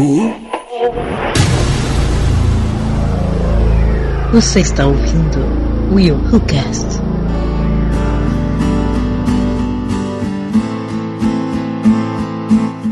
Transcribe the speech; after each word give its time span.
Who? 0.00 0.34
Você 4.32 4.60
está 4.60 4.86
ouvindo 4.86 5.40
Will 5.92 6.16
Who 6.16 6.40
Cast. 6.46 6.86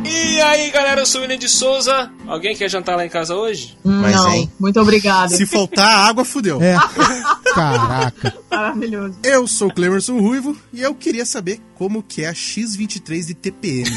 E 0.04 0.40
aí, 0.42 0.70
galera, 0.70 1.00
eu 1.00 1.06
sou 1.06 1.20
o 1.20 1.22
William 1.22 1.38
de 1.38 1.48
Souza. 1.48 2.12
Alguém 2.26 2.54
quer 2.54 2.68
jantar 2.68 2.94
lá 2.94 3.06
em 3.06 3.08
casa 3.08 3.34
hoje? 3.34 3.78
Mas, 3.82 4.14
não, 4.14 4.30
hein? 4.34 4.52
muito 4.60 4.78
obrigada. 4.78 5.34
Se 5.34 5.46
faltar 5.46 6.10
água, 6.10 6.26
fudeu. 6.26 6.60
É. 6.60 6.76
Caraca. 7.54 8.36
Maravilhoso. 8.50 9.16
Eu 9.22 9.46
sou 9.46 9.68
o 9.68 9.72
Clemerson 9.72 10.20
Ruivo 10.20 10.54
e 10.74 10.82
eu 10.82 10.94
queria 10.94 11.24
saber 11.24 11.58
como 11.74 12.02
que 12.02 12.24
é 12.24 12.28
a 12.28 12.34
X23 12.34 13.28
de 13.28 13.34
TPM. 13.34 13.90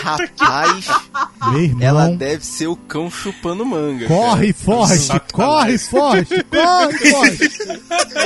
Rapaz, 0.00 0.86
Meu 1.52 1.60
irmão. 1.60 1.82
ela 1.82 2.08
deve 2.10 2.44
ser 2.44 2.66
o 2.68 2.76
cão 2.76 3.10
chupando 3.10 3.64
manga. 3.66 4.06
Corre, 4.06 4.52
Forrest, 4.52 5.10
corre, 5.32 5.78
Forrest, 5.78 6.30
corre, 6.50 7.10
Forrest. 7.10 7.58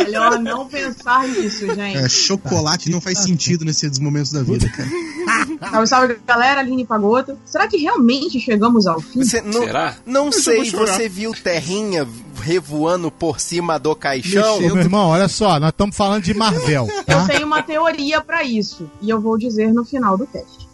Melhor 0.05 0.39
não 0.39 0.67
pensar 0.69 1.27
nisso, 1.29 1.67
gente. 1.75 1.97
É, 1.99 2.09
chocolate 2.09 2.91
não 2.91 3.01
faz 3.01 3.19
sentido 3.19 3.65
nesses 3.65 3.99
momentos 3.99 4.33
da 4.33 4.43
vida, 4.43 4.69
cara. 4.69 4.89
Salve, 5.71 5.87
salve, 5.89 6.19
galera. 6.27 6.61
Aline 6.61 6.85
Pagota. 6.85 7.37
Será 7.45 7.67
que 7.67 7.77
realmente 7.77 8.39
chegamos 8.41 8.87
ao 8.87 9.01
fim? 9.01 9.25
Você 9.25 9.41
não, 9.41 9.65
Será? 9.65 9.97
não 10.07 10.31
já 10.33 10.41
sei, 10.41 10.71
você 10.71 11.09
viu 11.09 11.33
Terrinha 11.35 12.07
revoando 12.43 13.11
por 13.11 13.41
cima 13.41 13.79
do 13.79 13.95
caixão? 13.95 14.57
Mexendo. 14.57 14.75
Meu 14.75 14.85
irmão, 14.85 15.09
olha 15.09 15.29
só, 15.29 15.59
nós 15.59 15.71
estamos 15.71 15.97
falando 15.97 16.23
de 16.23 16.35
Marvel, 16.35 16.89
Eu 16.89 17.05
tá? 17.05 17.27
tenho 17.27 17.47
uma 17.47 17.63
teoria 17.63 18.21
pra 18.21 18.45
isso. 18.45 18.89
E 19.03 19.11
eu 19.11 19.21
vou 19.21 19.37
dizer 19.37 19.73
no 19.73 19.85
final 19.85 20.17
do 20.17 20.27
teste. 20.27 20.66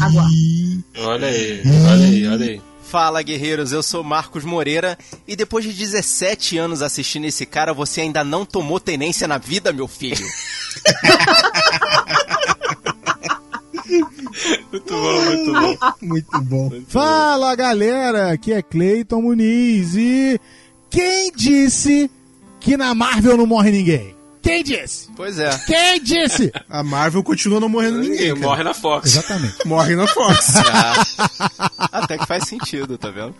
Aguarde. 0.00 0.84
Olha 0.98 1.28
aí, 1.28 1.62
olha 1.64 2.06
aí, 2.06 2.26
olha 2.28 2.46
aí. 2.46 2.62
Fala, 2.82 3.22
guerreiros, 3.22 3.72
eu 3.72 3.82
sou 3.84 4.02
Marcos 4.02 4.44
Moreira 4.44 4.98
e 5.26 5.36
depois 5.36 5.64
de 5.64 5.72
17 5.72 6.58
anos 6.58 6.82
assistindo 6.82 7.24
esse 7.24 7.46
cara, 7.46 7.72
você 7.72 8.00
ainda 8.00 8.24
não 8.24 8.44
tomou 8.44 8.80
tenência 8.80 9.28
na 9.28 9.38
vida, 9.38 9.72
meu 9.72 9.86
filho? 9.86 10.26
Muito 14.70 14.94
bom, 14.94 15.24
muito 15.24 15.52
bom. 15.52 15.76
Muito 16.00 16.40
bom. 16.42 16.70
Fala, 16.88 17.54
galera, 17.56 18.32
aqui 18.32 18.52
é 18.52 18.62
Cleiton 18.62 19.22
Muniz 19.22 19.94
e 19.96 20.40
quem 20.88 21.32
disse 21.32 22.10
que 22.60 22.76
na 22.76 22.94
Marvel 22.94 23.36
não 23.36 23.46
morre 23.46 23.70
ninguém? 23.70 24.14
Quem 24.42 24.62
disse? 24.64 25.08
Pois 25.16 25.38
é. 25.38 25.50
Quem 25.66 26.02
disse? 26.02 26.52
A 26.68 26.82
Marvel 26.82 27.22
continua 27.22 27.60
não 27.60 27.68
morrendo 27.68 27.98
ninguém, 27.98 28.28
cara. 28.34 28.40
morre 28.40 28.62
na 28.64 28.74
Fox. 28.74 29.06
Exatamente. 29.10 29.54
Morre 29.66 29.94
na 29.96 30.06
Fox. 30.06 30.54
Ah, 31.92 32.02
até 32.04 32.18
que 32.18 32.26
faz 32.26 32.44
sentido, 32.46 32.96
tá 32.98 33.10
vendo? 33.10 33.34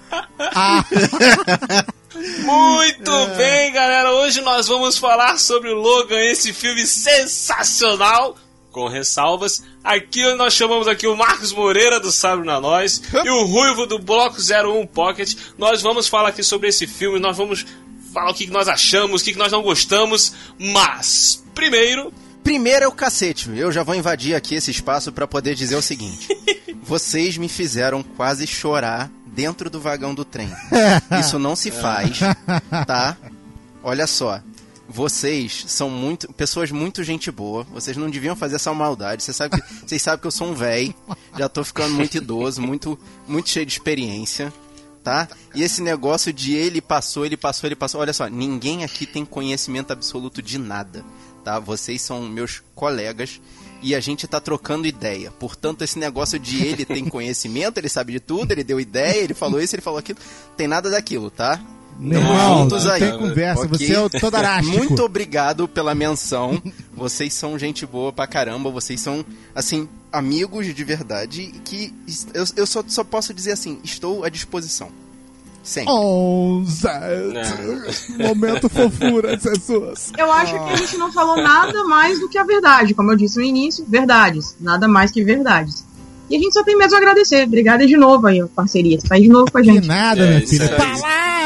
Muito 2.45 3.27
bem, 3.37 3.73
galera. 3.73 4.13
Hoje 4.13 4.41
nós 4.41 4.67
vamos 4.67 4.99
falar 4.99 5.39
sobre 5.39 5.71
o 5.71 5.77
Logan, 5.77 6.19
esse 6.21 6.53
filme 6.53 6.87
sensacional. 6.87 8.37
Com 8.71 8.87
ressalvas, 8.87 9.65
aqui 9.83 10.23
nós 10.37 10.55
chamamos 10.55 10.87
aqui 10.87 11.05
o 11.09 11.17
Marcos 11.17 11.53
Moreira 11.53 11.99
do 11.99 12.13
Sábio 12.13 12.45
na 12.45 12.61
Nós 12.61 13.03
e 13.25 13.29
o 13.29 13.45
Ruivo 13.45 13.85
do 13.85 13.99
Bloco 13.99 14.37
01 14.41 14.87
Pocket. 14.87 15.35
Nós 15.59 15.83
vamos 15.83 16.07
falar 16.07 16.29
aqui 16.29 16.45
sobre 16.45 16.69
esse 16.69 16.87
filme, 16.87 17.19
nós 17.19 17.37
vamos 17.37 17.67
falar 18.13 18.31
o 18.31 18.35
que 18.35 18.47
que 18.47 18.53
nós 18.53 18.69
achamos, 18.69 19.23
o 19.23 19.25
que 19.25 19.33
que 19.33 19.39
nós 19.39 19.53
não 19.53 19.63
gostamos, 19.63 20.33
mas 20.59 21.43
primeiro, 21.55 22.13
Primeiro 22.43 22.85
é 22.85 22.89
o 22.89 22.93
cacete. 22.93 23.51
Eu 23.55 23.71
já 23.71 23.83
vou 23.83 23.95
invadir 23.95 24.35
aqui 24.35 24.55
esse 24.55 24.71
espaço 24.71 25.13
pra 25.13 25.27
poder 25.27 25.55
dizer 25.55 25.77
o 25.77 25.83
seguinte: 25.83 26.29
vocês 26.83 27.37
me 27.37 27.49
fizeram 27.49 28.03
quase 28.03 28.47
chorar 28.47 29.11
dentro 29.27 29.71
do 29.71 29.81
vagão 29.81 30.15
do 30.15 30.25
trem. 30.25 30.51
Isso 31.21 31.39
não 31.39 31.55
se 31.55 31.71
faz, 31.71 32.19
tá? 32.87 33.17
Olha 33.83 34.07
só. 34.07 34.41
Vocês 34.93 35.67
são 35.69 35.89
muito 35.89 36.33
pessoas 36.33 36.73
muito 36.73 37.05
gente 37.05 37.31
boa. 37.31 37.63
Vocês 37.73 37.97
não 37.97 38.11
deviam 38.11 38.35
fazer 38.35 38.57
essa 38.57 38.75
maldade. 38.75 39.23
Vocês 39.23 39.37
sabem 39.37 39.61
que, 39.61 39.75
vocês 39.87 40.03
sabem 40.03 40.21
que 40.21 40.27
eu 40.27 40.33
sou 40.33 40.49
um 40.49 40.55
velho, 40.55 40.93
já 41.39 41.49
tô 41.49 41.63
ficando 41.63 41.95
muito 41.95 42.17
idoso, 42.17 42.61
muito 42.61 42.99
muito 43.29 43.49
cheio 43.49 43.65
de 43.65 43.73
experiência, 43.73 44.53
tá? 45.03 45.29
E 45.55 45.63
esse 45.63 45.83
negócio 45.83 46.33
de 46.33 46.55
ele 46.55 46.81
passou, 46.81 47.25
ele 47.25 47.37
passou, 47.37 47.69
ele 47.69 47.77
passou. 47.77 48.01
Olha 48.01 48.13
só, 48.13 48.29
ninguém 48.29 48.85
aqui 48.85 49.07
tem 49.07 49.25
conhecimento 49.25 49.93
absoluto 49.93 50.43
de 50.43 50.59
nada, 50.59 51.05
tá? 51.45 51.59
Vocês 51.59 52.03
são 52.03 52.23
meus 52.23 52.63
colegas 52.75 53.41
e 53.83 53.95
a 53.95 54.01
gente 54.01 54.27
tá 54.27 54.41
trocando 54.41 54.87
ideia. 54.87 55.31
Portanto, 55.31 55.83
esse 55.83 55.99
negócio 55.99 56.39
de 56.39 56.63
ele 56.65 56.85
tem 56.85 57.05
conhecimento, 57.09 57.79
ele 57.79 57.89
sabe 57.89 58.13
de 58.13 58.21
tudo, 58.21 58.53
ele 58.53 58.65
deu 58.65 58.79
ideia, 58.79 59.23
ele 59.23 59.35
falou 59.35 59.61
isso, 59.61 59.75
ele 59.75 59.83
falou 59.83 59.99
aquilo, 59.99 60.19
tem 60.57 60.69
nada 60.69 60.91
daquilo, 60.91 61.31
tá? 61.31 61.61
Meu 62.01 62.19
Tamo 62.19 62.33
irmão, 62.33 62.59
juntos 62.63 62.85
não 62.87 62.93
aí. 62.93 63.01
tem 63.01 63.19
conversa, 63.19 63.63
Ok? 63.65 63.79
você 63.87 63.93
é 63.95 64.01
o 64.01 64.09
todarástico. 64.09 64.77
Muito 64.79 65.03
obrigado 65.03 65.69
pela 65.69 65.95
menção. 65.95 66.61
Vocês 66.95 67.35
são 67.35 67.59
gente 67.59 67.85
boa 67.85 68.11
pra 68.13 68.27
caramba. 68.27 68.71
Vocês 68.71 69.01
são, 69.01 69.23
assim, 69.55 69.87
amigos 70.11 70.67
de 70.75 70.83
verdade. 70.85 71.53
Que 71.63 71.93
eu, 72.33 72.45
eu 72.57 72.67
só, 72.67 72.83
só 72.87 73.05
posso 73.05 73.35
dizer 73.35 73.53
assim: 73.53 73.79
estou 73.85 74.25
à 74.25 74.31
disposição. 74.31 74.89
Sempre. 75.63 75.93
Oh, 75.93 76.63
Zé. 76.67 76.91
Momento 78.19 78.69
fofura, 78.71 79.39
Jesus. 79.39 80.11
Eu 80.17 80.33
acho 80.33 80.53
que 80.55 80.73
a 80.73 80.77
gente 80.77 80.97
não 80.97 81.13
falou 81.13 81.37
nada 81.37 81.85
mais 81.85 82.19
do 82.19 82.31
que 82.31 82.39
a 82.39 82.45
verdade. 82.45 82.95
Como 82.95 83.13
eu 83.13 83.17
disse 83.17 83.37
no 83.37 83.45
início, 83.45 83.85
verdades. 83.87 84.57
Nada 84.59 84.89
mais 84.89 85.11
que 85.11 85.23
verdades. 85.23 85.85
E 86.31 86.37
a 86.37 86.39
gente 86.39 86.55
só 86.55 86.63
tem 86.65 86.79
mesmo 86.79 86.95
a 86.95 86.99
agradecer. 86.99 87.45
Obrigada 87.47 87.87
de 87.87 87.97
novo 87.97 88.27
aí, 88.27 88.43
parceria. 88.55 88.99
Você 88.99 89.07
tá 89.09 89.17
aí 89.17 89.23
de 89.23 89.29
novo 89.29 89.51
com 89.51 89.59
a 89.59 89.61
Que 89.63 89.73
gente. 89.73 89.87
nada, 89.87 90.23
É, 90.25 90.29
minha 90.37 90.49
filha. 90.49 90.65
aí. 90.65 90.77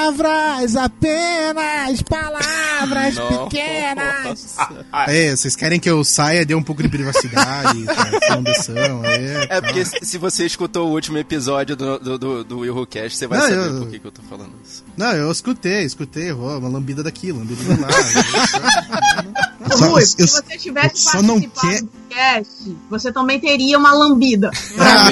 Palavras, 0.08 0.76
apenas 0.76 2.02
palavras 2.02 3.14
pequenas. 3.18 4.56
É, 5.08 5.34
vocês 5.34 5.56
querem 5.56 5.80
que 5.80 5.88
eu 5.90 6.04
saia, 6.04 6.44
dê 6.46 6.54
um 6.54 6.62
pouco 6.62 6.82
de 6.82 6.88
privacidade, 6.88 7.84
tá? 7.84 8.34
Ambição, 8.34 9.04
é, 9.04 9.46
É 9.56 9.60
porque 9.60 9.84
se 9.84 10.18
você 10.18 10.46
escutou 10.46 10.88
o 10.88 10.92
último 10.92 11.18
episódio 11.18 11.74
do, 11.74 11.98
do, 11.98 12.18
do, 12.18 12.44
do 12.44 12.58
Will 12.60 12.76
Who 12.76 12.86
Cast, 12.86 13.16
você 13.18 13.26
vai 13.26 13.38
Não, 13.38 13.48
saber 13.48 13.66
eu- 13.66 13.78
por 13.80 13.88
que, 13.90 13.98
que 13.98 14.06
eu 14.06 14.12
tô 14.12 14.22
falando 14.22 14.52
isso. 14.64 14.83
Não, 14.96 15.12
eu 15.12 15.30
escutei, 15.32 15.82
escutei, 15.84 16.30
ó, 16.32 16.58
uma 16.58 16.68
lambida 16.68 17.02
daqui, 17.02 17.32
lambida 17.32 17.62
de 17.64 17.80
lá. 17.80 17.88
Ô, 19.74 19.90
Rui, 19.90 20.02
se 20.06 20.16
você 20.26 20.56
tivesse 20.58 20.98
só 20.98 21.20
não 21.22 21.40
quer- 21.40 21.82
do 21.82 21.90
cast, 22.08 22.76
você 22.88 23.10
também 23.10 23.40
teria 23.40 23.76
uma 23.78 23.92
lambida. 23.92 24.50
Ah, 24.78 25.10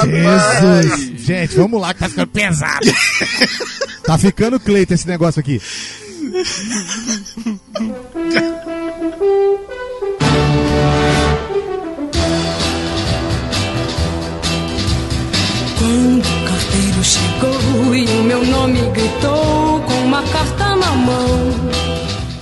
tá. 0.00 0.06
Jesus. 0.82 1.20
Gente, 1.20 1.56
vamos 1.56 1.80
lá 1.80 1.92
que 1.92 2.00
tá 2.00 2.08
ficando 2.08 2.28
pesado. 2.28 2.86
tá 4.04 4.16
ficando 4.18 4.58
Cleiton 4.60 4.94
esse 4.94 5.06
negócio 5.06 5.40
aqui. 5.40 5.60
Quando 15.78 16.20
o 16.20 16.48
carteiro 16.48 17.04
chegou 17.04 17.53
e 17.92 18.04
o 18.06 18.22
meu 18.22 18.44
nome 18.44 18.80
gritou 18.92 19.80
com 19.80 19.94
uma 20.06 20.22
carta 20.22 20.76
na 20.76 20.92
mão. 20.92 21.50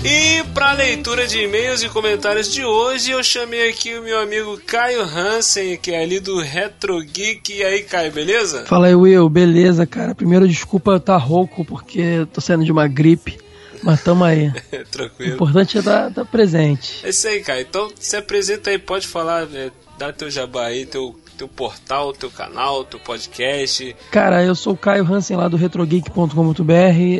E 0.04 0.42
para 0.52 0.72
leitura 0.72 1.26
de 1.26 1.40
e-mails 1.40 1.82
e 1.82 1.88
comentários 1.88 2.52
de 2.52 2.64
hoje, 2.64 3.12
eu 3.12 3.22
chamei 3.22 3.70
aqui 3.70 3.94
o 3.94 4.02
meu 4.02 4.20
amigo 4.20 4.60
Caio 4.66 5.02
Hansen, 5.02 5.76
que 5.78 5.92
é 5.92 6.02
ali 6.02 6.20
do 6.20 6.38
Retro 6.38 7.00
Geek. 7.00 7.54
E 7.54 7.64
aí, 7.64 7.82
Caio, 7.82 8.12
beleza? 8.12 8.66
Fala 8.66 8.88
aí, 8.88 8.94
Will, 8.94 9.28
beleza, 9.28 9.86
cara? 9.86 10.14
Primeiro, 10.14 10.46
desculpa 10.46 10.92
eu 10.92 10.96
estar 10.98 11.16
rouco, 11.16 11.64
porque 11.64 12.26
tô 12.32 12.40
saindo 12.40 12.64
de 12.64 12.72
uma 12.72 12.86
gripe, 12.86 13.38
mas 13.82 14.02
tamo 14.02 14.24
aí. 14.24 14.52
O 14.72 14.84
Tranquilo. 14.92 15.34
importante 15.34 15.76
é 15.76 15.80
estar 15.80 16.10
tá 16.10 16.24
presente. 16.24 17.00
É 17.04 17.08
isso 17.08 17.26
aí, 17.26 17.40
Caio. 17.40 17.62
Então 17.62 17.90
se 17.98 18.16
apresenta 18.16 18.70
aí, 18.70 18.78
pode 18.78 19.06
falar, 19.06 19.48
é, 19.54 19.70
dá 19.98 20.12
teu 20.12 20.28
jabá 20.30 20.66
aí, 20.66 20.84
teu, 20.84 21.16
teu 21.36 21.48
portal, 21.48 22.12
teu 22.12 22.30
canal, 22.30 22.84
teu 22.84 22.98
podcast. 23.00 23.94
Cara, 24.10 24.42
eu 24.44 24.54
sou 24.54 24.74
o 24.74 24.76
Caio 24.76 25.04
Hansen 25.10 25.36
lá 25.36 25.48
do 25.48 25.56
retrogeek.com.br, 25.56 26.72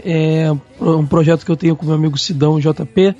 é 0.04 0.46
um 0.80 1.06
projeto 1.06 1.44
que 1.44 1.50
eu 1.50 1.56
tenho 1.56 1.76
com 1.76 1.86
meu 1.86 1.94
amigo 1.94 2.18
Sidão 2.18 2.58
JP. 2.60 3.14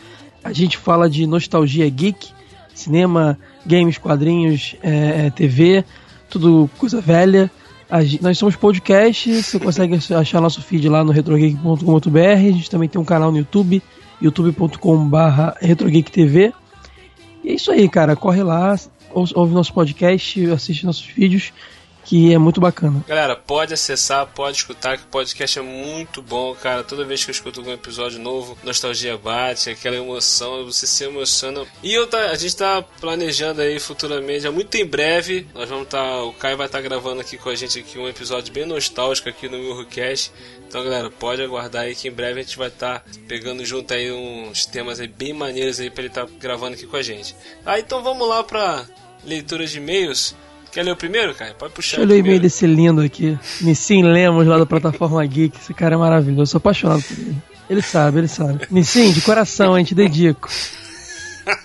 A 0.44 0.52
gente 0.52 0.76
fala 0.76 1.08
de 1.08 1.26
nostalgia 1.26 1.88
geek, 1.88 2.28
cinema, 2.74 3.38
games, 3.64 3.98
quadrinhos, 3.98 4.76
é, 4.82 5.26
é, 5.26 5.30
TV, 5.30 5.84
tudo 6.28 6.68
coisa 6.78 7.00
velha. 7.00 7.50
A 7.90 8.02
gen- 8.02 8.20
nós 8.22 8.38
somos 8.38 8.56
podcast, 8.56 9.42
você 9.42 9.58
consegue 9.60 9.98
achar 10.14 10.40
nosso 10.40 10.62
feed 10.62 10.88
lá 10.88 11.04
no 11.04 11.12
retrogeek.com.br. 11.12 12.18
A 12.18 12.36
gente 12.36 12.70
também 12.70 12.88
tem 12.88 13.00
um 13.00 13.04
canal 13.04 13.30
no 13.30 13.38
YouTube, 13.38 13.82
youtube.com.br 14.20 15.18
retrogeektv. 15.60 16.52
E 17.44 17.48
é 17.50 17.54
isso 17.54 17.70
aí, 17.70 17.88
cara. 17.88 18.16
Corre 18.16 18.42
lá, 18.42 18.74
ouve 19.14 19.54
nosso 19.54 19.72
podcast, 19.72 20.50
assiste 20.50 20.86
nossos 20.86 21.06
vídeos 21.06 21.52
que 22.04 22.32
é 22.32 22.38
muito 22.38 22.60
bacana. 22.60 23.04
Galera, 23.06 23.36
pode 23.36 23.74
acessar, 23.74 24.26
pode 24.26 24.56
escutar, 24.56 24.98
que 24.98 25.04
o 25.04 25.06
podcast 25.06 25.58
é 25.58 25.62
muito 25.62 26.20
bom, 26.20 26.54
cara. 26.54 26.82
Toda 26.82 27.04
vez 27.04 27.24
que 27.24 27.30
eu 27.30 27.32
escuto 27.32 27.60
algum 27.60 27.72
episódio 27.72 28.18
novo, 28.18 28.58
nostalgia 28.62 29.16
bate, 29.16 29.70
aquela 29.70 29.96
emoção, 29.96 30.64
você 30.64 30.86
se 30.86 31.04
emociona. 31.04 31.64
E 31.82 31.94
eu 31.94 32.06
tá, 32.06 32.30
a 32.30 32.34
gente 32.34 32.56
tá 32.56 32.82
planejando 33.00 33.60
aí 33.60 33.78
futuramente, 33.78 34.48
muito 34.50 34.74
em 34.76 34.84
breve, 34.84 35.46
nós 35.54 35.68
vamos 35.68 35.88
tá, 35.88 36.22
o 36.22 36.32
Caio 36.32 36.56
vai 36.56 36.66
estar 36.66 36.78
tá 36.78 36.82
gravando 36.82 37.20
aqui 37.20 37.36
com 37.36 37.48
a 37.48 37.54
gente 37.54 37.78
aqui 37.78 37.98
um 37.98 38.08
episódio 38.08 38.52
bem 38.52 38.66
nostálgico 38.66 39.28
aqui 39.28 39.48
no 39.48 39.58
Milrocast. 39.58 40.32
Então, 40.66 40.82
galera, 40.82 41.10
pode 41.10 41.42
aguardar 41.42 41.82
aí 41.82 41.94
que 41.94 42.08
em 42.08 42.12
breve 42.12 42.40
a 42.40 42.42
gente 42.42 42.56
vai 42.56 42.68
estar 42.68 43.00
tá 43.00 43.04
pegando 43.28 43.64
junto 43.64 43.92
aí 43.92 44.10
uns 44.10 44.64
temas 44.64 45.00
aí 45.00 45.06
bem 45.06 45.32
maneiros 45.32 45.78
aí 45.78 45.90
para 45.90 46.00
ele 46.00 46.08
estar 46.08 46.26
tá 46.26 46.32
gravando 46.40 46.74
aqui 46.74 46.86
com 46.86 46.96
a 46.96 47.02
gente. 47.02 47.36
Ah, 47.64 47.78
então 47.78 48.02
vamos 48.02 48.26
lá 48.26 48.42
para 48.42 48.86
leitura 49.24 49.66
de 49.66 49.78
e-mails. 49.78 50.34
Quer 50.72 50.84
ler 50.84 50.92
o 50.92 50.96
primeiro, 50.96 51.34
cara? 51.34 51.54
Pode 51.54 51.74
puxar. 51.74 51.98
Deixa 51.98 52.02
eu 52.02 52.08
ler 52.08 52.22
o 52.22 52.26
e-mail 52.26 52.40
desse 52.40 52.66
lindo 52.66 53.02
aqui. 53.02 53.38
Nissim 53.60 54.02
Lemos, 54.02 54.46
lá 54.46 54.58
da 54.58 54.66
plataforma 54.66 55.24
Geek. 55.26 55.56
Esse 55.58 55.74
cara 55.74 55.94
é 55.94 55.98
maravilhoso. 55.98 56.42
Eu 56.42 56.46
sou 56.46 56.58
apaixonado 56.58 57.02
por 57.02 57.18
ele. 57.18 57.36
Ele 57.68 57.82
sabe, 57.82 58.18
ele 58.18 58.28
sabe. 58.28 58.66
Nissim, 58.70 59.12
de 59.12 59.20
coração, 59.20 59.74
a 59.74 59.78
gente 59.78 59.94
dedico. 59.94 60.48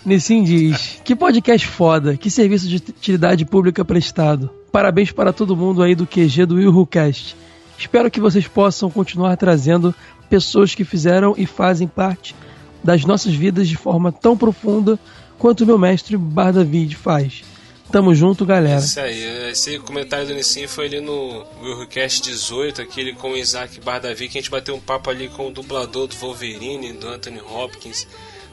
Nissim 0.06 0.44
diz: 0.44 1.00
Que 1.04 1.15
podcast 1.15 1.65
foda, 1.68 2.18
que 2.18 2.30
serviço 2.30 2.68
de 2.68 2.77
utilidade 2.77 3.45
pública 3.45 3.86
prestado. 3.86 4.50
Parabéns 4.71 5.12
para 5.12 5.31
todo 5.31 5.56
mundo 5.56 5.81
aí 5.81 5.95
do 5.95 6.06
QG 6.06 6.45
do 6.45 6.56
WilHuCast. 6.56 7.36
Espero 7.77 8.12
que 8.12 8.19
vocês 8.19 8.48
possam 8.48 8.89
continuar 8.89 9.38
trazendo 9.38 9.94
pessoas 10.30 10.74
que 10.75 10.83
fizeram 10.83 11.36
e 11.38 11.45
fazem 11.45 11.88
parte 11.88 12.36
das 12.83 13.06
nossas 13.06 13.33
vidas 13.33 13.68
de 13.68 13.75
forma 13.75 14.12
tão 14.12 14.36
profunda 14.36 15.00
quanto 15.38 15.66
meu 15.66 15.78
mestre 15.78 16.18
Bar 16.18 16.51
David 16.51 16.95
faz. 16.95 17.44
Tamo 17.92 18.13
junto, 18.13 18.45
galera. 18.45 18.80
Isso 18.80 19.00
aí. 19.00 19.50
Esse 19.50 19.80
comentário 19.80 20.28
do 20.28 20.34
Nissin 20.34 20.68
foi 20.68 20.88
ali 20.88 21.00
no 21.00 21.45
Willcast 21.62 22.22
18, 22.22 22.81
aquele 22.81 23.13
com 23.13 23.31
o 23.31 23.38
Isaac 23.38 23.80
Bardavi, 23.80 24.28
que 24.28 24.38
a 24.38 24.42
gente 24.42 24.51
bateu 24.51 24.75
um 24.75 24.80
papo 24.80 25.10
ali 25.10 25.30
com 25.30 25.48
o 25.48 25.51
dublador 25.51 26.07
do 26.07 26.16
Wolverine, 26.16 26.92
do 26.94 27.07
Anthony 27.07 27.39
Hopkins, 27.39 28.06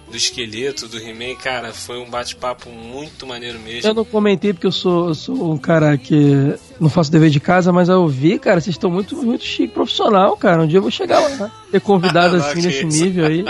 do 0.08 0.16
Esqueleto, 0.16 0.86
do 0.86 0.98
He-Man. 0.98 1.34
Cara, 1.34 1.72
foi 1.72 1.98
um 1.98 2.08
bate-papo 2.08 2.70
muito 2.70 3.26
maneiro 3.26 3.58
mesmo. 3.58 3.90
Eu 3.90 3.94
não 3.94 4.04
comentei 4.04 4.52
porque 4.52 4.68
eu 4.68 4.72
sou, 4.72 5.08
eu 5.08 5.14
sou 5.14 5.52
um 5.52 5.58
cara 5.58 5.98
que 5.98 6.54
não 6.78 6.88
faço 6.88 7.10
dever 7.10 7.30
de 7.30 7.40
casa, 7.40 7.72
mas 7.72 7.88
eu 7.88 8.06
vi, 8.06 8.38
cara, 8.38 8.60
vocês 8.60 8.76
estão 8.76 8.90
muito, 8.90 9.16
muito 9.16 9.44
chique 9.44 9.74
profissional, 9.74 10.36
cara. 10.36 10.62
Um 10.62 10.66
dia 10.66 10.78
eu 10.78 10.82
vou 10.82 10.92
chegar 10.92 11.18
lá, 11.18 11.50
ter 11.72 11.80
convidado 11.80 12.36
assim 12.38 12.62
nesse 12.62 12.84
nível 12.84 13.26
aí. 13.26 13.44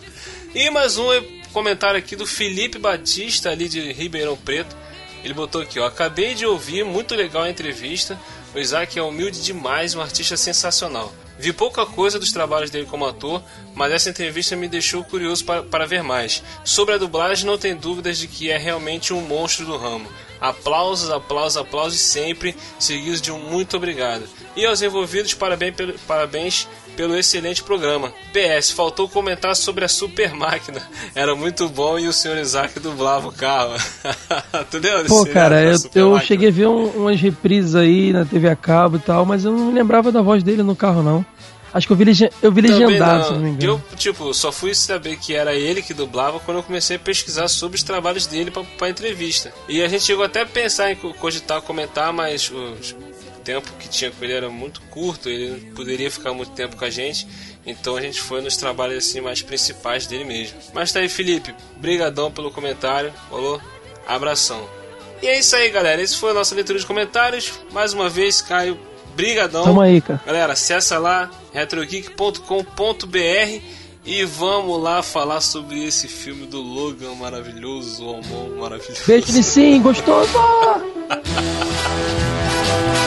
e 0.54 0.70
mais 0.70 0.96
um 0.96 1.12
comentário 1.56 1.98
aqui 1.98 2.14
do 2.14 2.26
Felipe 2.26 2.78
Batista, 2.78 3.48
ali 3.48 3.66
de 3.66 3.90
Ribeirão 3.90 4.36
Preto 4.36 4.76
ele 5.24 5.32
botou 5.32 5.62
aqui, 5.62 5.80
ó. 5.80 5.86
Acabei 5.86 6.34
de 6.34 6.44
ouvir, 6.44 6.84
muito 6.84 7.14
legal 7.14 7.44
a 7.44 7.50
entrevista. 7.50 8.20
O 8.54 8.58
Isaac 8.58 8.98
é 8.98 9.02
humilde 9.02 9.42
demais, 9.42 9.94
um 9.94 10.00
artista 10.00 10.36
sensacional. 10.36 11.12
Vi 11.38 11.52
pouca 11.52 11.84
coisa 11.84 12.18
dos 12.18 12.30
trabalhos 12.30 12.70
dele 12.70 12.86
como 12.86 13.06
ator, 13.06 13.42
mas 13.74 13.90
essa 13.90 14.08
entrevista 14.10 14.54
me 14.54 14.68
deixou 14.68 15.02
curioso 15.02 15.44
para, 15.44 15.62
para 15.62 15.86
ver 15.86 16.02
mais. 16.02 16.42
Sobre 16.62 16.94
a 16.94 16.98
dublagem, 16.98 17.46
não 17.46 17.58
tem 17.58 17.74
dúvidas 17.74 18.18
de 18.18 18.28
que 18.28 18.50
é 18.50 18.56
realmente 18.56 19.12
um 19.12 19.20
monstro 19.22 19.66
do 19.66 19.76
ramo. 19.76 20.08
Aplausos, 20.40 21.10
aplausos, 21.10 21.56
aplausos 21.56 22.00
sempre, 22.00 22.54
seguidos 22.78 23.20
de 23.20 23.32
um 23.32 23.38
muito 23.38 23.76
obrigado. 23.76 24.28
E 24.54 24.64
aos 24.64 24.80
envolvidos, 24.80 25.34
parabéns 25.34 25.74
parabéns 26.06 26.68
pelo 26.96 27.16
excelente 27.16 27.62
programa. 27.62 28.12
PS, 28.32 28.70
faltou 28.70 29.08
comentar 29.08 29.54
sobre 29.54 29.84
a 29.84 29.88
super 29.88 30.34
máquina. 30.34 30.82
Era 31.14 31.34
muito 31.34 31.68
bom 31.68 31.98
e 31.98 32.08
o 32.08 32.12
senhor 32.12 32.38
Isaac 32.38 32.80
dublava 32.80 33.28
o 33.28 33.32
carro. 33.32 33.74
Entendeu? 34.60 35.04
Pô, 35.04 35.26
cara, 35.26 35.62
eu, 35.62 35.76
eu 35.94 36.20
cheguei 36.20 36.48
a 36.48 36.52
ver 36.52 36.66
um, 36.66 36.86
umas 36.88 37.20
reprises 37.20 37.74
aí 37.74 38.12
na 38.12 38.24
TV 38.24 38.48
a 38.48 38.56
cabo 38.56 38.96
e 38.96 39.00
tal, 39.00 39.26
mas 39.26 39.44
eu 39.44 39.52
não 39.52 39.72
lembrava 39.72 40.10
da 40.10 40.22
voz 40.22 40.42
dele 40.42 40.62
no 40.62 40.74
carro, 40.74 41.02
não. 41.02 41.24
Acho 41.76 41.86
que 41.86 41.92
eu 41.92 41.96
vi, 41.98 42.30
eu 42.40 42.50
vi 42.50 42.60
legendado, 42.62 43.24
se 43.26 43.32
não 43.32 43.40
me 43.40 43.50
engano. 43.50 43.84
Eu, 43.90 43.96
tipo, 43.98 44.32
só 44.32 44.50
fui 44.50 44.74
saber 44.74 45.18
que 45.18 45.34
era 45.34 45.54
ele 45.54 45.82
que 45.82 45.92
dublava 45.92 46.40
quando 46.40 46.56
eu 46.56 46.62
comecei 46.62 46.96
a 46.96 46.98
pesquisar 46.98 47.48
sobre 47.48 47.76
os 47.76 47.82
trabalhos 47.82 48.26
dele 48.26 48.50
pra, 48.50 48.64
pra 48.78 48.88
entrevista. 48.88 49.52
E 49.68 49.82
a 49.82 49.88
gente 49.88 50.04
chegou 50.04 50.24
até 50.24 50.40
a 50.40 50.46
pensar 50.46 50.90
em 50.90 50.96
cogitar, 50.96 51.60
comentar, 51.60 52.14
mas 52.14 52.50
os, 52.50 52.96
tempo 53.46 53.72
que 53.78 53.88
tinha 53.88 54.10
com 54.10 54.24
ele 54.24 54.32
era 54.32 54.50
muito 54.50 54.80
curto, 54.90 55.28
ele 55.28 55.50
não 55.50 55.74
poderia 55.74 56.10
ficar 56.10 56.34
muito 56.34 56.50
tempo 56.50 56.76
com 56.76 56.84
a 56.84 56.90
gente, 56.90 57.28
então 57.64 57.96
a 57.96 58.00
gente 58.00 58.20
foi 58.20 58.40
nos 58.40 58.56
trabalhos 58.56 59.06
assim 59.06 59.20
mais 59.20 59.40
principais 59.40 60.08
dele 60.08 60.24
mesmo. 60.24 60.58
Mas 60.74 60.90
tá 60.90 60.98
aí, 60.98 61.08
Felipe, 61.08 61.54
brigadão 61.76 62.32
pelo 62.32 62.50
comentário, 62.50 63.14
falou? 63.30 63.62
Abração. 64.04 64.68
E 65.22 65.28
é 65.28 65.38
isso 65.38 65.54
aí, 65.54 65.70
galera. 65.70 66.02
Esse 66.02 66.16
foi 66.16 66.32
a 66.32 66.34
nossa 66.34 66.56
leitura 66.56 66.78
de 66.78 66.84
comentários. 66.84 67.52
Mais 67.72 67.92
uma 67.92 68.08
vez, 68.08 68.42
Caio, 68.42 68.78
brigadão. 69.14 69.64
Tamo 69.64 69.80
aí, 69.80 70.00
cara. 70.00 70.20
Galera, 70.26 70.52
acessa 70.52 70.98
lá 70.98 71.30
retrogeek.com.br 71.52 73.60
e 74.04 74.24
vamos 74.24 74.82
lá 74.82 75.02
falar 75.02 75.40
sobre 75.40 75.84
esse 75.84 76.08
filme 76.08 76.46
do 76.46 76.60
Logan 76.60 77.14
maravilhoso, 77.14 78.04
o 78.04 78.16
Amon 78.16 78.60
maravilhoso. 78.60 79.02
Beijo 79.06 79.32
de 79.32 79.42
sim, 79.42 79.80
gostoso! 79.80 80.36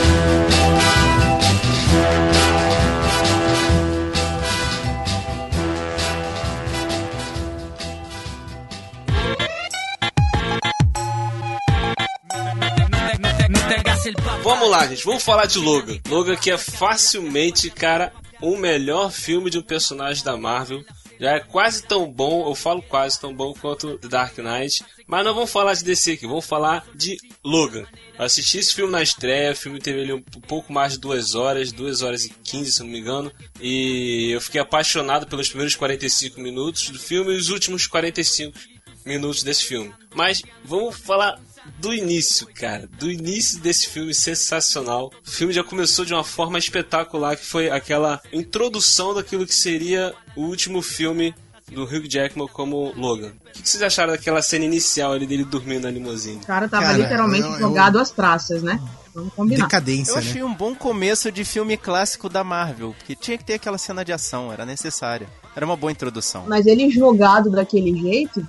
Vamos 14.42 14.70
lá, 14.70 14.86
gente. 14.86 15.04
Vamos 15.04 15.22
falar 15.22 15.46
de 15.46 15.58
Logan. 15.58 15.98
Logan 16.08 16.36
que 16.36 16.50
é 16.50 16.56
facilmente, 16.56 17.68
cara, 17.68 18.12
o 18.40 18.56
melhor 18.56 19.12
filme 19.12 19.50
de 19.50 19.58
um 19.58 19.62
personagem 19.62 20.24
da 20.24 20.36
Marvel. 20.36 20.82
Já 21.20 21.32
é 21.32 21.40
quase 21.40 21.82
tão 21.82 22.10
bom, 22.10 22.48
eu 22.48 22.54
falo 22.54 22.80
quase 22.80 23.20
tão 23.20 23.34
bom 23.34 23.52
quanto 23.52 23.98
The 23.98 24.08
Dark 24.08 24.38
Knight. 24.38 24.82
Mas 25.06 25.22
não 25.22 25.34
vamos 25.34 25.50
falar 25.50 25.74
de 25.74 25.84
DC 25.84 26.12
aqui, 26.12 26.26
vamos 26.26 26.46
falar 26.46 26.86
de 26.94 27.18
Logan. 27.44 27.84
Eu 28.18 28.24
assisti 28.24 28.56
esse 28.56 28.74
filme 28.74 28.90
na 28.90 29.02
estreia, 29.02 29.52
o 29.52 29.56
filme 29.56 29.78
teve 29.78 30.00
ali 30.00 30.14
um 30.14 30.22
pouco 30.22 30.72
mais 30.72 30.94
de 30.94 30.98
duas 30.98 31.34
horas, 31.34 31.70
duas 31.70 32.00
horas 32.00 32.24
e 32.24 32.30
quinze, 32.30 32.72
se 32.72 32.80
não 32.80 32.88
me 32.88 33.00
engano. 33.00 33.30
E 33.60 34.30
eu 34.30 34.40
fiquei 34.40 34.62
apaixonado 34.62 35.26
pelos 35.26 35.48
primeiros 35.48 35.76
45 35.76 36.40
minutos 36.40 36.88
do 36.88 36.98
filme 36.98 37.34
e 37.34 37.36
os 37.36 37.50
últimos 37.50 37.86
45 37.86 38.58
minutos 39.04 39.42
desse 39.42 39.64
filme. 39.64 39.92
Mas 40.14 40.42
vamos 40.64 40.96
falar 40.96 41.38
do 41.80 41.94
início, 41.94 42.46
cara. 42.54 42.88
Do 42.98 43.10
início 43.10 43.58
desse 43.60 43.88
filme 43.88 44.12
sensacional. 44.12 45.10
O 45.26 45.30
filme 45.30 45.52
já 45.52 45.64
começou 45.64 46.04
de 46.04 46.12
uma 46.12 46.22
forma 46.22 46.58
espetacular, 46.58 47.36
que 47.36 47.44
foi 47.44 47.70
aquela 47.70 48.20
introdução 48.32 49.14
daquilo 49.14 49.46
que 49.46 49.54
seria 49.54 50.14
o 50.36 50.42
último 50.42 50.82
filme 50.82 51.34
do 51.70 51.84
Hugh 51.84 52.08
Jackman 52.08 52.48
como 52.48 52.92
Logan. 52.96 53.32
O 53.46 53.52
que, 53.52 53.68
vocês 53.68 53.82
acharam 53.82 54.12
daquela 54.12 54.42
cena 54.42 54.64
inicial 54.64 55.12
ali 55.12 55.26
dele 55.26 55.44
dormindo 55.44 55.84
na 55.84 55.90
limusine? 55.90 56.40
O 56.42 56.46
cara 56.46 56.68
tava 56.68 56.86
cara, 56.86 56.98
literalmente 56.98 57.44
eu, 57.44 57.52
eu, 57.52 57.58
jogado 57.58 57.98
às 57.98 58.10
traças, 58.10 58.62
né? 58.62 58.80
Vamos 59.14 59.32
combinar. 59.34 59.64
Decadência, 59.64 60.12
eu 60.12 60.18
achei 60.18 60.40
né? 60.40 60.44
um 60.44 60.54
bom 60.54 60.74
começo 60.74 61.32
de 61.32 61.44
filme 61.44 61.76
clássico 61.76 62.28
da 62.28 62.44
Marvel, 62.44 62.94
porque 62.96 63.16
tinha 63.16 63.38
que 63.38 63.44
ter 63.44 63.54
aquela 63.54 63.78
cena 63.78 64.04
de 64.04 64.12
ação, 64.12 64.52
era 64.52 64.64
necessária. 64.64 65.28
Era 65.54 65.66
uma 65.66 65.76
boa 65.76 65.90
introdução. 65.90 66.44
Mas 66.46 66.66
ele 66.66 66.90
jogado 66.90 67.50
daquele 67.50 67.96
jeito, 67.98 68.46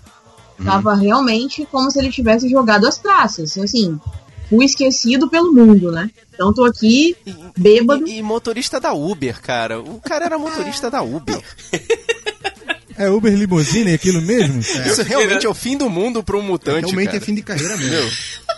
Tava 0.63 0.95
realmente 0.95 1.65
como 1.71 1.89
se 1.89 1.99
ele 1.99 2.11
tivesse 2.11 2.49
jogado 2.49 2.87
as 2.87 2.97
traças. 2.97 3.57
Assim, 3.57 3.99
fui 4.49 4.65
esquecido 4.65 5.29
pelo 5.29 5.51
mundo, 5.51 5.91
né? 5.91 6.09
Então 6.33 6.53
tô 6.53 6.65
aqui, 6.65 7.15
bêbado. 7.57 8.07
E, 8.07 8.13
e, 8.13 8.17
e 8.19 8.21
motorista 8.21 8.79
da 8.79 8.93
Uber, 8.93 9.41
cara. 9.41 9.79
O 9.79 9.99
cara 9.99 10.25
era 10.25 10.37
motorista 10.37 10.89
da 10.89 11.01
Uber. 11.01 11.41
É 12.97 13.09
Uber 13.09 13.33
Limousine, 13.33 13.91
é 13.91 13.93
aquilo 13.95 14.21
mesmo? 14.21 14.59
É. 14.59 14.87
Isso 14.89 15.01
realmente 15.01 15.45
é 15.45 15.49
o 15.49 15.53
fim 15.53 15.75
do 15.75 15.89
mundo 15.89 16.23
para 16.23 16.37
um 16.37 16.41
mutante. 16.41 16.85
Realmente 16.85 17.07
cara. 17.07 17.17
é 17.17 17.21
fim 17.21 17.33
de 17.33 17.41
carreira 17.41 17.75
mesmo. 17.77 18.11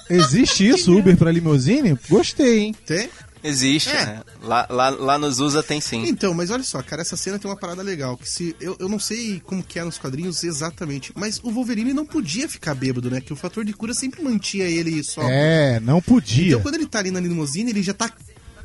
Existe 0.09 0.67
isso, 0.67 0.95
Uber 0.97 1.15
para 1.15 1.31
limousine? 1.31 1.97
Gostei, 2.09 2.59
hein? 2.59 2.75
Tem? 2.85 3.09
Existe, 3.43 3.89
é. 3.89 4.05
né? 4.05 4.21
Lá, 4.41 4.65
lá, 4.69 4.89
lá 4.89 5.17
nos 5.17 5.39
USA 5.39 5.61
tem 5.61 5.81
sim. 5.81 6.07
Então, 6.07 6.33
mas 6.33 6.49
olha 6.49 6.63
só, 6.63 6.81
cara, 6.81 7.01
essa 7.01 7.17
cena 7.17 7.37
tem 7.37 7.49
uma 7.49 7.57
parada 7.57 7.81
legal. 7.81 8.15
Que 8.17 8.29
se. 8.29 8.55
Eu, 8.59 8.77
eu 8.79 8.87
não 8.87 8.99
sei 8.99 9.41
como 9.45 9.61
que 9.61 9.77
é 9.77 9.83
nos 9.83 9.97
quadrinhos 9.97 10.43
exatamente, 10.43 11.11
mas 11.15 11.39
o 11.43 11.51
Wolverine 11.51 11.93
não 11.93 12.05
podia 12.05 12.47
ficar 12.47 12.73
bêbado, 12.73 13.11
né? 13.11 13.19
Que 13.19 13.33
o 13.33 13.35
fator 13.35 13.65
de 13.65 13.73
cura 13.73 13.93
sempre 13.93 14.23
mantinha 14.23 14.65
ele 14.65 15.03
só. 15.03 15.21
É, 15.23 15.79
não 15.81 16.01
podia. 16.01 16.49
Então 16.49 16.61
quando 16.61 16.75
ele 16.75 16.85
tá 16.85 16.99
ali 16.99 17.11
na 17.11 17.19
limousine, 17.19 17.71
ele 17.71 17.83
já 17.83 17.93
tá 17.93 18.09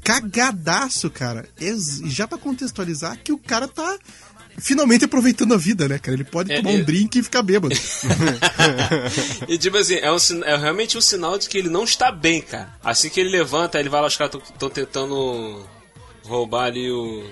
cagadaço, 0.02 1.10
cara. 1.10 1.46
E 1.60 1.74
já 2.08 2.26
para 2.26 2.38
contextualizar 2.38 3.18
que 3.22 3.32
o 3.32 3.38
cara 3.38 3.68
tá 3.68 3.98
finalmente 4.58 5.04
aproveitando 5.04 5.54
a 5.54 5.56
vida, 5.56 5.88
né, 5.88 5.98
cara? 5.98 6.16
Ele 6.16 6.24
pode 6.24 6.52
é, 6.52 6.56
tomar 6.56 6.70
um 6.70 6.82
drink 6.82 7.18
e 7.18 7.22
ficar 7.22 7.42
bêbado. 7.42 7.74
e 9.48 9.58
tipo 9.58 9.76
assim, 9.76 9.96
é, 9.96 10.10
um, 10.10 10.16
é 10.44 10.56
realmente 10.56 10.98
um 10.98 11.00
sinal 11.00 11.38
de 11.38 11.48
que 11.48 11.58
ele 11.58 11.68
não 11.68 11.84
está 11.84 12.10
bem, 12.10 12.40
cara. 12.40 12.72
Assim 12.82 13.08
que 13.08 13.20
ele 13.20 13.30
levanta, 13.30 13.78
ele 13.78 13.88
vai 13.88 14.00
lá, 14.00 14.06
os 14.06 14.16
caras 14.16 14.34
estão 14.34 14.68
tentando 14.68 15.64
roubar 16.24 16.66
ali 16.66 16.90
o, 16.90 17.24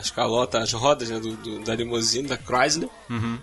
as 0.00 0.10
calotas, 0.10 0.62
as 0.62 0.72
rodas 0.72 1.08
né, 1.10 1.18
do, 1.20 1.32
do, 1.36 1.58
da 1.60 1.74
limusine, 1.74 2.26
da 2.26 2.36
Chrysler. 2.36 2.88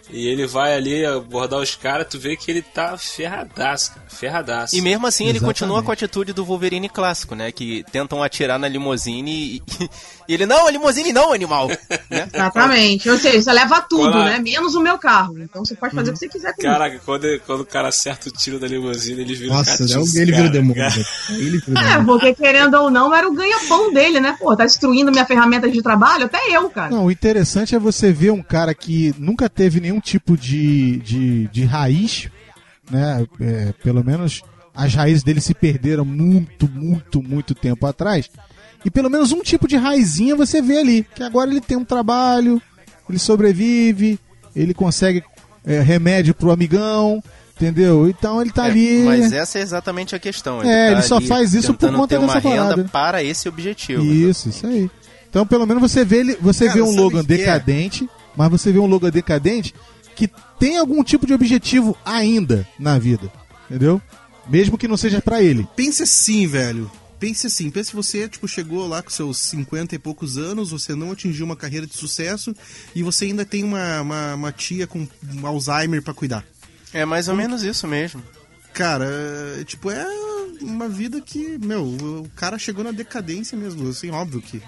E 0.09 0.27
ele 0.27 0.47
vai 0.47 0.73
ali 0.73 1.05
abordar 1.05 1.59
os 1.59 1.75
caras, 1.75 2.07
tu 2.09 2.17
vê 2.19 2.35
que 2.35 2.49
ele 2.49 2.61
tá 2.61 2.97
ferradaço, 2.97 3.93
cara. 3.93 4.05
Ferradaço. 4.09 4.75
E 4.75 4.81
mesmo 4.81 5.05
assim 5.07 5.25
ele 5.25 5.37
Exatamente. 5.37 5.59
continua 5.59 5.83
com 5.83 5.91
a 5.91 5.93
atitude 5.93 6.33
do 6.33 6.43
Wolverine 6.45 6.89
clássico, 6.89 7.35
né? 7.35 7.51
Que 7.51 7.83
tentam 7.91 8.23
atirar 8.23 8.57
na 8.57 8.67
limusine 8.67 9.31
e, 9.57 9.63
e 10.27 10.33
ele, 10.33 10.45
não, 10.45 10.67
a 10.67 10.71
limusine 10.71 11.13
não, 11.13 11.31
animal! 11.33 11.67
né? 12.09 12.27
Exatamente. 12.33 13.09
Ou 13.09 13.17
seja, 13.17 13.41
você 13.41 13.53
leva 13.53 13.81
tudo, 13.81 14.11
Quando 14.11 14.25
né? 14.25 14.39
Menos 14.39 14.75
o 14.75 14.81
meu 14.81 14.97
carro. 14.97 15.37
Então 15.39 15.63
você 15.63 15.75
pode 15.75 15.93
fazer 15.93 16.09
o 16.09 16.13
que 16.13 16.19
você 16.19 16.29
quiser 16.29 16.53
com 16.53 16.61
isso. 16.61 16.71
Caraca, 16.71 17.01
quando, 17.05 17.39
quando 17.45 17.61
o 17.61 17.65
cara 17.65 17.89
acerta 17.89 18.29
o 18.29 18.31
tiro 18.31 18.59
da 18.59 18.67
limusine, 18.67 19.21
ele 19.21 19.35
vira 19.35 19.53
Nossa, 19.53 19.83
é 19.83 20.21
ele 20.21 20.31
vira 20.31 20.47
o 20.47 20.51
demônio. 20.51 20.83
Ele 21.29 21.59
vira 21.59 21.71
o 21.71 21.77
É, 21.77 21.97
demônio. 21.97 22.05
porque 22.05 22.33
querendo 22.33 22.73
ou 22.75 22.89
não, 22.89 23.13
era 23.13 23.27
o 23.27 23.33
ganha-pão 23.33 23.93
dele, 23.93 24.19
né? 24.19 24.35
Pô, 24.39 24.55
tá 24.55 24.65
destruindo 24.65 25.11
minha 25.11 25.25
ferramenta 25.25 25.69
de 25.69 25.81
trabalho? 25.81 26.25
Até 26.25 26.46
eu, 26.53 26.69
cara. 26.69 26.89
Não, 26.89 27.05
o 27.05 27.11
interessante 27.11 27.75
é 27.75 27.79
você 27.79 28.11
ver 28.11 28.31
um 28.31 28.41
cara 28.41 28.73
que 28.73 29.13
nunca 29.17 29.49
teve 29.49 29.79
nenhum 29.79 29.99
tipo 29.99 30.37
de, 30.37 30.97
de, 30.97 31.47
de 31.47 31.63
raiz, 31.65 32.29
né? 32.89 33.25
É, 33.39 33.73
pelo 33.83 34.03
menos 34.03 34.41
as 34.73 34.93
raízes 34.93 35.23
dele 35.23 35.41
se 35.41 35.53
perderam 35.53 36.05
muito, 36.05 36.69
muito, 36.69 37.21
muito 37.21 37.55
tempo 37.55 37.85
atrás. 37.85 38.29
E 38.85 38.91
pelo 38.91 39.09
menos 39.09 39.31
um 39.31 39.41
tipo 39.41 39.67
de 39.67 39.75
raizinha 39.75 40.35
você 40.35 40.61
vê 40.61 40.77
ali. 40.77 41.05
Que 41.15 41.23
agora 41.23 41.49
ele 41.49 41.59
tem 41.61 41.75
um 41.75 41.83
trabalho, 41.83 42.61
ele 43.09 43.17
sobrevive, 43.19 44.19
ele 44.55 44.73
consegue 44.73 45.23
é, 45.65 45.81
remédio 45.81 46.33
pro 46.35 46.51
amigão, 46.51 47.21
entendeu? 47.55 48.07
Então 48.07 48.39
ele 48.39 48.51
tá 48.51 48.67
É, 48.67 48.71
ali. 48.71 49.03
Mas 49.03 49.31
essa 49.33 49.57
é 49.57 49.61
exatamente 49.61 50.15
a 50.15 50.19
questão. 50.19 50.61
É, 50.61 50.91
ele 50.91 51.01
só 51.01 51.19
faz 51.19 51.53
isso 51.53 51.73
por 51.73 51.91
conta 51.91 52.07
ter 52.09 52.17
uma 52.19 52.35
dessa 52.35 52.47
renda 52.47 52.63
parada. 52.63 52.89
para 52.91 53.23
esse 53.23 53.49
objetivo. 53.49 54.03
Isso, 54.05 54.49
isso 54.49 54.65
aí. 54.67 54.89
Então, 55.29 55.45
pelo 55.45 55.65
menos 55.65 55.81
você 55.81 56.05
vê 56.05 56.19
ele, 56.19 56.37
você 56.41 56.65
Cara, 56.65 56.77
vê 56.77 56.81
um 56.81 56.95
Logan 56.95 57.19
é? 57.19 57.23
decadente, 57.23 58.09
mas 58.35 58.49
você 58.49 58.71
vê 58.71 58.79
um 58.79 58.85
Logan 58.85 59.09
decadente 59.09 59.73
que 60.15 60.29
tem 60.59 60.77
algum 60.77 61.03
tipo 61.03 61.27
de 61.27 61.33
objetivo 61.33 61.95
ainda 62.03 62.67
na 62.79 62.97
vida, 62.97 63.31
entendeu? 63.65 64.01
Mesmo 64.49 64.77
que 64.77 64.87
não 64.87 64.97
seja 64.97 65.21
pra 65.21 65.43
ele. 65.43 65.67
Pense 65.75 66.03
assim, 66.03 66.47
velho. 66.47 66.89
Pense 67.19 67.47
assim, 67.47 67.69
pense 67.71 67.89
se 67.89 67.95
você 67.95 68.29
tipo, 68.29 68.47
chegou 68.47 68.87
lá 68.87 69.01
com 69.01 69.09
seus 69.09 69.37
50 69.39 69.95
e 69.95 69.99
poucos 69.99 70.37
anos, 70.37 70.69
você 70.69 70.93
não 70.93 71.11
atingiu 71.11 71.45
uma 71.45 71.55
carreira 71.55 71.87
de 71.87 71.95
sucesso 71.95 72.55
e 72.95 73.01
você 73.01 73.25
ainda 73.25 73.43
tem 73.43 73.63
uma, 73.63 74.01
uma, 74.01 74.35
uma 74.35 74.51
tia 74.51 74.85
com 74.85 75.07
um 75.33 75.47
Alzheimer 75.47 76.01
pra 76.01 76.13
cuidar. 76.13 76.45
É 76.93 77.05
mais 77.05 77.27
ou 77.27 77.35
menos 77.35 77.63
isso 77.63 77.87
mesmo. 77.87 78.21
Cara, 78.71 79.05
é, 79.59 79.63
tipo, 79.63 79.89
é 79.89 80.05
uma 80.61 80.87
vida 80.87 81.19
que, 81.19 81.57
meu, 81.57 81.83
o 81.83 82.29
cara 82.35 82.59
chegou 82.59 82.83
na 82.83 82.91
decadência 82.91 83.57
mesmo. 83.57 83.89
Assim, 83.89 84.11
óbvio 84.11 84.41
que, 84.41 84.61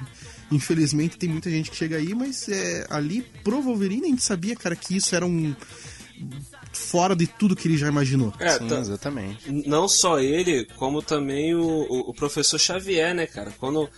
infelizmente, 0.51 1.18
tem 1.18 1.29
muita 1.29 1.50
gente 1.50 1.70
que 1.72 1.77
chega 1.77 1.98
aí, 1.98 2.13
mas 2.15 2.48
é, 2.50 2.86
ali 2.89 3.22
pro 3.44 3.62
Wolverine 3.62 4.06
a 4.06 4.10
gente 4.10 4.24
sabia, 4.24 4.56
cara, 4.56 4.75
que 4.75 4.96
isso 4.98 5.15
era 5.15 5.25
um. 5.25 5.56
fora 6.74 7.15
de 7.15 7.27
tudo 7.27 7.56
que 7.56 7.68
ele 7.68 7.77
já 7.77 7.88
imaginou. 7.88 8.34
É, 8.39 8.58
Sim, 8.58 8.68
tá- 8.68 8.79
exatamente. 8.79 9.51
não 9.68 9.88
só 9.88 10.20
ele, 10.20 10.65
como 10.75 11.01
também 11.01 11.56
o, 11.56 11.62
o, 11.62 12.10
o 12.10 12.13
professor 12.13 12.60
Xavier, 12.60 13.13
né, 13.15 13.25
cara? 13.27 13.51
Quando, 13.60 13.89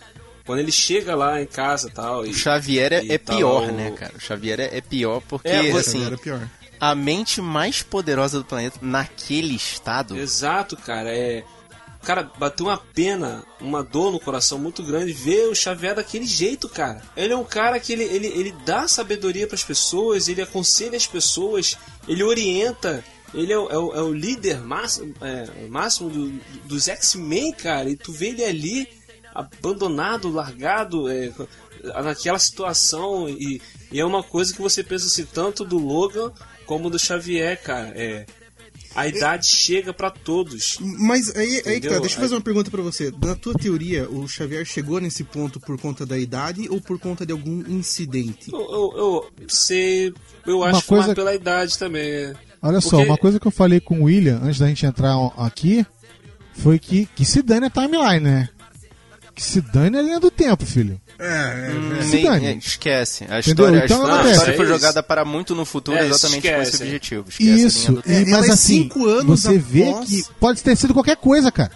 quando 0.46 0.58
ele 0.60 0.72
chega 0.72 1.14
lá 1.14 1.40
em 1.42 1.46
casa 1.46 1.88
e 1.88 1.90
tal. 1.92 2.20
O 2.22 2.26
E, 2.26 2.34
Xavier 2.34 2.92
é, 2.92 3.04
e 3.04 3.12
é 3.12 3.18
tá 3.18 3.34
pior, 3.36 3.68
o- 3.68 3.72
né, 3.72 3.90
cara? 3.92 4.14
O 4.16 4.20
Xavier 4.20 4.60
é, 4.60 4.76
é 4.76 4.80
pior 4.80 5.20
porque, 5.28 5.48
É, 5.48 5.70
você- 5.70 5.90
assim, 5.90 6.04
Era 6.04 6.16
pior. 6.18 6.48
a 6.80 6.94
mente 6.94 7.40
mais 7.40 7.82
poderosa 7.82 8.38
do 8.38 8.44
planeta 8.44 8.78
naquele 8.82 9.54
estado. 9.54 10.16
Exato, 10.16 10.76
cara. 10.76 11.10
É. 11.10 11.44
Cara, 12.04 12.28
bateu 12.36 12.66
uma 12.66 12.76
pena, 12.76 13.44
uma 13.60 13.82
dor 13.82 14.10
no 14.10 14.18
coração 14.18 14.58
muito 14.58 14.82
grande 14.82 15.12
ver 15.12 15.48
o 15.48 15.54
Xavier 15.54 15.94
daquele 15.94 16.26
jeito, 16.26 16.68
cara. 16.68 17.00
Ele 17.16 17.32
é 17.32 17.36
um 17.36 17.44
cara 17.44 17.78
que 17.78 17.92
ele, 17.92 18.02
ele, 18.02 18.26
ele 18.26 18.52
dá 18.66 18.88
sabedoria 18.88 19.46
pras 19.46 19.62
pessoas, 19.62 20.26
ele 20.26 20.42
aconselha 20.42 20.96
as 20.96 21.06
pessoas, 21.06 21.76
ele 22.08 22.24
orienta. 22.24 23.04
Ele 23.32 23.52
é 23.52 23.58
o, 23.58 23.68
é 23.70 23.78
o, 23.78 23.94
é 23.94 24.02
o 24.02 24.12
líder 24.12 24.60
máximo, 24.60 25.14
é, 25.22 25.66
máximo 25.68 26.10
do- 26.10 26.40
dos 26.66 26.88
X-Men, 26.88 27.52
cara. 27.52 27.88
E 27.88 27.96
tu 27.96 28.10
vê 28.12 28.28
ele 28.30 28.44
ali, 28.44 28.88
abandonado, 29.34 30.30
largado, 30.30 31.08
é, 31.08 31.32
naquela 32.02 32.38
situação. 32.38 33.28
E, 33.28 33.62
e 33.90 34.00
é 34.00 34.04
uma 34.04 34.22
coisa 34.22 34.52
que 34.52 34.60
você 34.60 34.82
pensa 34.82 35.06
assim, 35.06 35.24
tanto 35.24 35.64
do 35.64 35.78
Logan 35.78 36.32
como 36.66 36.90
do 36.90 36.98
Xavier, 36.98 37.62
cara. 37.62 37.92
É, 37.94 38.26
a 38.94 39.06
idade 39.06 39.46
chega 39.46 39.92
pra 39.92 40.10
todos. 40.10 40.78
Mas 40.80 41.34
aí, 41.36 41.62
aí 41.66 41.80
tá, 41.80 41.98
deixa 41.98 42.16
eu 42.16 42.20
fazer 42.20 42.34
uma 42.34 42.40
pergunta 42.40 42.70
pra 42.70 42.82
você. 42.82 43.12
Na 43.22 43.34
tua 43.34 43.54
teoria, 43.54 44.08
o 44.10 44.28
Xavier 44.28 44.64
chegou 44.64 45.00
nesse 45.00 45.24
ponto 45.24 45.58
por 45.60 45.78
conta 45.80 46.04
da 46.04 46.18
idade 46.18 46.68
ou 46.68 46.80
por 46.80 46.98
conta 46.98 47.24
de 47.24 47.32
algum 47.32 47.60
incidente? 47.68 48.52
Eu, 48.52 48.60
eu, 48.60 48.92
eu 49.38 49.48
sei, 49.48 50.12
eu 50.46 50.58
Uma 50.58 50.68
acho 50.70 50.82
que 50.82 50.88
coisa- 50.88 51.04
mais 51.08 51.14
pela 51.14 51.34
idade 51.34 51.78
também. 51.78 52.02
é. 52.02 52.34
Olha 52.60 52.80
só, 52.80 52.90
Porque- 52.90 53.04
uma 53.10 53.18
coisa 53.18 53.40
que 53.40 53.46
eu 53.46 53.50
falei 53.50 53.80
com 53.80 54.00
o 54.00 54.04
William 54.04 54.40
antes 54.42 54.58
da 54.60 54.68
gente 54.68 54.86
entrar 54.86 55.14
aqui 55.36 55.84
foi 56.54 56.78
que, 56.78 57.06
que 57.06 57.24
se 57.24 57.42
dane 57.42 57.66
a 57.66 57.70
timeline, 57.70 58.20
né? 58.20 58.48
Que 59.42 59.48
se 59.48 59.60
dane 59.60 59.98
a 59.98 60.02
linha 60.02 60.20
do 60.20 60.30
tempo, 60.30 60.64
filho. 60.64 61.00
É, 61.18 61.72
Se 62.02 62.10
Nem- 62.16 62.24
dane. 62.24 62.46
é, 62.46 62.52
esquece. 62.54 63.24
A 63.24 63.40
Entendeu? 63.40 63.40
história, 63.66 63.80
a 63.80 63.84
Então, 63.84 64.02
história- 64.02 64.28
a 64.28 64.32
história 64.32 64.56
foi 64.56 64.64
É 64.64 64.68
jogada 64.68 65.02
para 65.02 65.24
muito 65.24 65.54
no 65.54 65.64
futuro 65.64 65.96
É, 65.98 66.06
exatamente 66.06 66.42
com 66.42 66.48
esse 66.48 66.62
esquece. 66.70 66.82
objetivo. 66.84 67.24
Esquece 67.28 67.50
a 67.50 67.54
linha 67.54 67.66
Isso, 67.66 68.02
e- 68.06 68.12
É, 68.12 68.24
mas 68.26 68.48
é 68.48 68.52
assim, 68.52 68.82
cinco 68.82 69.06
anos 69.08 69.42
você 69.42 69.58
vê 69.58 69.88
após- 69.90 70.08
que 70.08 70.24
pode 70.38 70.62
ter 70.62 70.76
sido 70.76 70.94
qualquer 70.94 71.16
coisa, 71.16 71.50
cara. 71.50 71.72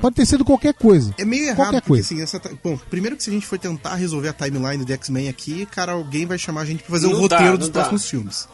Pode 0.00 0.14
ter 0.14 0.24
sido 0.24 0.44
qualquer 0.44 0.72
coisa. 0.72 1.12
É 1.18 1.24
meio 1.24 1.46
errado, 1.46 1.56
Qualquer 1.56 1.80
porque 1.80 1.88
coisa. 1.88 2.04
assim, 2.14 2.22
essa. 2.22 2.40
Bom, 2.62 2.78
primeiro 2.88 3.16
que 3.16 3.24
se 3.24 3.30
a 3.30 3.32
gente 3.32 3.44
for 3.44 3.58
tentar 3.58 3.96
resolver 3.96 4.28
a 4.28 4.32
timeline 4.32 4.84
do 4.84 4.92
X-Men 4.92 5.28
aqui, 5.28 5.66
cara, 5.66 5.90
alguém 5.92 6.26
vai 6.26 6.38
chamar 6.38 6.60
a 6.60 6.64
gente 6.64 6.84
pra 6.84 6.92
fazer 6.92 7.08
o 7.08 7.10
Não 7.10 7.18
roteiro 7.18 7.44
dá, 7.52 7.56
dos 7.56 7.68
dá. 7.70 7.80
próximos 7.80 8.08
filmes. 8.08 8.48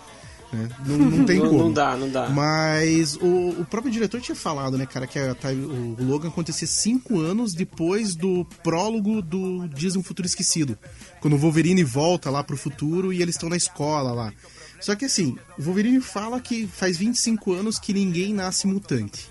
Né? 0.53 0.69
Não, 0.87 0.99
não 0.99 1.25
tem 1.25 1.39
como. 1.41 1.59
não 1.59 1.73
dá, 1.73 1.97
não 1.97 2.09
dá. 2.09 2.29
Mas 2.29 3.17
o, 3.17 3.61
o 3.61 3.65
próprio 3.65 3.93
diretor 3.93 4.21
tinha 4.21 4.35
falado, 4.35 4.77
né, 4.77 4.87
cara, 4.87 5.07
que 5.07 5.19
a 5.19 5.35
o, 5.53 5.97
Logan 6.03 6.29
acontecia 6.29 6.67
cinco 6.67 7.21
anos 7.21 7.55
depois 7.55 8.15
do 8.15 8.45
prólogo 8.63 9.23
do 9.23 9.69
Dias 9.69 9.93
de 9.95 9.99
um 9.99 10.03
Futuro 10.03 10.27
Esquecido. 10.27 10.79
Quando 11.21 11.35
o 11.35 11.39
Wolverine 11.39 11.85
volta 11.85 12.31
lá 12.31 12.43
pro 12.43 12.57
futuro 12.57 13.13
e 13.13 13.23
eles 13.23 13.35
estão 13.35 13.49
na 13.49 13.57
escola 13.57 14.13
lá. 14.13 14.33
Só 14.81 14.95
que 14.95 15.05
assim, 15.05 15.37
o 15.59 15.63
Wolverine 15.63 16.01
fala 16.01 16.41
que 16.41 16.67
faz 16.67 16.97
25 16.97 17.53
anos 17.53 17.79
que 17.79 17.93
ninguém 17.93 18.33
nasce 18.33 18.67
mutante. 18.67 19.29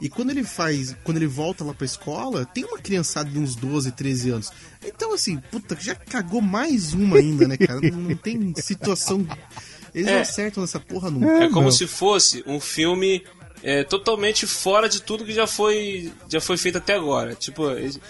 E 0.00 0.08
quando 0.08 0.30
ele 0.30 0.44
faz, 0.44 0.94
quando 1.04 1.16
ele 1.16 1.26
volta 1.26 1.64
lá 1.64 1.72
pra 1.72 1.86
escola, 1.86 2.44
tem 2.44 2.64
uma 2.64 2.78
criançada 2.78 3.30
de 3.30 3.38
uns 3.38 3.56
12, 3.56 3.92
13 3.92 4.30
anos. 4.30 4.52
Então, 4.84 5.12
assim, 5.12 5.38
puta, 5.50 5.76
já 5.80 5.94
cagou 5.94 6.42
mais 6.42 6.92
uma 6.92 7.16
ainda, 7.16 7.48
né, 7.48 7.56
cara? 7.56 7.80
Não 7.90 8.14
tem 8.14 8.54
situação. 8.56 9.26
Eles 9.96 10.06
não 10.10 10.18
É. 10.18 10.20
acertam 10.20 10.62
essa 10.62 10.78
porra 10.78 11.10
nunca. 11.10 11.44
É 11.44 11.48
como 11.48 11.62
não. 11.64 11.70
se 11.72 11.86
fosse 11.86 12.44
um 12.46 12.60
filme 12.60 13.24
é, 13.68 13.82
totalmente 13.82 14.46
fora 14.46 14.88
de 14.88 15.02
tudo 15.02 15.24
que 15.24 15.32
já 15.32 15.46
foi, 15.46 16.12
já 16.28 16.40
foi 16.40 16.56
feito 16.56 16.78
até 16.78 16.94
agora. 16.94 17.34
Tipo, 17.34 17.64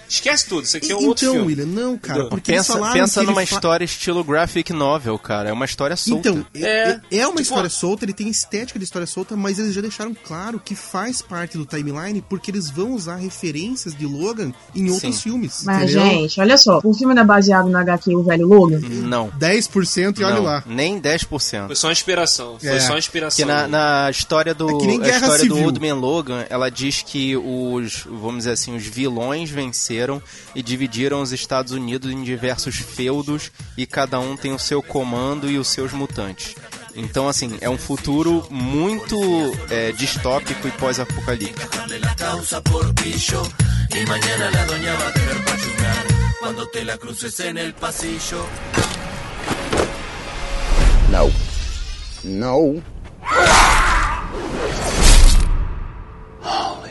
esquece 0.09 0.47
tudo, 0.49 0.65
isso 0.65 0.77
aqui 0.77 0.93
é 0.93 0.95
um 0.95 0.99
então, 0.99 1.09
outro 1.09 1.31
filme. 1.33 1.47
William, 1.47 1.65
não, 1.67 1.97
cara, 1.97 2.15
Entendeu? 2.21 2.29
porque 2.31 2.53
Pensa, 2.53 2.79
pensa 2.93 3.23
numa 3.23 3.35
fa- 3.37 3.43
história 3.55 3.85
estilo 3.85 4.23
graphic 4.23 4.73
novel, 4.73 5.19
cara. 5.19 5.49
É 5.49 5.53
uma 5.53 5.65
história 5.65 5.97
solta. 5.97 6.29
Então, 6.29 6.47
é, 6.55 6.67
É, 7.11 7.19
é 7.19 7.27
uma 7.27 7.29
tipo- 7.37 7.41
história 7.43 7.71
solta, 7.71 8.05
ele 8.05 8.13
tem 8.13 8.29
estética 8.29 8.79
de 8.79 8.85
história 8.85 9.07
solta, 9.07 9.35
mas 9.35 9.59
eles 9.59 9.73
já 9.75 9.81
deixaram 9.81 10.15
claro 10.15 10.61
que 10.63 10.75
faz 10.75 11.23
parte 11.23 11.57
do 11.57 11.65
timeline 11.65 12.21
porque 12.29 12.51
eles 12.51 12.69
vão 12.71 12.93
usar 12.93 13.17
referências 13.17 13.95
de 13.95 14.05
Logan 14.05 14.53
em 14.75 14.91
outros 14.91 15.17
Sim. 15.17 15.23
filmes. 15.23 15.63
Mas, 15.65 15.91
entendeu? 15.93 16.03
gente, 16.11 16.41
olha 16.41 16.59
só. 16.59 16.81
O 16.85 16.93
filme 16.93 17.15
não 17.15 17.23
é 17.23 17.25
baseado 17.25 17.69
na 17.71 17.81
HQ 17.81 18.15
O 18.15 18.23
Velho 18.23 18.47
Logan? 18.47 18.79
não. 18.81 19.31
10% 19.39 20.19
e 20.21 20.25
olha 20.25 20.35
não, 20.37 20.43
lá. 20.43 20.63
Nem 20.67 21.01
10%. 21.01 21.67
Foi 21.67 21.77
só 21.77 21.91
inspiração. 21.91 22.59
Foi 22.59 22.69
É. 22.69 22.81
só 22.81 22.89
uma 22.89 22.93
Que 22.95 22.99
inspiração. 22.99 23.47
na, 23.47 23.67
na 23.69 24.11
história 24.11 24.55
do 24.55 24.69
É 24.69 24.79
que 24.81 24.87
nem 24.87 24.99
a 25.01 25.05
Guerra 25.05 25.17
história 25.27 25.46
do. 25.49 25.59
Old 25.59 25.81
Man 25.81 25.95
Logan, 25.95 26.45
ela 26.49 26.71
diz 26.71 27.03
que 27.03 27.37
os, 27.37 28.05
vamos 28.05 28.39
dizer 28.39 28.53
assim, 28.53 28.77
os 28.77 28.85
vilões 28.85 29.51
venceram 29.51 30.23
e 30.55 30.63
dividiram 30.63 31.23
os 31.23 31.33
Estados 31.33 31.73
Unidos 31.73 32.11
em 32.11 32.23
diversos 32.23 32.77
feudos 32.77 33.51
e 33.77 33.87
cada 33.87 34.19
um 34.21 34.37
tem 34.37 34.53
o 34.53 34.59
seu 34.59 34.83
comando 34.83 35.51
e 35.51 35.59
os 35.59 35.69
seus 35.69 35.93
mutantes. 35.93 36.55
Então, 36.95 37.29
assim, 37.29 37.59
é 37.61 37.69
um 37.69 37.77
futuro 37.77 38.47
muito 38.51 39.19
é, 39.69 39.93
distópico 39.93 40.67
e 40.67 40.71
pós-apocalíptico. 40.73 41.61
No. 56.47 56.77
No. 56.77 56.87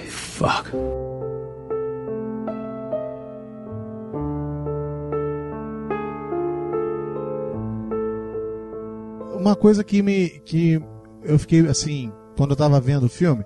Uma 9.38 9.56
coisa 9.56 9.84
que 9.84 10.02
me. 10.02 10.30
que 10.44 10.82
eu 11.24 11.40
fiquei 11.40 11.62
assim, 11.68 12.12
quando 12.36 12.52
eu 12.52 12.58
tava 12.58 12.80
vendo 12.82 13.06
o 13.06 13.10
filme, 13.10 13.46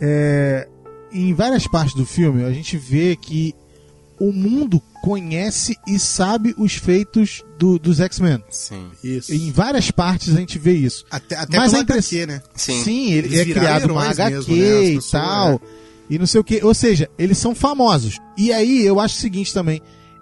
é. 0.00 0.68
Em 1.10 1.32
várias 1.32 1.66
partes 1.66 1.94
do 1.94 2.04
filme, 2.04 2.44
a 2.44 2.52
gente 2.52 2.76
vê 2.76 3.16
que 3.16 3.54
o 4.20 4.32
mundo 4.32 4.82
conhece 5.02 5.76
e 5.86 5.98
sabe 5.98 6.54
os 6.58 6.74
feitos 6.74 7.42
do- 7.58 7.78
dos 7.78 8.00
X-Men. 8.00 8.42
Sim. 8.50 8.88
Isso. 9.02 9.32
Em 9.32 9.50
várias 9.52 9.90
partes 9.90 10.34
a 10.34 10.38
gente 10.40 10.58
vê 10.58 10.72
isso. 10.74 11.04
Até, 11.10 11.36
até 11.36 11.56
Mas 11.56 11.70
pela 11.70 11.80
a 11.80 11.84
impress- 11.84 12.12
HQ, 12.12 12.26
né? 12.26 12.42
Sim. 12.54 13.12
ele 13.12 13.28
Eles 13.28 13.40
é 13.40 13.44
criado 13.44 13.92
uma 13.92 14.04
HQ 14.08 14.30
mesmo, 14.34 14.56
né? 14.56 14.84
E 14.84 15.00
tal. 15.10 15.60
E 16.10 16.18
não 16.18 16.26
sei 16.26 16.40
o 16.40 16.44
que. 16.44 16.64
Ou 16.64 16.74
seja, 16.74 17.08
eles 17.18 17.38
são 17.38 17.54
famosos. 17.54 18.18
E 18.36 18.52
aí 18.52 18.84
eu 18.84 18.98
acho 18.98 19.16
o 19.16 19.18
seguinte 19.20 19.52
também. 19.54 19.80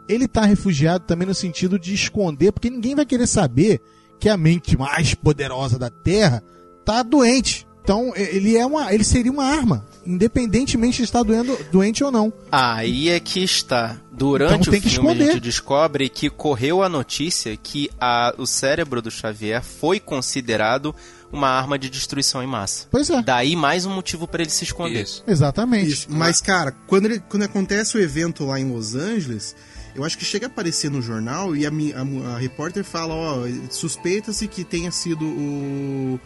Ele 0.09 0.29
tá 0.29 0.45
refugiado 0.45 1.05
também 1.05 1.27
no 1.27 1.35
sentido 1.35 1.79
de 1.79 1.93
esconder, 1.95 2.53
porque 2.53 2.71
ninguém 2.71 2.95
vai 2.95 3.05
querer 3.07 3.27
saber 3.27 3.81
que 4.21 4.29
a 4.29 4.37
mente 4.37 4.77
mais 4.79 5.15
poderosa 5.15 5.79
da 5.79 5.91
Terra 5.91 6.43
tá 6.85 7.03
doente. 7.03 7.66
Então 7.87 8.13
ele 8.17 8.57
é 8.57 8.67
uma, 8.67 8.93
ele 8.93 9.05
seria 9.05 9.31
uma 9.31 9.45
arma, 9.45 9.87
independentemente 10.05 10.97
de 10.99 11.05
estar 11.05 11.23
doendo, 11.23 11.57
doente 11.71 12.03
ou 12.03 12.11
não. 12.11 12.33
Aí 12.51 13.09
é 13.09 13.21
que 13.21 13.45
está. 13.45 13.97
Durante 14.11 14.55
Então 14.63 14.71
tem 14.73 14.81
o 14.81 14.83
que 14.83 14.91
filme 14.91 15.11
a 15.11 15.15
gente 15.15 15.39
descobre 15.41 16.09
que 16.09 16.29
correu 16.29 16.83
a 16.83 16.89
notícia 16.89 17.57
que 17.57 17.89
a- 18.01 18.35
o 18.39 18.45
cérebro 18.45 19.01
do 19.01 19.09
Xavier 19.11 19.63
foi 19.63 20.01
considerado 20.01 20.93
uma 21.31 21.49
arma 21.49 21.79
de 21.79 21.89
destruição 21.89 22.43
em 22.43 22.47
massa. 22.47 22.89
Pois 22.91 23.09
é. 23.09 23.23
Daí 23.23 23.55
mais 23.55 23.87
um 23.87 23.95
motivo 23.95 24.27
para 24.27 24.43
ele 24.43 24.51
se 24.51 24.65
esconder. 24.65 25.03
Isso. 25.03 25.23
Exatamente. 25.25 25.89
Isso. 25.93 26.07
Mas, 26.11 26.41
cara, 26.41 26.73
quando, 26.89 27.05
ele- 27.07 27.23
quando 27.29 27.45
acontece 27.45 27.97
o 27.97 28.01
evento 28.01 28.47
lá 28.47 28.59
em 28.59 28.69
Los 28.73 28.97
Angeles, 28.97 29.55
eu 29.95 30.03
acho 30.03 30.19
que 30.19 30.25
chega 30.25 30.47
a 30.47 30.49
aparecer 30.49 30.91
no 30.91 31.01
jornal 31.01 31.55
e 31.55 31.65
a, 31.67 31.71
a- 31.71 32.35
a 32.35 32.39
repórter 32.39 32.83
fala, 32.85 33.15
ó, 33.15 33.43
suspeita-se 33.71 34.49
que 34.49 34.65
tenha 34.65 34.91
sido 34.91 35.25
o, 35.25 36.19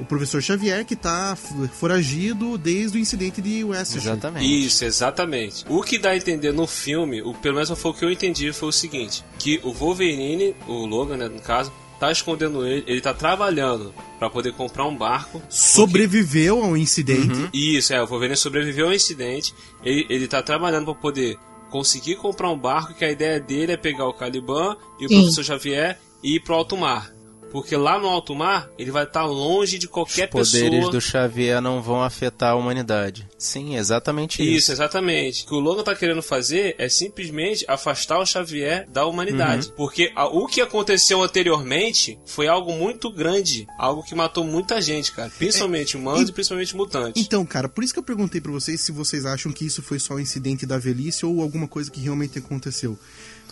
o 0.00 0.04
professor 0.04 0.42
Xavier 0.42 0.84
que 0.84 0.94
tá 0.96 1.34
f- 1.36 1.68
foragido 1.68 2.56
desde 2.58 2.98
o 2.98 3.00
incidente 3.00 3.40
de 3.40 3.64
Westchester. 3.64 4.02
Exatamente. 4.12 4.66
Isso, 4.66 4.84
exatamente. 4.84 5.64
O 5.68 5.82
que 5.82 5.98
dá 5.98 6.10
a 6.10 6.16
entender 6.16 6.52
no 6.52 6.66
filme, 6.66 7.22
o, 7.22 7.32
pelo 7.34 7.54
menos 7.54 7.70
foi 7.78 7.90
o 7.90 7.94
que 7.94 8.04
eu 8.04 8.10
entendi, 8.10 8.52
foi 8.52 8.68
o 8.68 8.72
seguinte: 8.72 9.24
que 9.38 9.60
o 9.62 9.72
Wolverine, 9.72 10.54
o 10.66 10.84
Logan, 10.86 11.16
né, 11.16 11.28
no 11.28 11.40
caso, 11.40 11.72
tá 11.98 12.12
escondendo 12.12 12.66
ele, 12.66 12.84
ele 12.86 13.00
tá 13.00 13.14
trabalhando 13.14 13.94
pra 14.18 14.28
poder 14.28 14.52
comprar 14.52 14.86
um 14.86 14.96
barco. 14.96 15.40
Sobreviveu 15.48 16.62
ao 16.64 16.76
incidente. 16.76 17.32
Uhum. 17.32 17.48
Isso, 17.52 17.92
é, 17.92 18.02
o 18.02 18.06
Wolverine 18.06 18.36
sobreviveu 18.36 18.86
ao 18.88 18.92
incidente, 18.94 19.54
ele, 19.84 20.06
ele 20.08 20.26
tá 20.28 20.42
trabalhando 20.42 20.84
pra 20.86 20.94
poder 20.94 21.38
conseguir 21.70 22.16
comprar 22.16 22.50
um 22.50 22.58
barco, 22.58 22.94
que 22.94 23.04
a 23.04 23.10
ideia 23.10 23.40
dele 23.40 23.72
é 23.72 23.76
pegar 23.76 24.06
o 24.06 24.12
Caliban 24.14 24.76
e 25.00 25.06
o 25.06 25.08
Sim. 25.08 25.14
professor 25.20 25.44
Xavier 25.44 25.98
e 26.22 26.36
ir 26.36 26.40
pro 26.40 26.54
alto 26.54 26.76
mar. 26.76 27.10
Porque 27.56 27.74
lá 27.74 27.98
no 27.98 28.06
alto 28.06 28.34
mar, 28.34 28.68
ele 28.78 28.90
vai 28.90 29.04
estar 29.04 29.24
longe 29.24 29.78
de 29.78 29.88
qualquer 29.88 30.24
Os 30.34 30.50
poderes 30.52 30.70
pessoa. 30.76 30.92
do 30.92 31.00
Xavier 31.00 31.58
não 31.62 31.80
vão 31.80 32.02
afetar 32.02 32.50
a 32.52 32.54
humanidade. 32.54 33.26
Sim, 33.38 33.76
exatamente 33.78 34.42
isso. 34.42 34.58
Isso, 34.58 34.72
exatamente. 34.72 35.44
O 35.44 35.46
que 35.48 35.54
o 35.54 35.58
Logan 35.58 35.82
tá 35.82 35.94
querendo 35.96 36.22
fazer 36.22 36.74
é 36.76 36.86
simplesmente 36.90 37.64
afastar 37.66 38.18
o 38.18 38.26
Xavier 38.26 38.86
da 38.90 39.06
humanidade. 39.06 39.72
Porque 39.74 40.12
a- 40.14 40.26
o 40.26 40.46
que 40.46 40.60
aconteceu 40.60 41.22
anteriormente 41.22 42.18
foi 42.26 42.46
algo 42.46 42.72
muito 42.72 43.10
grande. 43.10 43.66
Algo 43.78 44.02
que 44.02 44.14
matou 44.14 44.44
muita 44.44 44.78
gente, 44.82 45.12
cara. 45.12 45.30
Principalmente 45.38 45.96
humanos 45.96 46.28
e- 46.28 46.30
e 46.30 46.34
principalmente 46.34 46.76
mutantes. 46.76 47.24
Então, 47.24 47.42
cara, 47.46 47.70
por 47.70 47.82
isso 47.82 47.94
que 47.94 47.98
eu 47.98 48.04
perguntei 48.04 48.38
pra 48.38 48.52
vocês 48.52 48.82
se 48.82 48.92
vocês 48.92 49.24
acham 49.24 49.50
que 49.50 49.64
isso 49.64 49.82
foi 49.82 49.98
só 49.98 50.12
um 50.16 50.20
incidente 50.20 50.66
da 50.66 50.76
velhice 50.76 51.24
ou 51.24 51.40
alguma 51.40 51.66
coisa 51.66 51.90
que 51.90 52.00
realmente 52.02 52.38
aconteceu. 52.38 52.98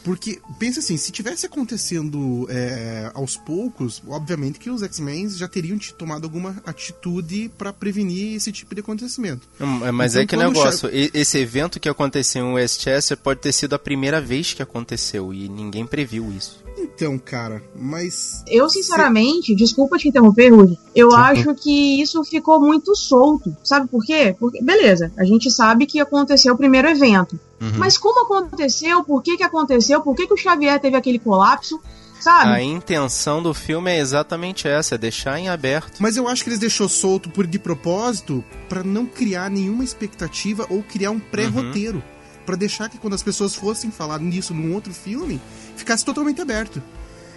Porque, 0.04 0.38
pensa 0.58 0.80
assim, 0.80 0.96
se 0.98 1.10
tivesse 1.10 1.46
acontecendo 1.46 2.46
é, 2.50 3.10
aos 3.14 3.36
poucos, 3.36 4.02
obviamente 4.06 4.58
que 4.58 4.68
os 4.70 4.82
X-Men 4.82 5.30
já 5.30 5.48
teriam 5.48 5.78
te- 5.78 5.94
tomado 5.94 6.24
alguma 6.24 6.62
atitude 6.66 7.50
pra 7.56 7.72
prevenir 7.72 8.36
esse 8.36 8.52
tipo 8.52 8.74
de 8.74 8.80
acontecimento. 8.82 9.48
Hum, 9.60 9.90
Mas 9.92 10.12
Então, 10.12 10.22
é 10.22 10.26
que 10.26 10.36
negócio, 10.36 10.90
esse 10.92 11.38
evento 11.38 11.80
que 11.80 11.88
aconteceu 11.88 12.44
em 12.46 12.52
Westchester 12.52 13.16
pode 13.16 13.40
ter 13.40 13.52
sido 13.52 13.74
a 13.74 13.78
primeira 13.78 14.20
vez 14.20 14.52
que 14.52 14.62
aconteceu 14.62 15.32
e 15.32 15.48
ninguém 15.48 15.86
previu 15.86 16.30
isso. 16.30 16.62
Então, 16.84 17.18
cara, 17.18 17.62
mas. 17.74 18.44
Eu, 18.46 18.68
sinceramente, 18.68 19.54
desculpa 19.54 19.96
te 19.96 20.08
interromper, 20.08 20.54
Rudy. 20.54 20.78
Eu 20.94 21.14
acho 21.14 21.54
que 21.54 22.00
isso 22.00 22.22
ficou 22.24 22.60
muito 22.60 22.94
solto. 22.94 23.56
Sabe 23.64 23.88
por 23.88 24.04
quê? 24.04 24.36
Porque, 24.38 24.62
beleza, 24.62 25.10
a 25.16 25.24
gente 25.24 25.50
sabe 25.50 25.86
que 25.86 25.98
aconteceu 25.98 26.54
o 26.54 26.58
primeiro 26.58 26.88
evento. 26.88 27.38
Uhum. 27.60 27.72
Mas 27.78 27.96
como 27.96 28.20
aconteceu? 28.20 29.02
Por 29.02 29.22
que, 29.22 29.36
que 29.36 29.42
aconteceu? 29.42 30.00
Por 30.02 30.14
que, 30.14 30.26
que 30.26 30.34
o 30.34 30.36
Xavier 30.36 30.78
teve 30.78 30.96
aquele 30.96 31.18
colapso? 31.18 31.80
Sabe? 32.20 32.52
A 32.52 32.62
intenção 32.62 33.42
do 33.42 33.52
filme 33.52 33.90
é 33.90 33.98
exatamente 33.98 34.66
essa, 34.66 34.94
é 34.94 34.98
deixar 34.98 35.38
em 35.38 35.48
aberto. 35.48 35.98
Mas 36.00 36.16
eu 36.16 36.26
acho 36.26 36.42
que 36.42 36.48
eles 36.48 36.58
deixou 36.58 36.88
solto 36.88 37.28
por 37.28 37.46
de 37.46 37.58
propósito 37.58 38.42
pra 38.68 38.82
não 38.82 39.04
criar 39.04 39.50
nenhuma 39.50 39.84
expectativa 39.84 40.66
ou 40.70 40.82
criar 40.82 41.10
um 41.10 41.20
pré-roteiro. 41.20 42.02
Pra 42.46 42.56
deixar 42.56 42.88
que 42.88 42.98
quando 42.98 43.14
as 43.14 43.22
pessoas 43.22 43.54
fossem 43.54 43.90
falar 43.90 44.18
nisso 44.20 44.54
num 44.54 44.74
outro 44.74 44.92
filme, 44.92 45.40
ficasse 45.76 46.04
totalmente 46.04 46.40
aberto. 46.40 46.82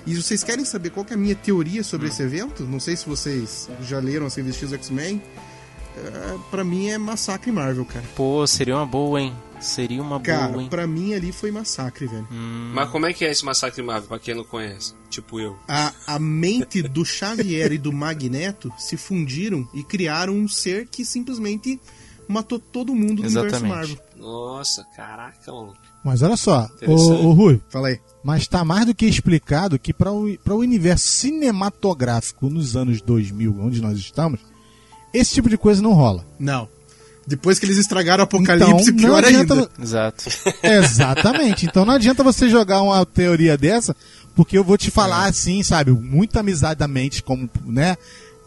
E 0.05 0.15
vocês 0.15 0.43
querem 0.43 0.63
saber 0.63 0.89
qual 0.91 1.05
que 1.05 1.11
é 1.13 1.15
a 1.15 1.19
minha 1.19 1.35
teoria 1.35 1.83
sobre 1.83 2.07
esse 2.07 2.23
evento? 2.23 2.63
Não 2.63 2.79
sei 2.79 2.95
se 2.95 3.07
vocês 3.07 3.69
já 3.81 3.99
leram 3.99 4.25
as 4.25 4.35
revistas 4.35 4.69
do 4.69 4.75
X-Men. 4.75 5.21
É, 5.97 6.37
pra 6.49 6.63
mim 6.63 6.89
é 6.89 6.97
massacre 6.97 7.51
Marvel, 7.51 7.83
cara. 7.83 8.05
Pô, 8.15 8.45
seria 8.47 8.75
uma 8.75 8.85
boa, 8.85 9.19
hein? 9.19 9.35
Seria 9.59 10.01
uma 10.01 10.19
Cara, 10.19 10.49
boa, 10.49 10.61
hein? 10.61 10.69
pra 10.69 10.85
mim 10.85 11.15
ali 11.15 11.31
foi 11.31 11.49
massacre, 11.49 12.05
velho. 12.05 12.27
Mas 12.31 12.89
como 12.91 13.07
é 13.07 13.13
que 13.13 13.25
é 13.25 13.31
esse 13.31 13.43
massacre 13.43 13.81
Marvel, 13.81 14.07
pra 14.07 14.19
quem 14.19 14.35
não 14.35 14.43
conhece? 14.43 14.93
Tipo 15.09 15.39
eu. 15.39 15.57
A, 15.67 15.91
a 16.05 16.19
mente 16.19 16.81
do 16.83 17.03
Xavier 17.03 17.71
e 17.71 17.77
do 17.77 17.91
Magneto 17.91 18.71
se 18.77 18.95
fundiram 18.95 19.67
e 19.73 19.83
criaram 19.83 20.33
um 20.33 20.47
ser 20.47 20.87
que 20.87 21.03
simplesmente 21.03 21.81
matou 22.27 22.59
todo 22.59 22.93
mundo 22.93 23.15
do 23.15 23.23
universo 23.23 23.47
Exatamente. 23.47 23.75
Marvel. 23.75 23.97
Nossa, 24.15 24.85
caraca, 24.95 25.51
mano. 25.51 25.73
Mas 26.03 26.21
olha 26.21 26.37
só, 26.37 26.69
ô, 26.85 27.31
Rui, 27.33 27.59
Fala 27.69 27.89
aí. 27.89 27.99
mas 28.23 28.47
tá 28.47 28.63
mais 28.63 28.85
do 28.85 28.95
que 28.95 29.05
explicado 29.05 29.77
que 29.77 29.91
para 29.93 30.11
o, 30.11 30.37
pra 30.43 30.53
o 30.55 30.59
universo 30.59 31.05
cinematográfico 31.05 32.49
nos 32.49 32.75
anos 32.77 33.01
2000, 33.01 33.55
onde 33.59 33.81
nós 33.81 33.97
estamos, 33.97 34.39
esse 35.13 35.33
tipo 35.33 35.49
de 35.49 35.57
coisa 35.57 35.81
não 35.81 35.93
rola. 35.93 36.25
Não. 36.39 36.67
Depois 37.27 37.59
que 37.59 37.65
eles 37.65 37.77
estragaram 37.77 38.21
o 38.21 38.23
Apocalipse, 38.23 38.71
Então, 38.71 38.85
não 38.85 38.95
pior 38.95 39.25
adianta- 39.25 39.53
ainda. 39.53 39.69
Exato. 39.81 40.23
Exatamente. 40.63 41.65
Então 41.65 41.83
não 41.83 41.93
adianta 41.95 42.23
você 42.23 42.49
jogar 42.49 42.81
uma 42.81 43.05
teoria 43.05 43.57
dessa, 43.57 43.93
porque 44.33 44.57
eu 44.57 44.63
vou 44.63 44.77
te 44.77 44.89
falar 44.89 45.25
É. 45.25 45.29
assim, 45.29 45.61
sabe, 45.61 45.91
muito 45.91 46.37
amizadamente, 46.39 47.21
como, 47.21 47.49
né? 47.65 47.97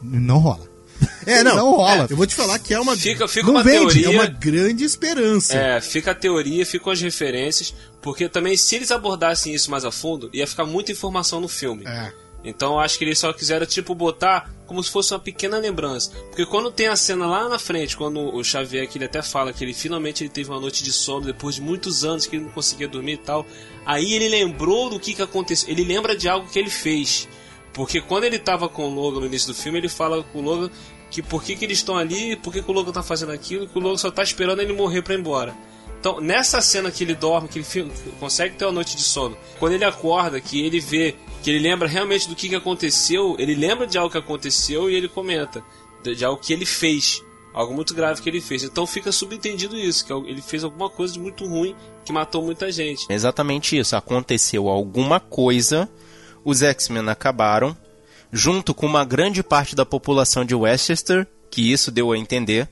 Não 0.03 0.39
rola. 0.39 0.69
É, 1.27 1.45
não. 1.45 1.55
Não 1.55 1.71
rola. 1.73 2.07
Eu 2.09 2.17
vou 2.17 2.27
te 2.27 2.35
falar 2.35 2.59
que 2.59 2.73
é 2.73 2.81
uma, 2.81 2.97
Fica, 2.97 3.29
fica 3.29 3.47
Não 3.47 3.55
uma 3.55 3.63
vende, 3.63 3.99
é 3.99 4.03
teoria. 4.03 4.11
uma 4.11 4.27
grande 4.27 4.85
esperança. 4.85 5.55
É, 5.55 5.81
fica 5.81 6.13
a 6.13 6.15
teoria, 6.15 6.65
ficam 6.65 6.91
as 6.93 7.01
referências, 7.01 7.75
porque 8.01 8.29
também 8.29 8.57
se 8.57 8.75
eles 8.77 8.91
abordassem 8.91 9.55
isso 9.55 9.71
mais 9.71 9.85
a 9.85 9.91
fundo, 9.93 10.31
ia 10.33 10.47
ficar 10.47 10.65
muita 10.65 10.93
informação 10.93 11.41
no 11.41 11.47
filme. 11.49 11.85
É. 11.87 12.13
Então 12.43 12.73
eu 12.73 12.81
acho 12.81 12.97
que 12.97 13.05
eles 13.05 13.19
só 13.19 13.33
quiseram, 13.35 13.67
tipo, 13.67 13.95
botar 13.95 14.51
como 14.67 14.83
se 14.83 14.91
fosse 14.91 15.13
uma 15.13 15.21
pequena 15.21 15.59
lembrança. 15.59 16.11
Porque 16.31 16.47
quando 16.47 16.71
tem 16.71 16.89
a 16.89 16.97
cena 16.97 17.27
lá 17.27 17.49
na 17.49 17.59
frente, 17.59 17.97
quando 17.97 18.35
o 18.35 18.43
Xavier, 18.43 18.89
que 18.89 18.97
ele 18.97 19.05
até 19.05 19.21
fala 19.21 19.53
que 19.53 19.63
ele 19.63 19.75
finalmente 19.75 20.23
ele 20.23 20.31
teve 20.31 20.49
uma 20.51 20.59
noite 20.61 20.83
de 20.83 20.91
sono 20.91 21.27
depois 21.27 21.57
de 21.57 21.61
muitos 21.61 22.03
anos 22.03 22.27
que 22.27 22.37
ele 22.37 22.45
não 22.47 22.51
conseguia 22.53 22.89
dormir 22.89 23.13
e 23.13 23.19
tal, 23.19 23.47
aí 23.85 24.15
ele 24.15 24.29
lembrou 24.29 24.89
do 24.89 24.99
que, 24.99 25.13
que 25.13 25.23
aconteceu. 25.23 25.69
Ele 25.69 25.85
lembra 25.85 26.17
de 26.17 26.29
algo 26.31 26.49
que 26.49 26.59
ele 26.59 26.71
fez. 26.71 27.29
Porque 27.73 28.01
quando 28.01 28.25
ele 28.25 28.39
tava 28.39 28.69
com 28.69 28.85
o 28.89 28.93
Logan 28.95 29.21
no 29.21 29.27
início 29.27 29.49
do 29.49 29.55
filme, 29.55 29.79
ele 29.79 29.89
fala 29.89 30.23
com 30.25 30.39
o 30.41 30.43
Logan 30.43 30.71
que 31.11 31.23
por 31.23 31.42
que, 31.42 31.57
que 31.57 31.64
eles 31.64 31.79
estão 31.79 31.96
ali, 31.96 32.37
por 32.37 32.53
que, 32.53 32.62
que 32.62 32.70
o 32.70 32.75
Logan 32.75 32.92
tá 32.92 33.03
fazendo 33.03 33.33
aquilo, 33.33 33.66
que 33.66 33.77
o 33.79 33.81
Logan 33.81 33.96
só 33.96 34.11
tá 34.11 34.23
esperando 34.23 34.61
ele 34.61 34.73
morrer 34.73 35.03
pra 35.03 35.14
ir 35.14 35.18
embora. 35.18 35.55
Então, 35.99 36.18
nessa 36.20 36.62
cena 36.62 36.90
que 36.90 37.05
ele 37.05 37.14
dorme, 37.14 37.46
que 37.49 37.59
ele 37.59 37.64
fi- 37.64 37.90
consegue 38.18 38.55
ter 38.57 38.64
uma 38.64 38.73
noite 38.73 38.96
de 38.96 39.03
sono, 39.03 39.37
quando 39.59 39.75
ele 39.75 39.85
acorda, 39.85 40.40
que 40.40 40.64
ele 40.64 40.81
vê, 40.81 41.14
que 41.42 41.51
ele 41.51 41.59
lembra 41.59 41.87
realmente 41.87 42.27
do 42.29 42.35
que, 42.35 42.49
que 42.49 42.55
aconteceu, 42.55 43.37
ele 43.38 43.55
lembra 43.55 43.87
de 43.87 43.99
algo 43.99 44.11
que 44.11 44.16
aconteceu 44.16 44.88
e 44.88 44.94
ele 44.94 45.09
comenta 45.09 45.62
de, 46.03 46.14
de 46.14 46.25
algo 46.25 46.40
que 46.40 46.55
ele 46.55 46.64
fez, 46.64 47.23
algo 47.53 47.75
muito 47.75 47.92
grave 47.92 48.23
que 48.23 48.29
ele 48.31 48.40
fez. 48.40 48.62
Então 48.62 48.87
fica 48.87 49.12
subentendido 49.12 49.77
isso, 49.77 50.07
que 50.07 50.12
ele 50.12 50.40
fez 50.40 50.64
alguma 50.64 50.88
coisa 50.88 51.12
de 51.12 51.20
muito 51.20 51.44
ruim 51.44 51.75
que 52.03 52.12
matou 52.12 52.42
muita 52.42 52.73
gente. 52.73 53.05
É 53.11 53.14
Exatamente 53.14 53.77
isso. 53.77 53.94
Aconteceu 53.94 54.70
alguma 54.70 55.20
coisa, 55.20 55.87
os 56.42 56.62
X-Men 56.62 57.11
acabaram, 57.11 57.77
junto 58.33 58.75
com 58.75 58.87
uma 58.87 59.05
grande 59.05 59.43
parte 59.43 59.75
da 59.75 59.85
população 59.85 60.45
de 60.45 60.55
Westchester, 60.55 61.27
que 61.51 61.73
isso 61.73 61.90
deu 61.90 62.12
a 62.12 62.19
entender. 62.19 62.69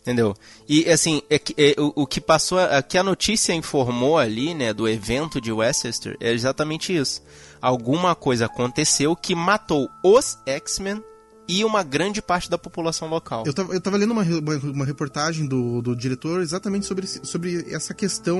Entendeu? 0.00 0.36
E 0.68 0.88
assim, 0.88 1.20
é 1.28 1.34
é, 1.34 1.74
o, 1.80 2.02
o 2.02 2.06
que 2.06 2.20
passou, 2.20 2.60
a, 2.60 2.80
que 2.80 2.96
a 2.96 3.02
notícia 3.02 3.52
informou 3.52 4.16
ali, 4.16 4.54
né, 4.54 4.72
do 4.72 4.88
evento 4.88 5.40
de 5.40 5.50
Westchester, 5.50 6.16
é 6.20 6.30
exatamente 6.30 6.96
isso. 6.96 7.20
Alguma 7.60 8.14
coisa 8.14 8.46
aconteceu 8.46 9.16
que 9.16 9.34
matou 9.34 9.88
os 10.04 10.38
X-Men 10.46 11.02
e 11.48 11.64
uma 11.64 11.82
grande 11.82 12.20
parte 12.20 12.50
da 12.50 12.58
população 12.58 13.08
local. 13.08 13.44
Eu 13.46 13.54
tava, 13.54 13.74
eu 13.74 13.80
tava 13.80 13.96
lendo 13.96 14.10
uma, 14.10 14.22
uma, 14.22 14.56
uma 14.56 14.84
reportagem 14.84 15.46
do, 15.46 15.80
do 15.80 15.94
diretor 15.94 16.40
exatamente 16.40 16.86
sobre, 16.86 17.06
sobre 17.06 17.66
essa 17.72 17.94
questão, 17.94 18.38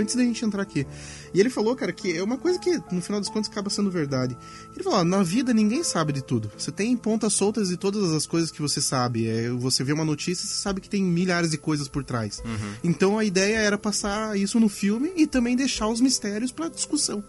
antes 0.00 0.14
da 0.14 0.22
gente 0.22 0.44
entrar 0.44 0.62
aqui. 0.62 0.86
E 1.32 1.40
ele 1.40 1.50
falou, 1.50 1.74
cara, 1.76 1.92
que 1.92 2.16
é 2.16 2.22
uma 2.22 2.38
coisa 2.38 2.58
que, 2.58 2.80
no 2.90 3.02
final 3.02 3.20
das 3.20 3.28
contas, 3.28 3.50
acaba 3.50 3.68
sendo 3.68 3.90
verdade. 3.90 4.36
Ele 4.74 4.82
falou, 4.82 5.00
ó, 5.00 5.04
na 5.04 5.22
vida 5.22 5.52
ninguém 5.52 5.82
sabe 5.82 6.12
de 6.12 6.22
tudo. 6.22 6.50
Você 6.56 6.72
tem 6.72 6.96
pontas 6.96 7.32
soltas 7.32 7.68
de 7.68 7.76
todas 7.76 8.12
as 8.12 8.26
coisas 8.26 8.50
que 8.50 8.62
você 8.62 8.80
sabe. 8.80 9.28
É, 9.28 9.50
você 9.50 9.84
vê 9.84 9.92
uma 9.92 10.04
notícia, 10.04 10.46
você 10.46 10.54
sabe 10.54 10.80
que 10.80 10.88
tem 10.88 11.02
milhares 11.02 11.50
de 11.50 11.58
coisas 11.58 11.88
por 11.88 12.04
trás. 12.04 12.42
Então 12.82 13.18
a 13.18 13.24
ideia 13.24 13.58
era 13.58 13.76
passar 13.76 14.36
isso 14.38 14.58
no 14.58 14.68
filme 14.68 15.12
e 15.16 15.26
também 15.26 15.56
deixar 15.56 15.88
os 15.88 16.00
mistérios 16.00 16.52
pra 16.52 16.68
discussão. 16.68 17.22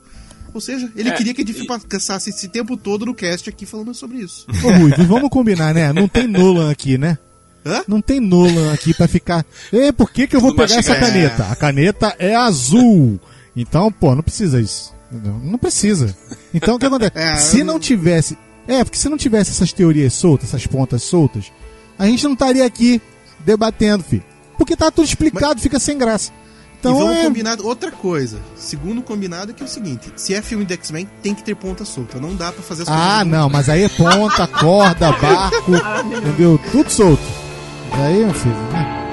Ou 0.55 0.61
seja, 0.61 0.89
ele 0.95 1.09
É, 1.09 1.11
queria 1.11 1.33
que 1.33 1.41
a 1.41 1.45
gente 1.45 1.63
e- 1.63 1.67
passasse 1.67 2.29
esse 2.29 2.47
tempo 2.47 2.77
todo 2.77 3.05
no 3.05 3.13
cast 3.13 3.49
aqui 3.49 3.65
falando 3.65 3.93
sobre 3.93 4.19
isso. 4.19 4.47
Ô, 4.63 4.69
Ruivo, 4.71 5.03
vamos 5.03 5.29
combinar, 5.29 5.73
né? 5.73 5.91
Não 5.91 6.07
tem 6.07 6.27
Nolan 6.27 6.71
aqui, 6.71 6.97
né? 6.97 7.17
Hã? 7.65 7.83
Não 7.87 7.99
tem 7.99 8.21
Nolan 8.21 8.71
aqui 8.73 8.93
pra 8.93 9.05
ficar. 9.07 9.45
E 9.73 9.91
por 9.91 10.09
que, 10.11 10.27
que 10.27 10.35
eu 10.35 10.39
vou 10.39 10.51
Tudo 10.51 10.65
pegar 10.65 10.79
essa 10.79 10.95
caneta? 10.95 11.43
A 11.51 11.55
caneta 11.57 12.15
é 12.17 12.33
azul. 12.35 13.19
Então, 13.53 13.91
pô, 13.91 14.15
não 14.15 14.23
precisa 14.23 14.61
isso. 14.61 14.93
Não 15.43 15.57
precisa. 15.57 16.15
Então 16.53 16.75
o 16.75 16.79
que 16.79 16.85
acontece? 16.85 17.11
É, 17.19 17.35
se 17.35 17.57
não 17.63 17.73
não- 17.73 17.79
tivesse. 17.79 18.37
É, 18.67 18.83
porque 18.83 18.97
se 18.97 19.09
não 19.09 19.17
tivesse 19.17 19.51
essas 19.51 19.73
teorias 19.73 20.13
soltas, 20.13 20.49
essas 20.49 20.65
pontas 20.65 21.03
soltas, 21.03 21.51
a 21.99 22.05
gente 22.07 22.23
não 22.23 22.33
estaria 22.33 22.65
aqui 22.65 23.01
debatendo, 23.45 24.03
filho. 24.03 24.23
Porque 24.57 24.75
tá 24.75 24.89
tudo 24.89 25.05
explicado, 25.05 25.59
fica 25.61 25.79
sem 25.79 25.97
graça. 25.97 26.31
Então 26.89 27.01
e 27.01 27.03
vamos 27.03 27.17
é. 27.17 27.23
combinar 27.23 27.59
outra 27.61 27.91
coisa. 27.91 28.39
Segundo 28.55 29.01
combinado 29.01 29.51
é 29.51 29.53
que 29.53 29.63
é 29.63 29.65
o 29.65 29.69
seguinte: 29.69 30.11
se 30.15 30.33
é 30.33 30.41
filme 30.41 30.65
de 30.65 30.73
X-Men, 30.73 31.09
tem 31.21 31.33
que 31.33 31.43
ter 31.43 31.55
ponta 31.55 31.83
solta. 31.83 32.19
Não 32.19 32.35
dá 32.35 32.51
pra 32.51 32.61
fazer 32.61 32.83
as 32.83 32.89
Ah, 32.89 33.25
não, 33.25 33.49
mas 33.49 33.69
aí 33.69 33.83
é 33.83 33.89
ponta, 33.89 34.45
corda, 34.47 35.11
barco, 35.13 35.71
entendeu? 36.15 36.59
Tudo 36.71 36.89
solto. 36.89 37.23
Aí, 37.91 38.25
meu 38.25 38.33
filho, 38.33 38.55
né? 38.71 39.04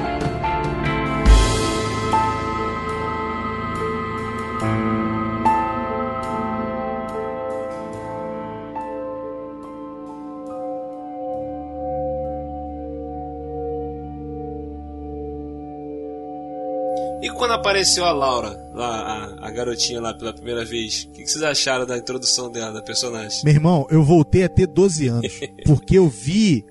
Quando 17.42 17.54
apareceu 17.54 18.04
a 18.04 18.12
Laura, 18.12 18.56
lá, 18.72 19.36
a, 19.42 19.48
a 19.48 19.50
garotinha 19.50 20.00
lá 20.00 20.14
pela 20.14 20.32
primeira 20.32 20.64
vez, 20.64 21.08
o 21.08 21.10
que, 21.10 21.24
que 21.24 21.28
vocês 21.28 21.42
acharam 21.42 21.84
da 21.84 21.98
introdução 21.98 22.48
dela, 22.48 22.72
da 22.72 22.80
personagem? 22.80 23.42
Meu 23.42 23.52
irmão, 23.52 23.84
eu 23.90 24.04
voltei 24.04 24.44
a 24.44 24.48
ter 24.48 24.68
12 24.68 25.08
anos. 25.08 25.40
Porque 25.66 25.98
eu 25.98 26.08
vi 26.08 26.64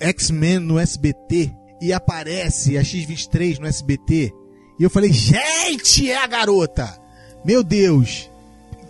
X-Men 0.00 0.58
no 0.58 0.80
SBT 0.80 1.52
e 1.80 1.92
aparece 1.92 2.76
a 2.76 2.82
X-23 2.82 3.60
no 3.60 3.68
SBT. 3.68 4.32
E 4.80 4.82
eu 4.82 4.90
falei, 4.90 5.12
gente, 5.12 6.10
é 6.10 6.16
a 6.16 6.26
garota! 6.26 7.00
Meu 7.44 7.62
Deus! 7.62 8.28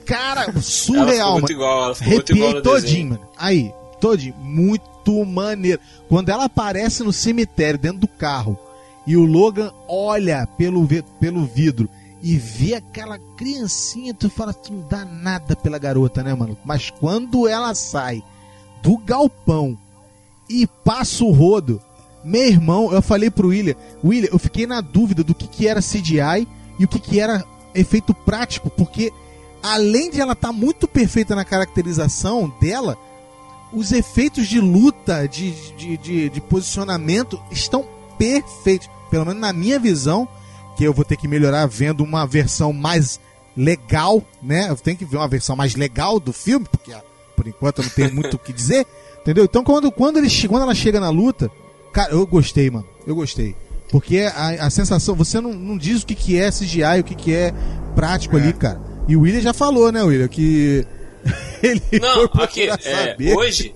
Cara, 0.07 0.59
surreal, 0.62 1.33
muito 1.33 1.53
mano. 1.53 1.53
igual, 1.53 1.92
Arrepiei 2.01 2.62
todinho, 2.62 3.11
mano. 3.11 3.29
Aí, 3.37 3.70
todinho. 4.01 4.35
Muito 4.37 5.22
maneiro. 5.27 5.83
Quando 6.09 6.31
ela 6.31 6.44
aparece 6.44 7.03
no 7.03 7.12
cemitério, 7.12 7.79
dentro 7.79 7.99
do 7.99 8.09
carro, 8.09 8.59
e 9.07 9.16
o 9.16 9.25
Logan 9.25 9.73
olha 9.88 10.47
pelo, 10.59 10.87
pelo 11.21 11.45
vidro 11.45 11.88
e 12.23 12.37
vê 12.37 12.75
aquela 12.75 13.19
criancinha, 13.37 14.12
tu 14.12 14.29
fala, 14.29 14.53
tu 14.53 14.73
não 14.73 14.88
dá 14.88 15.05
nada 15.05 15.55
pela 15.55 15.79
garota, 15.79 16.23
né, 16.23 16.35
mano? 16.35 16.57
Mas 16.64 16.90
quando 16.90 17.47
ela 17.47 17.75
sai 17.75 18.23
do 18.83 18.97
galpão 18.99 19.79
e 20.49 20.66
passa 20.66 21.25
o 21.25 21.31
rodo, 21.31 21.81
meu 22.25 22.45
irmão, 22.45 22.92
eu 22.92 23.01
falei 23.01 23.31
pro 23.31 23.49
William, 23.49 23.77
William, 24.03 24.29
eu 24.33 24.38
fiquei 24.38 24.66
na 24.66 24.81
dúvida 24.81 25.23
do 25.23 25.35
que, 25.35 25.47
que 25.47 25.69
era 25.69 25.81
CGI 25.81 26.49
e 26.79 26.85
o 26.85 26.88
que, 26.88 26.99
que 26.99 27.21
era 27.21 27.45
efeito 27.75 28.12
prático, 28.12 28.71
porque 28.71 29.12
além 29.62 30.11
de 30.11 30.21
ela 30.21 30.33
estar 30.33 30.53
muito 30.53 30.88
perfeita 30.88 31.37
na 31.37 31.45
caracterização 31.45 32.53
dela, 32.61 32.99
os 33.73 33.92
efeitos 33.92 34.49
de 34.49 34.61
luta, 34.61 35.29
de, 35.29 35.53
de, 35.77 35.97
de, 35.97 36.31
de 36.31 36.40
posicionamento 36.40 37.40
estão 37.51 37.85
perfeitos. 38.18 38.88
Pelo 39.11 39.24
menos 39.24 39.40
na 39.40 39.52
minha 39.52 39.79
visão, 39.79 40.29
que 40.76 40.85
eu 40.85 40.92
vou 40.92 41.05
ter 41.05 41.16
que 41.16 41.29
melhorar 41.29 41.66
vendo 41.66 42.02
uma 42.02 42.26
versão 42.26 42.72
mais 42.72 43.20
legal, 43.57 44.22
né? 44.42 44.68
Eu 44.68 44.76
tenho 44.76 44.96
que 44.96 45.05
ver 45.05 45.16
uma 45.16 45.29
versão 45.29 45.57
mais 45.57 45.74
legal 45.74 46.20
do 46.20 46.33
filme, 46.33 46.66
porque 46.70 46.92
ah, 46.92 47.02
por 47.35 47.46
enquanto 47.46 47.79
eu 47.79 47.85
não 47.85 47.90
tenho 47.90 48.14
muito 48.14 48.35
o 48.35 48.38
que 48.38 48.52
dizer, 48.52 48.87
entendeu? 49.22 49.44
Então 49.44 49.64
quando, 49.64 49.90
quando, 49.90 50.18
ele, 50.18 50.29
quando 50.48 50.62
ela 50.62 50.74
chega 50.74 51.00
na 51.00 51.09
luta, 51.11 51.50
cara, 51.92 52.12
eu 52.12 52.26
gostei, 52.26 52.70
mano. 52.70 52.87
Eu 53.07 53.14
gostei. 53.14 53.57
Porque 53.90 54.20
a, 54.20 54.66
a 54.66 54.70
sensação, 54.70 55.14
você 55.14 55.40
não, 55.40 55.52
não 55.55 55.79
diz 55.79 56.02
o 56.02 56.07
que, 56.07 56.14
que 56.14 56.38
é 56.38 56.50
CGI, 56.50 57.00
o 57.00 57.05
que, 57.05 57.14
que 57.14 57.33
é 57.33 57.55
prático 57.94 58.37
ali, 58.37 58.52
cara. 58.52 58.81
E 59.09 59.16
o 59.16 59.20
William 59.20 59.40
já 59.40 59.52
falou, 59.55 59.92
né, 59.92 60.02
William, 60.02 60.26
que 60.26 60.85
ele 61.62 61.81
Não, 62.00 62.29
foi 62.29 62.44
aqui, 62.44 62.68
é, 62.68 62.76
saber. 62.76 63.37
hoje, 63.37 63.74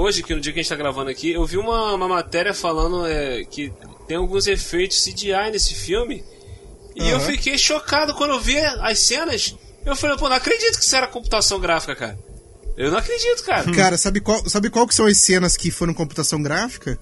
hoje, 0.00 0.22
que 0.22 0.34
no 0.34 0.40
dia 0.40 0.52
que 0.52 0.58
a 0.58 0.62
gente 0.62 0.70
tá 0.70 0.76
gravando 0.76 1.10
aqui, 1.10 1.32
eu 1.32 1.44
vi 1.44 1.56
uma, 1.56 1.94
uma 1.94 2.08
matéria 2.08 2.54
falando 2.54 3.06
é, 3.06 3.44
que 3.44 3.72
tem 4.06 4.16
alguns 4.16 4.46
efeitos 4.46 5.02
CGI 5.04 5.50
nesse 5.52 5.74
filme. 5.74 6.24
E 6.94 7.08
eu 7.08 7.16
Aham. 7.16 7.26
fiquei 7.26 7.56
chocado 7.56 8.14
quando 8.14 8.34
eu 8.34 8.40
vi 8.40 8.58
as 8.58 8.98
cenas. 8.98 9.54
Eu 9.84 9.94
falei, 9.94 10.16
pô, 10.16 10.28
não 10.28 10.36
acredito 10.36 10.78
que 10.78 10.84
isso 10.84 10.96
era 10.96 11.06
computação 11.06 11.60
gráfica, 11.60 11.94
cara. 11.94 12.18
Eu 12.76 12.90
não 12.90 12.98
acredito, 12.98 13.44
cara. 13.44 13.70
Cara, 13.72 13.98
sabe 13.98 14.20
qual, 14.20 14.48
sabe 14.48 14.70
qual 14.70 14.86
que 14.86 14.94
são 14.94 15.06
as 15.06 15.18
cenas 15.18 15.56
que 15.56 15.70
foram 15.70 15.92
computação 15.92 16.42
gráfica? 16.42 16.98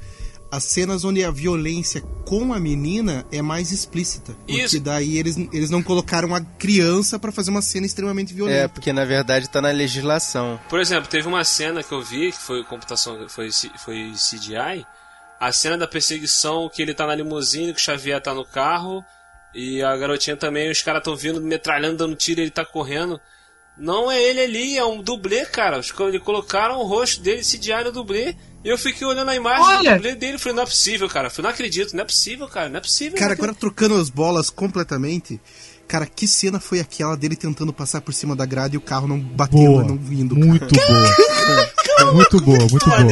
As 0.57 0.65
cenas 0.65 1.05
onde 1.05 1.23
a 1.23 1.31
violência 1.31 2.01
com 2.25 2.55
a 2.55 2.59
menina 2.59 3.27
é 3.31 3.43
mais 3.43 3.73
explícita. 3.73 4.33
Porque 4.33 4.53
Isso. 4.63 4.81
daí 4.81 5.19
eles, 5.19 5.37
eles 5.53 5.69
não 5.69 5.83
colocaram 5.83 6.35
a 6.35 6.41
criança 6.41 7.19
pra 7.19 7.31
fazer 7.31 7.51
uma 7.51 7.61
cena 7.61 7.85
extremamente 7.85 8.33
É, 8.33 8.37
violenta. 8.37 8.69
porque 8.71 8.91
na 8.91 9.05
verdade 9.05 9.51
tá 9.51 9.61
na 9.61 9.71
legislação. 9.71 10.59
Por 10.71 10.81
exemplo, 10.81 11.11
teve 11.11 11.29
uma 11.29 11.45
cena 11.45 11.83
que 11.83 11.93
eu 11.93 12.03
vi, 12.03 12.33
que 12.33 12.39
foi 12.39 12.65
computação, 12.65 13.29
foi, 13.29 13.51
foi 13.85 14.13
CGI, 14.15 14.87
a 15.39 15.53
cena 15.53 15.77
da 15.77 15.87
perseguição 15.87 16.71
que 16.73 16.81
ele 16.81 16.95
tá 16.95 17.07
na 17.07 17.15
limusine, 17.15 17.75
que 17.75 17.79
o 17.81 17.85
Xavier 17.85 18.19
tá 18.23 18.33
no 18.33 18.45
carro, 18.47 19.05
e 19.55 19.83
a 19.83 19.95
garotinha 19.97 20.39
também, 20.39 20.71
os 20.71 20.81
caras 20.81 21.03
tão 21.03 21.15
vindo, 21.15 21.39
metralhando, 21.43 21.99
dando 21.99 22.17
tiro, 22.17 22.41
e 22.41 22.45
ele 22.45 22.51
tá 22.51 22.65
correndo. 22.65 23.21
Não 23.79 24.11
é 24.11 24.23
ele 24.23 24.41
ali, 24.41 24.79
é 24.79 24.85
um 24.85 25.03
dublê, 25.03 25.45
cara. 25.45 25.79
Os 25.79 25.93
caras 25.93 26.21
colocaram 26.23 26.79
o 26.79 26.87
rosto 26.87 27.21
dele 27.21 27.43
CGI 27.43 27.85
no 27.85 27.93
dublê, 27.93 28.35
e 28.65 28.69
eu 28.69 28.79
fiquei 28.79 29.07
olhando 29.07 29.31
a 29.31 29.37
imagem 29.37 29.65
Olha! 29.65 29.91
do 29.91 29.97
dublê 29.97 30.15
dele 30.15 30.37
e 30.37 30.39
falei, 30.39 30.57
não 30.57 30.63
é 30.63 30.67
possível, 30.67 31.09
cara. 31.09 31.27
Eu 31.27 31.31
falei, 31.31 31.45
não 31.45 31.55
acredito, 31.55 31.95
não 31.95 32.03
é 32.03 32.05
possível, 32.05 32.49
cara, 32.49 32.69
não 32.69 32.79
é 32.79 32.81
possível. 32.81 33.19
Cara, 33.19 33.33
agora 33.35 33.55
trocando 33.55 33.95
as 33.97 34.09
bolas 34.09 34.51
completamente. 34.51 35.41
Cara, 35.87 36.05
que 36.07 36.27
cena 36.27 36.59
foi 36.59 36.81
aquela 36.81 37.17
dele 37.17 37.37
tentando 37.37 37.73
passar 37.73 38.01
por 38.01 38.13
cima 38.13 38.35
da 38.35 38.45
grade 38.45 38.75
e 38.75 38.79
o 38.79 38.81
carro 38.81 39.07
não 39.07 39.21
batendo, 39.21 39.67
Boa. 39.67 39.85
não 39.85 39.97
vindo? 39.97 40.35
cara? 40.35 40.47
Muito 40.47 40.75
boa. 40.75 42.13
muito 42.13 42.41
boa, 42.41 42.59
muito 42.59 42.91
boa. 42.91 43.07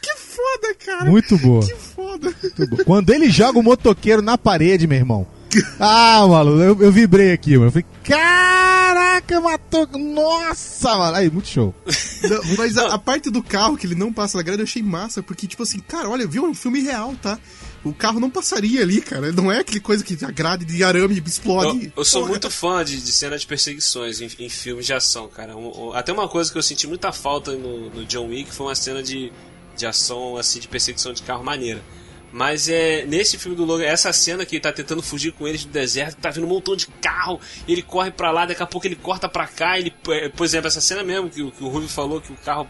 Que 0.00 0.16
foda, 0.16 0.74
cara. 0.84 1.04
Muito 1.10 1.38
boa. 1.38 1.66
Que 1.66 1.74
foda. 1.74 2.34
Muito 2.42 2.66
boa. 2.68 2.84
Quando 2.84 3.10
ele 3.10 3.28
joga 3.28 3.58
o 3.58 3.62
motoqueiro 3.62 4.22
na 4.22 4.38
parede, 4.38 4.86
meu 4.86 4.98
irmão. 4.98 5.26
Ah, 5.78 6.26
mano, 6.28 6.62
eu, 6.62 6.80
eu 6.82 6.92
vibrei 6.92 7.32
aqui, 7.32 7.52
mano. 7.56 7.66
Eu 7.66 7.72
falei, 7.72 7.86
caraca, 8.04 9.40
matou. 9.40 9.86
Nossa, 9.98 10.96
mano. 10.96 11.16
Aí, 11.16 11.30
muito 11.30 11.48
show. 11.48 11.74
Não, 12.22 12.56
mas 12.56 12.76
a, 12.78 12.94
a 12.94 12.98
parte 12.98 13.30
do 13.30 13.42
carro 13.42 13.76
que 13.76 13.86
ele 13.86 13.94
não 13.94 14.12
passa 14.12 14.36
na 14.36 14.42
grade 14.42 14.60
eu 14.62 14.64
achei 14.64 14.82
massa, 14.82 15.22
porque, 15.22 15.46
tipo 15.46 15.62
assim, 15.62 15.78
cara, 15.80 16.08
olha, 16.08 16.26
viu? 16.26 16.44
É 16.46 16.48
um 16.48 16.54
filme 16.54 16.80
real, 16.80 17.14
tá? 17.20 17.38
O 17.84 17.92
carro 17.92 18.18
não 18.18 18.28
passaria 18.30 18.80
ali, 18.82 19.00
cara. 19.00 19.30
Não 19.32 19.52
é 19.52 19.60
aquele 19.60 19.78
coisa 19.80 20.02
que 20.02 20.16
a 20.24 20.30
grade 20.30 20.64
de 20.64 20.82
arame 20.82 21.22
explode. 21.24 21.86
Eu, 21.86 21.92
eu 21.98 22.04
sou 22.04 22.22
Porra. 22.22 22.30
muito 22.32 22.50
fã 22.50 22.84
de, 22.84 23.00
de 23.00 23.12
cena 23.12 23.38
de 23.38 23.46
perseguições 23.46 24.20
em, 24.20 24.28
em 24.40 24.48
filmes 24.48 24.86
de 24.86 24.92
ação, 24.92 25.28
cara. 25.28 25.56
Um- 25.56 25.88
um- 25.90 25.92
até 25.92 26.12
uma 26.12 26.26
coisa 26.26 26.50
que 26.50 26.58
eu 26.58 26.62
senti 26.62 26.86
muita 26.88 27.12
falta 27.12 27.52
no, 27.52 27.90
no 27.90 28.04
John 28.06 28.26
Wick 28.28 28.52
foi 28.52 28.66
uma 28.66 28.74
cena 28.74 29.02
de, 29.02 29.30
de 29.76 29.86
ação, 29.86 30.36
assim, 30.36 30.58
de 30.58 30.66
perseguição 30.66 31.12
de 31.12 31.22
carro 31.22 31.44
maneira. 31.44 31.80
Mas 32.32 32.68
é 32.68 33.04
nesse 33.06 33.38
filme 33.38 33.56
do 33.56 33.64
Logan, 33.64 33.84
essa 33.84 34.12
cena 34.12 34.44
que 34.44 34.56
ele 34.56 34.62
tá 34.62 34.72
tentando 34.72 35.02
fugir 35.02 35.32
com 35.32 35.46
eles 35.48 35.64
do 35.64 35.70
deserto, 35.70 36.16
tá 36.16 36.28
vindo 36.30 36.44
um 36.44 36.50
montão 36.50 36.76
de 36.76 36.86
carro, 36.86 37.40
ele 37.66 37.80
corre 37.82 38.10
pra 38.10 38.30
lá, 38.30 38.44
daqui 38.44 38.62
a 38.62 38.66
pouco 38.66 38.86
ele 38.86 38.96
corta 38.96 39.28
pra 39.28 39.46
cá, 39.46 39.78
ele, 39.78 39.94
é, 40.08 40.28
por 40.28 40.44
exemplo, 40.44 40.66
essa 40.68 40.80
cena 40.80 41.02
mesmo 41.02 41.30
que, 41.30 41.40
o- 41.42 41.50
que 41.50 41.64
o 41.64 41.68
Rubio 41.68 41.88
falou 41.88 42.20
que 42.20 42.32
o 42.32 42.36
carro 42.36 42.68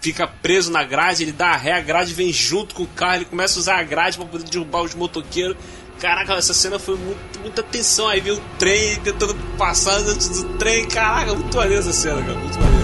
fica 0.00 0.26
preso 0.26 0.70
na 0.70 0.84
grade, 0.84 1.24
ele 1.24 1.32
dá 1.32 1.48
a 1.48 1.56
ré, 1.56 1.72
a 1.72 1.80
grade 1.80 2.14
vem 2.14 2.32
junto 2.32 2.74
com 2.74 2.84
o 2.84 2.86
carro, 2.86 3.16
ele 3.16 3.24
começa 3.26 3.58
a 3.58 3.60
usar 3.60 3.78
a 3.78 3.82
grade 3.82 4.16
pra 4.16 4.26
poder 4.26 4.44
derrubar 4.48 4.82
os 4.82 4.94
motoqueiros. 4.94 5.56
Caraca, 5.98 6.34
essa 6.34 6.54
cena 6.54 6.78
foi 6.78 6.94
muito, 6.96 7.40
muita 7.40 7.62
tensão. 7.62 8.06
Aí 8.06 8.20
veio 8.20 8.36
o 8.36 8.40
trem 8.58 8.96
tentando 9.00 9.34
passar 9.56 9.94
antes 9.96 10.28
do 10.42 10.58
trem. 10.58 10.86
Caraca, 10.86 11.34
muito 11.34 11.56
maneiro 11.56 11.80
essa 11.80 11.92
cena, 11.92 12.20
cara. 12.22 12.34
Muito 12.38 12.54
maneiro. 12.60 12.75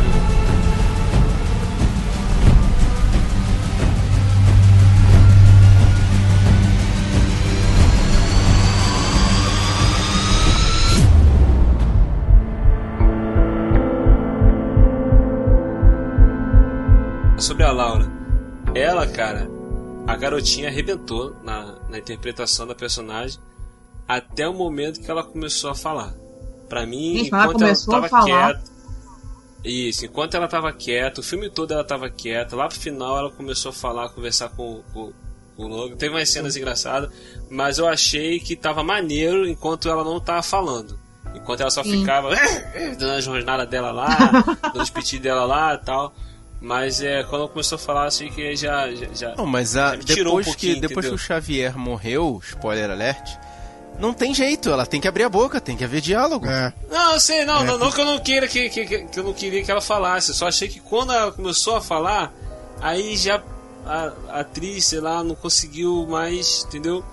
Sobre 17.53 17.65
a 17.65 17.71
Laura, 17.71 18.11
cara, 19.15 19.47
a 20.07 20.17
garotinha 20.17 20.69
arrebentou 20.69 21.37
na, 21.45 21.77
na 21.87 21.99
interpretação 21.99 22.67
da 22.67 22.75
personagem 22.75 23.39
até 24.09 24.49
o 24.49 24.55
momento 24.55 25.03
que 25.03 25.11
ela 25.11 25.23
começou 25.23 25.69
a 25.69 25.75
falar. 25.75 26.15
Pra 26.67 26.87
mim, 26.87 27.29
ela 27.31 27.45
enquanto 27.45 27.63
ela 27.63 27.73
a 27.73 28.09
tava 28.09 28.25
quieta. 28.25 28.63
Isso, 29.63 30.07
enquanto 30.07 30.35
ela 30.35 30.49
tava 30.49 30.73
quieta, 30.73 31.21
o 31.21 31.23
filme 31.23 31.51
todo 31.51 31.75
ela 31.75 31.85
tava 31.85 32.09
quieta, 32.09 32.57
lá 32.57 32.69
pro 32.69 32.79
final 32.79 33.19
ela 33.19 33.31
começou 33.31 33.69
a 33.69 33.75
falar, 33.75 34.09
conversar 34.09 34.49
com, 34.49 34.83
com, 34.95 35.13
com 35.55 35.63
o 35.63 35.69
Logan. 35.69 35.97
Teve 35.97 36.15
umas 36.15 36.31
cenas 36.31 36.57
engraçadas, 36.57 37.11
mas 37.51 37.77
eu 37.77 37.87
achei 37.87 38.41
que 38.41 38.57
tava 38.57 38.83
maneiro 38.83 39.47
enquanto 39.47 39.91
ela 39.91 40.03
não 40.03 40.19
tava 40.19 40.43
falando. 40.43 40.99
Enquanto 41.35 41.61
ela 41.61 41.71
só 41.71 41.85
Sim. 41.85 42.01
ficava 42.01 42.31
dando 42.99 43.13
a 43.13 43.21
jornada 43.21 43.67
dela 43.67 43.93
lá, 43.93 44.09
dando 44.73 44.81
os 44.81 44.89
piti 44.89 45.19
dela 45.19 45.45
lá 45.45 45.75
e 45.75 45.85
tal. 45.85 46.15
Mas 46.63 47.03
é, 47.03 47.25
quando 47.25 47.43
ela 47.43 47.49
começou 47.51 47.75
a 47.75 47.79
falar, 47.79 48.05
assim 48.07 48.31
que 48.31 48.55
já. 48.55 48.89
já, 48.95 49.07
já 49.13 49.35
Não, 49.35 49.45
mas 49.47 49.77
a, 49.77 49.91
já 49.91 49.97
me 49.97 50.05
tirou 50.05 50.35
um 50.35 50.39
depois, 50.39 50.57
que, 50.57 50.81
depois 50.81 51.07
que 51.07 51.13
o 51.13 51.19
Xavier 51.19 51.77
morreu, 51.77 52.41
spoiler 52.49 52.89
alert, 52.89 53.37
não 53.99 54.15
tem 54.15 54.33
jeito, 54.33 54.71
ela 54.71 54.87
tem 54.87 55.01
que 55.01 55.09
abrir 55.09 55.25
a 55.25 55.29
boca, 55.29 55.61
tem 55.61 55.77
que 55.77 55.83
haver 55.83 56.01
diálogo. 56.01 56.47
É. 56.47 56.73
Não, 56.89 57.15
eu 57.15 57.21
sei, 57.21 57.45
não, 57.45 57.65
não, 57.65 57.77
não 57.79 57.91
que 57.91 58.01
eu 58.01 58.05
não 58.05 58.19
queira 58.21 58.47
que, 58.47 58.71
que, 58.71 58.87
que 58.87 58.99
que 59.07 59.19
eu 59.19 59.25
não 59.25 59.33
queria 59.33 59.63
que 59.65 59.71
ela 59.73 59.81
falasse. 59.81 60.31
Eu 60.31 60.35
só 60.37 60.47
achei 60.47 60.69
que 60.69 60.79
quando 60.79 61.13
ela 61.13 61.33
começou 61.33 61.75
a 61.75 61.81
falar, 61.81 62.33
aí 62.81 63.17
já 63.17 63.43
a, 63.85 64.13
a 64.29 64.41
atriz, 64.41 64.85
sei 64.85 65.01
lá, 65.01 65.23
não 65.25 65.35
conseguiu 65.35 66.07
mais, 66.09 66.65
entendeu? 66.69 67.05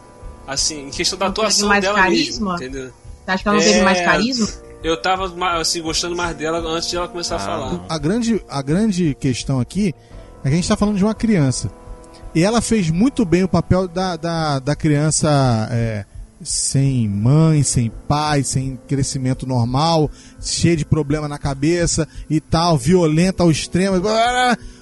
Assim, 0.47 0.88
em 0.88 0.91
questão 0.91 1.17
da 1.17 1.25
Não 1.25 1.33
teve 1.33 1.47
atuação 1.47 1.67
mais 1.69 1.81
dela 1.83 1.99
carisma? 1.99 2.51
mesmo, 2.53 2.67
entendeu? 2.67 2.93
Você 3.25 3.31
acha 3.31 3.43
que 3.43 3.49
ela 3.49 3.57
não 3.57 3.63
teve 3.63 3.79
É. 3.79 3.83
mais 3.83 4.01
carisma? 4.01 4.47
Eu 4.83 4.95
tava 5.01 5.29
assim, 5.59 5.81
gostando 5.81 6.15
mais 6.15 6.35
dela 6.37 6.59
antes 6.59 6.89
de 6.89 6.95
ela 6.95 7.07
começar 7.07 7.35
a 7.35 7.37
Ah, 7.37 7.41
falar. 7.41 7.73
não. 7.73 7.85
A 7.89 7.97
grande, 7.97 8.41
a 8.47 8.61
grande 8.61 9.13
questão 9.19 9.59
aqui 9.59 9.93
é 10.39 10.43
que 10.43 10.47
a 10.47 10.51
gente 10.51 10.63
está 10.63 10.77
falando 10.77 10.97
de 10.97 11.03
uma 11.03 11.13
criança. 11.13 11.69
E 12.33 12.43
ela 12.43 12.61
fez 12.61 12.89
muito 12.89 13.25
bem 13.25 13.43
o 13.43 13.47
papel 13.47 13.87
da, 13.87 14.15
da, 14.15 14.59
da 14.59 14.75
criança 14.75 15.67
é, 15.71 16.05
sem 16.41 17.09
mãe, 17.09 17.61
sem 17.63 17.91
pai, 18.07 18.43
sem 18.43 18.79
crescimento 18.87 19.45
normal, 19.45 20.09
cheia 20.39 20.77
de 20.77 20.85
problema 20.85 21.27
na 21.27 21.37
cabeça 21.37 22.07
e 22.29 22.39
tal, 22.39 22.77
violenta 22.77 23.43
ao 23.43 23.51
extremo. 23.51 23.97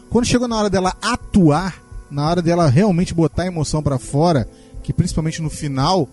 Quando 0.09 0.25
chegou 0.25 0.47
na 0.47 0.57
hora 0.57 0.69
dela 0.69 0.93
atuar, 1.01 1.81
na 2.11 2.29
hora 2.29 2.41
dela 2.41 2.69
realmente 2.69 3.13
botar 3.13 3.43
a 3.43 3.47
emoção 3.47 3.81
pra 3.81 3.97
fora, 3.97 4.47
que 4.83 4.93
principalmente 4.93 5.41
no 5.41 5.49
final, 5.49 6.07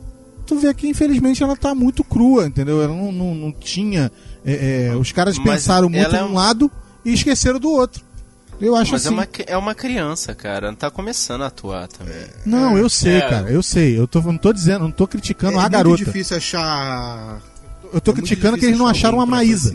tu 0.44 0.58
vê 0.58 0.72
que 0.74 0.86
infelizmente 0.88 1.42
ela 1.42 1.56
tá 1.56 1.74
muito 1.74 2.02
crua, 2.04 2.46
entendeu? 2.46 2.82
Ela 2.82 2.94
não, 2.94 3.10
não, 3.12 3.34
não 3.34 3.52
tinha. 3.52 4.10
é, 4.44 4.88
é, 4.92 4.96
os 4.96 5.10
caras 5.12 5.36
Mas 5.38 5.46
pensaram 5.62 5.88
muito 5.88 6.04
ela 6.04 6.18
é 6.18 6.22
num 6.22 6.30
um- 6.30 6.34
lado 6.34 6.70
e 7.04 7.12
esqueceram 7.12 7.58
do 7.58 7.70
outro. 7.70 8.02
Eu 8.60 8.76
acho 8.76 8.92
Mas 8.92 9.04
é 9.04 9.08
assim. 9.08 9.14
uma, 9.16 9.28
é 9.48 9.56
uma 9.56 9.74
criança, 9.74 10.32
cara, 10.34 10.68
não 10.68 10.76
tá 10.76 10.88
começando 10.90 11.42
a 11.42 11.46
atuar 11.48 11.88
também. 11.88 12.14
Não, 12.46 12.78
eu 12.78 12.88
sei, 12.88 13.16
É. 13.16 13.28
cara, 13.28 13.50
eu 13.50 13.62
sei. 13.62 13.98
Eu 13.98 14.06
tô, 14.06 14.20
não 14.22 14.38
tô 14.38 14.52
dizendo, 14.52 14.84
não 14.84 14.92
tô 14.92 15.08
criticando 15.08 15.54
é 15.54 15.56
a 15.56 15.60
muito 15.62 15.72
garota. 15.72 16.04
difícil 16.04 16.36
achar. 16.36 17.40
Eu 17.92 18.00
tô 18.00 18.12
é 18.12 18.14
criticando 18.14 18.56
que 18.56 18.64
eles 18.66 18.78
não 18.78 18.86
achar 18.86 19.08
acharam 19.08 19.18
uma 19.18 19.26
Maísa. 19.26 19.74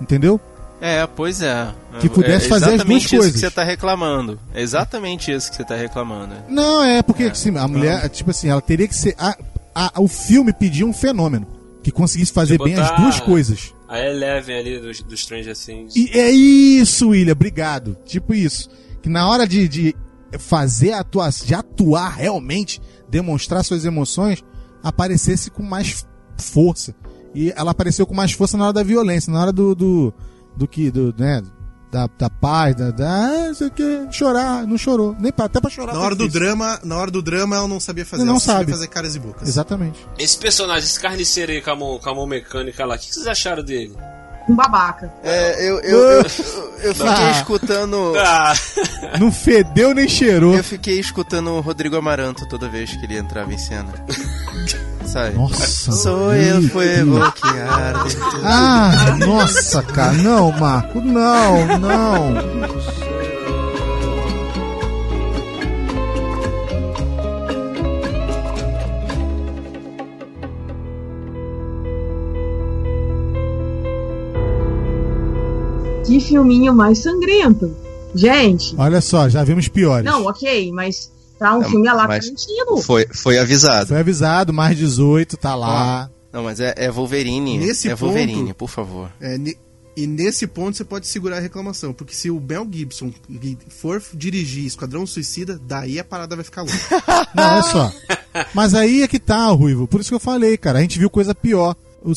Entendeu? 0.00 0.38
É, 0.80 1.06
pois 1.08 1.42
é. 1.42 1.68
Que 2.00 2.08
pudesse 2.08 2.46
é 2.46 2.48
fazer 2.50 2.66
as 2.66 2.72
exatamente 2.74 3.00
duas 3.00 3.02
isso 3.06 3.16
coisas. 3.16 3.32
que 3.32 3.38
você 3.40 3.50
tá 3.50 3.64
reclamando. 3.64 4.38
É 4.54 4.60
exatamente 4.62 5.32
isso 5.32 5.50
que 5.50 5.56
você 5.56 5.64
tá 5.64 5.74
reclamando. 5.74 6.34
Não, 6.48 6.84
é 6.84 7.02
porque 7.02 7.24
assim, 7.24 7.56
a 7.58 7.66
mulher, 7.66 8.08
tipo 8.10 8.30
assim, 8.30 8.48
ela 8.48 8.60
teria 8.60 8.86
que 8.86 8.94
ser. 8.94 9.14
A, 9.18 9.36
a- 9.86 10.00
o 10.00 10.08
filme 10.08 10.52
pedia 10.52 10.84
um 10.86 10.92
fenômeno 10.92 11.46
que 11.82 11.90
conseguisse 11.90 12.32
fazer 12.32 12.58
bem 12.58 12.74
as 12.76 12.90
duas 13.00 13.20
coisas. 13.20 13.74
A 13.88 13.98
Eleven 14.00 14.58
ali 14.58 14.78
do, 14.78 14.92
do 15.04 15.16
Stranger 15.16 15.56
Things. 15.56 15.94
E 15.96 16.10
é 16.18 16.30
isso, 16.30 17.08
William, 17.10 17.32
obrigado. 17.32 17.96
Tipo 18.04 18.34
isso. 18.34 18.68
Que 19.00 19.08
na 19.08 19.28
hora 19.28 19.46
de, 19.46 19.66
de 19.68 19.94
fazer 20.38 20.92
a 20.92 21.00
atuação, 21.00 21.46
de 21.46 21.54
atuar 21.54 22.10
realmente, 22.16 22.80
demonstrar 23.08 23.64
suas 23.64 23.84
emoções, 23.84 24.44
aparecesse 24.82 25.50
com 25.50 25.62
mais 25.62 26.06
força. 26.36 26.94
E 27.34 27.52
ela 27.56 27.70
apareceu 27.70 28.06
com 28.06 28.14
mais 28.14 28.32
força 28.32 28.56
na 28.58 28.64
hora 28.64 28.72
da 28.72 28.82
violência, 28.82 29.32
na 29.32 29.40
hora 29.40 29.52
do. 29.52 29.74
do, 29.74 30.14
do 30.56 30.66
que. 30.68 30.90
Do, 30.90 31.14
né? 31.18 31.42
Da, 31.90 32.06
da 32.18 32.28
paz, 32.28 32.76
da. 32.76 32.90
da 32.90 33.08
ah, 33.08 33.46
não 33.48 33.54
sei 33.54 33.70
que, 33.70 34.06
chorar, 34.12 34.66
não 34.66 34.76
chorou. 34.76 35.16
Nem 35.18 35.32
pra, 35.32 35.46
até 35.46 35.58
pra 35.58 35.70
chorar. 35.70 35.94
Na 35.94 36.00
hora 36.00 36.14
do 36.14 36.24
difícil. 36.28 36.40
drama, 36.48 36.78
na 36.84 36.96
hora 36.98 37.10
do 37.10 37.22
drama 37.22 37.56
ela 37.56 37.66
não 37.66 37.80
sabia 37.80 38.04
fazer, 38.04 38.24
Não 38.24 38.32
ela 38.32 38.40
só 38.40 38.46
sabe. 38.46 38.58
sabia 38.60 38.74
fazer 38.74 38.86
caras 38.88 39.16
e 39.16 39.18
bocas. 39.18 39.48
Exatamente. 39.48 40.06
Esse 40.18 40.36
personagem, 40.36 40.86
esse 40.86 41.00
carniceiro 41.00 41.50
aí 41.52 41.62
com 41.62 41.70
a 41.70 41.76
mão, 41.76 41.98
com 41.98 42.10
a 42.10 42.14
mão 42.14 42.26
mecânica 42.26 42.84
lá, 42.84 42.96
o 42.96 42.98
que 42.98 43.12
vocês 43.14 43.26
acharam 43.26 43.62
dele? 43.62 43.96
Um 44.48 44.54
babaca. 44.56 45.12
É, 45.22 45.68
eu, 45.68 45.78
eu, 45.80 45.98
eu, 45.98 46.22
eu 46.22 46.94
fiquei 46.94 47.06
Ah. 47.08 47.30
escutando. 47.32 48.14
Ah, 48.16 48.52
Não 49.20 49.30
fedeu 49.30 49.94
nem 49.94 50.08
cheirou. 50.08 50.56
Eu 50.56 50.64
fiquei 50.64 50.98
escutando 50.98 51.50
o 51.52 51.60
Rodrigo 51.60 51.96
Amaranto 51.96 52.46
toda 52.46 52.68
vez 52.68 52.90
que 52.96 53.04
ele 53.04 53.18
entrava 53.18 53.52
em 53.52 53.58
cena. 53.58 53.92
Sabe? 55.04 55.36
Nossa. 55.36 55.92
Sou 55.92 56.34
eu, 56.34 56.62
fuego 56.68 57.32
que 57.32 57.46
arde. 57.48 58.16
Ah, 58.44 59.16
nossa, 59.18 59.82
cara. 59.82 60.12
Não, 60.12 60.50
Marco, 60.52 61.00
não, 61.00 61.78
não. 61.78 62.34
Que 76.08 76.20
filminho 76.20 76.74
mais 76.74 76.98
sangrento. 76.98 77.76
Gente, 78.14 78.74
Olha 78.78 79.00
só, 79.02 79.28
já 79.28 79.44
vimos 79.44 79.68
piores. 79.68 80.04
não, 80.10 80.24
ok, 80.24 80.72
mas 80.72 81.12
pra 81.38 81.54
um 81.54 81.60
Não, 81.60 81.68
filme 81.70 81.86
a 81.88 81.92
lá 81.92 82.08
mas- 82.08 82.24
Tarantino. 82.24 82.78
Foi, 82.78 83.06
foi 83.12 83.38
avisado. 83.38 83.88
Foi 83.88 83.98
avisado, 84.00 84.52
mais 84.52 84.76
18, 84.78 85.36
tá 85.36 85.54
lá. 85.54 86.10
Não, 86.32 86.42
mas 86.42 86.58
é, 86.60 86.72
é 86.76 86.90
Wolverine. 86.90 87.58
Nesse 87.58 87.88
é 87.90 87.94
Wolverine, 87.94 88.44
ponto- 88.44 88.54
por 88.54 88.68
favor. 88.70 89.10
É, 89.20 89.36
ne- 89.36 89.56
e 89.94 90.06
nesse 90.06 90.46
ponto 90.46 90.76
você 90.76 90.84
pode 90.84 91.06
segurar 91.06 91.36
a 91.36 91.40
reclamação, 91.40 91.92
porque 91.92 92.14
se 92.14 92.30
o 92.30 92.40
Mel 92.40 92.66
Gibson 92.70 93.10
for 93.68 94.00
dirigir 94.14 94.64
Esquadrão 94.64 95.06
Suicida, 95.06 95.60
daí 95.66 95.98
a 95.98 96.04
parada 96.04 96.34
vai 96.34 96.44
ficar 96.44 96.62
louca. 96.62 96.78
Não, 97.34 97.52
olha 97.54 97.62
só. 97.62 97.92
Mas 98.54 98.74
aí 98.74 99.02
é 99.02 99.08
que 99.08 99.18
tá, 99.18 99.46
Ruivo. 99.48 99.86
Por 99.86 100.00
isso 100.00 100.08
que 100.10 100.14
eu 100.14 100.20
falei, 100.20 100.56
cara. 100.56 100.78
A 100.78 100.82
gente 100.82 100.98
viu 100.98 101.10
coisa 101.10 101.34
pior. 101.34 101.76
O, 102.02 102.12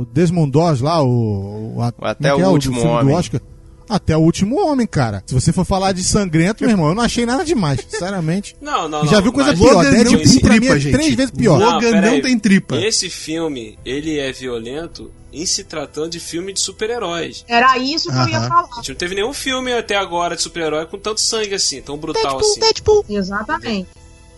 o 0.00 0.04
Desmond 0.06 0.50
Doss 0.50 0.80
lá, 0.80 1.02
o. 1.02 1.76
o 1.76 1.82
a- 1.82 1.92
O 1.98 2.04
Até 2.04 2.28
é 2.28 2.34
o 2.34 2.40
é, 2.40 2.48
Último 2.48 2.74
filme 2.76 2.90
do 2.90 2.96
Homem. 2.98 3.14
Oscar. 3.16 3.40
Até 3.88 4.16
o 4.16 4.20
último 4.20 4.56
homem, 4.64 4.86
cara. 4.86 5.20
Se 5.26 5.34
você 5.34 5.52
for 5.52 5.64
falar 5.64 5.90
de 5.90 6.04
sangrento, 6.04 6.62
meu 6.62 6.70
irmão, 6.70 6.90
eu 6.90 6.94
não 6.94 7.02
achei 7.02 7.26
nada 7.26 7.44
demais, 7.44 7.80
sinceramente. 7.90 8.54
não, 8.60 8.88
não, 8.88 9.04
Já 9.04 9.16
não, 9.16 9.22
viu 9.24 9.32
coisa 9.32 9.52
pior? 9.52 9.72
Logan 9.74 9.90
não 9.90 9.90
Deadpool 9.90 10.22
tem 10.22 10.40
pra 10.40 10.52
mim 10.52 10.58
tripa, 10.60 10.74
é 10.76 10.78
gente. 10.78 10.92
três 10.92 11.14
vezes 11.16 11.30
pior. 11.32 11.58
Logan 11.58 12.00
não 12.00 12.12
aí. 12.12 12.22
tem 12.22 12.38
tripa. 12.38 12.76
Esse 12.76 13.10
filme, 13.10 13.76
ele 13.84 14.16
é 14.20 14.30
violento 14.30 15.10
em 15.32 15.44
se 15.44 15.64
tratando 15.64 16.10
de 16.10 16.20
filme 16.20 16.52
de 16.52 16.60
super-heróis. 16.60 17.44
Era 17.48 17.76
isso 17.78 18.10
que 18.10 18.16
eu 18.16 18.28
ia 18.28 18.40
falar. 18.42 18.68
A 18.72 18.76
gente 18.76 18.90
não 18.90 18.96
teve 18.96 19.14
nenhum 19.16 19.32
filme 19.32 19.72
até 19.72 19.96
agora 19.96 20.36
de 20.36 20.42
super-herói 20.42 20.86
com 20.86 20.96
tanto 20.96 21.20
sangue 21.20 21.54
assim, 21.54 21.82
tão 21.82 21.96
brutal 21.98 22.38
assim. 22.38 22.60
Exatamente. 23.08 23.88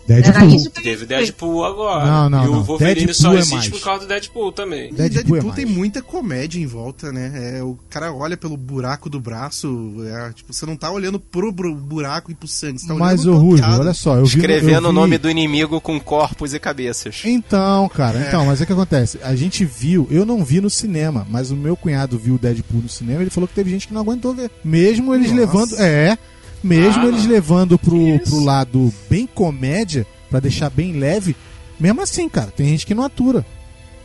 Deadpool. 0.07 0.35
Era 0.35 0.45
isso 0.55 0.69
que 0.71 0.81
Teve. 0.83 1.05
Deadpool 1.05 1.63
agora. 1.65 2.05
Não, 2.05 2.29
não, 2.29 2.43
e 2.45 2.47
o. 2.47 2.63
Wolverine 2.63 3.05
Deadpool 3.05 3.13
só 3.15 3.33
é 3.33 3.37
existe 3.39 3.55
mais. 3.55 3.69
por 3.69 3.81
causa 3.81 4.01
do 4.01 4.07
Deadpool 4.07 4.51
também. 4.51 4.89
E 4.89 4.93
Deadpool 4.93 5.23
Deadpool, 5.37 5.51
é 5.51 5.55
tem 5.55 5.65
muita 5.65 6.01
comédia 6.01 6.59
em 6.59 6.65
volta, 6.65 7.11
né? 7.11 7.57
É, 7.57 7.63
o 7.63 7.77
cara 7.89 8.13
olha 8.13 8.35
pelo 8.37 8.57
buraco 8.57 9.09
do 9.09 9.19
braço, 9.19 9.95
é, 10.05 10.33
tipo, 10.33 10.53
você 10.53 10.65
não 10.65 10.75
tá 10.75 10.91
olhando 10.91 11.19
pro 11.19 11.51
buraco 11.51 12.31
e 12.31 12.35
pro 12.35 12.47
sangue, 12.47 12.79
você 12.79 12.87
tá 12.87 12.93
Mas, 12.95 13.25
olhando 13.25 13.39
Ruivo, 13.41 13.57
piada. 13.57 13.79
olha 13.79 13.93
só. 13.93 14.15
Eu 14.17 14.25
vi, 14.25 14.37
no- 14.37 14.43
eu 14.43 14.49
Escrevendo 14.57 14.85
o 14.85 14.89
vi- 14.89 14.95
nome 14.95 15.17
do 15.17 15.29
inimigo 15.29 15.79
com 15.81 15.99
corpos 15.99 16.53
e 16.53 16.59
cabeças. 16.59 17.21
Então, 17.25 17.87
cara, 17.89 18.25
então, 18.27 18.45
mas 18.45 18.61
é 18.61 18.65
que 18.65 18.73
acontece. 18.73 19.19
A 19.23 19.35
gente 19.35 19.63
viu, 19.65 20.07
eu 20.11 20.25
não 20.25 20.43
vi 20.43 20.59
no 20.61 20.69
cinema, 20.69 21.25
mas 21.29 21.51
o 21.51 21.55
meu 21.55 21.75
cunhado 21.75 22.17
viu 22.17 22.35
o 22.35 22.39
Deadpool 22.39 22.81
no 22.81 22.89
cinema 22.89 23.21
ele 23.21 23.29
falou 23.29 23.47
que 23.47 23.53
teve 23.55 23.69
gente 23.69 23.87
que 23.87 23.93
não 23.93 24.01
aguentou 24.01 24.33
ver. 24.33 24.51
Mesmo 24.63 25.13
eles 25.15 25.31
Nossa. 25.31 25.39
levando. 25.41 25.75
É. 25.79 26.17
Mesmo 26.63 27.03
Ah, 27.03 27.07
eles 27.07 27.25
levando 27.25 27.77
pro, 27.77 27.95
Que 27.97 28.15
isso? 28.15 28.23
pro 28.35 28.39
lado 28.43 28.93
bem 29.09 29.27
comédia, 29.27 30.07
pra 30.29 30.39
deixar 30.39 30.69
bem 30.69 30.93
leve, 30.93 31.35
mesmo 31.79 32.01
assim, 32.01 32.29
cara, 32.29 32.51
tem 32.55 32.67
gente 32.67 32.85
que 32.85 32.95
não 32.95 33.03
atura. 33.03 33.45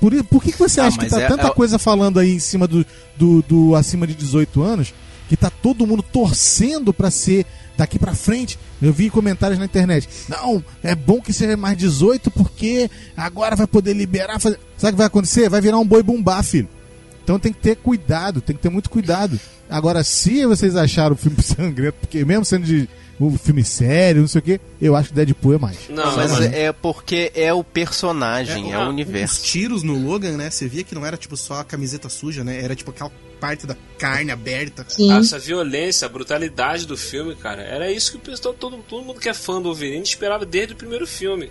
Por, 0.00 0.12
por 0.24 0.42
que, 0.42 0.52
que 0.52 0.58
você 0.58 0.80
Ah, 0.80 0.86
acha 0.86 0.96
que 0.98 1.04
mas 1.04 1.12
tá 1.12 1.20
é- 1.22 1.28
tanta 1.28 1.46
é- 1.48 1.50
coisa 1.50 1.78
falando 1.78 2.18
aí 2.18 2.32
em 2.34 2.38
cima 2.38 2.66
do, 2.66 2.84
do, 3.16 3.42
do 3.42 3.74
acima 3.74 4.06
de 4.06 4.14
18 4.14 4.62
anos, 4.62 4.92
que 5.28 5.36
tá 5.36 5.50
todo 5.50 5.86
mundo 5.86 6.02
torcendo 6.02 6.92
pra 6.92 7.10
ser 7.10 7.44
daqui 7.76 7.98
pra 7.98 8.14
frente? 8.14 8.58
Eu 8.80 8.92
vi 8.92 9.10
comentários 9.10 9.58
na 9.58 9.64
internet. 9.64 10.08
Não, 10.28 10.64
é 10.82 10.94
bom 10.94 11.20
que 11.20 11.32
seja 11.32 11.56
mais 11.56 11.76
18 11.76 12.30
porque 12.30 12.90
agora 13.16 13.54
vai 13.56 13.66
poder 13.66 13.92
liberar. 13.92 14.38
Fazer... 14.40 14.58
Sabe 14.76 14.90
o 14.90 14.94
que 14.94 14.98
vai 14.98 15.06
acontecer? 15.06 15.48
Vai 15.48 15.60
virar 15.60 15.78
um 15.78 15.86
boi 15.86 16.02
bumbá, 16.02 16.42
filho. 16.42 16.68
Então 17.22 17.38
tem 17.38 17.52
que 17.52 17.58
ter 17.60 17.76
cuidado, 17.76 18.40
tem 18.40 18.56
que 18.56 18.62
ter 18.62 18.70
muito 18.70 18.88
cuidado. 18.88 19.38
Agora, 19.68 20.02
se 20.02 20.46
vocês 20.46 20.76
acharam 20.76 21.14
o 21.14 21.18
filme 21.18 21.40
sangrento, 21.42 21.96
porque 22.00 22.24
mesmo 22.24 22.44
sendo 22.44 22.66
de 22.66 22.88
um 23.20 23.36
filme 23.36 23.64
sério, 23.64 24.20
não 24.20 24.28
sei 24.28 24.38
o 24.38 24.42
que, 24.42 24.60
eu 24.80 24.94
acho 24.94 25.08
que 25.08 25.14
Deadpool 25.14 25.54
é 25.54 25.58
mais. 25.58 25.76
Não, 25.88 26.16
mas 26.16 26.30
mas 26.30 26.52
é, 26.52 26.64
é 26.66 26.72
porque 26.72 27.32
é 27.34 27.52
o 27.52 27.64
personagem, 27.64 28.72
é, 28.72 28.74
ah, 28.74 28.86
o 28.86 28.90
universo. 28.90 29.42
Os 29.42 29.42
tiros 29.42 29.82
no 29.82 29.98
Logan, 29.98 30.36
né? 30.36 30.50
Você 30.50 30.68
via 30.68 30.84
que 30.84 30.94
não 30.94 31.04
era 31.04 31.16
tipo 31.16 31.36
só 31.36 31.60
a 31.60 31.64
camiseta 31.64 32.08
suja, 32.08 32.44
né? 32.44 32.62
Era 32.62 32.76
tipo 32.76 32.90
aquela 32.90 33.10
parte 33.40 33.66
da 33.66 33.76
carne 33.98 34.30
aberta. 34.30 34.84
Sim. 34.88 35.12
Essa 35.12 35.38
violência, 35.38 36.06
a 36.06 36.08
brutalidade 36.08 36.86
do 36.86 36.96
filme, 36.96 37.34
cara, 37.34 37.62
era 37.62 37.90
isso 37.90 38.12
que 38.12 38.18
o 38.18 38.20
pessoal, 38.20 38.54
todo, 38.54 38.78
todo 38.88 39.04
mundo 39.04 39.20
que 39.20 39.28
é 39.28 39.34
fã 39.34 39.56
do 39.60 39.64
Wolverine 39.64 40.02
esperava 40.02 40.46
desde 40.46 40.74
o 40.74 40.76
primeiro 40.76 41.06
filme. 41.06 41.50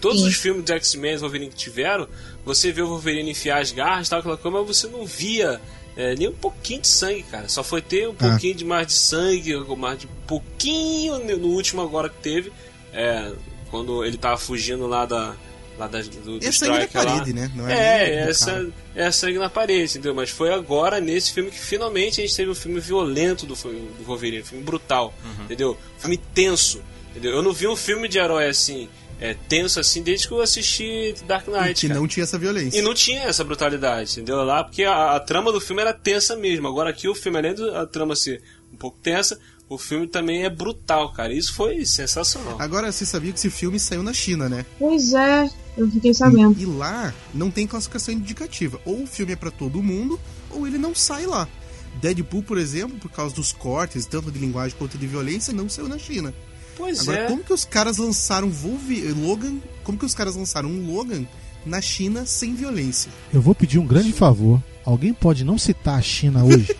Todos 0.00 0.20
Sim. 0.20 0.28
os 0.28 0.36
filmes 0.36 0.64
do 0.64 0.72
X-Men 0.72 1.14
e 1.14 1.16
Wolverine 1.18 1.50
que 1.50 1.56
tiveram, 1.56 2.08
você 2.44 2.70
vê 2.70 2.80
o 2.80 2.86
Wolverine 2.86 3.30
enfiar 3.30 3.60
as 3.60 3.72
garras 3.72 4.06
e 4.06 4.10
tal, 4.10 4.20
aquela 4.20 4.36
coisa, 4.36 4.58
mas 4.58 4.66
você 4.66 4.86
não 4.86 5.04
via 5.04 5.60
é, 5.98 6.14
nem 6.14 6.28
um 6.28 6.32
pouquinho 6.32 6.80
de 6.80 6.86
sangue, 6.88 7.22
cara. 7.24 7.48
Só 7.48 7.62
foi 7.62 7.82
ter 7.82 8.08
um 8.08 8.14
pouquinho 8.14 8.54
de 8.54 8.64
mais 8.64 8.86
de 8.86 8.92
sangue, 8.94 9.54
mais 9.76 9.98
de 9.98 10.06
um 10.06 10.10
pouquinho 10.26 11.18
no 11.36 11.48
último 11.48 11.82
agora 11.82 12.08
que 12.08 12.16
teve, 12.22 12.50
é, 12.92 13.32
quando 13.70 14.02
ele 14.04 14.16
tava 14.16 14.38
fugindo 14.38 14.86
lá 14.86 15.04
da. 15.04 15.34
Lá 15.78 15.86
da, 15.86 16.00
do, 16.02 16.38
do 16.40 16.44
É 16.44 16.50
sangue 16.50 16.72
na 16.72 16.84
Striker 16.86 17.04
lá. 17.04 17.12
parede, 17.12 17.32
né? 17.32 17.52
Não 17.54 17.68
é 17.68 17.72
É, 17.72 18.14
essa, 18.30 18.46
cara. 18.52 18.68
é 18.96 19.10
sangue 19.12 19.38
na 19.38 19.48
parede, 19.48 19.92
entendeu? 19.92 20.12
Mas 20.12 20.28
foi 20.28 20.52
agora, 20.52 21.00
nesse 21.00 21.32
filme, 21.32 21.52
que 21.52 21.58
finalmente 21.58 22.20
a 22.20 22.24
gente 22.26 22.34
teve 22.34 22.50
um 22.50 22.54
filme 22.54 22.80
violento 22.80 23.46
do, 23.46 23.54
filme- 23.54 23.88
do 23.96 24.02
Wolverine, 24.04 24.42
um 24.42 24.44
filme 24.44 24.64
brutal, 24.64 25.14
entendeu? 25.44 25.78
Um 25.96 26.00
filme 26.00 26.16
tenso, 26.34 26.80
entendeu? 27.10 27.30
Eu 27.32 27.42
não 27.42 27.52
vi 27.52 27.68
um 27.68 27.76
filme 27.76 28.08
de 28.08 28.18
herói 28.18 28.48
assim, 28.48 28.88
é, 29.20 29.34
tenso 29.34 29.80
assim, 29.80 30.02
desde 30.02 30.28
que 30.28 30.32
eu 30.34 30.40
assisti 30.40 31.14
Dark 31.26 31.46
E 31.48 31.50
Knight, 31.50 31.80
que 31.80 31.88
cara. 31.88 32.00
não 32.00 32.06
tinha 32.06 32.24
essa 32.24 32.38
violência. 32.38 32.78
E 32.78 32.82
não 32.82 32.94
tinha 32.94 33.22
essa 33.22 33.42
brutalidade, 33.44 34.12
entendeu? 34.12 34.42
Lá, 34.44 34.62
porque 34.64 34.84
a, 34.84 35.16
a 35.16 35.20
trama 35.20 35.52
do 35.52 35.60
filme 35.60 35.82
era 35.82 35.92
tensa 35.92 36.36
mesmo. 36.36 36.68
Agora 36.68 36.90
aqui 36.90 37.08
o 37.08 37.14
filme, 37.14 37.38
além 37.38 37.54
da 37.54 37.86
trama 37.86 38.14
ser 38.14 38.42
um 38.72 38.76
pouco 38.76 38.98
tensa, 39.02 39.38
o 39.68 39.76
filme 39.76 40.06
também 40.06 40.44
é 40.44 40.50
brutal, 40.50 41.12
cara. 41.12 41.32
Isso 41.32 41.52
foi 41.52 41.84
sensacional. 41.84 42.56
Agora, 42.58 42.90
você 42.90 43.04
sabia 43.04 43.32
que 43.32 43.38
esse 43.38 43.50
filme 43.50 43.78
saiu 43.78 44.02
na 44.02 44.14
China, 44.14 44.48
né? 44.48 44.64
Pois 44.78 45.12
é, 45.12 45.48
eu 45.76 45.90
fiquei 45.90 46.14
sabendo. 46.14 46.58
E 46.58 46.64
lá 46.64 47.12
não 47.34 47.50
tem 47.50 47.66
classificação 47.66 48.14
indicativa. 48.14 48.80
Ou 48.84 49.02
o 49.02 49.06
filme 49.06 49.32
é 49.32 49.36
pra 49.36 49.50
todo 49.50 49.82
mundo, 49.82 50.18
ou 50.50 50.66
ele 50.66 50.78
não 50.78 50.94
sai 50.94 51.26
lá. 51.26 51.46
Deadpool, 52.00 52.42
por 52.42 52.56
exemplo, 52.56 52.98
por 52.98 53.10
causa 53.10 53.34
dos 53.34 53.52
cortes, 53.52 54.06
tanto 54.06 54.30
de 54.30 54.38
linguagem 54.38 54.76
quanto 54.78 54.96
de 54.96 55.06
violência, 55.06 55.52
não 55.52 55.68
saiu 55.68 55.88
na 55.88 55.98
China. 55.98 56.32
Pois 56.78 57.00
Agora, 57.00 57.18
é. 57.18 57.26
como 57.26 57.42
que 57.42 57.52
os 57.52 57.64
caras 57.64 57.98
lançaram 57.98 58.48
Wolverine, 58.48 59.12
Logan? 59.12 59.56
Como 59.82 59.98
que 59.98 60.06
os 60.06 60.14
caras 60.14 60.36
lançaram 60.36 60.70
um 60.70 60.94
Logan 60.94 61.26
na 61.66 61.80
China 61.80 62.24
sem 62.24 62.54
violência? 62.54 63.10
Eu 63.34 63.42
vou 63.42 63.54
pedir 63.54 63.78
um 63.78 63.86
grande 63.86 64.12
favor. 64.12 64.62
Alguém 64.84 65.12
pode 65.12 65.44
não 65.44 65.58
citar 65.58 65.98
a 65.98 66.02
China 66.02 66.44
hoje? 66.44 66.74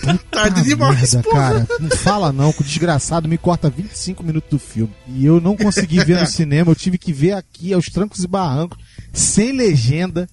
Puta 0.00 0.24
Tarde 0.30 0.62
demais, 0.62 1.14
merda, 1.14 1.30
cara. 1.30 1.66
Não 1.80 1.90
fala 1.90 2.32
não, 2.32 2.52
que 2.52 2.60
o 2.60 2.64
desgraçado 2.64 3.28
me 3.28 3.36
corta 3.36 3.68
25 3.68 4.22
minutos 4.22 4.50
do 4.50 4.58
filme. 4.58 4.92
E 5.08 5.24
eu 5.24 5.40
não 5.40 5.56
consegui 5.56 6.02
ver 6.04 6.20
no 6.20 6.26
cinema, 6.26 6.70
eu 6.70 6.76
tive 6.76 6.96
que 6.96 7.12
ver 7.12 7.32
aqui 7.32 7.72
aos 7.72 7.86
trancos 7.86 8.22
e 8.22 8.28
barrancos, 8.28 8.78
sem 9.12 9.52
legenda. 9.52 10.28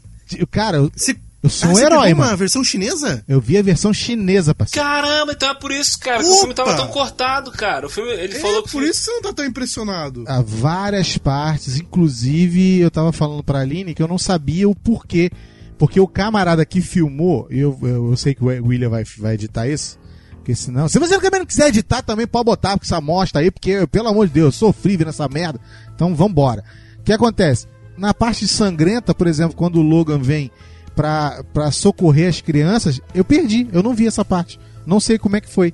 Cara, 0.52 0.78
eu, 0.78 0.92
Você, 0.96 1.16
eu 1.44 1.50
sou 1.50 1.68
ah, 1.70 1.72
um 1.72 1.76
você 1.76 1.86
herói, 1.86 2.08
pegou 2.08 2.20
uma 2.22 2.26
mano. 2.26 2.38
versão 2.38 2.64
chinesa? 2.64 3.24
Eu 3.28 3.42
vi 3.42 3.58
a 3.58 3.62
versão 3.62 3.94
chinesa, 3.94 4.56
parceiro. 4.56 4.88
Caramba, 4.88 5.34
então 5.34 5.50
é 5.50 5.54
por 5.54 5.72
isso, 5.72 6.00
cara, 6.00 6.24
que 6.24 6.30
o 6.30 6.34
filme 6.40 6.54
tava 6.54 6.76
tão 6.76 6.88
cortado, 6.88 7.52
cara. 7.52 7.86
O 7.88 7.90
filme, 7.90 8.10
ele 8.12 8.36
É, 8.38 8.40
falou 8.40 8.64
que 8.64 8.72
por 8.72 8.82
isso 8.84 9.04
você 9.04 9.12
não 9.12 9.22
tá 9.22 9.34
tão 9.34 9.46
impressionado. 9.46 10.24
a 10.28 10.42
várias 10.42 11.18
partes, 11.18 11.78
inclusive 11.78 12.80
eu 12.80 12.90
tava 12.90 13.12
falando 13.12 13.44
pra 13.44 13.60
Aline 13.60 13.94
que 13.94 14.02
eu 14.02 14.08
não 14.08 14.18
sabia 14.18 14.68
o 14.70 14.74
porquê. 14.76 15.30
Porque 15.78 16.00
o 16.00 16.08
camarada 16.08 16.66
que 16.66 16.80
filmou, 16.80 17.46
eu, 17.50 17.78
eu, 17.82 18.12
eu 18.12 18.18
sei 18.18 18.34
que 18.34 18.44
o 18.44 18.48
William 18.48 18.90
vai, 18.90 19.04
vai 19.18 19.34
editar 19.34 19.68
isso, 19.68 19.98
porque 20.36 20.56
senão. 20.56 20.88
Se 20.88 20.98
você 21.00 21.20
também 21.20 21.40
não 21.42 21.46
quiser 21.48 21.68
editar, 21.68 22.02
também 22.02 22.26
pode 22.28 22.46
botar 22.46 22.78
essa 22.82 22.98
amostra 22.98 23.42
aí, 23.42 23.52
porque, 23.52 23.86
pelo 23.88 24.08
amor 24.08 24.28
de 24.28 24.34
Deus, 24.34 24.46
eu 24.54 24.68
sofri 24.68 24.96
vendo 24.96 25.10
essa 25.10 25.28
merda. 25.28 25.60
Então 25.94 26.16
vambora. 26.16 26.64
O 27.00 27.04
que 27.04 27.12
acontece? 27.12 27.68
Na 27.98 28.14
parte 28.14 28.48
sangrenta, 28.48 29.14
por 29.14 29.28
exemplo, 29.28 29.56
quando 29.58 29.78
o 29.78 29.82
Logan 29.82 30.20
vem 30.20 30.50
pra, 30.96 31.44
pra 31.54 31.72
socorrer 31.72 32.30
as 32.30 32.42
crianças, 32.42 33.02
eu 33.14 33.24
perdi, 33.24 33.68
eu 33.72 33.84
não 33.84 33.94
vi 33.94 34.08
essa 34.08 34.24
parte. 34.24 34.60
Não 34.86 35.00
sei 35.00 35.18
como 35.18 35.36
é 35.36 35.42
que 35.42 35.50
foi. 35.50 35.74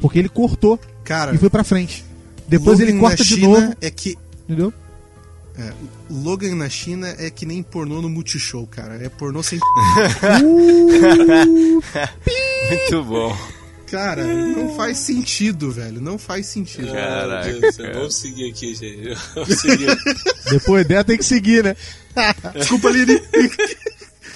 Porque 0.00 0.18
ele 0.18 0.28
cortou 0.28 0.78
Cara, 1.04 1.34
e 1.34 1.38
foi 1.38 1.50
pra 1.50 1.64
frente. 1.64 2.04
Depois 2.48 2.78
Logan 2.78 2.90
ele 2.90 3.00
corta 3.00 3.16
na 3.18 3.24
de 3.24 3.34
China 3.34 3.60
novo, 3.60 3.76
É 3.80 3.90
que 3.90 4.16
entendeu? 4.44 4.72
Logan 6.10 6.54
na 6.54 6.68
China 6.68 7.14
é 7.18 7.30
que 7.30 7.46
nem 7.46 7.62
pornô 7.62 8.02
no 8.02 8.08
Multishow, 8.08 8.66
cara. 8.66 9.02
É 9.02 9.08
pornô 9.08 9.42
sem. 9.42 9.58
Muito 12.68 13.04
bom. 13.04 13.36
Cara, 13.90 14.26
não 14.26 14.74
faz 14.74 14.98
sentido, 14.98 15.70
velho. 15.70 16.00
Não 16.00 16.18
faz 16.18 16.46
sentido. 16.46 16.92
Caraca, 16.92 17.72
cara. 17.72 17.92
Vamos 17.94 18.16
seguir 18.16 18.50
aqui, 18.50 18.74
gente. 18.74 19.16
Vamos 19.34 19.60
seguir. 19.60 19.96
Depois 20.50 20.86
dela 20.86 21.04
tem 21.04 21.16
que 21.16 21.24
seguir, 21.24 21.62
né? 21.62 21.76
Desculpa, 22.54 22.90
Lili. 22.90 23.22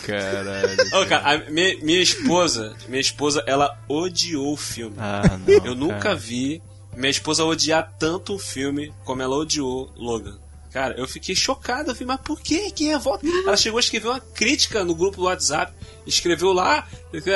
Caralho. 0.06 1.02
Ô, 1.02 1.06
cara, 1.06 1.34
a 1.34 1.50
minha, 1.50 1.76
minha 1.82 2.00
esposa, 2.00 2.74
minha 2.88 3.00
esposa, 3.00 3.42
ela 3.46 3.78
odiou 3.88 4.52
o 4.52 4.56
filme. 4.56 4.96
Ah, 4.98 5.22
não. 5.46 5.66
Eu 5.66 5.74
nunca 5.74 5.98
cara. 5.98 6.14
vi 6.16 6.62
minha 6.96 7.10
esposa 7.10 7.44
odiar 7.44 7.94
tanto 7.98 8.34
um 8.34 8.38
filme 8.38 8.92
como 9.04 9.22
ela 9.22 9.36
odiou 9.36 9.92
Logan. 9.96 10.38
Cara, 10.72 10.94
eu 10.96 11.08
fiquei 11.08 11.34
chocado. 11.34 11.90
Eu 11.90 11.94
falei, 11.94 12.06
mas 12.08 12.20
por 12.20 12.40
que 12.40 12.70
que 12.70 12.86
revolta? 12.86 13.26
Ela 13.26 13.56
chegou 13.56 13.78
a 13.78 13.80
escrever 13.80 14.08
uma 14.08 14.20
crítica 14.20 14.84
no 14.84 14.94
grupo 14.94 15.16
do 15.16 15.24
WhatsApp. 15.24 15.72
Escreveu 16.06 16.52
lá 16.52 16.86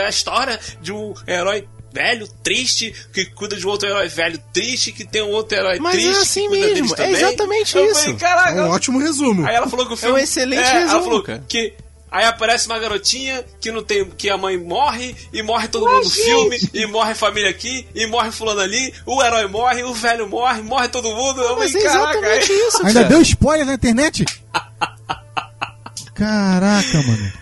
a 0.04 0.08
história 0.08 0.58
de 0.80 0.92
um 0.92 1.12
herói 1.26 1.66
velho, 1.92 2.26
triste, 2.42 2.92
que 3.12 3.24
cuida 3.26 3.56
de 3.56 3.64
um 3.64 3.70
outro 3.70 3.88
herói 3.88 4.08
velho, 4.08 4.40
triste, 4.52 4.90
que 4.90 5.06
tem 5.06 5.22
um 5.22 5.30
outro 5.30 5.56
herói 5.56 5.78
Mas 5.78 5.94
é 5.94 5.98
triste. 5.98 6.22
assim 6.22 6.40
que 6.42 6.48
cuida 6.48 6.66
mesmo, 6.74 6.96
é 6.98 7.10
exatamente 7.12 7.76
Eu 7.76 7.86
isso. 7.86 8.00
Falei, 8.00 8.16
Caraca, 8.16 8.50
É 8.58 8.62
um 8.64 8.70
ótimo 8.70 8.98
resumo. 8.98 9.46
Aí 9.46 9.54
ela 9.54 9.68
falou 9.68 9.86
que 9.86 9.92
o 9.92 9.96
filme 9.96 10.14
um 10.16 10.18
excelente 10.18 10.60
é, 10.60 10.70
Ela 10.70 10.78
resumo, 10.80 11.02
falou 11.04 11.22
cara. 11.22 11.44
que 11.48 11.74
aí 12.16 12.24
aparece 12.26 12.66
uma 12.66 12.78
garotinha 12.78 13.44
que 13.60 13.72
não 13.72 13.82
tem 13.82 14.04
que 14.08 14.30
a 14.30 14.36
mãe 14.38 14.56
morre 14.56 15.14
e 15.32 15.42
morre 15.42 15.66
todo 15.68 15.84
mundo 15.86 16.04
no 16.04 16.10
filme 16.10 16.58
e 16.72 16.86
morre 16.86 17.10
a 17.12 17.14
família 17.14 17.50
aqui 17.50 17.86
e 17.94 18.06
morre 18.06 18.30
fulano 18.30 18.60
ali, 18.60 18.94
o 19.04 19.22
herói 19.22 19.46
morre, 19.48 19.82
o 19.82 19.92
velho 19.92 20.28
morre, 20.28 20.62
morre 20.62 20.88
todo 20.88 21.08
mundo. 21.14 21.42
Eu 21.42 21.56
Mas 21.58 21.74
é 21.74 21.80
falei, 21.80 21.92
caraca, 21.92 22.18
exatamente 22.18 22.52
aí- 22.52 22.68
isso, 22.68 22.86
Ainda 22.86 23.00
cara. 23.00 23.08
deu 23.08 23.20
spoiler 23.22 23.66
na 23.66 23.74
internet? 23.74 24.24
Caraca, 26.14 27.02
mano. 27.02 27.32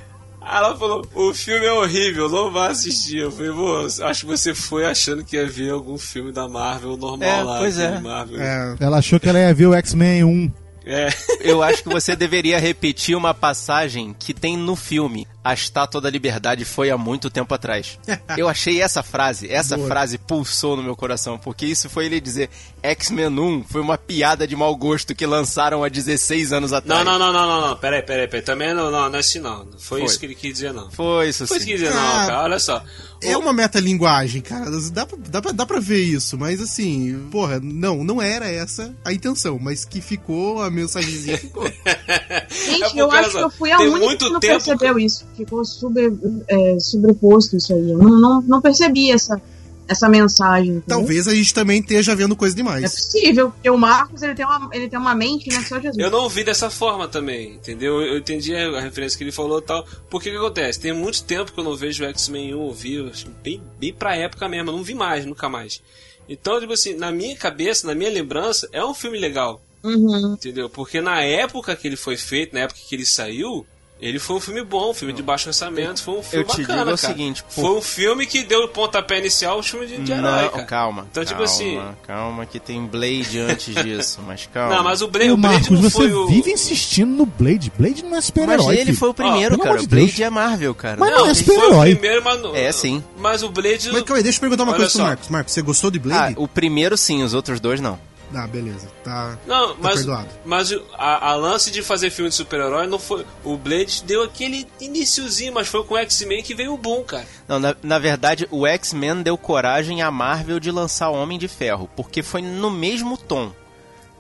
Ela 0.45 0.77
falou, 0.77 1.07
o 1.15 1.33
filme 1.33 1.65
é 1.65 1.73
horrível, 1.73 2.29
não 2.29 2.51
vá 2.51 2.69
assistir. 2.69 3.19
Eu 3.19 3.31
falei, 3.31 3.53
"Pô, 3.53 3.87
acho 4.05 4.21
que 4.21 4.27
você 4.27 4.55
foi 4.55 4.85
achando 4.85 5.25
que 5.25 5.37
ia 5.37 5.47
ver 5.47 5.71
algum 5.71 5.97
filme 5.97 6.33
da 6.33 6.49
Marvel 6.49 6.97
normal 6.97 7.29
É, 7.29 7.43
lá. 7.43 7.59
pois 7.59 7.79
é. 7.79 7.99
Marvel. 8.01 8.41
É, 8.41 8.77
Ela 8.81 8.99
achou 8.99 9.19
que 9.21 9.29
ela 9.29 9.39
ia 9.39 9.55
ver 9.55 9.67
o 9.67 9.75
X-Men 9.75 10.25
1. 10.25 10.53
É. 10.85 11.09
Eu 11.41 11.63
acho 11.63 11.83
que 11.83 11.89
você 11.89 12.17
deveria 12.17 12.59
repetir 12.59 13.17
uma 13.17 13.33
passagem 13.33 14.15
que 14.19 14.35
tem 14.35 14.57
no 14.57 14.77
filme. 14.77 15.27
A 15.45 15.53
Estátua 15.55 16.01
da 16.01 16.09
Liberdade 16.09 16.65
foi 16.65 16.91
há 16.91 16.97
muito 16.97 17.29
tempo 17.29 17.53
atrás. 17.55 17.99
Eu 18.39 18.49
achei 18.49 18.81
essa 18.81 19.03
frase, 19.03 19.51
essa 19.51 19.77
Boa. 19.77 19.89
frase 19.89 20.17
pulsou 20.19 20.77
no 20.77 20.83
meu 20.83 20.95
coração, 20.95 21.37
porque 21.39 21.67
isso 21.67 21.91
foi 21.91 22.07
ele 22.07 22.21
dizer 22.21 22.49
X-Men 22.83 23.39
1 23.39 23.65
foi 23.65 23.81
uma 23.81 23.99
piada 23.99 24.47
de 24.47 24.55
mau 24.55 24.75
gosto 24.77 25.15
que 25.15 25.27
lançaram 25.27 25.83
há 25.83 25.89
16 25.89 26.53
anos 26.53 26.73
atrás. 26.73 27.05
Não, 27.05 27.13
não, 27.13 27.19
não, 27.19 27.33
não, 27.33 27.47
não, 27.61 27.69
não. 27.69 27.77
Peraí, 27.77 28.03
peraí, 28.03 28.29
peraí. 28.29 28.43
Também 28.45 28.73
não, 28.73 28.91
não, 28.91 29.09
não 29.09 29.17
é 29.17 29.19
assim 29.21 29.39
não. 29.41 29.67
Foi, 29.79 29.99
Foi. 30.01 30.05
isso 30.05 30.19
que 30.21 30.27
ele 30.27 30.35
quis 30.35 30.53
dizer, 30.53 30.73
não. 30.73 30.91
Foi 30.91 31.29
isso 31.29 31.47
Foi 31.47 31.57
isso 31.57 31.67
que 31.67 31.73
ele 31.73 31.81
quis 31.81 31.89
dizer, 31.89 31.99
Ah, 31.99 32.19
não, 32.21 32.27
cara. 32.29 32.43
Olha 32.45 32.59
só. 32.59 32.83
é 33.23 33.37
uma 33.37 33.53
metalinguagem, 33.53 34.41
cara. 34.43 34.71
Dá 34.93 35.07
pra, 35.07 35.19
dá, 35.29 35.43
pra, 35.43 35.53
dá 35.53 35.67
pra 35.67 35.81
ver 35.81 36.03
isso, 36.03 36.39
mas 36.39 36.61
assim, 36.61 37.29
porra, 37.31 37.59
não, 37.63 38.05
não 38.05 38.21
era 38.23 38.49
essa 38.49 38.95
a 39.05 39.13
intenção, 39.13 39.59
mas 39.61 39.85
que 39.85 40.01
ficou, 40.01 40.63
a 40.63 40.71
mensagenzinha 40.71 41.37
ficou. 41.39 41.65
Gente, 42.51 42.99
É 42.99 43.01
eu 43.01 43.11
acho 43.11 43.31
que 43.31 43.39
eu 43.39 43.51
fui 43.51 43.71
a 43.73 43.79
tem 43.79 43.89
única 43.89 44.17
que 44.17 44.31
não 44.31 44.41
percebeu 44.41 44.99
isso. 44.99 45.25
Ficou 45.37 45.65
sobre, 45.65 46.13
é, 46.49 46.79
sobreposto 46.81 47.57
isso 47.57 47.73
aí. 47.73 47.91
Eu 47.91 47.99
não, 47.99 48.21
não, 48.21 48.43
não 48.43 48.61
percebi 48.61 49.11
essa, 49.11 49.41
essa 49.89 50.09
mensagem. 50.09 50.77
entendeu? 50.77 50.85
Talvez 50.99 51.27
a 51.27 51.35
gente 51.35 51.53
também 51.55 51.81
esteja 51.81 52.15
vendo 52.15 52.37
coisa 52.37 52.55
É 52.55 52.57
demais. 52.57 52.83
possível, 52.95 53.51
porque 53.51 53.71
o 53.71 53.77
Marcos 53.79 54.23
ele 54.23 54.35
tem 54.35 54.45
uma, 54.45 54.69
ele 54.73 54.89
tem 54.89 54.99
uma 54.99 55.15
mente, 55.15 55.49
né? 55.51 55.61
Só 55.63 55.81
Jesus. 55.81 55.99
Eu 55.99 56.11
não 56.11 56.29
vi 56.29 56.45
dessa 56.45 56.69
forma 56.71 57.09
também, 57.09 57.55
entendeu? 57.55 58.01
Eu 58.03 58.19
entendi 58.19 58.55
a 58.55 58.81
referência 58.81 59.17
que 59.17 59.25
ele 59.25 59.33
falou 59.33 59.59
e 59.59 59.63
tal. 59.63 59.87
Porque 60.11 60.31
que 60.31 60.37
acontece? 60.37 60.79
Tem 60.81 60.93
muito 60.93 61.25
tempo 61.25 61.53
que 61.53 61.59
eu 61.59 61.65
não 61.65 61.75
vejo 61.77 62.05
o 62.05 62.07
X-Men 62.09 62.55
1, 62.55 62.59
eu 62.67 62.73
vi 62.73 63.13
bem, 63.43 63.63
bem 63.81 63.93
pra 63.93 64.15
época 64.17 64.49
mesmo, 64.49 64.71
eu 64.71 64.77
não 64.77 64.83
vi 64.85 64.95
mais, 64.95 65.25
nunca 65.27 65.49
mais. 65.49 65.81
Então, 66.29 66.61
tipo 66.61 66.73
assim, 66.73 66.95
na 66.95 67.11
minha 67.11 67.37
cabeça, 67.37 67.87
na 67.87 67.95
minha 67.95 68.11
lembrança, 68.11 68.69
é 68.73 68.85
um 68.85 68.95
filme 68.95 69.19
legal, 69.19 69.61
Uhum. 69.83 70.35
entendeu? 70.35 70.71
Porque 70.71 71.01
na 71.01 71.21
época 71.23 71.75
que 71.75 71.89
ele 71.89 71.97
foi 71.97 72.17
feito, 72.17 72.55
na 72.55 72.61
época 72.61 72.79
que 72.89 72.95
ele 72.95 73.05
saiu, 73.05 73.67
ele 74.03 74.19
foi 74.19 74.37
um 74.37 74.41
filme 74.41 74.63
bom, 74.65 74.91
um 74.91 74.95
filme 74.95 75.15
de 75.15 75.23
baixo 75.23 75.49
orçamento, 75.49 76.03
foi 76.03 76.15
um 76.19 76.23
filme 76.23 76.45
Eu 76.45 76.49
te 76.55 76.61
bacana, 76.63 76.83
digo 76.85 76.95
o 76.95 76.97
seguinte, 76.99 77.43
pô- 77.55 77.63
Foi 77.63 77.79
um 77.79 77.81
filme 77.83 78.27
que 78.27 78.43
deu 78.43 78.65
o 78.65 78.69
pontapé 78.69 79.19
inicial 79.19 79.57
ao 79.57 79.63
filme 79.63 79.87
de, 79.87 79.97
de 79.99 80.13
herói, 80.13 80.43
Não, 80.43 80.49
cara. 80.51 80.65
calma. 80.65 81.07
Então, 81.11 81.25
tipo 81.25 81.39
calma, 81.39 81.45
assim- 81.53 81.81
Calma, 82.07 82.47
que 82.47 82.59
tem 82.59 82.85
Blade 82.85 83.39
antes 83.39 83.75
disso, 83.75 84.21
mas 84.27 84.47
calma. 84.53 84.75
Não, 84.77 84.83
mas 84.85 85.01
o, 85.03 85.09
Bla 85.09 85.25
Ô, 85.27 85.33
o 85.35 85.37
Blade 85.37 85.55
Marcos, 85.61 85.71
não 85.71 85.83
você 85.83 85.91
foi 85.91 86.13
o... 86.13 86.27
vive 86.27 86.51
insistindo 86.51 87.11
no 87.15 87.25
Blade. 87.27 87.73
Blade 87.79 88.03
não 88.03 88.11
é 88.11 88.15
Mas 88.17 88.25
super-herói. 88.27 88.75
ele 88.75 88.85
filho. 88.87 88.97
foi 88.99 89.09
o 89.11 89.15
primeiro, 89.15 89.51
pelo 89.57 89.63
cara. 89.63 89.79
de 89.79 89.87
Blade 89.87 90.07
Deus. 90.07 90.21
é 90.21 90.31
Marvel, 90.31 90.75
cara. 90.75 90.97
Mas 90.99 91.11
não 91.11 91.19
é 91.27 91.31
ele 91.31 91.35
foi 91.43 91.55
super-herói. 91.55 91.93
o 91.93 91.97
primeiro, 91.99 92.25
mas... 92.25 92.41
não- 92.43 92.57
É, 92.57 92.73
sim. 92.73 93.05
Mas 93.17 93.43
o 93.43 93.49
Blade... 93.51 93.91
Mas 93.93 94.03
calma 94.03 94.17
aí, 94.19 94.23
deixa 94.25 94.37
eu 94.39 94.41
perguntar 94.41 94.65
uma 94.65 94.73
Olha 94.73 94.79
coisa 94.81 94.91
pro 94.93 94.99
só. 95.01 95.05
Marcos. 95.07 95.29
Marcos, 95.29 95.55
você 95.55 95.63
gostou 95.63 95.91
de 95.91 95.99
Ah, 95.99 96.03
Blade? 96.03 96.35
o 96.39 96.49
primeiro 96.49 96.97
sim, 96.97 97.23
os 97.23 97.35
outros 97.35 97.61
dois 97.61 97.81
não. 97.81 97.99
Ah, 98.35 98.47
beleza. 98.47 98.89
Tá, 99.05 99.39
Não, 99.47 99.69
tá 99.71 99.77
mas, 99.81 99.95
perdoado. 99.97 100.29
mas 100.45 100.71
o- 100.71 100.83
a, 100.95 101.31
a 101.31 101.35
lance 101.35 101.71
de 101.71 101.83
fazer 101.83 102.11
filme 102.11 102.29
de 102.31 102.35
super-herói 102.37 102.87
não 102.87 102.99
foi. 102.99 103.27
O 103.45 103.57
Blade 103.57 104.03
deu 104.05 104.23
aquele 104.23 104.67
iniciozinho, 104.81 105.53
mas 105.53 105.69
foi 105.69 105.85
com 105.85 105.95
o 105.95 105.99
X-Men 105.99 106.43
que 106.43 106.55
veio 106.55 106.73
o 106.73 106.79
boom, 106.79 107.03
cara. 107.05 107.27
Não, 107.49 107.59
na, 107.59 107.77
na 107.83 107.99
verdade, 107.99 108.47
o 108.51 108.67
X-Men 108.67 109.23
deu 109.23 109.37
coragem 109.37 110.03
à 110.03 110.11
Marvel 110.11 110.59
de 110.61 110.71
lançar 110.71 111.11
o 111.11 111.15
Homem 111.15 111.39
de 111.39 111.49
Ferro, 111.49 111.89
porque 111.97 112.23
foi 112.23 112.41
no 112.43 112.71
mesmo 112.71 113.17
tom. 113.17 113.53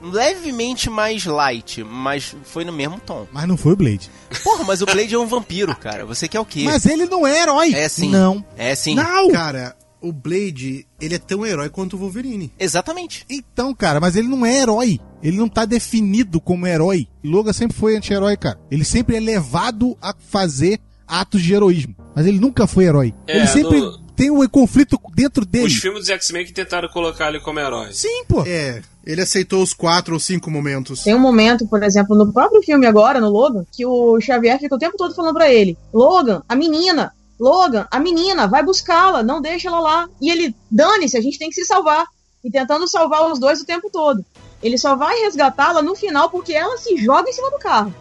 Levemente 0.00 0.90
mais 0.90 1.24
light, 1.24 1.84
mas 1.84 2.34
foi 2.44 2.64
no 2.64 2.72
mesmo 2.72 2.98
tom. 2.98 3.24
Mas 3.30 3.46
não 3.46 3.56
foi 3.56 3.72
o 3.72 3.76
Blade. 3.76 4.10
Porra, 4.42 4.64
mas 4.64 4.82
o 4.82 4.86
Blade 4.86 5.14
é 5.14 5.18
um 5.18 5.26
vampiro, 5.28 5.76
cara. 5.76 6.04
Você 6.04 6.26
quer 6.26 6.40
o 6.40 6.44
quê? 6.44 6.64
Mas 6.64 6.84
ele 6.86 7.06
não 7.06 7.24
é 7.24 7.40
herói. 7.40 7.72
É 7.72 7.88
sim. 7.88 8.10
Não. 8.10 8.44
É 8.56 8.74
sim. 8.74 8.96
Não! 8.96 9.30
Cara, 9.30 9.76
o 10.02 10.12
Blade, 10.12 10.86
ele 11.00 11.14
é 11.14 11.18
tão 11.18 11.46
herói 11.46 11.68
quanto 11.68 11.94
o 11.94 11.98
Wolverine. 11.98 12.52
Exatamente. 12.58 13.24
Então, 13.30 13.72
cara, 13.74 14.00
mas 14.00 14.16
ele 14.16 14.28
não 14.28 14.44
é 14.44 14.58
herói. 14.60 15.00
Ele 15.22 15.36
não 15.36 15.48
tá 15.48 15.64
definido 15.64 16.40
como 16.40 16.66
herói. 16.66 17.06
Logan 17.24 17.52
sempre 17.52 17.76
foi 17.76 17.96
anti-herói, 17.96 18.36
cara. 18.36 18.58
Ele 18.70 18.84
sempre 18.84 19.16
é 19.16 19.20
levado 19.20 19.96
a 20.02 20.12
fazer 20.28 20.80
atos 21.06 21.42
de 21.42 21.54
heroísmo. 21.54 21.94
Mas 22.14 22.26
ele 22.26 22.38
nunca 22.40 22.66
foi 22.66 22.84
herói. 22.84 23.14
É, 23.26 23.36
ele 23.38 23.46
sempre 23.46 23.80
no- 23.80 23.98
tem 24.16 24.30
um 24.30 24.46
conflito 24.48 24.98
dentro 25.14 25.46
dele. 25.46 25.66
Os 25.66 25.74
filmes 25.76 26.00
dos 26.00 26.08
X-Men 26.10 26.44
que 26.44 26.52
tentaram 26.52 26.88
colocar 26.88 27.28
ele 27.28 27.40
como 27.40 27.60
herói. 27.60 27.92
Sim, 27.92 28.24
pô. 28.28 28.42
É, 28.46 28.82
ele 29.06 29.20
aceitou 29.22 29.62
os 29.62 29.72
quatro 29.72 30.14
ou 30.14 30.20
cinco 30.20 30.50
momentos. 30.50 31.04
Tem 31.04 31.14
um 31.14 31.18
momento, 31.20 31.66
por 31.68 31.82
exemplo, 31.82 32.16
no 32.16 32.32
próprio 32.32 32.62
filme 32.62 32.86
agora, 32.86 33.20
no 33.20 33.30
Logan, 33.30 33.64
que 33.72 33.86
o 33.86 34.20
Xavier 34.20 34.58
fica 34.58 34.74
o 34.74 34.78
tempo 34.78 34.96
todo 34.96 35.14
falando 35.14 35.34
pra 35.34 35.50
ele: 35.52 35.76
Logan, 35.92 36.42
a 36.48 36.54
menina, 36.56 37.12
Logan, 37.42 37.88
a 37.90 37.98
menina, 37.98 38.46
vai 38.46 38.62
buscá-la, 38.62 39.22
não 39.22 39.40
deixa 39.42 39.68
ela 39.68 39.80
lá. 39.80 40.08
E 40.20 40.30
ele, 40.30 40.54
dane-se, 40.70 41.16
a 41.16 41.20
gente 41.20 41.38
tem 41.38 41.48
que 41.48 41.56
se 41.56 41.64
salvar. 41.64 42.06
E 42.44 42.50
tentando 42.50 42.86
salvar 42.88 43.30
os 43.30 43.38
dois 43.40 43.60
o 43.60 43.66
tempo 43.66 43.90
todo. 43.90 44.24
Ele 44.62 44.78
só 44.78 44.94
vai 44.94 45.16
resgatá-la 45.20 45.82
no 45.82 45.94
final 45.96 46.30
porque 46.30 46.52
ela 46.54 46.76
se 46.78 46.96
joga 46.96 47.28
em 47.28 47.32
cima 47.32 47.50
do 47.50 47.58
carro. 47.58 47.92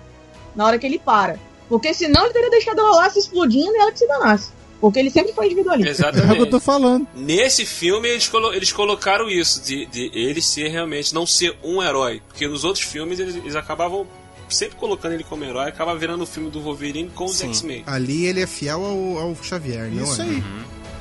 Na 0.55 0.65
hora 0.65 0.77
que 0.77 0.85
ele 0.85 0.99
para. 0.99 1.39
Porque 1.67 1.91
senão 1.93 2.23
ele 2.25 2.33
teria 2.33 2.49
deixado 2.51 2.79
ela 2.79 2.91
lá 2.97 3.09
se 3.09 3.17
explodindo 3.19 3.71
e 3.73 3.77
ela 3.77 3.91
que 3.91 3.97
se 3.99 4.07
danasse. 4.07 4.51
Porque 4.79 4.99
ele 4.99 5.09
sempre 5.11 5.31
foi 5.33 5.45
individualista. 5.45 6.07
É 6.07 6.09
o 6.09 6.11
que 6.11 6.17
eu 6.19 6.21
tô 6.23 6.57
Exatamente. 6.57 6.59
falando. 6.65 7.07
Nesse 7.15 7.65
filme 7.65 8.09
eles, 8.09 8.27
colo- 8.27 8.53
eles 8.53 8.71
colocaram 8.71 9.29
isso, 9.29 9.61
de, 9.61 9.85
de 9.87 10.11
ele 10.13 10.41
ser 10.41 10.69
realmente, 10.69 11.13
não 11.13 11.25
ser 11.25 11.55
um 11.63 11.81
herói. 11.81 12.21
Porque 12.27 12.47
nos 12.47 12.63
outros 12.63 12.83
filmes 12.83 13.19
eles, 13.19 13.35
eles 13.35 13.55
acabavam 13.55 14.05
sempre 14.53 14.77
colocando 14.77 15.13
ele 15.13 15.23
como 15.23 15.43
herói, 15.43 15.67
acaba 15.69 15.95
virando 15.95 16.23
o 16.23 16.27
filme 16.27 16.49
do 16.49 16.61
Wolverine 16.61 17.09
com 17.09 17.25
os. 17.25 17.41
X-Men. 17.41 17.83
Ali 17.85 18.25
ele 18.25 18.41
é 18.41 18.47
fiel 18.47 18.83
ao, 18.83 19.17
ao 19.19 19.35
Xavier, 19.43 19.89
não 19.91 20.03
Isso 20.03 20.21
é? 20.21 20.25
aí. 20.25 20.43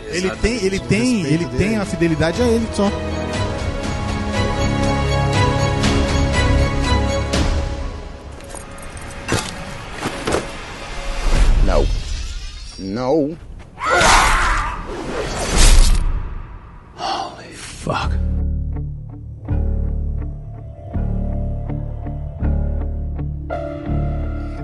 Ele 0.07 0.27
Exatamente. 0.27 0.41
tem, 0.41 0.67
ele 0.67 0.81
tem, 0.81 1.23
ele 1.27 1.45
tem 1.47 1.59
dele. 1.59 1.75
a 1.77 1.85
fidelidade 1.85 2.43
a 2.43 2.47
ele 2.47 2.67
só. 2.75 2.91
No. 11.65 11.87
No. 12.79 13.37
Fuck. 17.83 18.13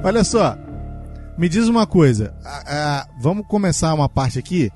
Olha 0.06 0.22
só, 0.22 0.56
me 1.36 1.48
diz 1.48 1.66
uma 1.66 1.84
coisa. 1.84 2.32
vamos 3.18 3.44
começar 3.48 3.92
uma 3.92 4.08
parte 4.08 4.38
aqui. 4.38 4.70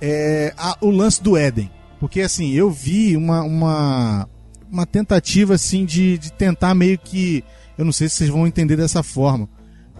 É, 0.00 0.52
o 0.80 0.90
lance 0.90 1.22
do 1.22 1.36
Éden. 1.36 1.70
Porque 2.00 2.20
assim, 2.20 2.50
eu 2.50 2.68
vi 2.68 3.16
uma, 3.16 3.44
uma, 3.44 4.28
uma 4.68 4.84
tentativa 4.84 5.54
assim 5.54 5.84
de, 5.84 6.18
de 6.18 6.32
tentar 6.32 6.74
meio 6.74 6.98
que. 6.98 7.44
Eu 7.78 7.84
não 7.84 7.92
sei 7.92 8.08
se 8.08 8.16
vocês 8.16 8.28
vão 8.28 8.44
entender 8.44 8.76
dessa 8.76 9.04
forma. 9.04 9.48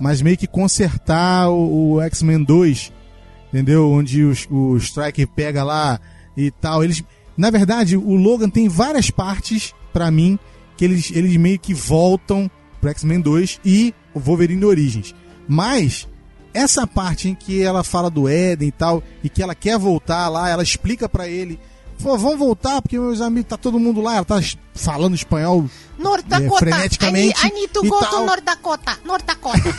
Mas 0.00 0.20
meio 0.20 0.36
que 0.36 0.48
consertar 0.48 1.48
o, 1.48 1.92
o 1.92 2.02
X-Men 2.02 2.42
2. 2.42 2.92
Entendeu? 3.50 3.88
Onde 3.88 4.24
o 4.50 4.76
Striker 4.78 5.28
pega 5.28 5.62
lá 5.62 6.00
e 6.36 6.50
tal. 6.50 6.82
Eles. 6.82 7.04
Na 7.36 7.50
verdade, 7.50 7.96
o 7.96 8.16
Logan 8.16 8.50
tem 8.50 8.68
várias 8.68 9.12
partes, 9.12 9.72
pra 9.92 10.10
mim, 10.10 10.36
que 10.76 10.84
eles, 10.84 11.12
eles 11.14 11.36
meio 11.36 11.56
que 11.56 11.72
voltam 11.72 12.50
pro 12.80 12.90
X-Men 12.90 13.20
2 13.20 13.60
e 13.64 13.94
o 14.16 14.20
Wolverine 14.20 14.64
Origins. 14.64 15.14
Mas 15.46 16.08
essa 16.54 16.86
parte 16.86 17.28
em 17.28 17.34
que 17.34 17.62
ela 17.62 17.84
fala 17.84 18.10
do 18.10 18.26
Éden 18.26 18.68
e 18.68 18.72
tal, 18.72 19.02
e 19.22 19.28
que 19.28 19.42
ela 19.42 19.54
quer 19.54 19.78
voltar 19.78 20.26
lá, 20.30 20.48
ela 20.48 20.62
explica 20.62 21.06
pra 21.06 21.28
ele, 21.28 21.60
pô, 22.02 22.16
vamos 22.16 22.38
voltar 22.38 22.80
porque 22.80 22.98
meus 22.98 23.20
amigos, 23.20 23.50
tá 23.50 23.58
todo 23.58 23.78
mundo 23.78 24.00
lá, 24.00 24.16
ela 24.16 24.24
tá 24.24 24.40
falando 24.74 25.14
espanhol 25.14 25.68
North 25.98 26.24
é, 26.24 26.40
Dakota. 26.40 26.58
freneticamente 26.60 27.38
I, 27.40 27.44
need, 27.44 27.56
I 27.56 27.60
need 27.60 27.72
to 27.74 27.82
go 27.82 28.00
tal. 28.00 28.10
to 28.10 28.24
North 28.24 28.44
Dakota. 28.44 28.98
North 29.04 29.26
Dakota. 29.26 29.58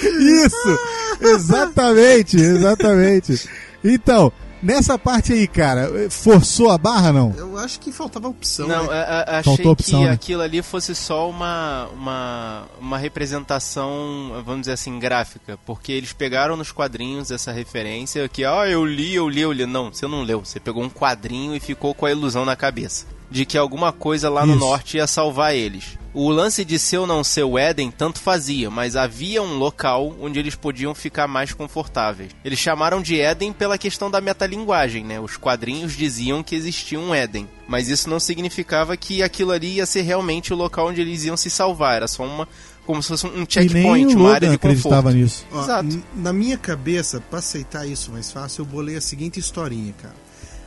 Isso! 0.00 0.78
Exatamente, 1.20 2.36
exatamente. 2.36 3.48
Então, 3.82 4.32
nessa 4.62 4.98
parte 4.98 5.32
aí, 5.32 5.46
cara, 5.46 5.90
forçou 6.10 6.70
a 6.70 6.78
barra 6.78 7.12
não? 7.12 7.32
Eu 7.36 7.58
acho 7.58 7.78
que 7.80 7.92
faltava 7.92 8.28
opção. 8.28 8.66
Não, 8.66 8.84
né? 8.86 8.92
a- 8.92 9.02
a- 9.02 9.38
achei 9.38 9.54
Faltou 9.56 9.72
opção, 9.72 10.00
que 10.00 10.06
né? 10.06 10.12
aquilo 10.12 10.42
ali 10.42 10.62
fosse 10.62 10.94
só 10.94 11.28
uma, 11.28 11.88
uma, 11.94 12.64
uma 12.80 12.98
representação, 12.98 14.42
vamos 14.44 14.62
dizer 14.62 14.72
assim, 14.72 14.98
gráfica. 14.98 15.58
Porque 15.64 15.92
eles 15.92 16.12
pegaram 16.12 16.56
nos 16.56 16.72
quadrinhos 16.72 17.30
essa 17.30 17.52
referência 17.52 18.28
que, 18.28 18.44
ah, 18.44 18.68
eu 18.68 18.84
li, 18.84 19.14
eu 19.14 19.28
li, 19.28 19.40
eu 19.40 19.52
li. 19.52 19.66
Não, 19.66 19.92
você 19.92 20.06
não 20.06 20.22
leu. 20.22 20.44
Você 20.44 20.60
pegou 20.60 20.82
um 20.82 20.90
quadrinho 20.90 21.54
e 21.54 21.60
ficou 21.60 21.94
com 21.94 22.06
a 22.06 22.10
ilusão 22.10 22.44
na 22.44 22.56
cabeça. 22.56 23.06
De 23.30 23.44
que 23.44 23.58
alguma 23.58 23.92
coisa 23.92 24.30
lá 24.30 24.46
no 24.46 24.52
Isso. 24.54 24.60
norte 24.64 24.96
ia 24.98 25.06
salvar 25.06 25.54
eles. 25.54 25.98
O 26.18 26.30
lance 26.30 26.64
de 26.64 26.78
ser 26.78 26.96
ou 26.96 27.06
não 27.06 27.22
ser 27.22 27.44
o 27.44 27.58
Éden 27.58 27.90
tanto 27.90 28.18
fazia, 28.18 28.70
mas 28.70 28.96
havia 28.96 29.42
um 29.42 29.58
local 29.58 30.16
onde 30.18 30.38
eles 30.38 30.54
podiam 30.54 30.94
ficar 30.94 31.28
mais 31.28 31.52
confortáveis. 31.52 32.30
Eles 32.42 32.58
chamaram 32.58 33.02
de 33.02 33.20
Éden 33.20 33.52
pela 33.52 33.76
questão 33.76 34.10
da 34.10 34.18
metalinguagem, 34.18 35.04
né? 35.04 35.20
Os 35.20 35.36
quadrinhos 35.36 35.94
diziam 35.94 36.42
que 36.42 36.54
existia 36.54 36.98
um 36.98 37.14
Éden, 37.14 37.46
mas 37.68 37.90
isso 37.90 38.08
não 38.08 38.18
significava 38.18 38.96
que 38.96 39.22
aquilo 39.22 39.52
ali 39.52 39.74
ia 39.74 39.84
ser 39.84 40.00
realmente 40.00 40.54
o 40.54 40.56
local 40.56 40.88
onde 40.88 41.02
eles 41.02 41.24
iam 41.24 41.36
se 41.36 41.50
salvar. 41.50 41.96
Era 41.96 42.08
só 42.08 42.24
uma 42.24 42.48
como 42.86 43.02
se 43.02 43.08
fosse 43.10 43.26
um 43.26 43.42
e 43.42 43.46
checkpoint, 43.46 44.16
o 44.16 44.18
uma 44.18 44.32
área 44.32 44.48
de 44.48 44.54
acreditava 44.54 45.02
conforto. 45.02 45.18
nisso. 45.18 45.44
Ó, 45.52 45.62
Exato. 45.64 46.02
Na 46.14 46.32
minha 46.32 46.56
cabeça, 46.56 47.20
pra 47.20 47.40
aceitar 47.40 47.86
isso 47.86 48.10
mais 48.10 48.32
fácil, 48.32 48.62
eu 48.62 48.64
bolei 48.64 48.96
a 48.96 49.02
seguinte 49.02 49.38
historinha, 49.38 49.92
cara. 50.00 50.16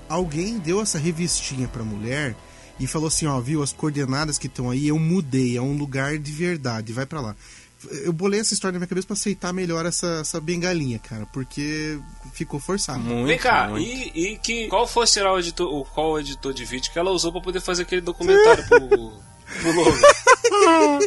Alguém 0.08 0.60
deu 0.60 0.80
essa 0.80 1.00
revistinha 1.00 1.68
pra 1.68 1.84
mulher 1.84 2.36
e 2.80 2.88
falou 2.88 3.08
assim, 3.08 3.26
ó, 3.28 3.40
viu, 3.40 3.62
as 3.62 3.74
coordenadas 3.74 4.38
que 4.38 4.48
estão 4.48 4.70
aí, 4.70 4.88
eu 4.88 4.98
mudei, 5.00 5.58
é 5.58 5.62
um 5.62 5.78
lugar 5.78 6.18
de 6.18 6.32
verdade, 6.32 6.94
vai 6.94 7.06
pra 7.06 7.20
lá. 7.22 7.36
Eu 8.04 8.12
bolei 8.12 8.42
essa 8.42 8.54
história 8.54 8.74
na 8.74 8.80
minha 8.80 8.88
cabeça 8.88 9.08
pra 9.08 9.14
aceitar 9.14 9.54
melhor 9.54 9.86
essa, 9.86 10.20
essa 10.20 10.40
bengalinha, 10.42 11.00
cara, 11.00 11.26
porque 11.32 11.98
ficou 12.34 12.60
forçado. 12.60 13.00
Muito, 13.00 13.28
Vem 13.28 13.38
cá, 13.38 13.70
muito. 13.70 13.88
e, 13.88 14.34
e 14.34 14.38
que, 14.38 14.68
qual 14.68 14.86
fosse 14.86 15.14
será 15.14 15.34
o 15.34 15.40
editor, 15.40 15.66
o, 15.74 15.86
qual 15.86 16.12
o 16.12 16.20
editor 16.20 16.54
de 16.54 16.66
vídeo 16.66 16.92
que 16.92 17.00
ela 17.00 17.10
usou 17.12 17.32
pra 17.32 17.40
poder 17.42 17.62
fazer 17.62 17.84
aquele 17.84 18.02
documentário 18.02 18.66
pro, 18.68 18.80
pro 18.90 19.72
Logan? 19.72 19.98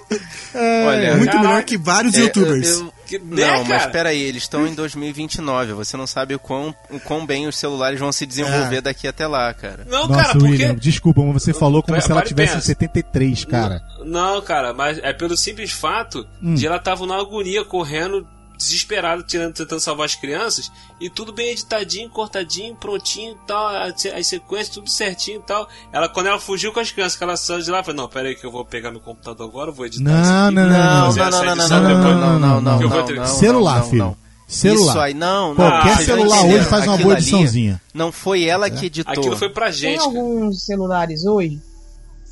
Olha, 0.87 1.17
Muito 1.17 1.27
Caraca. 1.31 1.49
melhor 1.49 1.65
que 1.65 1.77
vários 1.79 2.15
É, 2.15 2.21
youtubers. 2.23 2.69
eu- 2.69 2.87
eu- 2.87 2.93
Que- 3.13 3.19
né, 3.19 3.47
Não, 3.47 3.65
mas 3.65 3.83
cara? 3.83 3.91
peraí, 3.91 4.23
eles 4.23 4.45
estão 4.45 4.67
em 4.67 4.75
2029. 4.75 5.75
Você 5.75 5.97
não 5.99 6.07
sabe 6.07 6.35
o 6.35 6.39
quão, 6.39 6.75
o 6.91 6.99
quão 6.99 7.27
bem 7.27 7.47
os 7.47 7.57
celulares 7.57 8.01
vão 8.01 8.11
se 8.11 8.25
desenvolver 8.25 8.77
É. 8.77 8.81
daqui 8.81 9.07
até 9.07 9.27
lá, 9.27 9.53
cara. 9.53 9.85
Não, 9.87 10.09
Nossa, 10.09 10.23
cara, 10.23 10.33
porque. 10.33 10.47
William, 10.47 10.75
desculpa, 10.75 11.21
mas 11.23 11.43
você 11.43 11.53
falou 11.53 11.83
como 11.83 11.95
Para- 11.97 12.01
se 12.07 12.11
ela 12.11 12.23
tivesse 12.23 12.53
em 12.53 12.57
pensa. 12.57 12.67
73, 12.67 13.45
cara. 13.45 13.83
Não, 14.05 14.41
cara, 14.41 14.73
mas 14.73 14.99
é 14.99 15.13
pelo 15.13 15.37
simples 15.37 15.73
fato 15.73 16.27
Hum. 16.43 16.55
de 16.55 16.67
ela 16.67 16.79
tava 16.79 17.05
numa 17.07 17.21
agonia, 17.21 17.65
correndo, 17.65 18.27
desesperada, 18.63 19.23
tirando, 19.23 19.55
tentando 19.55 19.81
salvar 19.81 20.07
as 20.07 20.15
crianças, 20.15 20.71
e 21.01 21.11
tudo 21.11 21.33
bem 21.33 21.51
editadinho, 21.51 22.09
cortadinho, 22.09 22.75
prontinho 22.75 23.37
tal, 23.47 23.69
as 23.69 24.27
sequências, 24.27 24.69
tudo 24.69 24.89
certinho 24.89 25.41
e 25.41 25.43
tal. 25.43 25.69
Ela, 25.93 26.09
quando 26.09 26.27
ela 26.27 26.39
fugiu 26.39 26.73
com 26.73 26.81
as 26.81 26.91
crianças, 26.91 27.17
que 27.17 27.25
ela 27.25 27.37
saiu 27.37 27.61
de 27.61 27.71
lá, 27.71 27.83
falou, 27.83 28.03
não, 28.03 28.09
pera 28.09 28.29
aí 28.29 28.35
que 28.35 28.45
eu 28.45 28.51
vou 28.51 28.65
pegar 28.65 28.91
meu 28.91 29.01
computador 29.01 29.49
agora, 29.49 29.71
vou 29.71 29.87
editar 29.87 30.05
Não, 30.05 30.23
isso 30.23 30.31
aqui. 30.31 30.55
não, 30.55 30.63
não, 30.63 30.71
não. 30.71 30.79
não, 30.79 31.31
não, 31.31 31.31
não, 31.31 31.57
não, 31.57 31.69
não, 31.69 31.79
não, 31.79 32.39
não, 32.39 32.61
não, 32.61 32.81
não, 32.81 33.17
não, 33.17 33.27
Celular, 33.27 33.79
não, 33.81 33.85
filho. 33.91 34.05
não. 34.05 34.23
Celular. 34.47 34.91
Isso 34.91 35.01
aí, 35.01 35.15
não, 35.15 35.55
Qualquer 35.55 35.87
não, 35.89 35.95
vocês 35.97 36.09
não 36.09 36.17
celular 36.17 36.45
hoje 36.45 36.65
faz 36.67 36.87
uma 36.87 36.99
boa 36.99 37.15
ediçãozinha. 37.15 37.81
Não 37.95 38.13
foi 38.13 38.45
ela 38.45 38.69
que 38.69 38.87
editou. 38.87 39.13
Aquilo 39.13 39.37
foi 39.37 39.49
pra 39.49 39.67
Tem 39.67 39.73
gente. 39.73 39.97
cara. 39.99 40.09
alguns 40.11 40.65
celulares 40.67 41.25
hoje 41.25 41.59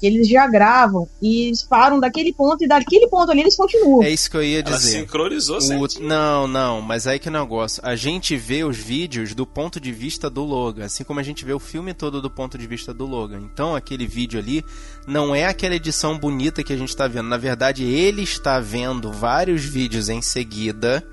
que 0.00 0.06
eles 0.06 0.26
já 0.28 0.46
gravam 0.46 1.06
e 1.20 1.48
eles 1.48 1.62
param 1.62 2.00
daquele 2.00 2.32
ponto 2.32 2.64
e 2.64 2.66
daquele 2.66 3.06
ponto 3.08 3.30
ali 3.30 3.40
eles 3.40 3.54
continuam. 3.54 4.02
É 4.02 4.10
isso 4.10 4.30
que 4.30 4.36
eu 4.36 4.42
ia 4.42 4.60
Ela 4.60 4.70
dizer. 4.76 5.00
sincronizou 5.00 5.58
O- 5.58 5.60
certinho. 5.60 6.08
Não, 6.08 6.46
não, 6.48 6.80
mas 6.80 7.06
aí 7.06 7.18
que 7.18 7.28
é 7.28 7.30
o 7.30 7.34
negócio. 7.34 7.82
A 7.84 7.94
gente 7.94 8.34
vê 8.36 8.64
os 8.64 8.76
vídeos 8.78 9.34
do 9.34 9.46
ponto 9.46 9.78
de 9.78 9.92
vista 9.92 10.30
do 10.30 10.42
Logan, 10.42 10.86
assim 10.86 11.04
como 11.04 11.20
a 11.20 11.22
gente 11.22 11.44
vê 11.44 11.52
o 11.52 11.58
filme 11.60 11.92
todo 11.92 12.22
do 12.22 12.30
ponto 12.30 12.56
de 12.56 12.66
vista 12.66 12.94
do 12.94 13.04
Logan. 13.04 13.40
Então, 13.52 13.76
aquele 13.76 14.06
vídeo 14.06 14.38
ali 14.40 14.64
não 15.06 15.34
é 15.34 15.44
aquela 15.44 15.74
edição 15.74 16.18
bonita 16.18 16.62
que 16.64 16.72
a 16.72 16.76
gente 16.76 16.96
tá 16.96 17.06
vendo. 17.06 17.28
Na 17.28 17.36
verdade, 17.36 17.84
ele 17.84 18.22
está 18.22 18.58
vendo 18.58 19.12
vários 19.12 19.62
vídeos 19.64 20.08
em 20.08 20.22
seguida. 20.22 21.06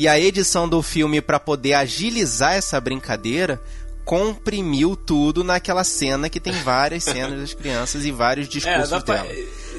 E 0.00 0.06
a 0.06 0.16
edição 0.16 0.68
do 0.68 0.80
filme, 0.80 1.20
para 1.20 1.40
poder 1.40 1.72
agilizar 1.72 2.52
essa 2.54 2.80
brincadeira, 2.80 3.60
comprimiu 4.08 4.96
tudo 4.96 5.44
naquela 5.44 5.84
cena 5.84 6.30
que 6.30 6.40
tem 6.40 6.54
várias 6.62 7.04
cenas 7.04 7.38
das 7.38 7.52
crianças 7.52 8.06
e 8.06 8.10
vários 8.10 8.48
discursos 8.48 8.88
dá 8.88 9.00
pra- 9.02 9.16
dela. 9.18 9.28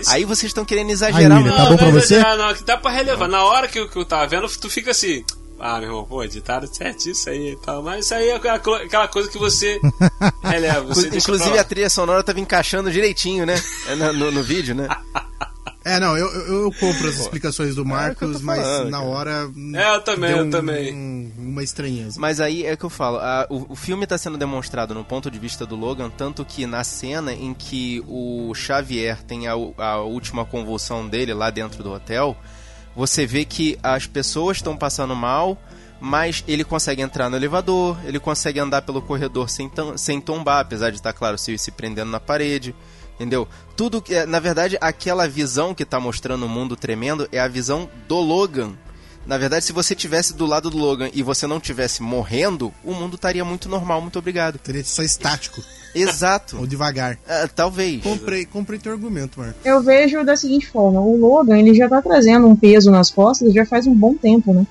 Aí 0.05 0.23
vocês 0.23 0.51
estão 0.51 0.63
querendo 0.63 0.85
Aí, 0.87 0.93
exagerar 0.93 1.39
William, 1.39 1.41
muito. 1.41 1.57
tá 1.57 1.65
bom 1.69 1.75
pra 1.77 1.87
não 1.87 1.97
é 1.97 1.99
você? 1.99 2.13
exagerar, 2.13 2.37
Não, 2.37 2.53
que 2.53 2.63
dá 2.63 2.77
pra 2.77 2.91
relevar. 2.91 3.27
Na 3.27 3.43
hora 3.43 3.67
que, 3.67 3.79
eu- 3.79 3.89
que 3.89 3.97
eu 3.97 4.05
tava 4.05 4.27
vendo, 4.27 4.47
tu 4.47 4.69
fica 4.69 4.91
assim. 4.91 5.25
Ah, 5.59 5.79
meu 5.79 5.89
irmão, 5.89 6.05
pô, 6.05 6.23
editaram 6.23 6.67
certo 6.71 7.09
isso 7.09 7.27
aí 7.27 7.53
e 7.53 7.55
tal. 7.57 7.81
Mas 7.81 8.05
isso 8.05 8.13
aí 8.13 8.29
é 8.29 8.35
aquela, 8.35 8.59
co- 8.59 8.75
aquela 8.75 9.07
coisa 9.07 9.27
que 9.29 9.37
você 9.39 9.79
releva. 10.43 10.83
Você 10.93 11.07
Inclusive 11.07 11.49
pra 11.51 11.61
a 11.61 11.63
trilha 11.65 11.89
sonora 11.89 12.21
tava 12.23 12.39
encaixando 12.39 12.91
direitinho, 12.91 13.47
né? 13.47 13.59
É, 13.87 13.95
No, 13.95 14.13
no- 14.13 14.31
no 14.31 14.43
vídeo, 14.43 14.75
né? 14.75 14.87
É, 15.85 15.97
não, 15.99 16.17
eu, 16.17 16.27
eu, 16.27 16.63
eu 16.63 16.71
compro 16.73 17.07
as 17.07 17.15
explicações 17.19 17.73
do 17.75 17.81
É 17.81 17.83
eu 17.83 17.87
Marcos, 17.87 18.39
tô 18.39 18.45
mas 18.45 18.59
falando, 18.59 18.89
na 18.89 18.97
cara. 18.97 19.09
hora. 19.09 19.51
É, 19.75 19.95
eu 19.95 20.01
também, 20.01 20.29
deu 20.29 20.37
eu 20.39 20.45
um- 20.45 20.49
também. 20.49 20.93
um- 20.93 21.31
uma 21.37 21.63
estranheza. 21.63 22.19
Mas 22.19 22.41
aí 22.41 22.65
é 22.65 22.75
que 22.75 22.83
eu 22.83 22.89
falo, 22.89 23.17
a- 23.17 23.47
o, 23.49 23.71
o 23.73 23.75
filme 23.75 24.03
está 24.03 24.17
sendo 24.17 24.37
demonstrado 24.37 24.93
no 24.93 25.05
ponto 25.05 25.31
de 25.31 25.39
vista 25.39 25.65
do 25.65 25.75
Logan, 25.77 26.09
tanto 26.09 26.43
que 26.43 26.65
na 26.65 26.83
cena 26.83 27.33
em 27.33 27.53
que 27.53 28.03
o 28.07 28.53
Xavier 28.53 29.23
tem 29.23 29.47
a, 29.47 29.53
a 29.53 30.01
última 30.01 30.43
convulsão 30.45 31.07
dele 31.07 31.33
lá 31.33 31.49
dentro 31.49 31.81
do 31.81 31.91
hotel, 31.93 32.35
você 32.95 33.25
vê 33.25 33.45
que 33.45 33.79
as 33.81 34.05
pessoas 34.05 34.57
estão 34.57 34.75
passando 34.75 35.15
mal, 35.15 35.57
mas 36.01 36.43
ele 36.47 36.65
consegue 36.65 37.01
entrar 37.01 37.29
no 37.29 37.37
elevador, 37.37 37.97
ele 38.05 38.19
consegue 38.19 38.59
andar 38.59 38.81
pelo 38.81 39.01
corredor 39.01 39.49
sem, 39.49 39.71
sem 39.95 40.19
tombar, 40.19 40.59
apesar 40.59 40.89
de 40.89 40.97
estar, 40.97 41.13
claro, 41.13 41.37
se, 41.37 41.57
se 41.57 41.71
prendendo 41.71 42.11
na 42.11 42.19
parede. 42.19 42.75
Entendeu? 43.19 43.47
Tudo 43.75 44.01
que. 44.01 44.15
é, 44.15 44.25
Na 44.25 44.39
verdade, 44.39 44.77
aquela 44.79 45.27
visão 45.27 45.75
que 45.75 45.83
tá 45.83 45.99
mostrando 45.99 46.45
o 46.45 46.49
mundo 46.49 46.77
tremendo 46.77 47.27
é 47.33 47.39
a 47.39 47.47
visão 47.49 47.89
do 48.07 48.15
Logan. 48.15 48.71
Na 49.25 49.37
verdade, 49.37 49.65
se 49.65 49.73
você 49.73 49.93
tivesse 49.93 50.33
do 50.33 50.45
lado 50.45 50.69
do 50.69 50.77
Logan 50.77 51.09
e 51.13 51.21
você 51.21 51.45
não 51.45 51.59
tivesse 51.59 52.01
morrendo, 52.01 52.73
o 52.83 52.93
mundo 52.93 53.15
estaria 53.15 53.43
muito 53.43 53.67
normal, 53.67 54.01
muito 54.01 54.17
obrigado. 54.17 54.57
Teria 54.57 54.83
só 54.83 55.03
estático. 55.03 55.61
Exato. 55.93 56.57
Ou 56.57 56.65
devagar. 56.65 57.19
Ah, 57.27 57.47
talvez. 57.53 58.01
Comprei, 58.01 58.45
comprei 58.45 58.79
teu 58.79 58.93
argumento, 58.93 59.39
Marcos. 59.39 59.57
Eu 59.65 59.81
vejo 59.81 60.23
da 60.23 60.35
seguinte 60.35 60.67
forma, 60.67 61.01
o 61.01 61.17
Logan, 61.17 61.57
ele 61.57 61.73
já 61.73 61.89
tá 61.89 62.01
trazendo 62.01 62.47
um 62.47 62.55
peso 62.55 62.89
nas 62.89 63.11
costas 63.11 63.53
já 63.53 63.65
faz 63.65 63.85
um 63.85 63.93
bom 63.93 64.15
tempo, 64.15 64.53
né? 64.53 64.65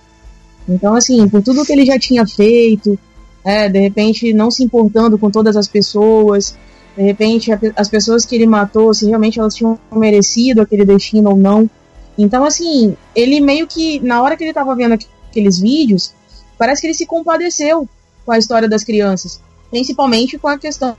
Então, 0.69 0.95
assim, 0.95 1.29
por 1.29 1.43
tudo 1.43 1.65
que 1.65 1.73
ele 1.73 1.85
já 1.85 1.99
tinha 1.99 2.27
feito, 2.27 2.99
é, 3.45 3.69
de 3.69 3.79
repente 3.79 4.33
não 4.33 4.51
se 4.51 4.63
importando 4.63 5.19
com 5.19 5.31
todas 5.31 5.57
as 5.57 5.67
pessoas, 5.67 6.57
de 6.97 7.03
repente 7.03 7.51
as 7.77 7.89
pessoas 7.89 8.25
que 8.25 8.35
ele 8.35 8.47
matou, 8.47 8.93
se 8.93 9.07
realmente 9.07 9.39
elas 9.39 9.55
tinham 9.55 9.79
merecido 9.93 10.61
aquele 10.63 10.85
destino 10.85 11.31
ou 11.31 11.37
não. 11.37 11.69
Então, 12.17 12.45
assim, 12.45 12.97
ele 13.15 13.41
meio 13.41 13.67
que, 13.67 14.01
na 14.01 14.21
hora 14.23 14.37
que 14.37 14.43
ele 14.45 14.53
tava 14.53 14.75
vendo 14.75 14.95
aqu- 14.95 15.07
aqueles 15.31 15.59
vídeos, 15.61 16.13
parece 16.59 16.81
que 16.81 16.87
ele 16.89 16.95
se 16.95 17.07
compadeceu 17.07 17.89
com 18.27 18.33
a 18.33 18.39
história 18.39 18.69
das 18.69 18.83
crianças. 18.83 19.41
Principalmente 19.71 20.37
com 20.39 20.49
a 20.49 20.59
questão 20.59 20.97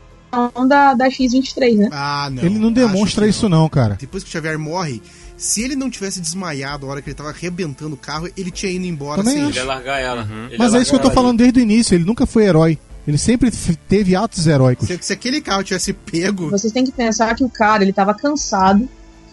da, 0.68 0.94
da 0.94 1.10
X-23, 1.10 1.76
né? 1.76 1.90
Ah, 1.92 2.30
não. 2.32 2.44
Ele 2.44 2.58
não 2.60 2.72
demonstra 2.72 3.26
que 3.26 3.32
isso 3.32 3.50
não, 3.50 3.68
cara. 3.68 3.98
Depois 4.00 4.24
que 4.24 4.30
o 4.30 4.32
Xavier 4.32 4.58
morre, 4.58 5.02
se 5.36 5.62
ele 5.64 5.76
não 5.76 5.90
tivesse 5.90 6.22
desmaiado 6.22 6.86
a 6.86 6.90
hora 6.92 7.02
que 7.02 7.10
ele 7.10 7.16
tava 7.16 7.30
arrebentando 7.30 7.96
o 7.96 7.98
carro, 7.98 8.30
ele 8.38 8.52
tinha 8.52 8.72
ido 8.72 8.86
embora 8.86 9.18
Também 9.22 9.34
sem 9.34 9.44
acho. 9.44 9.52
Ele 9.52 9.60
ia 9.60 9.66
largar 9.66 10.00
ela. 10.00 10.28
Ele 10.50 10.58
Mas 10.58 10.74
é 10.74 10.82
isso 10.82 10.92
que 10.92 10.96
eu 10.98 11.02
tô 11.02 11.12
falando 11.12 11.40
desde 11.40 11.60
o 11.60 11.64
início, 11.64 11.96
ele 11.96 12.06
nunca 12.06 12.26
foi 12.26 12.44
herói. 12.46 12.78
Ele 13.10 13.18
sempre 13.18 13.50
teve 13.88 14.16
atos 14.16 14.46
heróicos. 14.46 14.88
Se, 14.88 15.00
se 15.02 15.14
aquele 15.14 15.42
carro 15.42 15.64
tivesse 15.64 15.94
pego. 15.94 16.52
Vocês 16.52 16.72
têm 16.72 16.86
que 16.86 16.92
pensar 16.92 17.36
que 17.36 17.44
o 17.44 17.50
cara, 17.50 17.82
ele 17.82 17.92
tava 17.92 18.14
cansado, 18.14 18.88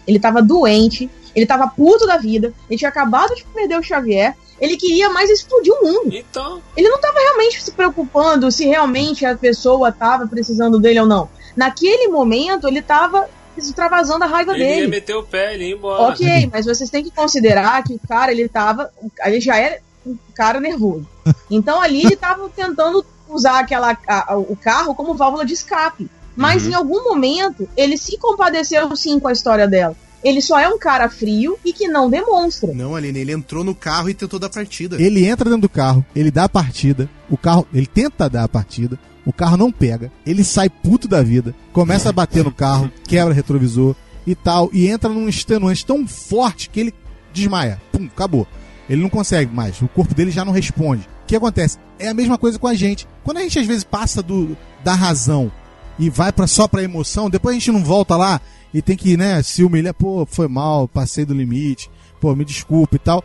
ele 0.06 0.18
tava 0.18 0.40
doente, 0.40 1.10
ele 1.34 1.44
tava 1.44 1.68
puto 1.68 2.06
da 2.06 2.16
vida, 2.16 2.54
ele 2.70 2.78
tinha 2.78 2.88
acabado 2.88 3.34
de 3.34 3.44
perder 3.44 3.78
o 3.78 3.82
Xavier, 3.82 4.34
ele 4.58 4.78
queria 4.78 5.10
mais 5.10 5.28
explodir 5.28 5.74
o 5.74 5.84
mundo. 5.84 6.16
Então, 6.16 6.62
Ele 6.74 6.88
não 6.88 6.98
tava 6.98 7.18
realmente 7.18 7.62
se 7.62 7.70
preocupando 7.70 8.50
se 8.50 8.64
realmente 8.64 9.26
a 9.26 9.36
pessoa 9.36 9.92
tava 9.92 10.26
precisando 10.26 10.80
dele 10.80 11.00
ou 11.00 11.06
não. 11.06 11.28
Naquele 11.54 12.08
momento, 12.08 12.66
ele 12.66 12.80
tava 12.80 13.28
extravasando 13.58 14.24
a 14.24 14.26
raiva 14.26 14.54
ele 14.54 14.64
dele. 14.64 14.86
meter 14.86 15.14
o 15.14 15.22
pé, 15.22 15.52
ele 15.52 15.68
ia 15.68 15.74
embora. 15.74 16.04
Ok, 16.04 16.48
mas 16.50 16.64
vocês 16.64 16.88
têm 16.88 17.04
que 17.04 17.10
considerar 17.10 17.84
que 17.84 17.92
o 17.92 18.00
cara, 18.08 18.32
ele 18.32 18.48
tava. 18.48 18.90
Ele 19.22 19.38
já 19.38 19.58
era 19.58 19.80
um 20.06 20.16
cara 20.34 20.58
nervoso. 20.60 21.06
Então 21.50 21.80
ali 21.80 22.04
ele 22.06 22.16
tava 22.16 22.48
tentando 22.48 23.04
usar 23.28 23.60
aquela, 23.60 23.96
a- 24.06 24.32
a- 24.32 24.36
o 24.36 24.56
carro 24.56 24.94
como 24.94 25.14
válvula 25.14 25.44
de 25.44 25.52
escape. 25.54 26.08
Mas 26.34 26.64
Uhum. 26.64 26.70
em 26.70 26.74
algum 26.74 27.04
momento 27.04 27.68
ele 27.76 27.96
se 27.96 28.18
compadeceu 28.18 28.94
sim 28.96 29.18
com 29.18 29.28
a 29.28 29.32
história 29.32 29.66
dela. 29.66 29.96
Ele 30.24 30.40
só 30.42 30.58
é 30.58 30.68
um 30.68 30.78
cara 30.78 31.08
frio 31.08 31.56
e 31.64 31.72
que 31.72 31.86
não 31.88 32.10
demonstra. 32.10 32.72
Não, 32.74 32.94
Aline, 32.96 33.20
ele 33.20 33.32
entrou 33.32 33.62
no 33.62 33.74
carro 33.74 34.10
e 34.10 34.14
tentou 34.14 34.38
dar 34.38 34.50
partida. 34.50 35.00
Ele 35.00 35.24
entra 35.24 35.44
dentro 35.44 35.62
do 35.62 35.68
carro, 35.68 36.04
ele 36.14 36.30
dá 36.30 36.44
a 36.44 36.48
partida, 36.48 37.08
o 37.30 37.36
carro, 37.36 37.66
ele 37.72 37.86
tenta 37.86 38.28
dar 38.28 38.44
a 38.44 38.48
partida, 38.48 38.98
o 39.24 39.32
carro 39.32 39.56
não 39.56 39.70
pega, 39.70 40.10
ele 40.26 40.42
sai 40.42 40.68
puto 40.68 41.06
da 41.06 41.22
vida, 41.22 41.54
começa 41.72 42.08
a 42.08 42.12
bater 42.12 42.44
no 42.44 42.50
carro, 42.52 42.90
quebra 43.06 43.32
retrovisor 43.32 43.94
e 44.26 44.34
tal, 44.34 44.68
e 44.72 44.88
entra 44.88 45.08
num 45.10 45.28
extenuante 45.28 45.86
tão 45.86 46.06
forte 46.08 46.68
que 46.70 46.80
ele 46.80 46.94
desmaia. 47.32 47.80
Pum, 47.92 48.06
acabou. 48.06 48.46
Ele 48.90 49.02
não 49.02 49.08
consegue 49.08 49.52
mais, 49.54 49.80
o 49.80 49.88
corpo 49.88 50.14
dele 50.14 50.30
já 50.32 50.44
não 50.44 50.52
responde. 50.52 51.08
O 51.26 51.28
que 51.28 51.36
acontece? 51.36 51.78
É 51.98 52.08
a 52.08 52.14
mesma 52.14 52.38
coisa 52.38 52.56
com 52.58 52.68
a 52.68 52.74
gente. 52.74 53.06
Quando 53.24 53.38
a 53.38 53.42
gente 53.42 53.58
às 53.58 53.66
vezes 53.66 53.82
passa 53.82 54.22
do, 54.22 54.56
da 54.84 54.94
razão 54.94 55.50
e 55.98 56.08
vai 56.08 56.30
pra, 56.30 56.46
só 56.46 56.68
pra 56.68 56.82
emoção, 56.84 57.28
depois 57.28 57.56
a 57.56 57.58
gente 57.58 57.72
não 57.72 57.82
volta 57.82 58.16
lá 58.16 58.40
e 58.72 58.80
tem 58.80 58.96
que, 58.96 59.16
né, 59.16 59.42
se 59.42 59.64
humilhar, 59.64 59.92
pô, 59.94 60.24
foi 60.30 60.46
mal, 60.46 60.86
passei 60.86 61.24
do 61.24 61.34
limite, 61.34 61.90
pô, 62.20 62.34
me 62.36 62.44
desculpa 62.44 62.94
e 62.96 62.98
tal. 63.00 63.24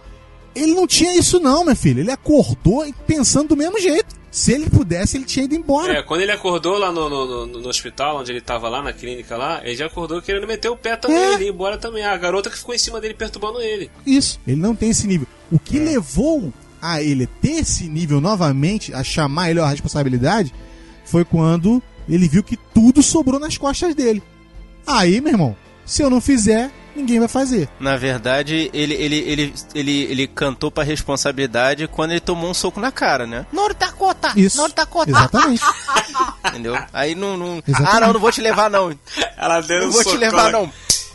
Ele 0.55 0.73
não 0.73 0.87
tinha 0.87 1.15
isso 1.15 1.39
não, 1.39 1.63
meu 1.63 1.75
filho. 1.75 1.99
Ele 1.99 2.11
acordou 2.11 2.85
pensando 3.05 3.49
do 3.49 3.57
mesmo 3.57 3.79
jeito. 3.79 4.15
Se 4.31 4.53
ele 4.53 4.69
pudesse, 4.69 5.17
ele 5.17 5.25
tinha 5.25 5.43
ido 5.45 5.53
embora. 5.55 5.93
É, 5.99 6.03
quando 6.03 6.21
ele 6.21 6.31
acordou 6.31 6.77
lá 6.77 6.89
no, 6.91 7.09
no, 7.09 7.45
no- 7.47 7.59
no 7.61 7.67
hospital, 7.69 8.17
onde 8.19 8.31
ele 8.31 8.39
tava 8.41 8.67
lá, 8.69 8.81
na 8.81 8.93
clínica 8.93 9.35
lá, 9.37 9.59
ele 9.63 9.75
já 9.75 9.85
acordou 9.87 10.21
querendo 10.21 10.47
meter 10.47 10.69
o 10.69 10.75
pé 10.77 10.95
também, 10.95 11.17
É. 11.17 11.33
ele 11.35 11.43
ia 11.45 11.49
embora 11.51 11.77
também. 11.77 12.03
A 12.03 12.15
garota 12.17 12.49
que 12.49 12.57
ficou 12.57 12.73
em 12.73 12.77
cima 12.79 12.99
dele 13.01 13.13
perturbando 13.13 13.61
ele. 13.61 13.91
Isso. 14.05 14.39
Ele 14.47 14.55
não 14.59 14.73
tem 14.73 14.89
esse 14.89 15.05
nível. 15.05 15.27
O 15.51 15.59
que 15.59 15.77
levou 15.79 16.51
a 16.81 17.01
ele 17.01 17.27
ter 17.27 17.59
esse 17.59 17.87
nível 17.87 18.19
novamente, 18.19 18.93
a 18.93 19.03
chamar 19.03 19.51
ele 19.51 19.59
à 19.59 19.67
responsabilidade, 19.67 20.53
foi 21.05 21.23
quando 21.23 21.81
ele 22.09 22.27
viu 22.27 22.43
que 22.43 22.57
tudo 22.57 23.03
sobrou 23.03 23.39
nas 23.39 23.57
costas 23.57 23.93
dele. 23.95 24.23
Aí, 24.85 25.21
meu 25.21 25.33
irmão, 25.33 25.55
se 25.85 26.01
eu 26.01 26.09
não 26.09 26.19
fizer, 26.19 26.71
ninguém 26.95 27.19
vai 27.19 27.27
fazer. 27.27 27.69
Na 27.79 27.95
verdade, 27.95 28.69
ele, 28.73 28.93
ele, 28.95 29.15
ele, 29.17 29.53
ele, 29.73 30.03
ele 30.03 30.27
cantou 30.27 30.71
pra 30.71 30.83
responsabilidade 30.83 31.87
quando 31.87 32.11
ele 32.11 32.19
tomou 32.19 32.49
um 32.49 32.53
soco 32.53 32.79
na 32.79 32.91
cara, 32.91 33.25
né? 33.25 33.45
North 33.51 33.77
Dakota! 33.77 34.31
Isso. 34.35 34.57
North 34.57 34.75
Dakota! 34.75 35.11
Exatamente. 35.11 35.63
Entendeu? 36.47 36.77
Aí 36.91 37.15
não. 37.15 37.37
não... 37.37 37.63
Ah, 37.85 37.99
não, 37.99 38.13
não 38.13 38.19
vou 38.19 38.31
te 38.31 38.41
levar, 38.41 38.69
não. 38.69 38.97
Ela 39.37 39.61
deu 39.61 39.81
Não 39.81 39.87
um 39.87 39.91
vou 39.91 40.03
te 40.03 40.17
levar, 40.17 40.51
não. 40.51 40.71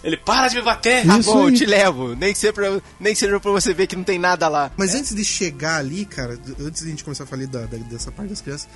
Ele 0.07 0.16
para 0.16 0.46
de 0.48 0.57
me 0.57 0.62
bater. 0.62 1.04
Tá 1.04 1.18
Isso 1.18 1.32
bom, 1.32 1.40
eu 1.42 1.46
aí. 1.48 1.54
te 1.54 1.66
levo. 1.66 2.14
Nem 2.14 2.32
que, 2.32 2.38
seja 2.38 2.52
pra, 2.52 2.80
nem 3.00 3.12
que 3.12 3.18
seja 3.18 3.40
pra 3.40 3.50
você 3.50 3.74
ver 3.74 3.86
que 3.88 3.96
não 3.96 4.04
tem 4.04 4.18
nada 4.18 4.46
lá. 4.48 4.70
Mas 4.76 4.94
antes 4.94 5.14
de 5.14 5.24
chegar 5.24 5.78
ali, 5.78 6.04
cara, 6.04 6.38
antes 6.61 6.82
de 6.82 6.86
a 6.86 6.90
gente 6.90 7.02
começar 7.04 7.24
a 7.24 7.26
falar 7.26 7.46
da- 7.46 7.66
da- 7.66 7.76
dessa 7.78 8.12
parte 8.12 8.30
das 8.30 8.40
crianças, 8.40 8.68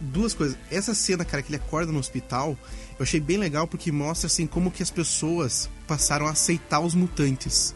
duas 0.00 0.34
coisas. 0.34 0.56
Essa 0.70 0.92
cena, 0.94 1.24
cara, 1.24 1.42
que 1.42 1.50
ele 1.50 1.56
acorda 1.62 1.92
no 1.92 1.98
hospital, 1.98 2.58
eu 2.98 3.02
achei 3.04 3.20
bem 3.20 3.36
legal 3.36 3.66
porque 3.68 3.92
mostra 3.92 4.26
assim 4.26 4.46
como 4.46 4.70
que 4.70 4.82
as 4.82 4.90
pessoas 4.90 5.70
passaram 5.86 6.26
a 6.26 6.30
aceitar 6.30 6.80
os 6.80 6.94
mutantes. 6.94 7.74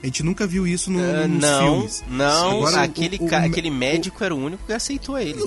A 0.00 0.06
gente 0.06 0.22
nunca 0.22 0.46
viu 0.46 0.64
isso 0.64 0.92
no, 0.92 1.00
Ah, 1.00 1.26
nos 1.26 1.40
não, 1.42 1.60
filmes. 1.74 2.04
não. 2.08 2.58
Agora, 2.58 2.76
o- 2.76 2.80
aquele, 2.84 3.16
o- 3.20 3.24
o- 3.24 3.34
aquele 3.34 3.68
médico 3.70 4.22
era 4.22 4.32
o 4.32 4.38
único 4.38 4.64
que 4.64 4.72
aceitou 4.72 5.18
ele. 5.18 5.42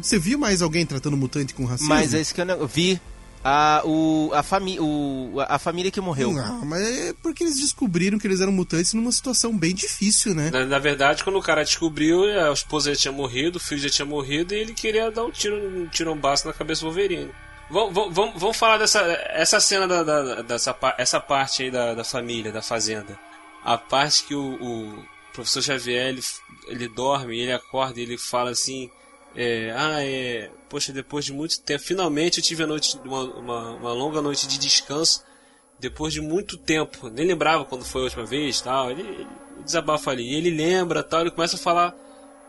Você 0.00 0.16
viu 0.16 0.38
mais 0.38 0.62
alguém 0.62 0.86
tratando 0.86 1.16
mutante 1.16 1.52
com 1.52 1.64
racismo? 1.64 1.88
Mas 1.88 2.14
é 2.14 2.20
isso 2.20 2.32
que 2.32 2.40
eu 2.40 2.44
não- 2.46 2.64
vi. 2.68 3.00
A, 3.48 3.82
o, 3.84 4.32
a, 4.34 4.42
fami, 4.42 4.76
o, 4.80 5.34
a 5.46 5.56
família 5.56 5.88
que 5.92 6.00
morreu. 6.00 6.32
Não, 6.32 6.64
mas 6.64 6.82
é 6.82 7.12
porque 7.22 7.44
eles 7.44 7.60
descobriram 7.60 8.18
que 8.18 8.26
eles 8.26 8.40
eram 8.40 8.50
mutantes 8.50 8.92
numa 8.92 9.12
situação 9.12 9.56
bem 9.56 9.72
difícil, 9.72 10.34
né? 10.34 10.50
Na, 10.50 10.64
na 10.64 10.78
verdade, 10.80 11.22
quando 11.22 11.38
o 11.38 11.42
cara 11.42 11.62
descobriu, 11.62 12.24
a 12.24 12.52
esposa 12.52 12.92
já 12.92 13.02
tinha 13.02 13.12
morrido, 13.12 13.58
o 13.58 13.60
filho 13.60 13.80
já 13.80 13.88
tinha 13.88 14.04
morrido 14.04 14.52
e 14.52 14.58
ele 14.58 14.74
queria 14.74 15.12
dar 15.12 15.24
um 15.24 15.30
tiro, 15.30 15.56
um 15.56 15.86
tirombaço 15.86 16.44
na 16.44 16.52
cabeça 16.52 16.80
do 16.80 16.86
Wolverine. 16.86 17.30
Vamos, 17.70 18.12
vamos, 18.12 18.56
falar 18.56 18.78
dessa 18.78 19.00
essa 19.30 19.60
cena 19.60 19.86
da, 19.86 20.02
da- 20.02 20.42
dessa 20.42 20.76
essa 20.98 21.20
parte 21.20 21.62
aí 21.62 21.70
da, 21.70 21.94
da 21.94 22.02
família, 22.04 22.50
da 22.50 22.62
fazenda. 22.62 23.16
A 23.64 23.78
parte 23.78 24.24
que 24.24 24.34
o, 24.34 24.54
o 24.60 25.04
professor 25.32 25.62
Xavier 25.62 26.08
ele, 26.08 26.22
ele 26.66 26.88
dorme, 26.88 27.38
ele 27.40 27.52
acorda 27.52 28.00
e 28.00 28.02
ele 28.02 28.18
fala 28.18 28.50
assim: 28.50 28.90
é, 29.36 29.72
Ah, 29.76 30.02
é. 30.02 30.50
Poxa, 30.68 30.92
depois 30.92 31.24
de 31.24 31.32
muito 31.32 31.60
tempo, 31.60 31.82
finalmente 31.82 32.38
eu 32.38 32.44
tive 32.44 32.64
a 32.64 32.66
noite, 32.66 32.98
uma, 33.04 33.22
uma, 33.22 33.70
uma 33.76 33.92
longa 33.92 34.20
noite 34.20 34.46
de 34.48 34.58
descanso. 34.58 35.24
Depois 35.78 36.12
de 36.12 36.20
muito 36.22 36.56
tempo, 36.56 37.10
nem 37.10 37.26
lembrava 37.26 37.64
quando 37.64 37.84
foi 37.84 38.00
a 38.00 38.04
última 38.04 38.24
vez 38.24 38.60
tal. 38.60 38.90
Ele, 38.90 39.02
ele 39.02 39.26
desabafa 39.64 40.10
ali. 40.10 40.34
Ele 40.34 40.50
lembra 40.50 41.02
tal, 41.02 41.20
ele 41.20 41.30
começa 41.30 41.56
a 41.56 41.58
falar 41.58 41.94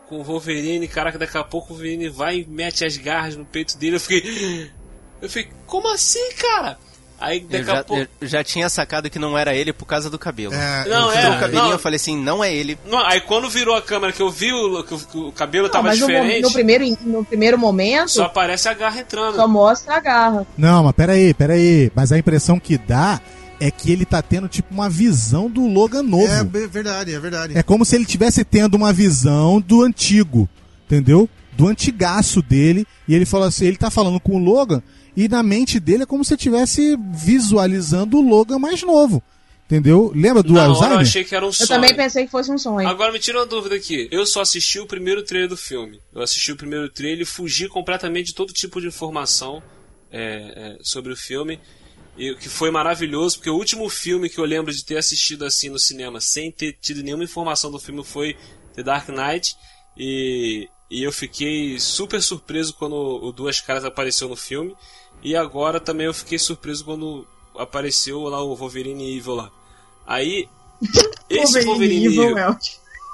com 0.08 0.18
o 0.20 0.24
Wolverine, 0.24 0.88
cara, 0.88 1.12
que 1.12 1.18
daqui 1.18 1.36
a 1.36 1.44
pouco 1.44 1.66
o 1.66 1.76
Wolverine 1.76 2.08
vai 2.08 2.38
e 2.38 2.46
mete 2.46 2.84
as 2.84 2.96
garras 2.96 3.36
no 3.36 3.44
peito 3.44 3.76
dele. 3.76 3.96
Eu 3.96 4.00
fiquei. 4.00 4.70
Eu 5.20 5.28
fiquei, 5.28 5.52
como 5.66 5.88
assim, 5.92 6.32
cara? 6.34 6.78
Aí 7.20 7.38
Eu 7.40 7.48
daqui 7.48 7.64
já, 7.64 7.78
a 7.80 7.84
pouco. 7.84 8.06
eu 8.20 8.28
já 8.28 8.44
tinha 8.44 8.68
sacado 8.68 9.10
que 9.10 9.18
não 9.18 9.36
era 9.36 9.52
ele 9.54 9.72
por 9.72 9.86
causa 9.86 10.08
do 10.08 10.18
cabelo. 10.18 10.54
É, 10.54 10.88
Não, 10.88 11.10
é, 11.12 11.28
o 11.30 11.40
cabelinho, 11.40 11.64
não. 11.64 11.70
eu 11.72 11.78
falei 11.78 11.96
assim, 11.96 12.16
não 12.16 12.44
é 12.44 12.54
ele. 12.54 12.78
Não, 12.88 12.98
aí 13.04 13.20
quando 13.20 13.50
virou 13.50 13.74
a 13.74 13.82
câmera 13.82 14.12
que 14.12 14.22
eu 14.22 14.30
vi 14.30 14.52
o, 14.52 14.82
que 14.84 14.94
o, 14.94 14.98
que 14.98 15.18
o 15.18 15.32
cabelo 15.32 15.64
Não, 15.64 15.72
tava 15.72 15.88
mas 15.88 15.98
no, 15.98 16.06
diferente, 16.06 16.42
no 16.42 16.52
primeiro, 16.52 16.84
no 17.02 17.24
primeiro 17.24 17.58
momento, 17.58 18.08
só 18.10 18.20
só, 18.20 18.24
aparece 18.26 18.68
a 18.68 18.74
garra 18.74 19.00
entrando. 19.00 19.48
mostra 19.48 19.96
a 19.96 20.00
garra. 20.00 20.46
Não, 20.56 20.84
mas 20.84 20.92
peraí, 20.92 21.34
peraí. 21.34 21.90
Mas 21.94 22.12
a 22.12 22.18
impressão 22.18 22.60
que 22.60 22.78
dá 22.78 23.20
é 23.60 23.68
que 23.72 23.90
ele 23.90 24.04
tá 24.04 24.22
tendo 24.22 24.46
tipo 24.46 24.72
uma 24.72 24.88
visão 24.88 25.50
do 25.50 25.66
Logan 25.66 26.04
novo. 26.04 26.24
É 26.32 26.44
be- 26.44 26.68
verdade, 26.68 27.12
é 27.12 27.18
verdade. 27.18 27.58
É 27.58 27.62
como 27.64 27.84
se 27.84 27.96
ele 27.96 28.04
tivesse 28.06 28.44
tendo 28.44 28.76
uma 28.76 28.92
visão 28.92 29.60
do 29.60 29.82
antigo, 29.82 30.48
entendeu? 30.86 31.28
Do 31.56 31.66
antigaço 31.66 32.40
dele. 32.40 32.86
E 33.08 33.14
ele 33.16 33.26
fala 33.26 33.48
assim, 33.48 33.64
ele 33.66 33.76
tá 33.76 33.90
falando 33.90 34.20
com 34.20 34.36
o 34.36 34.38
Logan 34.38 34.80
e 35.18 35.26
na 35.28 35.42
mente 35.42 35.80
dele 35.80 36.04
é 36.04 36.06
como 36.06 36.24
se 36.24 36.34
estivesse 36.34 36.96
visualizando 37.12 38.18
o 38.18 38.20
Logan 38.20 38.60
mais 38.60 38.84
novo. 38.84 39.20
Entendeu? 39.66 40.12
Lembra 40.14 40.44
do 40.44 40.52
Na 40.52 40.60
hora 40.60 40.68
eu 40.68 40.74
Alzheimer? 40.76 40.98
achei 41.00 41.24
que 41.24 41.34
era 41.34 41.44
um 41.44 41.48
Eu 41.48 41.52
sonho. 41.52 41.68
também 41.68 41.92
pensei 41.92 42.24
que 42.24 42.30
fosse 42.30 42.52
um 42.52 42.56
sonho. 42.56 42.88
Agora 42.88 43.12
me 43.12 43.18
tira 43.18 43.40
uma 43.40 43.44
dúvida 43.46 43.74
aqui. 43.74 44.08
Eu 44.12 44.24
só 44.24 44.42
assisti 44.42 44.78
o 44.78 44.86
primeiro 44.86 45.24
trailer 45.24 45.48
do 45.48 45.56
filme. 45.56 46.00
Eu 46.14 46.22
assisti 46.22 46.52
o 46.52 46.56
primeiro 46.56 46.88
trailer 46.88 47.22
e 47.22 47.24
fugi 47.24 47.68
completamente 47.68 48.28
de 48.28 48.34
todo 48.34 48.52
tipo 48.52 48.80
de 48.80 48.86
informação 48.86 49.60
é, 50.10 50.76
é, 50.76 50.78
sobre 50.82 51.12
o 51.12 51.16
filme. 51.16 51.58
E 52.16 52.30
o 52.30 52.36
que 52.36 52.48
foi 52.48 52.70
maravilhoso, 52.70 53.38
porque 53.38 53.50
o 53.50 53.56
último 53.56 53.88
filme 53.90 54.30
que 54.30 54.38
eu 54.38 54.44
lembro 54.44 54.72
de 54.72 54.84
ter 54.84 54.96
assistido 54.96 55.44
assim 55.44 55.68
no 55.68 55.80
cinema 55.80 56.20
sem 56.20 56.52
ter 56.52 56.76
tido 56.80 57.02
nenhuma 57.02 57.24
informação 57.24 57.72
do 57.72 57.80
filme 57.80 58.04
foi 58.04 58.36
The 58.76 58.84
Dark 58.84 59.08
Knight. 59.08 59.56
E, 59.96 60.68
e 60.88 61.02
eu 61.02 61.12
fiquei 61.12 61.78
super 61.78 62.22
surpreso 62.22 62.72
quando 62.72 62.94
o 62.94 63.32
Duas 63.32 63.60
Caras 63.60 63.84
apareceu 63.84 64.28
no 64.28 64.36
filme. 64.36 64.74
E 65.22 65.34
agora 65.36 65.80
também 65.80 66.06
eu 66.06 66.14
fiquei 66.14 66.38
surpreso 66.38 66.84
quando 66.84 67.26
apareceu 67.56 68.22
lá 68.24 68.42
o 68.42 68.54
Wolverine 68.54 69.16
Evil 69.16 69.34
lá. 69.34 69.50
Aí, 70.06 70.48
esse 71.28 71.64
Wolverine, 71.64 72.06
Evil 72.06 72.22
Evil, 72.30 72.38
é 72.38 72.56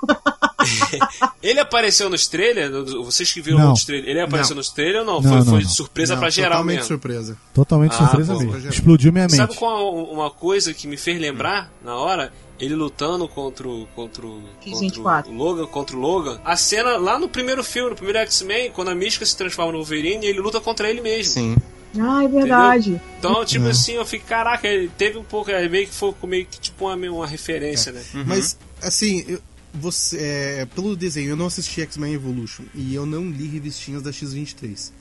ele 1.42 1.60
apareceu 1.60 2.10
nos 2.10 2.26
trailers? 2.26 2.92
Vocês 2.92 3.32
que 3.32 3.40
viram 3.40 3.58
Não. 3.58 3.66
outros 3.68 3.84
trailers, 3.86 4.10
ele 4.10 4.20
apareceu 4.20 4.54
Não. 4.54 4.58
nos 4.60 4.68
trailers 4.70 4.98
ou 5.00 5.04
não? 5.06 5.14
Não, 5.14 5.22
foi 5.30 5.38
não, 5.38 5.44
foi 5.46 5.62
não. 5.62 5.70
surpresa 5.70 6.12
Não, 6.14 6.20
pra 6.20 6.30
geral 6.30 6.50
totalmente 6.52 6.76
mesmo. 6.76 6.88
surpresa. 6.88 7.38
Totalmente 7.54 7.92
Ah, 7.94 7.96
surpresa 7.98 8.34
mesmo. 8.34 8.52
pô. 8.52 8.68
Explodiu 8.68 9.12
minha 9.12 9.24
mente. 9.24 9.36
Sabe 9.36 9.54
qual 9.56 9.94
uma 10.04 10.30
coisa 10.30 10.74
que 10.74 10.86
me 10.86 10.96
fez 10.96 11.18
lembrar 11.20 11.72
na 11.82 11.96
hora? 11.96 12.32
Ele 12.60 12.74
lutando 12.74 13.26
contra 13.26 13.66
o, 13.66 13.86
contra 13.96 14.24
o, 14.26 14.40
contra 14.64 14.70
X-24. 14.70 15.26
o 15.28 15.32
Logan, 15.32 15.66
contra 15.66 15.96
o 15.96 15.98
Logan. 16.00 16.40
A 16.44 16.56
cena 16.56 16.96
lá 16.96 17.18
no 17.18 17.28
primeiro 17.28 17.64
filme, 17.64 17.90
no 17.90 17.96
primeiro 17.96 18.18
X-Men, 18.20 18.70
quando 18.70 18.88
a 18.90 18.94
Mística 18.94 19.26
se 19.26 19.36
transforma 19.36 19.72
no 19.72 19.78
Wolverine, 19.78 20.24
ele 20.24 20.38
luta 20.38 20.60
contra 20.60 20.88
ele 20.88 21.00
mesmo. 21.00 21.32
Sim. 21.32 21.56
Ah, 22.00 22.24
é 22.24 22.28
verdade. 22.28 23.00
Então, 23.18 23.44
tipo 23.44 23.66
É. 23.66 23.70
assim, 23.70 23.92
eu 23.92 24.04
fiquei, 24.04 24.26
caraca, 24.28 24.68
teve 24.98 25.18
um 25.18 25.24
pouco, 25.24 25.50
é, 25.50 25.68
meio 25.68 25.86
que 25.86 25.94
foi 25.94 26.14
meio 26.24 26.46
que 26.46 26.58
tipo 26.60 26.86
uma, 26.86 26.94
uma 27.10 27.26
referência, 27.26 27.92
né? 27.92 28.02
Mas, 28.26 28.58
assim, 28.82 29.24
eu- 29.28 29.40
você, 29.72 30.18
é, 30.20 30.66
pelo 30.74 30.94
desenho, 30.96 31.30
eu 31.30 31.36
não 31.36 31.46
assisti 31.46 31.80
X-Men 31.82 32.14
Evolution 32.14 32.62
e 32.74 32.94
eu 32.94 33.04
não 33.04 33.28
li 33.28 33.46
revistinhas 33.48 34.02
da 34.02 34.12
X-23. 34.12 34.92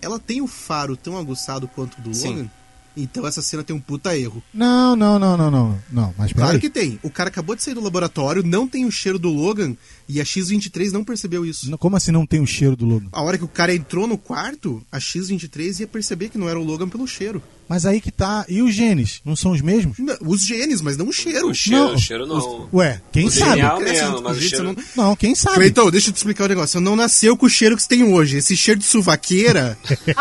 Ela 0.00 0.18
tem 0.18 0.40
o 0.40 0.46
faro 0.46 0.96
tão 0.96 1.16
aguçado 1.18 1.68
quanto 1.68 1.98
o 1.98 2.00
do 2.02 2.14
Sim. 2.14 2.28
Logan? 2.36 2.50
Então 2.96 3.26
essa 3.26 3.42
cena 3.42 3.62
tem 3.62 3.74
um 3.74 3.80
puta 3.80 4.16
erro. 4.16 4.42
Não, 4.52 4.94
não, 4.94 5.18
não, 5.18 5.36
não, 5.36 5.50
não. 5.50 5.78
Não, 5.90 6.14
mas. 6.16 6.32
Claro 6.32 6.58
que 6.58 6.70
tem. 6.70 6.98
O 7.02 7.10
cara 7.10 7.28
acabou 7.28 7.56
de 7.56 7.62
sair 7.62 7.74
do 7.74 7.80
laboratório, 7.82 8.42
não 8.42 8.68
tem 8.68 8.84
o 8.84 8.90
cheiro 8.90 9.18
do 9.18 9.28
Logan 9.28 9.76
e 10.08 10.20
a 10.20 10.24
X-23 10.24 10.92
não 10.92 11.04
percebeu 11.04 11.44
isso. 11.46 11.70
Não, 11.70 11.78
Como 11.78 11.96
assim 11.96 12.10
não 12.12 12.26
tem 12.26 12.40
o 12.40 12.46
cheiro 12.46 12.76
do 12.76 12.84
Logan? 12.84 13.08
A 13.12 13.22
hora 13.22 13.38
que 13.38 13.44
o 13.44 13.48
cara 13.48 13.74
entrou 13.74 14.06
no 14.06 14.18
quarto, 14.18 14.82
a 14.90 15.00
X-23 15.00 15.80
ia 15.80 15.86
perceber 15.86 16.28
que 16.28 16.38
não 16.38 16.48
era 16.48 16.58
o 16.58 16.64
Logan 16.64 16.88
pelo 16.88 17.06
cheiro. 17.06 17.42
Mas 17.72 17.86
aí 17.86 18.02
que 18.02 18.10
tá. 18.10 18.44
E 18.50 18.60
os 18.60 18.74
genes? 18.74 19.22
Não 19.24 19.34
são 19.34 19.52
os 19.52 19.62
mesmos? 19.62 19.96
Não, 19.98 20.14
Os 20.20 20.44
genes, 20.44 20.82
mas 20.82 20.98
não 20.98 21.08
o 21.08 21.12
cheiro. 21.12 21.48
O 21.48 21.54
cheiro, 21.54 21.84
Não. 21.86 21.94
o 21.94 21.98
cheiro 21.98 22.26
não. 22.26 22.68
Ué, 22.70 23.00
quem 23.10 23.28
O 23.28 23.30
sabe? 23.30 23.62
Cresce 23.62 24.02
mesmo, 24.02 24.20
mas 24.22 24.36
o 24.36 24.40
cheiro... 24.42 24.56
você 24.56 24.62
não- 24.94 25.06
Não, 25.06 25.16
quem 25.16 25.34
sabe? 25.34 25.56
Cleiton, 25.56 25.90
deixa 25.90 26.10
eu 26.10 26.12
te 26.12 26.16
explicar 26.18 26.44
um 26.44 26.48
negócio. 26.48 26.68
Você 26.72 26.80
não 26.80 26.94
nasceu 26.94 27.34
com 27.34 27.46
o 27.46 27.48
cheiro 27.48 27.74
que 27.74 27.82
você 27.82 27.88
tem 27.88 28.04
hoje. 28.04 28.36
Esse 28.36 28.54
cheiro 28.58 28.78
de 28.78 28.84
suvaqueira 28.84 29.78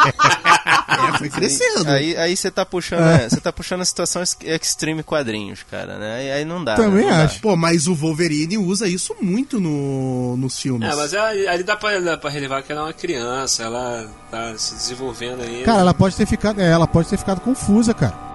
é, 0.88 1.18
foi 1.18 1.30
crescendo. 1.30 1.90
Aí, 1.90 2.16
aí 2.16 2.38
você 2.38 2.50
tá 2.50 2.66
puxando, 2.66 3.02
é, 3.04 3.28
você 3.30 3.42
tá 3.42 3.52
puxando 3.52 3.82
a 3.82 3.86
situação 3.86 4.22
ex- 4.22 4.38
extreme 4.62 5.04
quadrinhos, 5.04 5.60
cara, 5.70 5.98
né? 5.98 6.16
Aí, 6.20 6.32
aí 6.32 6.46
não 6.46 6.64
dá. 6.64 6.76
Também 6.76 7.04
né? 7.06 7.12
Não 7.12 7.18
dá. 7.18 7.24
acho. 7.26 7.42
Pô, 7.42 7.56
mas 7.58 7.88
o 7.88 7.94
Wolverine 7.96 8.58
usa 8.58 8.88
isso 8.88 9.14
muito 9.22 9.60
no, 9.60 10.38
nos 10.38 10.60
filmes. 10.60 10.90
É, 10.90 10.96
mas 10.96 11.14
ali 11.14 11.64
dá 11.64 11.76
pra, 11.76 12.00
dá 12.00 12.18
pra 12.18 12.30
relevar 12.30 12.64
que 12.64 12.72
ela 12.72 12.82
é 12.82 12.84
uma 12.86 12.94
criança, 12.94 13.64
ela 13.64 14.10
tá 14.30 14.58
se 14.58 14.74
desenvolvendo 14.76 15.42
ainda. 15.42 15.66
Cara, 15.66 15.80
ela 15.82 15.94
pode 15.94 16.16
ter 16.16 16.26
ficado. 16.26 16.62
É, 16.62 16.70
ela 16.72 16.88
pode 16.88 17.10
ter 17.10 17.18
ficado 17.18 17.41
confusa, 17.42 17.94
cara. 17.94 18.32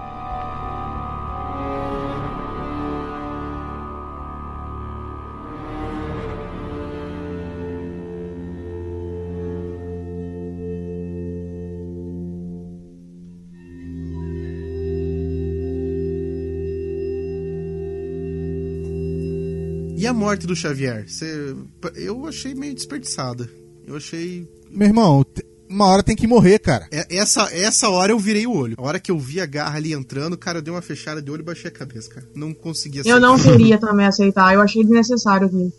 E 19.96 20.06
a 20.06 20.12
morte 20.12 20.46
do 20.46 20.54
Xavier? 20.54 21.08
Você, 21.08 21.56
eu 21.96 22.26
achei 22.26 22.54
meio 22.54 22.74
desperdiçada. 22.74 23.50
Eu 23.86 23.96
achei. 23.96 24.46
Meu 24.70 24.86
irmão, 24.88 25.24
uma 25.68 25.86
hora 25.86 26.02
tem 26.02 26.14
que 26.16 26.26
morrer, 26.26 26.58
cara. 26.58 26.86
É- 26.90 27.16
Essa, 27.16 27.48
essa 27.52 27.88
hora 27.88 28.12
eu 28.12 28.18
virei 28.18 28.46
o 28.46 28.52
olho. 28.54 28.74
A 28.78 28.82
hora 28.82 29.00
que 29.00 29.10
eu 29.10 29.18
vi 29.18 29.40
a 29.40 29.46
garra 29.46 29.76
ali 29.76 29.92
entrando, 29.92 30.36
cara, 30.36 30.58
eu 30.58 30.62
dei 30.62 30.72
uma 30.72 30.82
fechada 30.82 31.20
de 31.22 31.30
olho 31.30 31.40
e 31.40 31.44
baixei 31.44 31.68
a 31.70 31.72
cabeça, 31.74 32.10
cara. 32.10 32.26
Não 32.34 32.52
conseguia 32.54 33.02
Eu 33.04 33.20
não 33.20 33.36
queria 33.38 33.78
também 33.78 34.06
aceitar. 34.06 34.52
Eu 34.54 34.60
achei 34.60 34.82
desnecessário 34.82 35.46
aqui. 35.46 35.72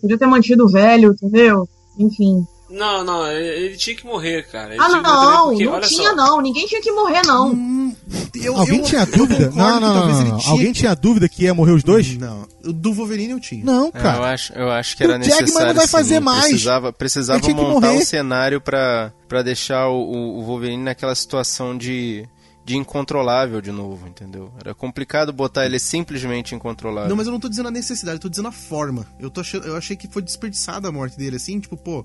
Podia 0.00 0.18
ter 0.18 0.26
mantido 0.26 0.64
o 0.66 0.68
velho, 0.68 1.12
entendeu? 1.12 1.68
Enfim. 1.98 2.44
Não, 2.68 3.04
não, 3.04 3.30
ele, 3.30 3.76
tinha 3.76 3.94
que 3.94 4.04
morrer, 4.04 4.42
cara. 4.50 4.74
Ele 4.74 4.82
Ah, 4.82 4.86
que 4.86 4.92
morrer 4.96 5.02
não, 5.04 5.48
porque, 5.50 5.64
não 5.66 5.80
tinha 5.82 6.08
só, 6.10 6.16
não. 6.16 6.40
Ninguém 6.42 6.66
tinha 6.66 6.80
que 6.82 6.90
morrer, 6.90 7.22
não. 7.24 7.52
Hum, 7.52 7.94
eu- 8.34 8.56
Alguém 8.56 8.78
eu- 8.80 8.84
tinha 8.84 9.02
eu 9.02 9.06
dúvida? 9.06 9.44
Não, 9.50 9.52
que 9.52 9.80
não, 9.80 9.80
não, 9.80 10.06
não. 10.24 10.38
tinha- 10.38 10.50
Alguém 10.52 10.72
tinha 10.72 10.94
dúvida 10.96 11.28
que 11.28 11.44
ia 11.44 11.54
morrer 11.54 11.70
os 11.72 11.84
dois? 11.84 12.16
Não. 12.18 12.44
O 12.64 12.72
do 12.72 12.92
Wolverine 12.92 13.30
eu 13.32 13.38
tinha. 13.40 13.64
Não, 13.64 13.84
É, 13.84 13.88
eu, 13.88 13.92
cara. 13.92 14.32
acho, 14.32 14.52
eu 14.54 14.68
acho 14.70 14.96
que 14.96 15.04
O 15.04 15.10
era 15.10 15.12
Jackman 15.22 15.40
necessário. 15.42 15.68
não 15.68 15.74
vai 15.76 15.86
fazer 15.86 16.14
sim. 16.16 16.20
mais. 16.20 16.46
Precisava, 16.48 16.92
precisava 16.92 17.40
que 17.40 17.54
montar 17.54 17.86
morrer. 17.86 17.98
um 18.00 18.04
cenário 18.04 18.60
pra, 18.60 19.12
pra 19.28 19.42
deixar 19.42 19.86
o, 19.88 20.00
o- 20.00 20.38
o 20.40 20.42
Wolverine 20.42 20.82
naquela 20.82 21.14
situação 21.14 21.78
de, 21.78 22.26
de 22.64 22.76
incontrolável 22.76 23.60
de 23.60 23.70
novo, 23.70 24.08
entendeu? 24.08 24.50
Era 24.58 24.74
complicado 24.74 25.32
botar 25.32 25.64
ele 25.66 25.78
simplesmente 25.78 26.52
incontrolável. 26.52 27.08
Não, 27.10 27.16
mas 27.16 27.26
eu 27.28 27.32
não 27.32 27.38
tô 27.38 27.48
dizendo 27.48 27.68
a 27.68 27.70
necessidade, 27.70 28.16
eu 28.16 28.20
tô 28.22 28.28
dizendo 28.28 28.48
a 28.48 28.52
forma. 28.52 29.06
Eu, 29.20 29.30
tô 29.30 29.40
achando, 29.40 29.68
eu 29.68 29.76
achei 29.76 29.94
que 29.94 30.08
foi 30.08 30.20
desperdiçada 30.20 30.88
a 30.88 30.92
morte 30.92 31.16
dele, 31.16 31.36
assim, 31.36 31.60
tipo, 31.60 31.76
pô. 31.76 32.04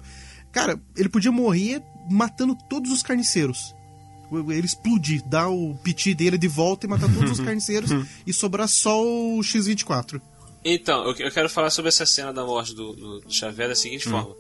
Cara, 0.52 0.80
ele 0.96 1.10
podia 1.10 1.32
morrer 1.32 1.82
matando 2.10 2.56
todos 2.70 2.92
os 2.92 3.02
carniceiros. 3.04 3.74
Ele 4.32 4.66
explodir, 4.66 5.22
dar 5.26 5.50
o 5.50 5.76
piti 5.84 6.14
dele 6.14 6.38
de 6.38 6.48
volta 6.48 6.86
e 6.86 6.90
matar 6.90 7.14
todos 7.14 7.32
os 7.32 7.40
carniceiros 7.44 7.90
e 8.26 8.32
sobrar 8.34 8.68
só 8.68 9.02
o 9.04 9.44
X-24. 9.44 10.22
Então, 10.64 11.04
eu, 11.06 11.32
quero 11.32 11.50
falar 11.50 11.70
sobre 11.70 11.90
essa 11.90 12.06
cena 12.06 12.32
da 12.32 12.46
morte 12.46 12.74
do, 12.74 12.94
do, 12.94 13.20
do 13.22 13.34
Xavier 13.34 13.68
da 13.68 13.76
seguinte 13.76 14.08
Hum. 14.08 14.12
forma. 14.12 14.36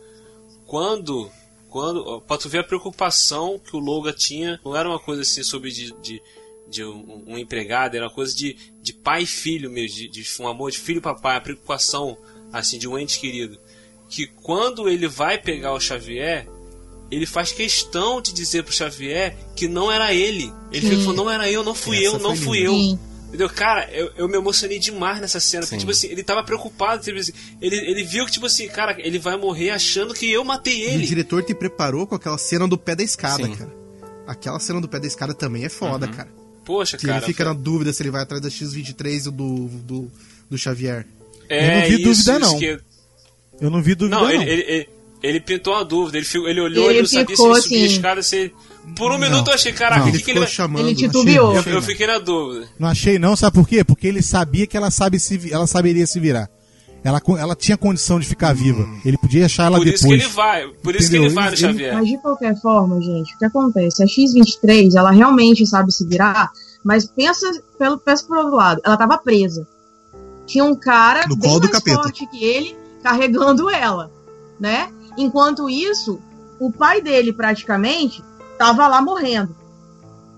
Quando. 0.65 1.29
quando 1.69 2.21
Pra 2.21 2.37
tu 2.37 2.47
ver 2.47 2.59
a 2.59 2.63
preocupação 2.63 3.59
que 3.59 3.75
o 3.75 3.79
Logan 3.79 4.13
tinha, 4.13 4.59
não 4.63 4.75
era 4.75 4.87
uma 4.87 4.99
coisa 4.99 5.23
assim 5.23 5.43
sobre 5.43 5.71
de, 5.71 5.91
de, 6.01 6.21
de 6.69 6.85
um, 6.85 7.23
um 7.27 7.37
empregado, 7.37 7.95
era 7.95 8.05
uma 8.05 8.13
coisa 8.13 8.33
de, 8.35 8.55
de 8.81 8.93
pai 8.93 9.23
e 9.23 9.25
filho 9.25 9.69
mesmo, 9.69 9.97
de, 9.97 10.07
de 10.09 10.41
um 10.41 10.47
amor 10.47 10.71
de 10.71 10.79
filho 10.79 10.99
e 10.99 11.01
papai, 11.01 11.35
a 11.37 11.41
preocupação 11.41 12.17
assim 12.53 12.77
de 12.77 12.87
um 12.87 12.97
ente 12.97 13.19
querido. 13.19 13.59
Que 14.11 14.27
quando 14.27 14.87
ele 14.89 15.07
vai 15.07 15.37
pegar 15.37 15.73
o 15.73 15.79
Xavier, 15.79 16.45
ele 17.09 17.25
faz 17.25 17.51
questão 17.53 18.21
de 18.21 18.33
dizer 18.33 18.63
pro 18.63 18.73
Xavier 18.73 19.35
que 19.55 19.67
não 19.67 19.89
era 19.91 20.13
ele. 20.13 20.51
Ele 20.71 20.87
Sim. 20.97 20.99
falou, 21.03 21.13
não 21.25 21.31
era 21.31 21.49
eu, 21.49 21.63
não 21.63 21.73
fui 21.73 21.97
Essa 22.05 22.17
eu, 22.17 22.19
não 22.19 22.35
fui 22.35 22.59
linda. 22.59 22.69
eu. 22.69 22.73
Sim. 22.75 22.99
Entendeu? 23.29 23.49
Cara, 23.49 23.89
eu, 23.93 24.11
eu 24.17 24.27
me 24.27 24.35
emocionei 24.35 24.77
demais 24.77 25.21
nessa 25.21 25.39
cena. 25.39 25.63
Porque, 25.63 25.77
tipo 25.77 25.91
assim, 25.91 26.07
ele 26.07 26.21
tava 26.21 26.43
preocupado. 26.43 27.01
Tipo 27.01 27.17
assim, 27.17 27.31
ele, 27.61 27.77
ele 27.77 28.03
viu 28.03 28.25
que, 28.25 28.31
tipo 28.33 28.45
assim, 28.45 28.67
cara, 28.67 28.93
ele 28.99 29.17
vai 29.17 29.37
morrer 29.37 29.69
achando 29.69 30.13
que 30.13 30.29
eu 30.29 30.43
matei 30.43 30.83
E 30.83 30.87
o 30.87 30.89
ele. 30.95 31.07
diretor 31.07 31.41
te 31.41 31.55
preparou 31.55 32.05
com 32.05 32.13
aquela 32.15 32.37
cena 32.37 32.67
do 32.67 32.77
pé 32.77 32.93
da 32.93 33.03
escada, 33.03 33.45
Sim. 33.45 33.55
cara. 33.55 33.73
Aquela 34.27 34.59
cena 34.59 34.81
do 34.81 34.89
pé 34.89 34.99
da 34.99 35.07
escada 35.07 35.33
também 35.33 35.63
é 35.63 35.69
foda, 35.69 36.09
cara. 36.09 36.29
Poxa, 36.65 36.97
Que 36.97 37.05
cara. 37.07 37.19
ele 37.19 37.25
fica 37.25 37.45
foi- 37.45 37.53
na 37.53 37.57
dúvida 37.57 37.93
se 37.93 38.03
ele 38.03 38.11
vai 38.11 38.21
atrás 38.23 38.41
da 38.41 38.49
X-23 38.49 39.25
ou 39.27 39.31
do, 39.31 39.67
do, 39.79 40.11
do 40.49 40.57
Xavier. 40.57 41.07
É, 41.47 41.67
Eu 41.67 41.71
não 41.81 41.81
vi 41.87 41.87
isso, 41.87 42.03
dúvida, 42.03 42.31
isso 42.31 42.39
não. 42.39 42.59
que- 42.59 42.79
Eu 43.61 43.69
não 43.69 43.81
vi 43.81 43.93
dúvida, 43.95 44.15
Não, 44.17 44.23
não. 44.25 44.31
ele, 44.31 44.43
ele, 44.61 44.89
ele, 45.21 45.39
pintou 45.39 45.73
uma 45.73 45.85
dúvida. 45.85 46.17
Ele, 46.17 46.27
ele 46.49 46.61
olhou, 46.61 46.85
Ele 46.89 46.93
ele 46.93 47.01
não 47.01 47.07
sabia 47.07 47.25
se 47.27 47.31
ficou 47.41 47.51
ele 47.53 47.61
subia 47.61 47.77
a 47.81 47.85
assim. 47.85 47.93
escada, 47.95 48.23
se 48.23 48.35
ele... 48.35 48.53
Por 48.97 49.11
um 49.11 49.19
Não. 49.19 49.19
minuto 49.29 49.47
eu 49.49 49.53
achei, 49.53 49.71
caraca, 49.71 50.05
o 50.05 50.07
Ele 50.09 50.17
que, 50.17 50.23
que 50.25 50.31
ele 50.31 50.39
vai... 50.39 50.49
chamando. 50.49 50.87
Ele 50.87 50.95
titubeou. 50.95 51.53
Eu, 51.53 51.59
Achei- 51.59 51.75
eu 51.75 51.81
fiquei 51.83 52.07
na 52.07 52.17
dúvida. 52.17 52.67
Não 52.79 52.87
achei 52.87 53.19
não, 53.19 53.35
sabe 53.35 53.53
por 53.55 53.67
quê? 53.67 53.83
Porque 53.83 54.07
ele 54.07 54.23
sabia 54.23 54.65
que 54.65 54.75
ela 54.75 54.89
sabe 54.89 55.19
se 55.19 55.53
ela 55.53 55.67
saberia 55.67 56.07
se 56.07 56.19
virar. 56.19 56.49
Ela, 57.03 57.21
ela 57.39 57.55
tinha 57.55 57.77
condição 57.77 58.19
de 58.19 58.25
ficar 58.25 58.53
viva. 58.53 58.87
Ele 59.05 59.17
podia 59.19 59.45
achar 59.45 59.65
ela 59.65 59.77
Por 59.77 59.85
depois. 59.85 60.01
isso 60.01 60.07
que 60.07 60.13
ele 60.15 60.27
vai. 60.27 60.67
Por 60.83 60.95
isso 60.95 61.09
que 61.11 61.15
Entendeu? 61.17 61.23
ele 61.25 61.33
vai 61.35 61.43
no 61.45 61.49
Ele- 61.51 61.57
Xavier. 61.57 61.93
Mas 61.93 62.07
de 62.07 62.17
qualquer 62.17 62.59
forma, 62.59 62.99
gente, 63.01 63.35
o 63.35 63.37
que 63.37 63.45
acontece? 63.45 64.03
A 64.03 64.07
X-23, 64.07 64.95
ela 64.95 65.11
realmente 65.11 65.65
sabe 65.67 65.91
se 65.91 66.03
virar, 66.07 66.49
Mas 66.83 67.05
pensa 67.05 67.45
pelo, 67.77 67.99
pensa 67.99 68.25
por 68.25 68.37
outro 68.37 68.55
lado. 68.55 68.81
Ela 68.83 68.97
tava 68.97 69.15
presa. 69.19 69.67
Tinha 70.47 70.63
um 70.63 70.75
cara 70.75 71.27
No 71.27 71.35
bem 71.35 71.47
colo 71.47 71.59
do 71.59 71.69
mais 71.69 71.77
capeta. 71.83 72.01
forte 72.01 72.25
que 72.27 72.43
ele 72.43 72.75
carregando 73.01 73.69
ela, 73.69 74.11
né? 74.59 74.91
Enquanto 75.17 75.69
isso, 75.69 76.19
o 76.59 76.71
pai 76.71 77.01
dele 77.01 77.33
praticamente 77.33 78.23
tava 78.57 78.87
lá 78.87 79.01
morrendo. 79.01 79.55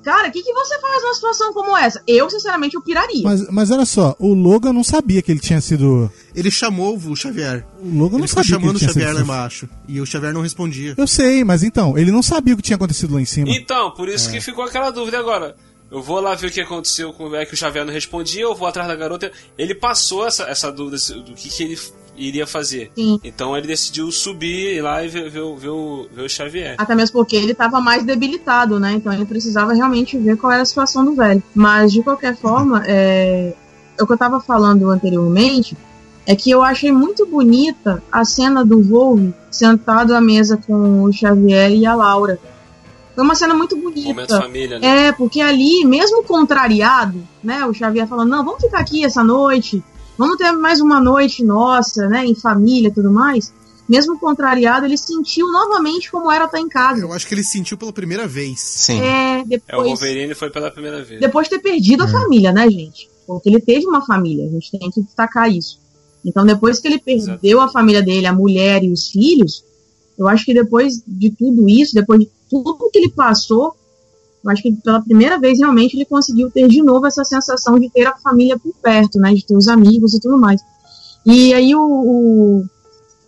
Cara, 0.03 0.28
o 0.28 0.32
que, 0.34 0.43
que 0.43 0.51
você 0.53 0.78
faz 0.82 1.01
numa 1.01 1.14
situação 1.14 1.53
como 1.53 1.78
essa? 1.78 2.03
Eu, 2.05 2.30
sinceramente, 2.30 2.76
eu 2.76 2.82
piraria. 2.82 3.24
Mas, 3.24 3.49
mas 3.49 3.72
olha 3.72 3.86
só, 3.86 4.14
o 4.20 4.34
Logan 4.34 4.74
não 4.74 4.84
sabia 4.84 5.22
que 5.22 5.32
ele 5.32 5.39
tinha 5.39 5.61
sido. 5.61 6.11
Ele 6.36 6.51
chamou 6.51 6.97
o 6.97 7.16
Xavier. 7.16 7.66
O 7.82 7.97
Logan 7.99 8.16
Ele 8.16 8.22
não 8.24 8.28
sabia 8.28 8.43
que 8.43 8.49
chamando 8.49 8.76
ele 8.78 8.86
o 8.86 8.88
Xavier 8.89 9.07
sido. 9.07 9.16
lá 9.16 9.22
embaixo. 9.22 9.70
E 9.88 10.01
o 10.01 10.05
Xavier 10.05 10.34
não 10.34 10.41
respondia. 10.41 10.93
Eu 10.97 11.07
sei, 11.07 11.45
mas 11.45 11.64
então, 11.64 11.97
ele 11.97 12.11
não 12.11 12.22
sabia 12.22 12.53
o 12.53 12.57
que 12.57 12.64
tinha 12.64 12.76
acontecido 12.76 13.14
lá 13.14 13.22
em 13.22 13.26
cima. 13.26 13.49
Então, 13.49 13.91
por 13.91 14.09
isso 14.09 14.28
É. 14.28 14.34
que 14.34 14.41
ficou 14.41 14.66
aquela 14.66 14.89
dúvida 14.91 15.18
agora. 15.18 15.55
Eu 15.89 16.01
vou 16.01 16.20
lá 16.20 16.36
ver 16.36 16.47
o 16.47 16.51
que 16.51 16.59
aconteceu 16.59 17.14
com 17.14 17.34
é 17.34 17.45
que 17.45 17.53
o 17.53 17.57
Xavier 17.57 17.86
não 17.86 17.93
respondia, 17.93 18.41
eu 18.41 18.53
vou 18.55 18.68
atrás 18.68 18.89
da 18.89 18.95
garota. 18.97 19.32
Ele 19.57 19.74
passou 19.74 20.28
essa, 20.28 20.43
essa 20.49 20.70
dúvida 20.70 20.97
do 21.22 21.34
que, 21.34 21.47
que 21.49 21.64
ele 21.64 21.80
iria 22.16 22.45
fazer. 22.47 22.91
Sim. 22.95 23.20
Então 23.24 23.55
ele 23.57 23.68
decidiu 23.68 24.11
subir 24.11 24.82
lá 24.82 25.03
e 25.03 25.07
ver, 25.07 25.30
ver, 25.30 25.39
o- 25.41 25.55
ver, 25.55 25.70
o, 25.70 26.07
ver 26.11 26.22
o 26.24 26.30
Xavier. 26.30 26.76
Até 26.78 26.95
mesmo 26.95 27.14
porque 27.14 27.36
ele 27.36 27.53
tava 27.53 27.80
mais 27.82 28.03
debilitado, 28.03 28.80
né? 28.80 28.93
Então 28.93 29.11
ele 29.11 29.26
precisava 29.26 29.74
realmente 29.74 30.18
ver 30.18 30.38
qual 30.38 30.51
era 30.51 30.61
a 30.61 30.66
situação 30.66 31.03
do 31.03 31.16
velho. 31.16 31.41
Mas, 31.53 31.91
de 31.91 32.01
qualquer 32.03 32.36
forma, 32.36 32.84
é... 32.86 33.53
o 33.99 34.05
que 34.05 34.14
eu 34.14 34.18
tava 34.18 34.39
falando 34.39 34.89
anteriormente 34.89 35.76
é 36.26 36.36
que 36.36 36.49
eu 36.49 36.64
achei 36.64 36.91
muito 36.91 37.26
bonita 37.26 38.01
a 38.11 38.24
cena 38.24 38.64
do 38.64 38.82
Volve 38.82 39.34
sentado 39.51 40.16
à 40.16 40.22
mesa 40.22 40.57
com 40.57 41.03
o 41.03 41.11
Xavier 41.11 41.72
e 41.72 41.86
a 41.86 41.93
Laura. 41.95 42.39
Foi 43.14 43.24
uma 43.24 43.36
cena 43.36 43.53
muito 43.53 43.76
bonita. 43.78 44.07
Momento 44.07 44.38
família, 44.38 44.80
né? 44.80 45.07
É, 45.07 45.11
porque 45.11 45.39
ali, 45.41 45.86
mesmo 45.86 46.24
contrariado, 46.24 47.22
né, 47.43 47.64
o 47.66 47.74
Xavier 47.74 48.07
falando, 48.07 48.30
não, 48.30 48.43
vamos 48.43 48.61
ficar 48.64 48.80
aqui 48.80 49.03
essa 49.05 49.24
noite, 49.24 49.84
vamos 50.24 50.38
ter 50.38 50.51
mais 50.53 50.80
uma 50.80 51.01
noite 51.01 51.43
nossa, 51.43 52.07
né, 52.07 52.26
em 52.26 52.34
família 52.34 52.88
e 52.88 52.93
tudo 52.93 53.11
mais. 53.11 53.53
Mesmo 53.89 54.17
contrariado, 54.17 54.86
ele 54.86 54.97
sentiu 54.97 55.51
novamente 55.51 56.09
como 56.09 56.32
era 56.32 56.45
estar 56.45 56.59
em 56.59 56.69
casa. 56.69 57.01
Eu 57.01 57.11
acho 57.11 57.28
que 57.28 57.36
ele 57.36 57.43
sentiu 57.43 57.78
pela 57.78 57.91
primeira 57.91 58.26
vez. 58.26 58.61
Sim. 58.61 59.01
É, 59.01 59.39
É, 59.39 59.41
o 59.41 59.45
depois, 59.45 59.88
Wolverine 59.89 60.34
foi 60.34 60.49
pela 60.49 60.71
primeira 60.71 61.03
vez. 61.03 61.19
depois 61.19 61.47
de 61.49 61.55
ter 61.57 61.59
perdido 61.61 62.03
a 62.03 62.07
família, 62.07 62.53
né, 62.53 62.69
gente? 62.69 63.09
Porque 63.28 63.49
ele 63.49 63.59
teve 63.59 63.86
uma 63.86 64.05
família, 64.05 64.45
a 64.45 64.49
gente 64.49 64.71
tem 64.71 64.89
que 64.89 65.01
destacar 65.01 65.51
isso. 65.51 65.80
Então, 66.26 66.45
depois 66.45 66.80
que 66.80 66.88
ele 66.88 66.99
perdeu 66.99 67.59
a 67.59 67.67
família 67.67 68.01
dele, 68.01 68.26
a 68.26 68.32
mulher 68.34 68.82
e 68.82 68.89
os 68.91 69.09
filhos, 69.09 69.65
eu 70.17 70.30
acho 70.30 70.45
que 70.45 70.53
depois 70.53 71.03
de 71.05 71.32
tudo 71.32 71.67
isso, 71.67 71.93
depois 71.93 72.21
de 72.21 72.30
tudo 72.49 72.89
que 72.89 72.97
ele 72.97 73.11
passou, 73.11 73.76
eu 74.44 74.52
acho 74.52 74.62
que 74.62 74.72
pela 74.74 75.02
primeira 75.02 75.39
vez 75.39 75.60
realmente 75.60 75.96
ele 75.96 76.06
conseguiu 76.06 76.52
ter 76.52 76.68
de 76.68 76.84
novo 76.84 77.08
essa 77.08 77.24
sensação 77.24 77.80
de 77.80 77.89
ter 77.89 78.06
a 78.06 78.18
família 78.18 78.60
por 78.60 78.74
perto, 78.82 79.18
né? 79.18 79.34
De 79.34 79.46
ter 79.46 79.56
os 79.56 79.68
amigos 79.68 80.14
e 80.14 80.20
tudo 80.20 80.38
mais. 80.38 80.62
E 81.26 81.54
aí 81.54 81.74
o, 81.74 82.66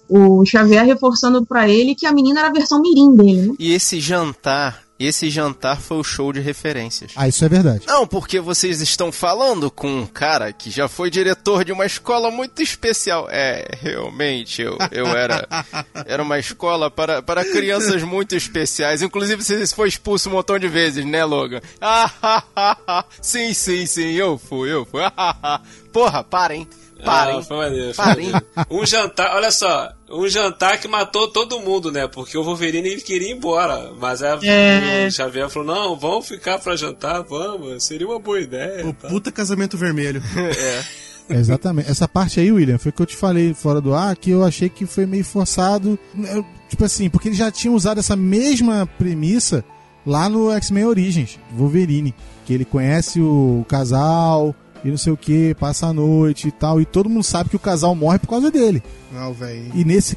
o, 0.10 0.40
o 0.40 0.46
Xavier 0.46 0.86
reforçando 0.86 1.46
pra 1.46 1.70
ele 1.70 1.96
que 1.96 2.06
a 2.06 2.12
menina 2.12 2.42
era 2.42 2.50
a 2.50 2.54
versão 2.54 2.82
mirim 2.82 3.16
dele, 3.16 3.48
né? 3.48 3.56
E 3.58 3.74
esse 3.74 4.00
jantar, 4.02 4.85
esse 4.98 5.30
jantar 5.30 5.82
foi 5.82 5.98
o 5.98 6.04
show 6.04 6.32
de 6.32 6.40
referências. 6.40 7.12
Ah, 7.16 7.28
isso 7.28 7.44
é 7.44 7.50
verdade. 7.50 7.86
Não, 7.86 8.08
porque 8.08 8.40
vocês 8.40 8.80
estão 8.80 9.12
falando 9.12 9.70
com 9.70 9.88
um 9.88 10.06
cara 10.06 10.54
que 10.54 10.72
já 10.72 10.88
foi 10.88 11.10
diretor 11.10 11.66
de 11.66 11.72
uma 11.74 11.86
escola 11.86 12.32
muito 12.32 12.62
especial. 12.62 13.28
É, 13.30 13.66
realmente, 13.82 14.62
eu, 14.62 14.78
eu 14.92 15.08
era. 15.08 15.48
Era 16.06 16.22
uma 16.22 16.38
escola 16.38 16.90
para, 16.92 17.22
para 17.22 17.44
crianças 17.44 18.04
muito 18.04 18.36
especiais. 18.36 19.02
Inclusive, 19.02 19.44
você 19.44 19.66
foi 19.68 19.88
expulso 19.90 20.30
um 20.30 20.34
montão 20.34 20.58
de 20.60 20.68
vezes, 20.68 21.04
né, 21.06 21.24
Logan? 21.26 21.62
Ah, 21.82 23.06
sim, 23.22 23.54
sim, 23.54 23.86
sim, 23.86 24.14
eu 24.14 24.38
fui, 24.38 24.72
eu 24.72 24.86
fui. 24.86 25.02
Porra, 25.92 26.24
parem. 26.24 26.68
Parem. 27.04 27.38
Ah, 27.40 27.42
foi 27.42 27.58
maneiro, 27.58 27.94
foi 27.94 28.06
Parem. 28.06 28.32
maneiro. 28.32 28.46
Um 28.72 28.86
jantar, 28.86 29.36
olha 29.36 29.52
só, 29.52 29.92
um 30.10 30.28
jantar 30.28 30.80
que 30.80 30.88
matou 30.88 31.28
todo 31.28 31.60
mundo, 31.60 31.92
né? 31.92 32.08
Porque 32.08 32.38
o 32.38 32.44
Wolverine 32.44 32.88
ele 32.90 33.02
queria 33.02 33.30
ir 33.30 33.36
embora, 33.38 33.92
mas 34.00 34.24
a, 34.24 34.40
É. 34.44 35.08
o 35.08 35.12
Xavier 35.12 35.50
falou: 35.50 35.68
não, 35.76 35.96
vamos 35.96 36.28
ficar 36.28 36.58
pra 36.60 36.76
jantar, 36.76 37.22
vamos, 37.24 37.84
seria 37.84 38.08
uma 38.08 38.20
boa 38.20 38.40
ideia. 38.40 38.86
O 38.88 38.94
tá? 38.94 39.08
puta 39.10 39.32
casamento 39.32 39.78
vermelho. 39.78 40.22
Exatamente. 41.30 41.90
Essa 41.90 42.08
parte 42.08 42.40
aí, 42.40 42.52
William, 42.52 42.78
foi 42.78 42.92
o 42.92 42.94
que 42.94 43.02
eu 43.02 43.06
te 43.06 43.16
falei 43.16 43.54
fora 43.54 43.82
do 43.82 43.94
ar, 43.96 44.16
que 44.16 44.30
eu 44.30 44.44
achei 44.44 44.70
que 44.70 44.86
foi 44.86 45.06
meio 45.06 45.26
forçado. 45.26 45.98
Eu, 46.16 46.46
tipo 46.70 46.84
assim, 46.86 47.10
porque 47.10 47.30
eles 47.30 47.38
já 47.38 47.50
tinham 47.52 47.74
usado 47.76 48.00
essa 48.00 48.16
mesma 48.16 48.86
premissa 48.98 49.66
lá 50.06 50.30
no 50.30 50.52
X-Men 50.52 50.86
Origins, 50.86 51.40
Wolverine. 51.52 52.14
Que 52.46 52.54
ele 52.54 52.64
conhece 52.64 53.20
o 53.20 53.66
casal 53.68 54.54
e 54.86 54.92
não 54.92 54.98
sei 54.98 55.12
o 55.12 55.18
que, 55.18 55.56
passa 55.56 55.88
a 55.88 55.94
noite 55.94 56.48
e 56.48 56.52
tal. 56.52 56.80
E 56.80 56.86
todo 56.86 57.10
mundo 57.10 57.24
sabe 57.24 57.50
que 57.50 57.56
o 57.56 57.60
casal 57.60 57.96
morre 57.96 58.20
por 58.20 58.30
causa 58.30 58.52
dele. 58.52 58.84
Não, 59.12 59.34
velho. 59.34 59.72
E 59.74 59.84
nesse, 59.84 60.16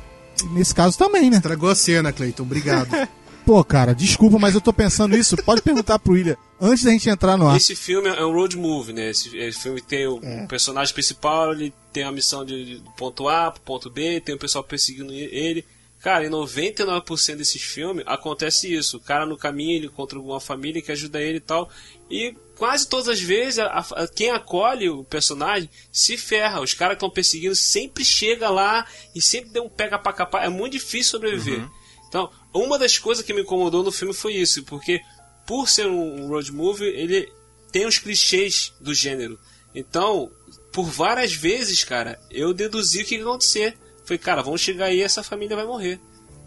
nesse 0.52 0.74
caso 0.74 0.98
também, 0.98 1.30
né? 1.30 1.38
Estragou 1.38 1.70
a 1.70 1.74
cena, 1.74 2.12
Cleiton. 2.12 2.42
Obrigado. 2.42 2.90
Pô, 3.46 3.64
cara, 3.64 3.94
desculpa, 3.94 4.38
mas 4.38 4.54
eu 4.54 4.60
tô 4.60 4.74
pensando 4.74 5.16
isso. 5.16 5.34
Pode 5.38 5.62
perguntar 5.62 5.98
pro 5.98 6.12
William 6.12 6.36
antes 6.60 6.84
da 6.84 6.90
gente 6.90 7.08
entrar 7.08 7.38
no 7.38 7.48
ar. 7.48 7.56
Esse 7.56 7.74
filme 7.74 8.06
é 8.06 8.22
um 8.22 8.30
road 8.30 8.58
movie, 8.58 8.92
né? 8.92 9.08
Esse, 9.08 9.34
esse 9.38 9.58
filme 9.58 9.80
tem 9.80 10.06
o, 10.06 10.16
o 10.16 10.46
personagem 10.46 10.92
principal, 10.92 11.52
ele 11.52 11.72
tem 11.90 12.02
a 12.02 12.12
missão 12.12 12.44
de, 12.44 12.62
de 12.62 12.78
do 12.80 12.90
ponto 12.90 13.26
A 13.26 13.50
pro 13.50 13.62
ponto 13.62 13.88
B, 13.88 14.20
tem 14.20 14.34
o 14.34 14.38
pessoal 14.38 14.62
perseguindo 14.62 15.14
ele. 15.14 15.64
Cara, 16.00 16.26
em 16.26 16.30
99% 16.30 17.36
desses 17.36 17.62
filmes 17.62 18.04
acontece 18.06 18.72
isso. 18.72 18.98
O 18.98 19.00
cara 19.00 19.24
no 19.24 19.38
caminho, 19.38 19.76
ele 19.78 19.86
encontra 19.86 20.18
alguma 20.18 20.40
família 20.40 20.82
que 20.82 20.92
ajuda 20.92 21.18
ele 21.18 21.38
e 21.38 21.40
tal. 21.40 21.70
E 22.10 22.36
quase 22.58 22.86
todas 22.88 23.08
as 23.08 23.20
vezes, 23.20 23.58
a- 23.60 23.66
a- 23.94 24.08
quem 24.08 24.30
acolhe 24.30 24.88
o 24.90 25.04
personagem 25.04 25.70
se 25.92 26.16
ferra. 26.16 26.60
Os 26.60 26.74
caras 26.74 26.94
que 26.94 26.96
estão 27.04 27.10
perseguindo 27.10 27.54
sempre 27.54 28.04
chega 28.04 28.50
lá 28.50 28.84
e 29.14 29.22
sempre 29.22 29.50
deu 29.50 29.64
um 29.64 29.68
pega 29.68 29.98
pra 29.98 30.12
capar. 30.12 30.44
É 30.44 30.48
muito 30.48 30.72
difícil 30.72 31.12
sobreviver. 31.12 31.64
Então, 32.08 32.30
uma 32.52 32.78
das 32.78 32.98
coisas 32.98 33.24
que 33.24 33.32
me 33.32 33.42
incomodou 33.42 33.82
no 33.82 33.92
filme 33.92 34.12
foi 34.14 34.34
isso, 34.34 34.64
porque 34.64 35.00
por 35.46 35.68
ser 35.68 35.86
um 35.86 36.26
road 36.28 36.50
movie, 36.52 36.84
ele 36.86 37.30
tem 37.70 37.86
os 37.86 37.98
clichês 37.98 38.72
do 38.80 38.92
gênero. 38.92 39.38
Então, 39.74 40.30
por 40.72 40.84
várias 40.84 41.32
vezes, 41.32 41.84
cara, 41.84 42.18
eu 42.30 42.52
deduzi 42.52 43.02
o 43.02 43.04
que 43.04 43.14
ia 43.16 43.22
acontecer. 43.22 43.76
Falei, 44.04 44.18
cara, 44.18 44.42
vamos 44.42 44.60
chegar 44.60 44.86
aí 44.86 44.98
e 44.98 45.02
essa 45.02 45.22
família 45.22 45.54
vai 45.54 45.66
morrer. 45.66 46.00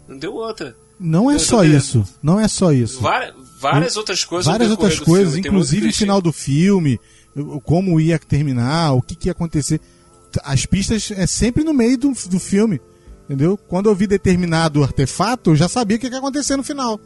Não 0.08 0.18
deu 0.18 0.34
outra. 0.34 0.76
Não 0.98 1.30
é 1.30 1.34
Eu 1.34 1.38
só 1.40 1.64
isso. 1.64 2.04
Não 2.22 2.38
é 2.40 2.46
só 2.48 2.72
isso. 2.72 3.00
Várias, 3.00 3.34
várias 3.62 3.96
outras 3.96 4.24
coisas 4.24 4.50
Várias 4.50 4.70
outras 4.70 4.98
coisas, 4.98 5.34
filme, 5.34 5.48
inclusive 5.48 5.88
o 5.88 5.92
final 5.92 6.20
do 6.20 6.32
filme, 6.32 7.00
como 7.64 8.00
ia 8.00 8.18
terminar, 8.18 8.92
o 8.92 9.00
que, 9.00 9.14
que 9.14 9.28
ia 9.28 9.32
acontecer. 9.32 9.80
As 10.42 10.66
pistas 10.66 11.12
é 11.12 11.26
sempre 11.26 11.62
no 11.62 11.72
meio 11.72 11.96
do, 11.96 12.12
do 12.28 12.40
filme. 12.40 12.80
Entendeu? 13.24 13.56
Quando 13.56 13.88
eu 13.88 13.94
vi 13.94 14.06
determinado 14.06 14.82
artefato, 14.82 15.50
eu 15.50 15.56
já 15.56 15.68
sabia 15.68 15.96
o 15.96 16.00
que 16.00 16.08
ia 16.08 16.18
acontecer 16.18 16.56
no 16.56 16.62
final. 16.62 17.00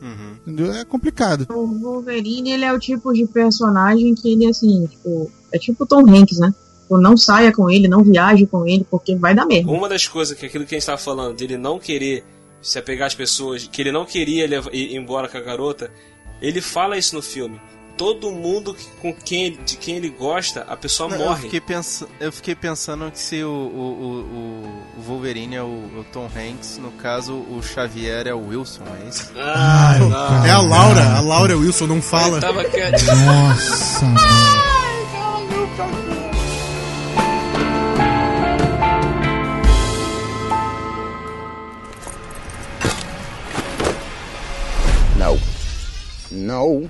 Entendeu? 0.46 0.72
É 0.72 0.84
complicado. 0.84 1.46
O 1.50 1.66
Wolverine, 1.66 2.52
ele 2.52 2.64
é 2.64 2.72
o 2.72 2.78
tipo 2.78 3.12
de 3.12 3.26
personagem 3.26 4.14
que 4.14 4.32
ele, 4.32 4.46
assim, 4.46 4.86
tipo, 4.86 5.30
é 5.52 5.58
tipo 5.58 5.84
o 5.84 5.86
Tom 5.86 6.08
Hanks, 6.08 6.38
né? 6.38 6.52
Tipo, 6.82 6.98
não 6.98 7.16
saia 7.16 7.52
com 7.52 7.70
ele, 7.70 7.86
não 7.86 8.02
viaje 8.02 8.46
com 8.46 8.66
ele, 8.66 8.84
porque 8.90 9.14
vai 9.14 9.34
dar 9.34 9.44
merda. 9.44 9.70
Uma 9.70 9.88
das 9.88 10.08
coisas 10.08 10.36
que 10.36 10.46
aquilo 10.46 10.64
que 10.64 10.74
a 10.74 10.78
gente 10.78 10.86
tava 10.86 10.98
falando, 10.98 11.36
dele 11.36 11.58
não 11.58 11.78
querer 11.78 12.24
se 12.62 12.78
apegar 12.78 13.06
às 13.06 13.14
pessoas, 13.14 13.68
que 13.70 13.82
ele 13.82 13.92
não 13.92 14.04
queria 14.04 14.48
levar, 14.48 14.74
ir 14.74 14.96
embora 14.96 15.28
com 15.28 15.36
a 15.36 15.40
garota, 15.40 15.90
ele 16.40 16.60
fala 16.60 16.96
isso 16.98 17.14
no 17.14 17.22
filme. 17.22 17.60
Todo 17.96 18.30
mundo 18.30 18.74
que- 18.74 18.84
com 19.00 19.14
quem, 19.14 19.52
de 19.64 19.74
quem 19.78 19.96
ele 19.96 20.10
gosta, 20.10 20.66
a 20.68 20.76
pessoa 20.76 21.08
Não, 21.08 21.16
Eu 21.16 21.24
morre. 21.28 21.42
fiquei, 21.44 21.60
pensa... 21.62 22.06
eu 22.20 22.30
fiquei 22.30 22.54
pensando 22.54 23.10
que 23.10 23.18
se 23.18 23.42
o, 23.42 23.48
o, 23.48 23.52
o, 24.98 24.98
o 24.98 25.02
Wolverine 25.02 25.56
é 25.56 25.62
o, 25.62 25.64
o 25.66 26.04
Tom 26.12 26.26
Hanks, 26.36 26.76
no 26.76 26.90
caso 26.92 27.32
o 27.32 27.62
Xavier 27.62 28.26
é 28.26 28.34
o 28.34 28.48
Wilson, 28.48 28.82
é 29.02 29.08
isso? 29.08 29.32
Ah, 29.38 29.96
não. 29.98 30.44
É 30.44 30.50
a 30.50 30.60
Laura. 30.60 31.04
A 31.16 31.20
Laura 31.20 31.56
Wilson 31.56 31.86
não 31.86 32.02
fala. 32.02 32.38
Tava. 32.38 32.62
Nossa, 32.64 34.04
mano. 34.04 34.20
No. 36.00 36.05
No. 46.46 46.88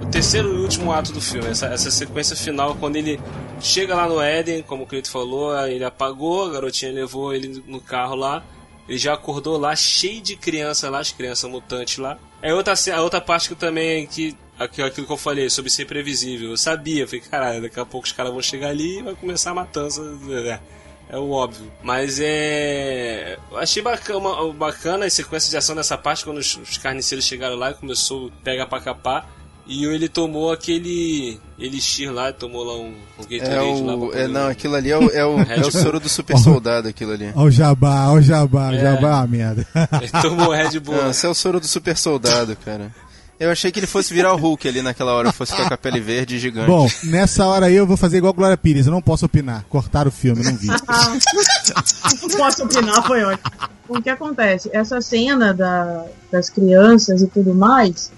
O 0.00 0.06
terceiro 0.10 0.48
e 0.48 0.60
último 0.62 0.90
ato 0.92 1.12
do 1.12 1.20
filme, 1.20 1.46
essa, 1.46 1.66
essa 1.66 1.90
sequência 1.90 2.34
final, 2.34 2.74
quando 2.76 2.96
ele 2.96 3.20
chega 3.60 3.94
lá 3.94 4.08
no 4.08 4.18
Éden, 4.18 4.62
como 4.62 4.84
o 4.84 4.86
Cleito 4.86 5.10
falou, 5.10 5.54
ele 5.66 5.84
apagou, 5.84 6.46
a 6.46 6.52
garotinha 6.52 6.90
levou 6.92 7.34
ele 7.34 7.62
no 7.66 7.82
carro 7.82 8.14
lá, 8.14 8.42
ele 8.88 8.96
já 8.96 9.12
acordou 9.12 9.58
lá, 9.58 9.76
cheio 9.76 10.22
de 10.22 10.36
criança 10.36 10.88
lá, 10.88 11.00
as 11.00 11.12
crianças 11.12 11.50
mutantes 11.50 11.98
lá. 11.98 12.16
É 12.40 12.54
outra, 12.54 12.72
a 12.94 13.02
outra 13.02 13.20
parte 13.20 13.50
que 13.50 13.54
também, 13.54 14.06
que, 14.06 14.34
aqui- 14.58 14.82
aquilo 14.82 15.06
que 15.06 15.12
eu 15.12 15.16
falei, 15.16 15.48
sobre 15.50 15.70
ser 15.70 15.84
previsível, 15.86 16.50
eu 16.50 16.56
sabia, 16.56 17.02
eu 17.02 17.06
falei, 17.08 17.20
caralho, 17.22 17.62
daqui 17.62 17.78
a 17.80 17.84
pouco 17.86 18.06
os 18.06 18.12
caras 18.12 18.32
vão 18.32 18.42
chegar 18.42 18.68
ali 18.68 18.98
e 18.98 19.02
vai 19.02 19.14
começar 19.14 19.50
a 19.50 19.54
matança. 19.54 20.02
né? 20.02 20.60
É 21.08 21.16
o 21.16 21.30
óbvio. 21.30 21.70
Mas 21.84 22.18
é. 22.20 23.38
Eu 23.50 23.58
achei 23.58 23.80
bacana, 23.82 24.20
bacana 24.54 25.06
a 25.06 25.10
sequência 25.10 25.48
de 25.50 25.56
ação 25.56 25.76
dessa 25.76 25.96
parte 25.96 26.24
quando 26.24 26.38
os, 26.38 26.56
os 26.56 26.78
carniceiros 26.78 27.24
chegaram 27.24 27.54
lá 27.56 27.70
e 27.70 27.74
começou 27.74 28.28
a 28.28 28.44
pegar 28.44 28.66
pra 28.66 28.80
capar. 28.80 29.30
E 29.68 29.84
ele 29.84 30.08
tomou 30.08 30.52
aquele 30.52 31.40
elixir 31.58 32.12
lá, 32.12 32.32
tomou 32.32 32.62
lá 32.62 32.74
um, 32.74 32.86
um 33.18 33.24
É 33.28 33.38
Gatorade 33.38 33.80
lá 33.82 33.86
pra 33.86 33.94
o. 33.96 34.06
poder- 34.06 34.20
É, 34.20 34.28
não, 34.28 34.46
aquilo 34.48 34.74
ali 34.76 34.90
é 34.92 34.96
o, 34.98 35.10
é 35.10 35.24
o, 35.26 35.40
é 35.50 35.60
o 35.60 35.70
soro 35.72 35.98
do 35.98 36.08
super 36.08 36.38
soldado, 36.38 36.86
aquilo 36.88 37.10
ali. 37.12 37.32
Ó 37.34 37.42
o 37.44 37.50
jabá, 37.50 38.08
ó 38.10 38.14
o 38.14 38.22
jabá, 38.22 38.70
o 38.70 38.74
É. 38.74 38.78
jabá 38.80 39.08
é 39.08 39.14
uma 39.14 39.26
merda. 39.26 39.66
Ele 40.00 40.22
tomou 40.22 40.50
Red 40.52 40.78
Bull. 40.78 40.94
Não, 41.02 41.10
esse 41.10 41.26
é 41.26 41.28
o 41.28 41.34
soro 41.34 41.58
do 41.58 41.66
super 41.66 41.96
soldado, 41.96 42.56
cara. 42.64 42.94
Eu 43.38 43.50
achei 43.50 43.70
que 43.70 43.78
ele 43.78 43.86
fosse 43.86 44.14
virar 44.14 44.32
o 44.32 44.36
Hulk 44.36 44.66
ali 44.66 44.80
naquela 44.80 45.12
hora, 45.12 45.30
fosse 45.32 45.52
ficar 45.52 45.68
com 45.68 45.74
a 45.74 45.76
pele 45.76 46.00
verde 46.00 46.36
e 46.36 46.38
gigante. 46.38 46.66
Bom, 46.68 46.88
nessa 47.04 47.44
hora 47.46 47.66
aí 47.66 47.74
eu 47.74 47.86
vou 47.86 47.96
fazer 47.96 48.16
igual 48.18 48.32
Glória 48.32 48.56
Pires, 48.56 48.86
eu 48.86 48.92
não 48.92 49.02
posso 49.02 49.26
opinar. 49.26 49.64
Cortaram 49.68 50.08
o 50.08 50.12
filme, 50.12 50.42
não 50.42 50.56
vi. 50.56 50.68
Não 50.68 52.28
posso 52.38 52.64
opinar, 52.64 53.02
foi 53.06 53.22
ótimo. 53.24 53.50
O 53.88 54.00
que 54.02 54.08
acontece? 54.10 54.70
Essa 54.72 55.00
cena 55.00 55.52
da- 55.54 56.04
das 56.32 56.50
crianças 56.50 57.22
e 57.22 57.26
tudo 57.28 57.54
mais, 57.54 58.10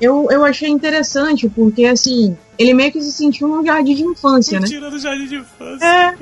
eu, 0.00 0.28
eu 0.30 0.44
achei 0.44 0.68
interessante, 0.70 1.48
porque 1.48 1.84
assim, 1.84 2.36
ele 2.58 2.72
meio 2.72 2.92
que 2.92 3.00
se 3.02 3.12
sentiu 3.12 3.48
num 3.48 3.64
jardim 3.64 3.94
de 3.94 4.02
infância, 4.04 4.58
né? 4.60 4.66
Tirando 4.66 4.94
o 4.94 4.98
jardim 4.98 5.26
de 5.26 5.36
infância. 5.36 5.84
É. 5.84 6.14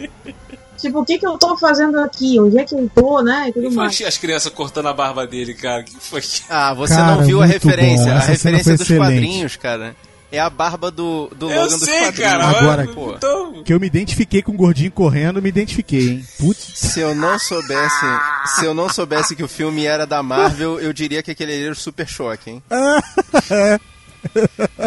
Tipo, 0.80 1.00
o 1.00 1.04
que 1.04 1.18
que 1.18 1.26
eu 1.26 1.36
tô 1.38 1.56
fazendo 1.56 1.98
aqui? 2.00 2.38
Onde 2.40 2.58
é 2.58 2.64
que 2.64 2.74
eu 2.74 2.90
tô, 2.94 3.20
né? 3.22 3.46
E 3.48 3.52
tudo 3.52 3.66
E 3.66 3.68
foi 3.68 3.76
mais. 3.84 4.00
as 4.02 4.16
crianças 4.18 4.52
cortando 4.52 4.86
a 4.88 4.92
barba 4.92 5.26
dele, 5.26 5.54
cara. 5.54 5.82
O 5.82 5.84
que 5.84 5.94
foi. 6.00 6.22
Ah, 6.48 6.72
você 6.74 6.94
Cara, 6.94 7.16
não 7.16 7.24
viu 7.24 7.42
a 7.42 7.46
referência. 7.46 8.12
A 8.14 8.18
referência 8.20 8.72
dos 8.72 8.80
excelente. 8.82 9.00
quadrinhos, 9.10 9.56
cara. 9.56 9.94
É 10.32 10.38
a 10.38 10.48
barba 10.48 10.92
do, 10.92 11.28
do 11.36 11.50
Eu 11.50 11.62
Logan 11.64 11.76
dos 11.76 11.84
sei, 11.88 12.00
quadrinhos. 12.04 12.30
cara. 12.30 12.44
Agora- 12.46 12.86
Pô. 12.86 13.14
Então, 13.16 13.62
Que 13.64 13.74
eu 13.74 13.80
me 13.80 13.88
identifiquei 13.88 14.40
com 14.42 14.52
o 14.52 14.56
gordinho 14.56 14.92
correndo, 14.92 15.42
me 15.42 15.48
identifiquei, 15.48 16.08
hein? 16.08 16.24
Putz. 16.38 16.70
Se 16.74 17.00
eu 17.00 17.14
não 17.16 17.36
soubesse, 17.36 18.06
se 18.54 18.64
eu 18.64 18.72
não 18.72 18.88
soubesse 18.88 19.34
que 19.34 19.42
o 19.42 19.48
filme 19.48 19.84
era 19.86 20.06
da 20.06 20.22
Marvel, 20.22 20.78
eu 20.78 20.92
diria 20.92 21.20
que 21.20 21.32
aquele 21.32 21.60
era 21.64 21.72
o 21.72 21.74
Super 21.74 22.06
Choque, 22.06 22.48
hein? 22.50 22.62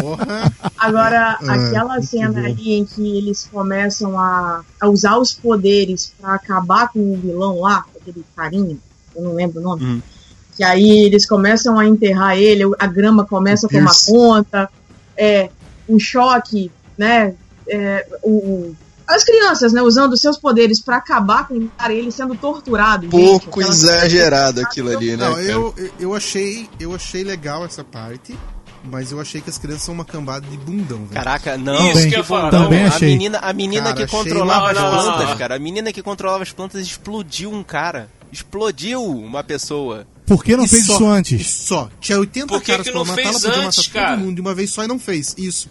Porra. 0.01 0.51
Agora, 0.77 1.37
Ah, 1.41 1.53
aquela 1.53 2.01
cena 2.01 2.41
bom. 2.41 2.47
ali 2.47 2.73
em 2.73 2.85
que 2.85 3.17
eles 3.17 3.47
começam 3.51 4.17
a, 4.19 4.63
a 4.79 4.87
usar 4.87 5.17
os 5.17 5.33
poderes 5.33 6.13
pra 6.19 6.35
acabar 6.35 6.89
com 6.89 6.99
o 7.13 7.17
vilão 7.17 7.59
lá, 7.61 7.85
aquele 7.99 8.23
carinha, 8.35 8.77
eu 9.15 9.21
não 9.23 9.33
lembro 9.35 9.59
o 9.59 9.63
nome. 9.63 9.83
Hum. 9.83 10.01
Que 10.55 10.63
aí 10.63 11.05
eles 11.05 11.25
começam 11.25 11.79
a 11.79 11.85
enterrar 11.87 12.37
ele, 12.37 12.63
a 12.79 12.87
grama 12.87 13.25
começa 13.25 13.65
a 13.65 13.69
tomar 13.69 13.91
conta, 14.05 14.69
é, 15.17 15.49
o 15.87 15.99
choque, 15.99 16.71
né? 16.97 17.33
é, 17.67 18.05
o, 18.21 18.29
o- 18.31 18.75
as 19.05 19.23
crianças, 19.23 19.73
né, 19.73 19.81
usando 19.81 20.15
seus 20.15 20.37
poderes 20.37 20.81
pra 20.81 20.95
acabar 20.97 21.45
com 21.47 21.55
o 21.55 21.69
cara, 21.77 21.93
ele 21.93 22.09
sendo 22.11 22.35
torturado. 22.35 23.03
gente, 23.03 23.11
Pouco 23.11 23.59
aquela- 23.59 23.69
exagerado 23.73 24.61
aquilo 24.61 24.95
ali, 24.95 25.11
né? 25.17 25.25
Não, 25.25 25.33
cara? 25.33 25.43
eu, 25.45 25.75
eu 25.99 26.15
achei 26.15 26.69
eu 26.79 26.95
achei 26.95 27.21
legal 27.23 27.65
essa 27.65 27.83
parte, 27.83 28.37
mas 28.83 29.11
eu 29.11 29.19
achei 29.19 29.39
que 29.41 29.49
as 29.49 29.57
crianças 29.57 29.83
são 29.83 29.93
uma 29.93 30.05
cambada 30.05 30.45
de 30.45 30.57
bundão, 30.57 30.99
velho. 30.99 31.11
Caraca, 31.11 31.57
não. 31.57 31.91
Isso 31.91 32.07
que 32.09 32.15
eu 32.15 32.23
falar. 32.23 32.49
também 32.51 32.83
não, 32.83 32.91
a 32.91 32.95
achei. 32.95 33.09
menina, 33.09 33.39
a 33.39 33.53
menina 33.53 33.83
Cara, 33.85 33.95
que 33.95 34.03
achei 34.03 34.19
controlava 34.19 34.71
as 34.71 34.77
plantas, 34.77 35.37
cara. 35.37 35.55
A 35.55 35.59
menina 35.59 35.91
que 35.93 36.01
controlava 36.03 36.43
as 36.43 36.51
plantas 36.51 36.81
explodiu 36.85 37.51
um 37.51 37.63
cara. 37.63 38.09
Explodiu 38.31 39.03
uma 39.03 39.43
pessoa. 39.43 40.05
Por 40.25 40.43
que 40.43 40.55
não 40.55 40.65
E 40.65 40.67
fez 40.69 40.85
só- 40.85 40.93
isso 40.95 41.05
antes? 41.05 41.47
Só. 41.49 41.89
Tinha 41.99 42.17
80 42.19 42.47
Por 42.47 42.61
que 42.61 42.71
caras 42.71 42.85
que 42.85 42.91
pra 42.91 42.99
não 42.99 43.05
matar, 43.05 43.21
ela 43.21 43.33
podia 43.33 43.67
antes, 43.67 43.87
matar 43.87 43.99
cara? 43.99 44.15
todo 44.17 44.25
mundo 44.25 44.35
de 44.35 44.41
uma 44.41 44.55
vez 44.55 44.69
só 44.71 44.83
e 44.83 44.87
não 44.87 44.97
fez. 44.99 45.35
Isso. 45.37 45.69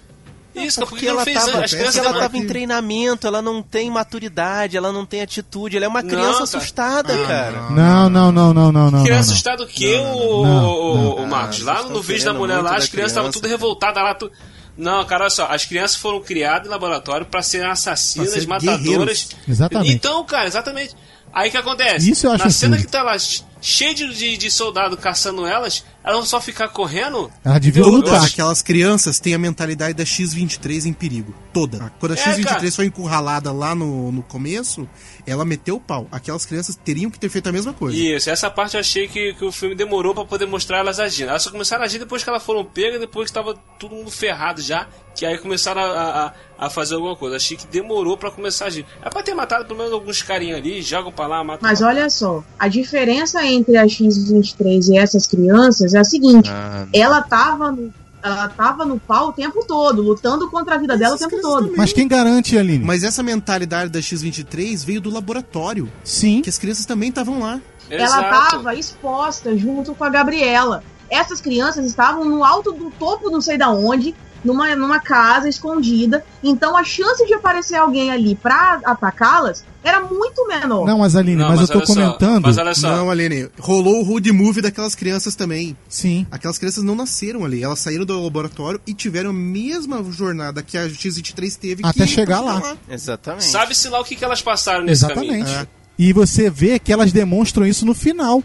Isso, 0.55 0.81
Porque 0.81 0.97
que 1.01 1.07
não 1.07 1.13
ela 1.15 1.25
fez 1.25 1.39
tava, 1.39 1.53
porque 1.53 1.69
crianças 1.77 1.97
ela 1.97 2.07
demoram- 2.09 2.21
tava 2.21 2.37
em 2.39 2.47
treinamento, 2.47 3.27
ela 3.27 3.41
não 3.41 3.63
tem 3.63 3.91
maturidade, 3.91 4.77
ela 4.77 4.93
não 4.93 5.07
tem 5.07 5.23
atitude, 5.23 5.77
ela 5.77 5.87
é 5.87 5.89
uma 5.89 6.03
Não, 6.03 6.09
criança 6.11 6.33
cara. 6.33 6.43
assustada, 6.45 7.15
Ah, 7.15 7.27
cara. 7.27 7.71
Não, 7.71 8.11
não, 8.11 8.31
não, 8.33 8.53
não, 8.55 8.71
não, 8.73 8.91
não. 8.91 9.03
Criança 9.05 9.29
não. 9.29 9.33
assustada 9.33 9.63
o 9.63 9.67
quê, 9.67 9.97
o, 9.99 10.45
Não, 10.45 10.69
o- 10.69 10.97
não. 10.97 11.15
o 11.25 11.27
Marcos? 11.27 11.67
Ah, 11.67 11.73
Lá 11.81 11.83
no 11.89 12.03
vídeo 12.03 12.25
da 12.27 12.35
mulher 12.35 12.61
lá, 12.61 12.77
as 12.77 12.89
crianças 12.89 13.13
estavam 13.13 13.31
tudo 13.31 13.49
revoltadas 13.49 14.03
lá. 14.03 14.15
Tu... 14.15 14.31
Não, 14.77 15.05
cara, 15.05 15.25
olha 15.25 15.31
só, 15.31 15.47
as 15.47 15.65
crianças 15.65 15.97
foram 15.97 16.21
criadas 16.21 16.67
em 16.67 16.71
laboratório 16.71 17.27
pra 17.27 17.43
serem 17.43 17.69
assassinas, 17.71 18.31
Pra 18.33 18.41
ser 18.41 18.47
matadoras. 18.47 18.83
guerreiros. 18.83 19.29
Exatamente. 19.49 19.93
Então, 19.95 20.25
cara, 20.25 20.47
exatamente. 20.47 20.95
Aí 21.35 21.49
o 21.49 21.51
que 21.51 21.57
acontece? 21.57 22.11
Isso 22.11 22.27
eu 22.27 22.33
acho 22.33 22.45
Na 22.45 22.51
cena 22.51 22.77
absurdo. 22.77 22.87
que 22.87 22.93
tá 22.93 23.03
lá 23.03 23.19
che- 23.19 23.43
cheio 23.61 23.95
de, 23.95 24.15
de, 24.15 24.37
de 24.37 24.51
soldado 24.51 24.97
caçando 24.99 25.47
elas, 25.47 25.83
elas 26.05 26.17
vão 26.19 26.27
só 26.27 26.41
ficar 26.41 26.69
correndo? 26.69 27.31
Ela 27.45 27.59
devia 27.59 27.85
lutar. 27.85 28.15
acho- 28.17 28.27
Aquelas 28.33 28.63
crianças 28.63 29.21
têm 29.21 29.35
a 29.35 29.39
mentalidade 29.39 29.95
da 29.95 30.05
X-23 30.05 30.87
em 30.87 30.93
perigo. 30.93 31.35
Toda. 31.53 31.93
Quando 32.01 32.13
a 32.13 32.15
É, 32.15 32.19
X-23 32.19 32.45
cara. 32.45 32.73
foi 32.73 32.87
encurralada 32.87 33.53
lá 33.53 33.75
no, 33.75 34.11
no 34.11 34.23
começo, 34.23 34.89
ela 35.27 35.45
meteu 35.45 35.77
o 35.77 35.81
pau. 35.81 36.09
Aquelas 36.11 36.45
crianças 36.47 36.75
teriam 36.77 37.11
que 37.11 37.19
ter 37.19 37.29
feito 37.29 37.49
a 37.49 37.53
mesma 37.53 37.73
coisa. 37.73 37.97
Isso, 37.97 38.31
essa 38.31 38.51
parte 38.51 38.75
eu 38.75 38.81
achei 38.81 39.07
que, 39.07 39.35
que 39.35 39.45
o 39.45 39.53
filme 39.53 39.75
demorou 39.75 40.15
pra 40.15 40.25
poder 40.25 40.47
mostrar 40.47 40.79
elas 40.79 40.99
agindo. 40.99 41.29
Elas 41.29 41.43
só 41.43 41.51
começaram 41.51 41.83
a 41.83 41.87
agir 41.87 41.99
depois 41.99 42.25
que 42.25 42.31
elas 42.31 42.43
foram 42.43 42.65
pegas, 42.65 42.99
depois 43.01 43.29
que 43.29 43.35
tava 43.35 43.55
todo 43.79 43.95
mundo 43.95 44.11
ferrado 44.11 44.61
já, 44.63 44.87
que 45.15 45.27
aí 45.27 45.37
começaram 45.39 45.83
a, 45.83 46.33
a, 46.59 46.67
a 46.67 46.71
fazer 46.71 46.95
alguma 46.95 47.15
coisa. 47.15 47.37
Achei 47.37 47.57
que 47.57 47.67
demorou 47.67 48.17
pra 48.17 48.31
começar 48.31 48.65
a 48.65 48.69
agir. 48.69 48.87
É 49.03 49.11
pra 49.11 49.23
ter 49.23 49.35
matado 49.35 49.67
pelo 49.67 49.79
menos 49.79 49.93
alguns 49.93 50.23
carinhas 50.23 50.57
ali, 50.59 50.81
jogam 50.81 51.13
pra 51.13 51.27
lá, 51.27 51.45
matam 51.45 51.69
Mas 51.69 51.79
pra 51.79 51.89
lá. 51.89 51.93
olha 51.95 52.11
só, 52.11 52.43
a 52.59 52.67
diferença 52.69 53.45
entre 53.45 53.77
a 53.77 53.87
X-23 53.87 54.89
e 54.93 54.97
essas 54.99 55.27
crianças 55.27 55.92
é 55.95 56.01
a 56.01 56.05
seguinte: 56.05 56.51
Ah, 56.51 56.87
ela 56.93 57.23
tava 57.23 57.71
no, 57.73 57.93
ela 58.23 58.49
tava 58.49 58.85
no 58.85 58.99
pau 58.99 59.29
o 59.29 59.33
tempo 59.33 59.65
todo, 59.67 60.01
lutando 60.03 60.49
contra 60.51 60.77
a 60.77 60.79
vida 60.79 60.97
dela 60.97 61.17
o 61.17 61.19
tempo 61.19 61.41
todo. 61.41 61.63
também. 61.65 61.77
Mas 61.77 61.93
quem 61.93 62.07
garante, 62.07 62.57
Aline? 62.57 62.85
Mas 62.85 63.03
essa 63.03 63.23
mentalidade 63.23 63.91
da 63.91 64.01
X-23 64.01 64.85
veio 64.85 65.01
do 65.01 65.11
laboratório. 65.11 65.91
Sim. 66.05 66.41
Que 66.43 66.49
as 66.49 66.59
crianças 66.59 66.87
também 66.87 67.09
estavam 67.09 67.41
lá. 67.41 67.61
Ela 67.91 68.05
Exato. 68.05 68.51
tava 68.51 68.75
exposta 68.75 69.57
junto 69.57 69.95
com 69.95 70.05
a 70.05 70.09
Gabriela. 70.09 70.85
Essas 71.11 71.41
crianças 71.41 71.85
estavam 71.85 72.25
no 72.25 72.43
alto 72.45 72.73
do 72.73 72.91
topo, 72.93 73.29
não 73.29 73.41
sei 73.41 73.59
da 73.59 73.69
onde, 73.71 74.15
numa, 74.43 74.75
numa 74.75 74.99
casa 75.01 75.49
escondida. 75.49 76.25
Então 76.43 76.77
a 76.77 76.85
chance 76.85 77.27
de 77.27 77.35
aparecer 77.35 77.77
alguém 77.77 78.11
ali 78.11 78.35
pra 78.35 78.81
atacá-las 78.85 79.65
era 79.85 80.01
muito 80.01 80.47
menor. 80.47 80.87
Não, 80.87 80.99
mas 80.99 81.17
Aline, 81.17 81.37
Não, 81.43 81.49
mas, 81.49 81.61
eu 81.61 81.67
tô 81.69 81.79
olha 81.79 81.87
só, 81.87 81.95
comentando. 81.95 82.43
mas 82.43 82.59
olha 82.59 82.75
só, 82.75 82.97
Não, 82.97 83.11
Aline, 83.11 83.49
rolou 83.59 84.01
o 84.01 84.05
road 84.05 84.31
movie 84.33 84.61
daquelas 84.63 84.95
crianças 84.95 85.35
também. 85.35 85.77
Sim. 85.89 86.27
Aquelas 86.31 86.59
crianças 86.59 86.85
não 86.85 86.95
nasceram 86.95 87.45
ali, 87.45 87.63
elas 87.63 87.79
saíram 87.79 88.05
do 88.05 88.21
laboratório 88.23 88.81
e 88.87 88.95
tiveram 88.95 89.31
a 89.31 89.33
mesma 89.33 90.03
jornada 90.11 90.63
que 90.63 90.77
a 90.79 90.89
X-23 90.89 91.57
teve 91.57 91.83
Até 91.85 92.05
que 92.05 92.11
chegar 92.11 92.43
pra 92.43 92.53
lá. 92.55 92.77
exatamente. 92.89 93.45
sabe-se 93.45 93.89
lá 93.89 94.01
o 94.01 94.05
que, 94.05 94.15
que 94.17 94.25
elas 94.25 94.41
passaram 94.43 94.85
nesse 94.85 95.05
Exatamente. 95.05 95.45
caminho. 95.45 95.61
É. 95.63 95.67
E 95.99 96.13
você 96.13 96.49
vê 96.49 96.79
que 96.79 96.93
elas 96.93 97.13
demonstram 97.13 97.67
isso 97.67 97.85
no 97.85 97.95
final. 97.95 98.43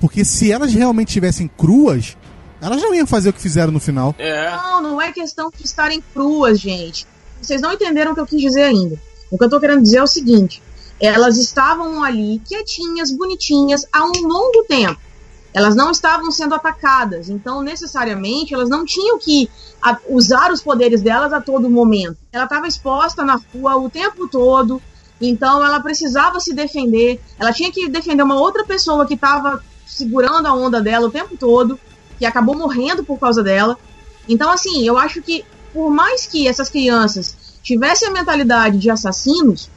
Porque 0.00 0.24
se 0.26 0.52
elas 0.52 0.72
realmente 0.74 1.10
tivessem 1.12 1.48
cruas, 1.48 2.16
elas 2.60 2.82
não 2.82 2.94
iam 2.94 3.06
fazer 3.06 3.30
o 3.30 3.32
que 3.32 3.40
fizeram 3.40 3.72
no 3.72 3.80
final. 3.80 4.14
É. 4.18 4.50
Não, 4.50 4.82
não 4.82 5.00
é 5.00 5.10
questão 5.10 5.50
de 5.50 5.64
estarem 5.64 6.02
cruas, 6.12 6.60
gente. 6.60 7.06
Vocês 7.40 7.60
não 7.62 7.72
entenderam 7.72 8.12
o 8.12 8.14
que 8.14 8.20
eu 8.20 8.26
quis 8.26 8.40
dizer 8.40 8.62
ainda. 8.64 9.00
O 9.30 9.38
que 9.38 9.44
eu 9.44 9.48
tô 9.48 9.58
querendo 9.58 9.82
dizer 9.82 9.98
é 9.98 10.02
o 10.02 10.06
seguinte: 10.06 10.62
elas 11.00 11.36
estavam 11.36 12.02
ali 12.02 12.40
quietinhas, 12.44 13.10
bonitinhas, 13.10 13.86
há 13.92 14.04
um 14.04 14.12
longo 14.22 14.64
tempo. 14.68 15.00
Elas 15.52 15.74
não 15.74 15.90
estavam 15.90 16.30
sendo 16.30 16.54
atacadas, 16.54 17.30
então 17.30 17.62
necessariamente 17.62 18.52
elas 18.52 18.68
não 18.68 18.84
tinham 18.84 19.18
que 19.18 19.48
usar 20.08 20.52
os 20.52 20.62
poderes 20.62 21.00
delas 21.00 21.32
a 21.32 21.40
todo 21.40 21.70
momento. 21.70 22.18
Ela 22.30 22.44
estava 22.44 22.66
exposta 22.66 23.24
na 23.24 23.40
rua 23.54 23.76
o 23.76 23.88
tempo 23.88 24.28
todo, 24.28 24.82
então 25.20 25.64
ela 25.64 25.80
precisava 25.80 26.40
se 26.40 26.52
defender. 26.52 27.20
Ela 27.38 27.52
tinha 27.52 27.72
que 27.72 27.88
defender 27.88 28.22
uma 28.22 28.38
outra 28.38 28.64
pessoa 28.64 29.06
que 29.06 29.14
estava 29.14 29.62
segurando 29.86 30.46
a 30.46 30.52
onda 30.52 30.80
dela 30.80 31.06
o 31.06 31.10
tempo 31.10 31.36
todo, 31.38 31.80
que 32.18 32.26
acabou 32.26 32.54
morrendo 32.54 33.02
por 33.02 33.18
causa 33.18 33.42
dela. 33.42 33.78
Então, 34.28 34.50
assim, 34.50 34.86
eu 34.86 34.98
acho 34.98 35.22
que 35.22 35.44
por 35.72 35.90
mais 35.90 36.26
que 36.26 36.48
essas 36.48 36.68
crianças 36.68 37.36
tivessem 37.62 38.08
a 38.08 38.12
mentalidade 38.12 38.78
de 38.78 38.90
assassinos, 38.90 39.70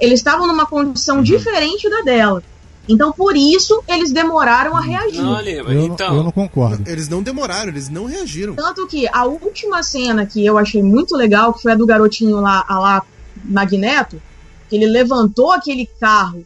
eles 0.00 0.20
estavam 0.20 0.46
numa 0.46 0.66
condição 0.66 1.22
diferente 1.22 1.88
da 1.88 2.00
dela. 2.02 2.42
Então, 2.88 3.10
por 3.10 3.36
isso, 3.36 3.82
eles 3.88 4.12
demoraram 4.12 4.76
a 4.76 4.80
reagir. 4.80 5.20
Não, 5.20 5.40
Eu, 5.40 5.64
não- 5.64 5.84
então. 5.86 6.16
eu 6.16 6.22
não 6.22 6.30
concordo. 6.30 6.88
Eles 6.88 7.08
não 7.08 7.20
demoraram, 7.20 7.68
eles 7.68 7.88
não 7.88 8.04
reagiram. 8.06 8.54
Tanto 8.54 8.86
que 8.86 9.08
a 9.12 9.24
última 9.24 9.82
cena 9.82 10.24
que 10.24 10.46
eu 10.46 10.56
achei 10.56 10.80
muito 10.82 11.16
legal, 11.16 11.52
que 11.52 11.62
foi 11.62 11.72
a 11.72 11.74
do 11.74 11.84
garotinho 11.84 12.40
lá, 12.40 12.64
a 12.68 12.78
lá 12.78 13.02
Magneto, 13.44 14.22
que 14.70 14.76
ele 14.76 14.86
levantou 14.86 15.50
aquele 15.50 15.86
carro 16.00 16.44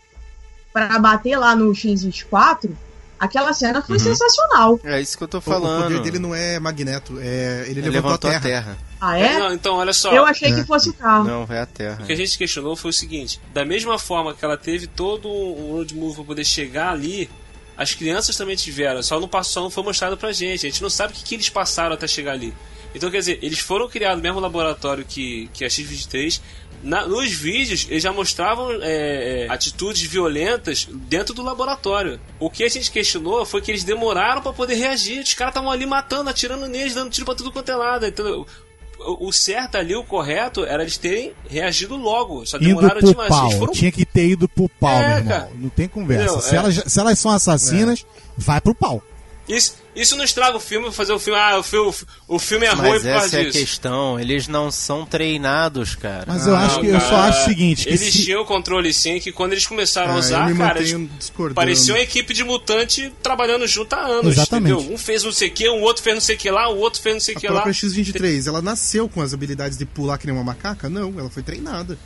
pra 0.72 0.98
bater 0.98 1.36
lá 1.36 1.55
no 1.55 1.72
X24, 1.72 2.70
aquela 3.18 3.53
cena 3.53 3.82
foi 3.82 3.98
sensacional. 3.98 4.80
É 4.84 4.98
isso 5.01 5.18
que 5.18 5.24
eu 5.24 5.28
tô 5.28 5.40
falando. 5.42 5.80
O 5.80 5.82
poder 5.84 6.01
dele 6.01 6.18
não 6.18 6.34
é 6.34 6.59
magneto, 6.59 7.18
é 7.20 7.64
ele, 7.66 7.80
Ele 7.80 7.90
levantou, 7.90 8.30
levantou 8.30 8.30
a 8.30 8.40
terra. 8.40 8.78
Ah, 9.01 9.18
é? 9.18 9.38
Não, 9.38 9.53
então, 9.55 9.76
olha 9.76 9.92
só. 9.92 10.12
Eu 10.12 10.24
achei 10.26 10.53
que 10.53 10.64
fosse 10.64 10.90
o 10.90 10.92
carro. 10.92 11.24
Não, 11.24 11.46
é 11.48 11.61
a 11.61 11.66
Terra. 11.66 12.03
O 12.03 12.07
que 12.07 12.12
a 12.12 12.16
gente 12.16 12.36
questionou 12.36 12.76
foi 12.76 12.90
o 12.90 12.92
seguinte: 12.92 13.40
da 13.53 13.64
mesma 13.64 13.98
forma 13.98 14.34
que 14.34 14.44
ela 14.44 14.57
teve 14.57 14.86
todo 14.86 15.28
um 15.28 15.72
road 15.72 15.94
move 15.94 16.16
pra 16.16 16.24
poder 16.24 16.44
chegar 16.44 16.90
ali, 16.92 17.30
as 17.76 17.94
crianças 17.94 18.36
também 18.36 18.57
tiveram, 18.57 19.03
só 19.03 19.18
não 19.18 19.26
passou, 19.28 19.62
não 19.62 19.70
foi 19.70 19.82
mostrado 19.82 20.16
pra 20.16 20.32
gente. 20.32 20.66
A 20.66 20.70
gente 20.70 20.82
não 20.82 20.90
sabe 20.90 21.12
o 21.12 21.16
que, 21.16 21.24
que 21.24 21.34
eles 21.34 21.48
passaram 21.48 21.94
até 21.94 22.07
chegar 22.07 22.32
ali. 22.32 22.53
Então, 22.94 23.09
quer 23.11 23.18
dizer, 23.18 23.38
eles 23.40 23.61
foram 23.61 23.88
criados 23.88 24.16
no 24.18 24.22
mesmo 24.22 24.40
laboratório 24.40 25.05
que, 25.05 25.48
que 25.55 25.64
a 25.64 25.70
X-23. 25.70 26.40
Na- 26.82 27.07
nos 27.07 27.30
vídeos, 27.30 27.86
eles 27.88 28.03
já 28.03 28.12
mostravam 28.12 28.72
é, 28.82 29.44
é, 29.44 29.46
atitudes 29.48 30.03
violentas 30.03 30.88
dentro 30.90 31.32
do 31.32 31.40
laboratório. 31.42 32.18
O 32.40 32.51
que 32.51 32.64
a 32.64 32.68
gente 32.68 32.90
questionou 32.90 33.44
foi 33.46 33.61
que 33.61 33.70
eles 33.70 33.84
demoraram 33.84 34.42
pra 34.42 34.53
poder 34.53 34.74
reagir. 34.74 35.22
Os 35.22 35.34
caras 35.34 35.53
estavam 35.53 35.70
ali 35.70 35.86
matando, 35.86 36.30
atirando 36.30 36.66
neles, 36.66 36.92
dando 36.94 37.11
tiro 37.11 37.24
pra 37.26 37.34
tudo 37.36 37.53
quanto 37.53 37.70
é 37.70 37.76
lado. 37.76 38.07
Então, 38.07 38.44
o, 39.28 39.32
certo 39.32 39.76
ali, 39.76 39.94
o 39.94 40.05
correto, 40.05 40.64
era 40.64 40.82
eles 40.82 40.96
terem 40.98 41.32
reagido 41.48 41.96
logo. 41.96 42.44
Só 42.46 42.59
demoraram 42.59 43.01
demais. 43.01 43.28
pau. 43.28 43.51
Foram 43.53 43.72
Tinha 43.72 43.90
que 43.92 44.05
ter 44.05 44.26
ido 44.28 44.48
pro 44.48 44.68
pau, 44.68 44.90
É, 44.92 45.09
meu 45.09 45.16
irmão. 45.18 45.28
cara. 45.38 45.51
Não 45.55 45.68
tem 45.68 45.88
conversa. 45.88 46.24
Entendeu? 46.24 46.42
Se, 46.42 46.55
É. 46.55 46.59
elas, 46.59 46.82
se 46.86 47.01
elas 47.01 47.18
são 47.18 47.30
assassinas, 47.30 48.05
vai 48.36 48.61
pro 48.61 48.74
pau. 48.74 49.03
Isso, 49.51 49.74
isso 49.96 50.16
não 50.16 50.24
estraga 50.24 50.57
o 50.57 50.61
filme, 50.61 50.92
fazer 50.92 51.12
o 51.12 51.18
filme. 51.18 51.38
Ah, 51.38 51.59
o 51.59 51.62
filme, 51.62 51.92
o 52.28 52.38
filme 52.38 52.66
é 52.66 52.70
ruim 52.70 52.88
Mas 52.90 53.03
por 53.03 53.09
causa 53.11 53.26
essa 53.26 53.36
é 53.36 53.40
a 53.40 53.44
disso. 53.44 53.59
questão, 53.59 54.20
eles 54.20 54.46
não 54.48 54.70
são 54.70 55.05
treinados, 55.05 55.94
cara. 55.96 56.24
Mas 56.26 56.46
eu 56.46 56.55
acho 56.57 56.80
que 56.80 56.86
eu 56.86 57.01
só 57.01 57.16
acho 57.16 57.40
o 57.42 57.44
seguinte, 57.44 57.82
que 57.84 57.88
eles 57.90 58.01
se- 58.01 58.24
tinham 58.24 58.42
o 58.42 58.44
controle 58.44 58.92
sim, 58.92 59.18
que 59.18 59.32
quando 59.32 59.53
eles 59.53 59.66
começaram 59.66 60.11
a 60.11 60.12
Ah, 60.12 60.16
eu 60.16 60.20
usar, 60.20 60.57
cara, 60.57 60.80
parecia 61.55 61.94
uma 61.94 62.01
equipe 62.01 62.32
de 62.32 62.44
mutante 62.44 63.12
trabalhando 63.22 63.66
junto 63.66 63.92
há 63.94 64.01
anos. 64.07 64.36
Exatamente. 64.36 64.72
Entendeu? 64.74 64.94
Um 64.94 64.98
fez 64.98 65.24
não 65.24 65.32
sei 65.32 65.48
o 65.48 65.53
que, 65.53 65.68
um 65.68 65.80
outro 65.82 66.03
fez 66.03 66.14
não 66.14 66.20
sei 66.20 66.36
o 66.36 66.38
que 66.38 66.51
lá, 66.51 66.68
o 66.68 66.78
outro 66.78 67.01
fez 67.01 67.14
não 67.14 67.20
sei 67.20 67.34
o 67.34 67.38
A 67.38 67.40
que 67.40 67.46
lá. 67.48 67.53
própria 67.55 67.72
X-23, 67.72 68.46
ela 68.46 68.62
nasceu 68.62 69.09
com 69.09 69.20
as 69.20 69.34
habilidades 69.34 69.76
de 69.76 69.84
pular 69.84 70.18
que 70.18 70.26
nem 70.26 70.34
uma 70.36 70.44
macaca? 70.44 70.88
Não, 70.88 71.14
ela 71.18 71.28
foi 71.30 71.42
treinada. 71.42 71.98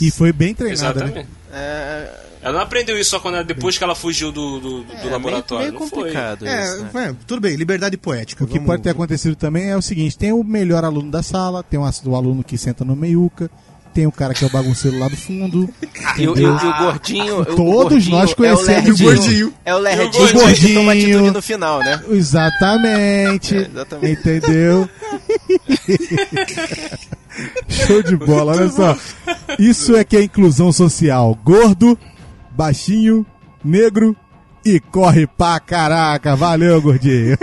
E 0.00 0.10
foi 0.10 0.32
bem 0.32 0.54
treinada, 0.54 1.04
né? 1.06 1.26
É, 1.52 2.08
Ela 2.40 2.52
não 2.52 2.60
aprendeu 2.60 2.96
isso 2.98 3.10
só 3.10 3.18
quando 3.20 3.34
ela- 3.34 3.44
depois 3.44 3.76
que 3.76 3.82
ela 3.82 3.94
fugiu 3.96 4.30
do, 4.30 4.60
do, 4.60 4.82
do 4.84 4.92
é 4.92 5.10
laboratório. 5.10 5.64
meio, 5.66 5.72
meio 5.72 5.80
não 5.80 5.88
foi. 5.88 5.98
complicado 5.98 6.46
É, 6.46 6.64
isso, 6.64 6.84
né? 6.94 7.08
é, 7.10 7.14
tudo 7.26 7.40
bem, 7.40 7.56
liberdade 7.56 7.96
poética. 7.96 8.44
O 8.44 8.46
que 8.46 8.54
vamos- 8.54 8.66
pode 8.66 8.82
ter 8.82 8.90
acontecido 8.90 9.34
também 9.34 9.70
é 9.70 9.76
o 9.76 9.82
seguinte: 9.82 10.16
tem 10.16 10.32
o 10.32 10.44
melhor 10.44 10.84
aluno 10.84 11.10
da 11.10 11.22
sala, 11.22 11.62
tem 11.64 11.80
o, 11.80 11.82
o 12.04 12.14
aluno 12.16 12.44
que 12.44 12.56
senta 12.56 12.84
no 12.84 12.94
meiuca, 12.94 13.50
tem 13.92 14.06
o 14.06 14.12
cara 14.12 14.34
que 14.34 14.44
é 14.44 14.46
o 14.46 14.50
bagunceiro 14.50 14.98
lá 15.00 15.08
do 15.08 15.16
fundo. 15.16 15.68
E, 16.16 16.26
o- 16.28 16.36
e 16.36 16.44
o- 16.44 16.48
e 16.48 16.66
o 16.66 16.78
gordinho. 16.78 17.40
o 17.40 17.44
Todos 17.44 17.90
gordinho 18.06 18.16
nós 18.16 18.34
conhecemos 18.34 19.00
é 19.00 19.04
o 19.04 19.06
o 19.08 19.14
gordinho. 19.14 19.54
É 19.64 19.74
o 19.74 19.78
lerdinho 19.78 20.22
E 20.22 20.24
o 20.24 20.26
que 20.26 20.32
toma 20.32 20.44
gordinho. 20.44 20.90
atitude 20.90 21.30
no 21.30 21.42
final, 21.42 21.78
né? 21.80 22.02
Exatamente. 22.10 23.54
É, 23.56 23.60
exatamente. 23.62 24.20
Entendeu? 24.20 24.88
Show 27.68 28.02
de 28.02 28.16
bola, 28.16 28.52
olha 28.52 28.68
só. 28.68 28.96
Isso 29.58 29.96
é 29.96 30.04
que 30.04 30.16
é 30.16 30.22
inclusão 30.22 30.72
social. 30.72 31.38
Gordo, 31.44 31.98
baixinho, 32.50 33.24
negro 33.64 34.16
e 34.64 34.80
corre 34.80 35.26
pra 35.26 35.58
caraca. 35.60 36.36
Valeu, 36.36 36.80
gordinho. 36.80 37.36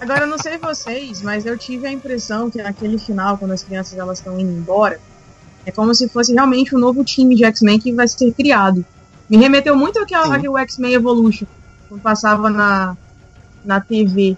Agora, 0.00 0.22
eu 0.22 0.26
não 0.26 0.38
sei 0.38 0.58
vocês, 0.58 1.22
mas 1.22 1.44
eu 1.46 1.56
tive 1.56 1.86
a 1.86 1.92
impressão 1.92 2.50
que 2.50 2.62
naquele 2.62 2.98
final, 2.98 3.38
quando 3.38 3.52
as 3.52 3.62
crianças 3.62 3.98
elas 3.98 4.18
estão 4.18 4.38
indo 4.38 4.52
embora, 4.52 5.00
é 5.66 5.70
como 5.70 5.94
se 5.94 6.08
fosse 6.08 6.32
realmente 6.32 6.74
um 6.74 6.78
novo 6.78 7.04
time 7.04 7.34
de 7.34 7.44
X-Men 7.44 7.78
que 7.78 7.92
vai 7.92 8.08
ser 8.08 8.32
criado. 8.32 8.84
Me 9.28 9.36
remeteu 9.36 9.76
muito 9.76 9.98
àquela, 9.98 10.34
àquele 10.34 10.56
X-Men 10.60 10.94
Evolution, 10.94 11.46
que 11.88 12.00
passava 12.00 12.48
na, 12.48 12.96
na 13.64 13.80
TV. 13.80 14.36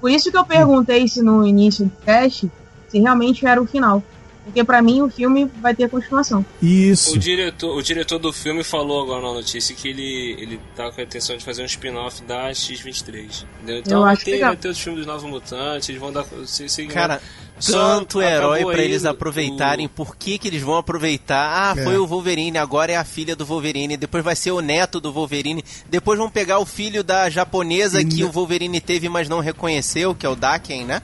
Por 0.00 0.10
isso 0.10 0.30
que 0.30 0.36
eu 0.36 0.44
perguntei 0.44 1.06
se 1.06 1.22
no 1.22 1.46
início 1.46 1.84
do 1.84 1.92
teste 2.04 2.50
se 2.92 3.00
realmente 3.00 3.44
era 3.44 3.60
o 3.60 3.66
final. 3.66 4.00
Porque 4.44 4.64
pra 4.64 4.82
mim 4.82 5.00
o 5.02 5.08
filme 5.08 5.48
vai 5.60 5.72
ter 5.72 5.88
continuação. 5.88 6.44
Isso. 6.60 7.14
O 7.14 7.18
diretor, 7.18 7.76
o 7.76 7.80
diretor 7.80 8.18
do 8.18 8.32
filme 8.32 8.64
falou 8.64 9.00
agora 9.00 9.22
na 9.22 9.32
notícia 9.34 9.72
que 9.72 9.86
ele, 9.86 10.32
ele 10.36 10.60
tá 10.74 10.90
com 10.90 11.00
a 11.00 11.04
intenção 11.04 11.36
de 11.36 11.44
fazer 11.44 11.62
um 11.62 11.66
spin-off 11.66 12.20
da 12.24 12.52
X-23. 12.52 13.44
Entendeu? 13.62 13.78
Então 13.78 13.98
Eu 13.98 14.02
vai 14.02 14.14
acho 14.14 14.24
ter, 14.24 14.32
legal. 14.32 14.48
vai 14.48 14.56
ter 14.56 14.68
os 14.68 14.80
filmes 14.80 14.98
dos 14.98 15.06
Novos 15.06 15.22
Mutantes, 15.30 15.88
eles 15.88 16.00
vão 16.00 16.12
dar. 16.12 16.24
Se, 16.44 16.68
se, 16.68 16.86
Cara, 16.86 17.22
Só 17.60 17.94
tanto 17.98 18.20
herói 18.20 18.64
aí 18.64 18.84
eles 18.84 19.04
o- 19.04 19.10
aproveitarem. 19.10 19.86
Por 19.86 20.16
que, 20.16 20.36
que 20.38 20.48
eles 20.48 20.60
vão 20.62 20.76
aproveitar? 20.76 21.70
Ah, 21.76 21.80
É. 21.80 21.84
foi 21.84 21.96
o 21.98 22.04
Wolverine, 22.04 22.58
agora 22.58 22.90
é 22.90 22.96
a 22.96 23.04
filha 23.04 23.36
do 23.36 23.46
Wolverine. 23.46 23.96
Depois 23.96 24.24
vai 24.24 24.34
ser 24.34 24.50
o 24.50 24.60
neto 24.60 25.00
do 25.00 25.12
Wolverine. 25.12 25.62
Depois 25.88 26.18
vão 26.18 26.28
pegar 26.28 26.58
o 26.58 26.66
filho 26.66 27.04
da 27.04 27.30
japonesa 27.30 28.00
E 28.00 28.04
que 28.04 28.24
o 28.24 28.32
Wolverine 28.32 28.80
teve, 28.80 29.08
mas 29.08 29.28
não 29.28 29.38
reconheceu, 29.38 30.16
que 30.16 30.26
é 30.26 30.28
o 30.28 30.34
Daken, 30.34 30.84
né? 30.84 31.00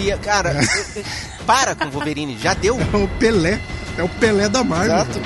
E, 0.00 0.16
cara, 0.16 0.54
para 1.46 1.74
com 1.74 1.84
o 1.84 1.90
Wolverine, 1.90 2.38
já 2.38 2.54
deu. 2.54 2.78
É 2.80 2.96
o 2.96 3.06
Pelé. 3.18 3.60
É 3.98 4.02
o 4.02 4.08
Pelé 4.08 4.48
da 4.48 4.64
Marvel. 4.64 4.96
Exato. 4.96 5.20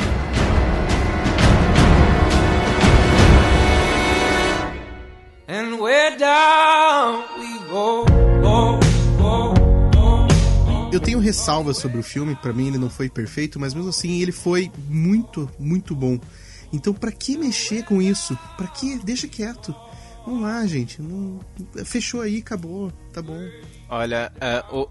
And 5.46 5.78
we're 5.78 6.18
down 6.18 7.22
we 7.38 7.58
go, 7.70 8.04
go, 8.42 8.80
go, 9.16 9.54
go. 9.92 10.28
Eu 10.92 10.98
tenho 10.98 11.20
ressalvas 11.20 11.76
sobre 11.76 11.98
o 12.00 12.02
filme, 12.02 12.34
pra 12.34 12.52
mim 12.52 12.66
ele 12.66 12.78
não 12.78 12.90
foi 12.90 13.08
perfeito, 13.08 13.60
mas 13.60 13.74
mesmo 13.74 13.90
assim 13.90 14.20
ele 14.20 14.32
foi 14.32 14.72
muito, 14.88 15.48
muito 15.56 15.94
bom. 15.94 16.18
Então 16.72 16.92
pra 16.92 17.12
que 17.12 17.38
mexer 17.38 17.84
com 17.84 18.02
isso? 18.02 18.36
Pra 18.56 18.66
que? 18.66 18.98
Deixa 18.98 19.28
quieto. 19.28 19.72
Vamos 20.26 20.42
lá, 20.42 20.66
gente. 20.66 21.00
Não... 21.02 21.40
Fechou 21.84 22.20
aí, 22.22 22.38
acabou. 22.38 22.90
Tá 23.12 23.20
bom. 23.20 23.38
Olha, 23.88 24.32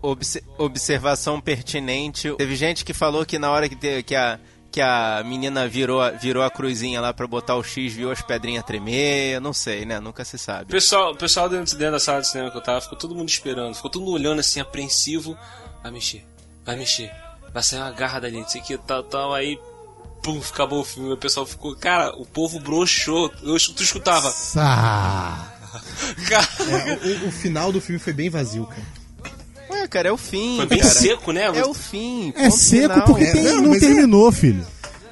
obse- 0.01 0.43
observação 0.57 1.41
pertinente. 1.41 2.31
Teve 2.37 2.55
gente 2.55 2.85
que 2.85 2.93
falou 2.93 3.25
que 3.25 3.39
na 3.39 3.49
hora 3.51 3.67
que, 3.67 4.03
que 4.03 4.15
a, 4.15 4.39
que 4.71 4.79
a 4.79 5.23
menina 5.25 5.67
virou, 5.67 5.99
a- 6.01 6.11
virou 6.11 6.43
a 6.43 6.49
cruzinha 6.51 7.01
lá 7.01 7.11
pra 7.13 7.25
botar 7.25 7.55
o 7.55 7.63
X, 7.63 7.93
viu 7.93 8.11
as 8.11 8.21
pedrinhas 8.21 8.63
tremer. 8.63 9.41
Não 9.41 9.53
sei, 9.53 9.85
né? 9.85 9.99
Nunca 9.99 10.23
se 10.23 10.35
O 10.35 10.39
sabe. 10.39 10.71
pessoal, 10.71 11.13
o 11.13 11.17
pessoal 11.17 11.49
dentro, 11.49 11.75
dentro 11.77 11.93
da 11.93 11.99
sala 11.99 12.21
de 12.21 12.27
cinema 12.27 12.51
que 12.51 12.57
eu 12.57 12.61
tava, 12.61 12.79
ficou 12.81 12.97
todo 12.97 13.15
mundo 13.15 13.29
esperando, 13.29 13.73
ficou 13.75 13.89
todo 13.89 14.03
mundo 14.03 14.13
olhando 14.15 14.39
assim, 14.39 14.59
apreensivo. 14.59 15.35
Vai 15.81 15.91
mexer, 15.91 16.23
vai 16.63 16.75
mexer, 16.77 17.11
vai 17.51 17.61
sair 17.63 17.79
uma 17.79 17.91
garra 17.91 18.19
dali, 18.21 18.39
não 18.39 18.47
sei 18.47 18.61
o 18.61 18.63
que, 18.63 18.77
tal, 18.77 19.03
tal, 19.03 19.33
aí. 19.33 19.59
Pum, 20.23 20.39
acabou 20.39 20.81
o 20.81 20.85
filme, 20.85 21.11
o 21.11 21.17
pessoal 21.17 21.45
ficou. 21.45 21.75
Cara, 21.75 22.15
o 22.15 22.25
povo 22.25 22.59
broxou. 22.59 23.31
Eu, 23.43 23.57
tu 23.75 23.83
escutava. 23.83 24.33
Ah, 24.55 25.51
Cara, 26.29 26.47
O, 27.25 27.27
o 27.27 27.31
final 27.31 27.71
do 27.71 27.81
filme 27.81 27.99
foi 27.99 28.13
bem 28.13 28.29
vazio, 28.29 28.65
cara. 28.65 28.81
Ué, 29.69 29.87
cara, 29.87 30.09
é 30.09 30.11
o 30.11 30.17
fim. 30.17 30.55
foi 30.57 30.65
bem 30.67 30.79
cara. 30.79 30.93
seco, 30.93 31.31
né? 31.31 31.43
É 31.43 31.65
o 31.65 31.73
fim. 31.73 32.31
é 32.35 32.49
seco 32.49 32.93
final. 32.93 33.05
porque 33.07 33.23
É, 33.25 33.31
tem- 33.33 33.43
não, 33.43 33.61
não, 33.63 33.73
é- 33.75 33.79
terminou, 33.79 34.31
filho. 34.31 34.65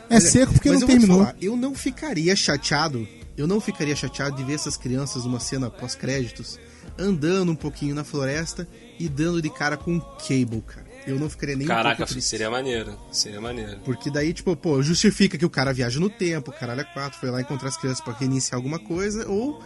É 0.09 0.19
seco 0.19 0.53
porque 0.53 0.69
Mas 0.69 0.81
não 0.81 0.83
eu 0.83 0.87
vou 0.87 0.95
te 0.97 0.99
terminou. 0.99 1.25
falar, 1.25 1.35
eu 1.41 1.55
não 1.57 1.73
ficaria 1.75 2.35
chateado. 2.35 3.07
Eu 3.37 3.47
não 3.47 3.59
ficaria 3.61 3.95
chateado 3.95 4.35
de 4.35 4.43
ver 4.43 4.53
essas 4.55 4.77
crianças 4.77 5.23
numa 5.25 5.39
cena 5.39 5.69
pós-créditos 5.69 6.59
andando 6.97 7.51
um 7.51 7.55
pouquinho 7.55 7.95
na 7.95 8.03
floresta 8.03 8.67
e 8.99 9.07
dando 9.09 9.41
de 9.41 9.49
cara 9.49 9.77
com 9.77 9.93
um 9.95 9.99
cable, 9.99 10.61
cara. 10.61 10.85
Eu 11.07 11.19
não 11.19 11.29
ficaria 11.29 11.55
nem 11.55 11.65
um 11.65 11.67
Caraca, 11.67 11.97
pouco 11.97 12.11
triste. 12.11 12.27
seria 12.29 12.49
maneiro. 12.49 12.97
Seria 13.11 13.41
maneiro. 13.41 13.77
Porque 13.83 14.09
daí, 14.11 14.33
tipo, 14.33 14.55
pô, 14.55 14.81
justifica 14.83 15.37
que 15.37 15.45
o 15.45 15.49
cara 15.49 15.73
viaja 15.73 15.99
no 15.99 16.09
tempo, 16.09 16.51
o 16.51 16.53
caralho 16.53 16.81
é 16.81 16.83
quatro, 16.83 17.19
foi 17.19 17.29
lá 17.31 17.41
encontrar 17.41 17.69
as 17.69 17.77
crianças 17.77 18.01
pra 18.03 18.13
reiniciar 18.13 18.57
alguma 18.57 18.77
coisa, 18.79 19.27
ou, 19.27 19.61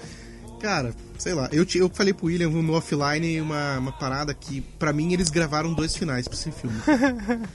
cara, 0.61 0.93
sei 1.17 1.33
lá. 1.33 1.49
Eu, 1.51 1.65
te- 1.65 1.77
eu 1.77 1.89
falei 1.93 2.13
pro 2.13 2.27
William 2.27 2.49
no 2.49 2.73
offline 2.73 3.41
uma, 3.41 3.77
uma 3.79 3.91
parada 3.91 4.33
que, 4.33 4.61
pra 4.79 4.93
mim, 4.93 5.11
eles 5.13 5.29
gravaram 5.29 5.73
dois 5.73 5.95
finais 5.95 6.27
pra 6.27 6.37
esse 6.37 6.51
filme. 6.51 6.77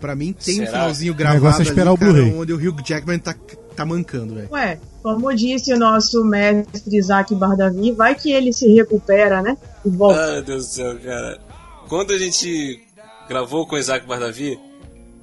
pra 0.00 0.14
mim, 0.14 0.32
tem 0.32 0.54
um 0.54 0.58
Será? 0.58 0.70
finalzinho 0.70 1.12
O 1.12 1.16
gravado 1.16 1.40
negócio 1.42 1.62
é 1.62 1.64
esperar 1.64 1.90
ali, 1.90 1.94
o 1.96 1.98
cara, 1.98 2.22
onde 2.40 2.52
o 2.52 2.56
Hugh 2.56 2.82
Jackman 2.86 3.18
tá, 3.18 3.34
tá 3.74 3.84
mancando, 3.84 4.34
velho. 4.36 4.48
Ué, 4.52 4.78
como 5.02 5.34
disse 5.34 5.72
o 5.72 5.78
nosso 5.78 6.24
mestre 6.24 6.96
Isaac 6.96 7.34
Bardavi, 7.34 7.92
vai 7.92 8.14
que 8.14 8.30
ele 8.30 8.52
se 8.52 8.72
recupera, 8.74 9.42
né? 9.42 9.56
E 9.84 9.88
volta. 9.90 10.40
Deus 10.42 10.66
do 10.68 10.72
céu, 10.72 10.98
cara. 11.00 11.40
Quando 11.88 12.12
a 12.12 12.18
gente 12.18 12.80
gravou 13.28 13.66
com 13.66 13.76
o 13.76 13.78
Isaac 13.78 14.06
Bardavi, 14.06 14.58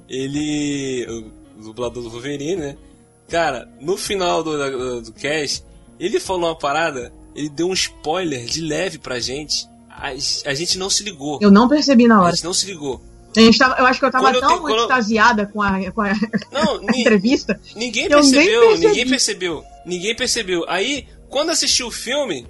ele. 0.08 1.06
O 1.58 1.62
dublador 1.62 2.02
do 2.02 2.10
Wolverine, 2.10 2.56
né? 2.56 2.76
Cara, 3.28 3.66
no 3.80 3.96
final 3.96 4.42
do, 4.42 4.56
do, 4.56 5.02
do 5.02 5.12
cast, 5.12 5.64
ele 5.98 6.20
falou 6.20 6.50
uma 6.50 6.54
parada, 6.58 7.12
ele 7.34 7.48
deu 7.48 7.66
um 7.68 7.72
spoiler 7.72 8.44
de 8.44 8.60
leve 8.60 8.98
pra 8.98 9.18
gente. 9.18 9.66
A, 9.90 10.08
a 10.10 10.54
gente 10.54 10.76
não 10.78 10.90
se 10.90 11.02
ligou. 11.02 11.38
Eu 11.40 11.50
não 11.50 11.66
percebi 11.68 12.06
na 12.06 12.16
A 12.16 12.22
hora. 12.22 12.32
gente 12.36 12.44
não 12.44 12.52
se 12.52 12.66
ligou. 12.66 13.00
A 13.36 13.58
tava, 13.58 13.78
eu 13.80 13.86
acho 13.86 13.98
que 13.98 14.04
eu 14.06 14.10
tava 14.10 14.24
Quando 14.24 14.34
eu 14.36 14.40
tão 14.42 14.68
eu- 14.70 14.76
extasiada 14.82 15.46
com 15.46 15.60
a, 15.62 15.90
com 15.92 16.02
a 16.02 16.12
Não, 16.52 16.80
ni- 16.92 17.00
entrevista. 17.00 17.58
Ninguém 17.74 18.08
percebeu, 18.08 18.78
ninguém 18.78 19.06
percebeu. 19.08 19.64
Ninguém 19.84 20.14
percebeu. 20.16 20.64
Aí, 20.68 21.06
quando 21.28 21.50
assisti 21.50 21.82
o 21.82 21.90
filme, 21.90 22.46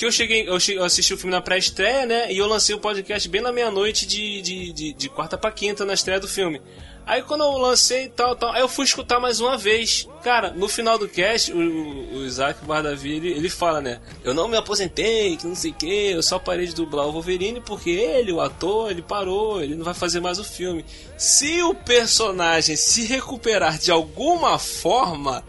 que 0.00 0.06
eu 0.06 0.10
cheguei, 0.12 0.48
eu, 0.48 0.58
che- 0.58 0.74
eu 0.76 0.82
assisti 0.84 1.12
o 1.12 1.18
filme 1.18 1.30
na 1.30 1.42
pré-estreia, 1.42 2.06
né? 2.06 2.32
E 2.32 2.38
eu 2.38 2.46
lancei 2.46 2.74
o 2.74 2.78
podcast 2.80 3.28
bem 3.28 3.42
na 3.42 3.52
meia-noite 3.52 4.06
de, 4.06 4.40
de, 4.40 4.72
de, 4.72 4.92
de 4.94 5.08
quarta 5.10 5.36
pra 5.36 5.50
quinta 5.52 5.84
na 5.84 5.92
estreia 5.92 6.18
do 6.18 6.26
filme. 6.26 6.60
Aí 7.06 7.22
quando 7.22 7.42
eu 7.42 7.58
lancei 7.58 8.08
tal, 8.08 8.36
tal, 8.36 8.52
aí 8.52 8.60
eu 8.60 8.68
fui 8.68 8.84
escutar 8.84 9.18
mais 9.20 9.40
uma 9.40 9.58
vez. 9.58 10.08
Cara, 10.22 10.52
no 10.52 10.68
final 10.68 10.96
do 10.98 11.06
cast, 11.08 11.52
o, 11.52 11.58
o- 11.58 12.24
Isaac 12.24 12.64
Bardavi, 12.64 13.16
ele, 13.16 13.28
ele 13.32 13.50
fala, 13.50 13.80
né? 13.82 14.00
Eu 14.24 14.32
não 14.32 14.48
me 14.48 14.56
aposentei, 14.56 15.36
que 15.36 15.46
não 15.46 15.54
sei 15.54 15.70
o 15.72 15.74
que, 15.74 16.12
eu 16.12 16.22
só 16.22 16.38
parei 16.38 16.66
de 16.66 16.74
dublar 16.74 17.06
o 17.06 17.12
Wolverine 17.12 17.60
porque 17.60 17.90
ele, 17.90 18.32
o 18.32 18.40
ator, 18.40 18.90
ele 18.90 19.02
parou, 19.02 19.60
ele 19.62 19.74
não 19.74 19.84
vai 19.84 19.92
fazer 19.94 20.20
mais 20.20 20.38
o 20.38 20.44
filme. 20.44 20.82
Se 21.18 21.62
o 21.62 21.74
personagem 21.74 22.74
se 22.76 23.04
recuperar 23.04 23.76
de 23.78 23.90
alguma 23.90 24.58
forma, 24.58 25.44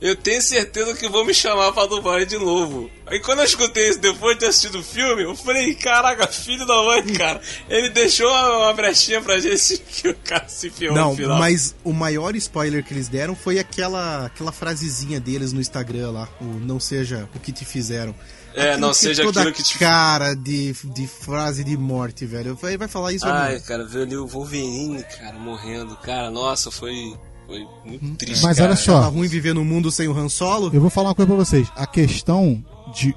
eu 0.00 0.14
tenho 0.14 0.40
certeza 0.40 0.94
que 0.94 1.08
vão 1.08 1.24
me 1.24 1.34
chamar 1.34 1.72
pra 1.72 1.86
dublar 1.86 2.24
de 2.24 2.38
novo. 2.38 2.90
Aí 3.06 3.18
quando 3.20 3.40
eu 3.40 3.44
escutei 3.44 3.88
isso 3.88 3.98
depois 3.98 4.34
de 4.34 4.40
ter 4.40 4.46
assistido 4.46 4.78
o 4.78 4.82
filme, 4.82 5.22
eu 5.24 5.34
falei, 5.34 5.74
caraca, 5.74 6.26
filho 6.26 6.64
da 6.66 6.82
mãe, 6.82 7.02
cara. 7.14 7.40
Ele 7.68 7.88
deixou 7.88 8.28
uma, 8.28 8.72
brechinha 8.74 9.20
pra 9.20 9.38
gente 9.38 9.78
que 9.88 10.08
o 10.08 10.14
cara 10.14 10.46
se 10.48 10.70
ferrou 10.70 10.96
Não, 10.96 11.10
no 11.10 11.16
final. 11.16 11.38
mas 11.38 11.74
o 11.82 11.92
maior 11.92 12.36
spoiler 12.36 12.84
que 12.84 12.92
eles 12.94 13.08
deram 13.08 13.34
foi 13.34 13.58
aquela, 13.58 14.26
aquela 14.26 14.52
frasezinha 14.52 15.18
deles 15.18 15.52
no 15.52 15.60
Instagram 15.60 16.10
lá, 16.12 16.28
o 16.40 16.44
não 16.44 16.78
seja 16.78 17.28
o 17.34 17.40
que 17.40 17.50
te 17.50 17.64
fizeram. 17.64 18.14
É, 18.54 18.76
não 18.76 18.88
tem 18.88 18.94
seja 18.94 19.28
aquilo 19.28 19.52
que 19.52 19.62
te 19.62 19.78
cara 19.78 20.34
de, 20.34 20.74
de 20.84 21.06
frase 21.06 21.62
de 21.62 21.76
morte, 21.76 22.26
velho. 22.26 22.56
Vai, 22.56 22.76
vai 22.76 22.88
falar 22.88 23.12
isso 23.12 23.24
não? 23.26 23.32
Ai, 23.32 23.60
cara, 23.60 23.84
ali 23.84 24.16
o 24.16 24.26
Wolverine, 24.26 25.02
cara, 25.04 25.38
morrendo. 25.38 25.96
Cara, 25.96 26.30
nossa, 26.30 26.70
foi, 26.70 27.14
foi 27.48 27.66
muito 27.86 28.18
triste, 28.18 28.42
Mas 28.42 28.58
cara. 28.58 28.68
olha 28.68 28.76
só. 28.76 29.00
Tá 29.00 29.06
ruim 29.06 29.26
viver 29.26 29.54
num 29.54 29.64
mundo 29.64 29.90
sem 29.90 30.06
o 30.06 30.12
Han 30.16 30.28
Solo? 30.28 30.70
Eu 30.70 30.82
vou 30.82 30.90
falar 30.90 31.08
uma 31.08 31.14
coisa 31.14 31.26
pra 31.28 31.44
vocês. 31.44 31.72
A 31.74 31.86
questão 31.86 32.62
de, 32.94 33.16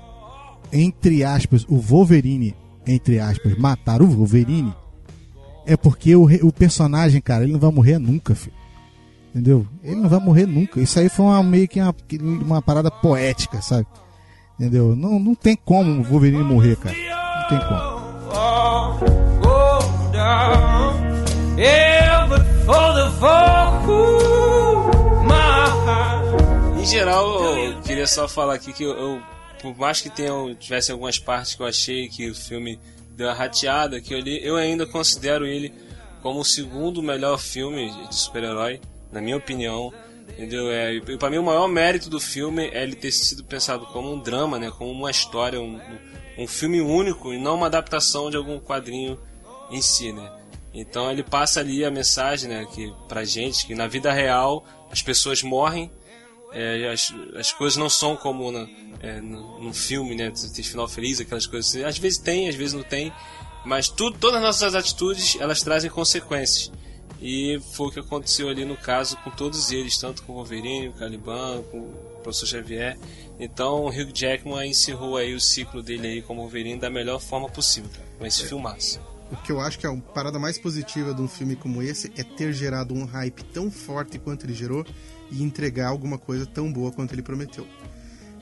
entre 0.72 1.22
aspas, 1.22 1.66
o 1.68 1.78
Wolverine, 1.78 2.56
entre 2.88 3.20
aspas, 3.20 3.58
matar 3.58 4.02
o 4.02 4.08
Wolverine, 4.08 4.74
é 5.66 5.76
porque 5.76 6.16
o, 6.16 6.30
o 6.44 6.54
personagem, 6.54 7.20
cara, 7.20 7.44
ele 7.44 7.52
não 7.52 7.60
vai 7.60 7.72
morrer 7.72 8.00
nunca, 8.00 8.34
filho. 8.34 8.56
Entendeu? 9.32 9.68
Ele 9.84 9.96
não 9.98 10.10
vai 10.10 10.20
morrer 10.20 10.46
nunca. 10.46 10.80
Isso 10.80 10.98
aí 10.98 11.10
foi 11.10 11.26
uma, 11.26 11.44
meio 11.44 11.68
que 11.68 11.82
uma, 11.82 11.94
uma 12.22 12.62
parada 12.62 12.90
poética, 12.90 13.62
sabe? 13.62 13.86
Entendeu? 14.58 14.96
Não, 14.96 15.20
não 15.20 15.36
tem 15.36 15.58
como 15.58 16.00
o 16.00 16.04
Wolverine 16.04 16.44
morrer, 16.44 16.78
cara. 16.78 16.96
Não 16.96 17.50
tem 17.50 17.68
como. 17.68 18.02
Em 26.82 26.86
geral, 26.86 27.44
eu 27.58 27.82
queria 27.82 28.08
só 28.08 28.28
falar 28.28 28.56
aqui 28.56 28.74
que 28.74 28.84
eu, 28.84 28.92
eu- 28.98 29.22
por 29.62 29.78
mais 29.78 30.02
que 30.02 30.10
tenham, 30.10 30.54
tivesse 30.56 30.92
algumas 30.92 31.20
partes 31.20 31.54
que 31.54 31.62
eu 31.62 31.68
achei 31.68 32.10
que 32.10 32.30
o 32.30 32.36
filme 32.36 32.80
deu 33.12 33.28
uma 33.28 33.34
rateada, 33.34 34.02
que 34.02 34.14
eu, 34.14 34.20
li, 34.20 34.44
eu 34.44 34.56
ainda 34.56 34.86
considero 34.88 35.46
ele 35.46 35.72
como 36.22 36.40
o 36.40 36.46
segundo 36.46 37.02
melhor 37.04 37.38
filme 37.38 37.92
de 38.08 38.16
super-herói, 38.16 38.82
na 39.12 39.22
minha 39.22 39.38
opinião. 39.38 39.94
Entendeu? 40.30 40.72
É, 40.72 40.94
e 40.96 41.18
pra 41.18 41.30
mim 41.30 41.38
o 41.38 41.44
maior 41.44 41.68
mérito 41.68 42.10
do 42.10 42.20
filme 42.20 42.68
é 42.70 42.82
ele 42.84 42.96
ter 42.96 43.12
sido 43.12 43.44
pensado 43.44 43.86
como 43.88 44.12
um 44.12 44.20
drama, 44.20 44.58
né? 44.58 44.72
Como 44.76 44.90
uma 44.92 45.12
história, 45.12 45.60
um- 45.62 45.80
um 46.38 46.48
filme 46.48 46.82
único 46.82 47.34
e 47.34 47.38
não 47.38 47.56
uma 47.56 47.66
adaptação 47.68 48.30
de 48.30 48.38
algum 48.38 48.60
quadrinho 48.60 49.20
em 49.70 49.82
si, 49.82 50.12
né? 50.14 50.32
Então 50.74 51.12
ele 51.12 51.22
passa 51.22 51.60
ali 51.60 51.84
a 51.84 51.92
mensagem, 51.92 52.50
né, 52.50 52.66
que 52.74 52.92
pra 53.10 53.26
gente 53.26 53.68
que 53.68 53.76
na 53.76 53.88
vida 53.88 54.12
real 54.12 54.64
as 54.90 55.02
pessoas 55.02 55.44
morrem, 55.44 55.92
é, 56.52 56.90
as, 56.92 57.14
as 57.36 57.52
coisas 57.54 57.78
não 57.78 57.90
são 57.90 58.16
como 58.16 58.52
na, 58.52 58.68
é, 59.02 59.22
no, 59.22 59.62
no 59.62 59.74
filme, 59.74 60.16
né, 60.16 60.32
tem 60.32 60.64
final 60.64 60.88
feliz, 60.88 61.20
aquelas 61.20 61.48
coisas. 61.48 61.72
assim. 61.72 61.84
Às 61.84 61.98
vezes 61.98 62.18
tem, 62.18 62.50
às 62.50 62.56
vezes 62.56 62.74
não 62.74 62.84
tem, 62.84 63.12
mas 63.66 63.88
tudo, 63.88 64.18
todas 64.18 64.38
as 64.38 64.44
nossas 64.44 64.76
atitudes 64.76 65.38
elas 65.40 65.62
trazem 65.62 65.90
consequências. 65.90 66.72
E 67.22 67.62
foi 67.74 67.88
o 67.88 67.92
que 67.92 68.00
aconteceu 68.00 68.50
ali 68.50 68.66
no 68.66 68.76
caso 68.76 69.16
com 69.18 69.30
todos 69.30 69.72
eles, 69.72 69.96
tanto 69.98 70.24
com 70.24 70.34
o 70.34 70.36
Wolverine, 70.36 70.90
com 70.90 70.96
o 70.96 71.00
Caliban, 71.00 71.64
com 71.70 71.78
o 71.78 72.20
Professor 72.24 72.48
Xavier. 72.48 72.98
Então 73.40 73.86
o 73.86 73.90
Hugh 73.90 74.12
Jackman 74.12 74.70
encerrou 74.70 75.18
aí 75.18 75.36
o 75.36 75.40
ciclo 75.40 75.84
dele 75.84 76.08
aí 76.08 76.22
como 76.22 76.42
Wolverine 76.42 76.80
da 76.80 76.90
melhor 76.90 77.20
forma 77.20 77.48
possível, 77.48 77.90
com 78.18 78.26
esse 78.26 78.46
filmaço. 78.46 79.00
O 79.32 79.38
que 79.38 79.52
eu 79.52 79.62
acho 79.62 79.80
que 79.80 79.86
é 79.86 79.90
a 79.90 79.96
parada 79.96 80.38
mais 80.38 80.58
positiva 80.58 81.14
de 81.14 81.22
um 81.22 81.28
filme 81.28 81.56
como 81.56 81.82
esse 81.82 82.12
é 82.18 82.24
ter 82.24 82.52
gerado 82.52 82.94
um 82.94 83.06
hype 83.06 83.44
tão 83.46 83.72
forte 83.72 84.20
quanto 84.20 84.46
ele 84.46 84.54
gerou 84.54 84.86
e 85.32 85.42
entregar 85.42 85.88
alguma 85.88 86.18
coisa 86.18 86.46
tão 86.46 86.72
boa 86.72 86.92
quanto 86.92 87.14
ele 87.14 87.22
prometeu. 87.22 87.66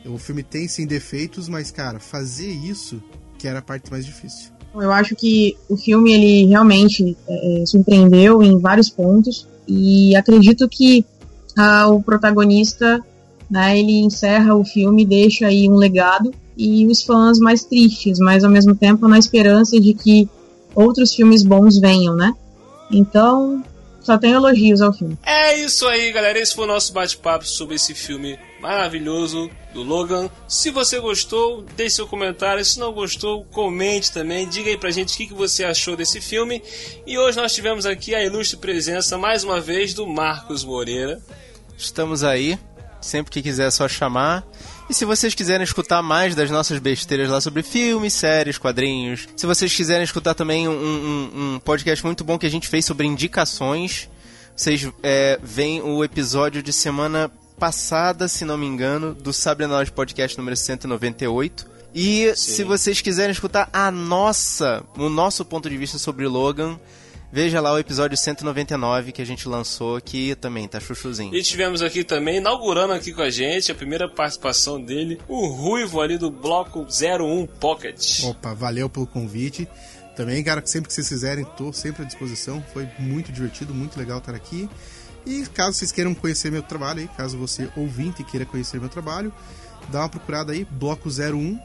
O 0.06 0.18
filme 0.18 0.44
tem 0.44 0.68
sim 0.68 0.88
defeitos, 0.88 1.48
mas 1.50 1.72
cara, 1.72 2.00
fazer 2.00 2.50
isso 2.50 3.02
que 3.38 3.48
era 3.48 3.60
a 3.60 3.62
parte 3.62 3.92
mais 3.92 4.06
difícil. 4.06 4.52
Eu 4.74 4.92
acho 4.92 5.16
que 5.16 5.58
o 5.68 5.76
filme 5.76 6.14
ele 6.14 6.46
realmente 6.48 7.18
é, 7.28 7.64
surpreendeu 7.66 8.44
em 8.44 8.60
vários 8.60 8.90
pontos 8.90 9.48
e 9.68 10.16
acredito 10.16 10.68
que 10.68 11.06
ah, 11.58 11.88
o 11.90 12.02
protagonista, 12.02 13.04
né, 13.50 13.78
ele 13.78 14.00
encerra 14.00 14.56
o 14.56 14.64
filme, 14.64 15.06
deixa 15.06 15.48
aí 15.48 15.68
um 15.68 15.76
legado 15.76 16.32
e 16.56 16.86
os 16.86 17.04
fãs 17.04 17.40
mais 17.40 17.64
tristes, 17.64 18.20
mas 18.20 18.44
ao 18.44 18.52
mesmo 18.52 18.76
tempo 18.76 19.08
na 19.08 19.18
esperança 19.18 19.80
de 19.80 19.94
que 19.94 20.30
outros 20.76 21.14
filmes 21.14 21.44
bons 21.44 21.80
venham, 21.80 22.16
né? 22.16 22.34
Então, 22.92 23.64
só 24.10 24.18
tenho 24.18 24.38
elogios 24.38 24.82
ao 24.82 24.92
filme. 24.92 25.16
É 25.24 25.56
isso 25.56 25.88
aí, 25.88 26.12
galera. 26.12 26.40
Esse 26.40 26.56
foi 26.56 26.64
o 26.64 26.68
nosso 26.68 26.92
bate-papo 26.92 27.46
sobre 27.46 27.76
esse 27.76 27.94
filme 27.94 28.40
maravilhoso 28.60 29.52
do 29.72 29.84
Logan. 29.84 30.32
Se 30.48 30.72
você 30.72 31.00
gostou, 31.00 31.64
deixe 31.78 31.98
seu 31.98 32.08
comentário. 32.08 32.66
Se 32.66 32.80
não 32.80 32.92
gostou, 32.92 33.46
comente 33.46 34.12
também. 34.12 34.50
Diga 34.50 34.72
aí 34.72 34.78
pra 34.78 34.90
gente 34.90 35.14
o 35.14 35.18
que 35.18 35.28
que 35.28 35.34
você 35.36 35.64
achou 35.64 35.96
desse 35.96 36.20
filme. 36.20 36.64
E 37.06 37.20
hoje 37.20 37.38
nós 37.38 37.54
tivemos 37.54 37.86
aqui 37.86 38.16
a 38.16 38.24
ilustre 38.24 38.58
presença, 38.58 39.16
mais 39.16 39.44
uma 39.44 39.62
vez, 39.62 39.94
do 39.94 40.08
Marcos 40.08 40.64
Moreira. 40.64 41.22
Estamos 41.78 42.24
aí. 42.24 42.58
Sempre 43.00 43.32
que 43.32 43.44
quiser 43.44 43.68
é 43.68 43.72
só 43.72 43.88
chamar. 43.88 44.44
E 44.90 44.94
se 44.94 45.06
vocês 45.06 45.36
quiserem 45.36 45.64
escutar 45.64 46.02
mais 46.02 46.34
das 46.34 46.50
nossas 46.50 46.80
besteiras 46.80 47.30
lá 47.30 47.40
sobre 47.40 47.62
filmes, 47.62 48.14
séries, 48.14 48.58
quadrinhos, 48.58 49.28
se 49.36 49.46
vocês 49.46 49.74
quiserem 49.74 50.04
escutar 50.04 50.34
também 50.34 50.68
um, 50.68 50.72
um- 50.72 51.54
um 51.56 51.60
podcast 51.60 52.04
muito 52.04 52.24
bom 52.24 52.40
que 52.40 52.46
a 52.48 52.50
gente 52.50 52.68
fez 52.68 52.86
sobre 52.86 53.06
indicações, 53.06 54.10
vocês 54.56 54.90
é, 55.04 55.40
veem 55.44 55.82
o 55.82 56.04
episódio 56.04 56.64
de 56.64 56.74
semana 56.74 57.32
passada, 57.60 58.28
se 58.28 58.44
não 58.46 58.58
me 58.58 58.66
engano, 58.66 59.14
do 59.14 59.32
Sabre 59.32 59.68
Nós 59.68 59.90
Podcast 59.92 60.36
número 60.38 60.58
198. 60.58 61.68
E 61.94 62.34
se 62.36 62.64
vocês 62.64 63.00
quiserem 63.02 63.32
escutar 63.32 63.70
a 63.72 63.92
nossa, 63.92 64.84
o 64.98 65.08
nosso 65.10 65.46
ponto 65.46 65.70
de 65.70 65.78
vista 65.78 65.98
sobre 66.00 66.28
Logan, 66.28 66.80
veja 67.32 67.62
lá 67.62 67.74
o 67.74 67.80
episódio 67.80 68.18
199 68.18 69.12
que 69.12 69.22
a 69.22 69.26
gente 69.26 69.48
lançou, 69.48 70.00
que 70.02 70.36
também 70.36 70.68
tá 70.68 70.80
chuchuzinho. 70.80 71.34
E 71.36 71.42
tivemos 71.42 71.82
aqui 71.82 72.04
também, 72.04 72.38
inaugurando 72.38 72.94
aqui 72.94 73.14
com 73.14 73.22
a 73.22 73.30
gente, 73.30 73.72
a 73.72 73.76
primeira 73.76 74.10
participação 74.10 74.82
dele, 74.82 75.20
o 75.28 75.48
Ruivo 75.48 76.02
ali 76.02 76.18
do 76.18 76.32
Bloco 76.32 76.86
01 76.86 77.48
Pocket. 77.60 78.24
Opa, 78.24 78.54
valeu 78.54 78.90
pelo 78.90 79.08
convite. 79.08 79.68
Também, 80.16 80.44
cara, 80.44 80.62
sempre 80.66 80.90
que 80.90 80.94
vocês 80.94 81.08
quiserem, 81.08 81.46
tô 81.56 81.72
sempre 81.72 82.04
à 82.04 82.06
disposição. 82.06 82.64
Foi 82.74 82.88
muito 83.00 83.32
divertido, 83.32 83.74
muito 83.74 83.98
legal 83.98 84.18
estar 84.18 84.36
aqui. 84.36 84.70
E 85.26 85.46
caso 85.54 85.78
vocês 85.78 85.92
queiram 85.92 86.14
conhecer 86.14 86.52
meu 86.52 86.64
trabalho 86.64 87.02
aí, 87.02 87.10
caso 87.16 87.38
você 87.38 87.70
ouvinte 87.76 88.24
queira 88.24 88.46
conhecer 88.46 88.80
meu 88.80 88.90
trabalho, 88.90 89.34
dá 89.90 90.00
uma 90.00 90.10
procurada 90.10 90.52
aí, 90.54 90.66
Bloco 90.66 91.10
01, 91.10 91.60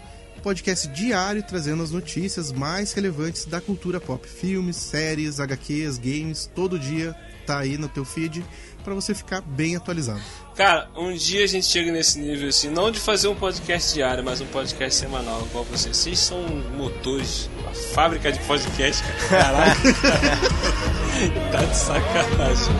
podcast 0.44 0.86
diário 0.88 1.42
trazendo 1.42 1.82
as 1.82 1.90
notícias 1.90 2.52
mais 2.52 2.92
relevantes 2.92 3.46
da 3.46 3.62
cultura 3.62 3.98
pop. 3.98 4.28
Filmes, 4.28 4.76
séries, 4.76 5.40
HQs, 5.40 5.96
games, 5.96 6.50
todo 6.54 6.78
dia 6.78 7.16
tá 7.46 7.60
aí 7.60 7.78
no 7.78 7.88
teu 7.88 8.04
feed 8.04 8.44
para 8.84 8.92
você 8.92 9.14
ficar 9.14 9.40
bem 9.40 9.74
atualizado. 9.74 10.20
Cara, 10.54 10.90
um 10.94 11.14
dia 11.14 11.44
a 11.44 11.46
gente 11.46 11.64
chega 11.64 11.90
nesse 11.90 12.18
nível 12.18 12.50
assim, 12.50 12.68
não 12.68 12.90
de 12.90 13.00
fazer 13.00 13.26
um 13.28 13.34
podcast 13.34 13.94
diário, 13.94 14.22
mas 14.22 14.42
um 14.42 14.46
podcast 14.46 15.00
semanal, 15.00 15.46
igual 15.46 15.64
vocês. 15.64 15.96
Vocês 15.96 16.18
são 16.18 16.42
motores, 16.76 17.48
uma 17.60 17.72
fábrica 17.72 18.30
de 18.30 18.38
podcast, 18.40 19.02
cara. 19.30 19.54
Caraca, 19.64 19.80
tá 21.52 21.64
de 21.64 21.76
sacanagem. 21.76 22.74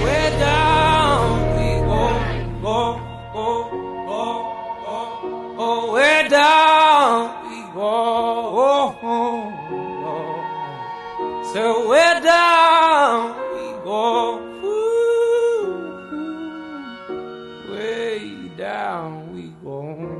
Way 0.00 0.30
down 0.38 1.56
we 1.56 1.80
go, 1.82 2.60
go, 2.62 3.00
go, 3.32 3.87
oh, 5.58 5.92
way 5.92 6.28
down 6.28 7.50
we 7.50 7.62
go. 7.74 7.98
So 11.52 11.88
way 11.88 12.20
down 12.22 13.34
we 13.54 13.72
go. 13.82 14.38
Ooh, 14.64 15.72
way 17.72 18.18
down 18.56 19.34
we 19.34 19.52
go. 19.64 20.17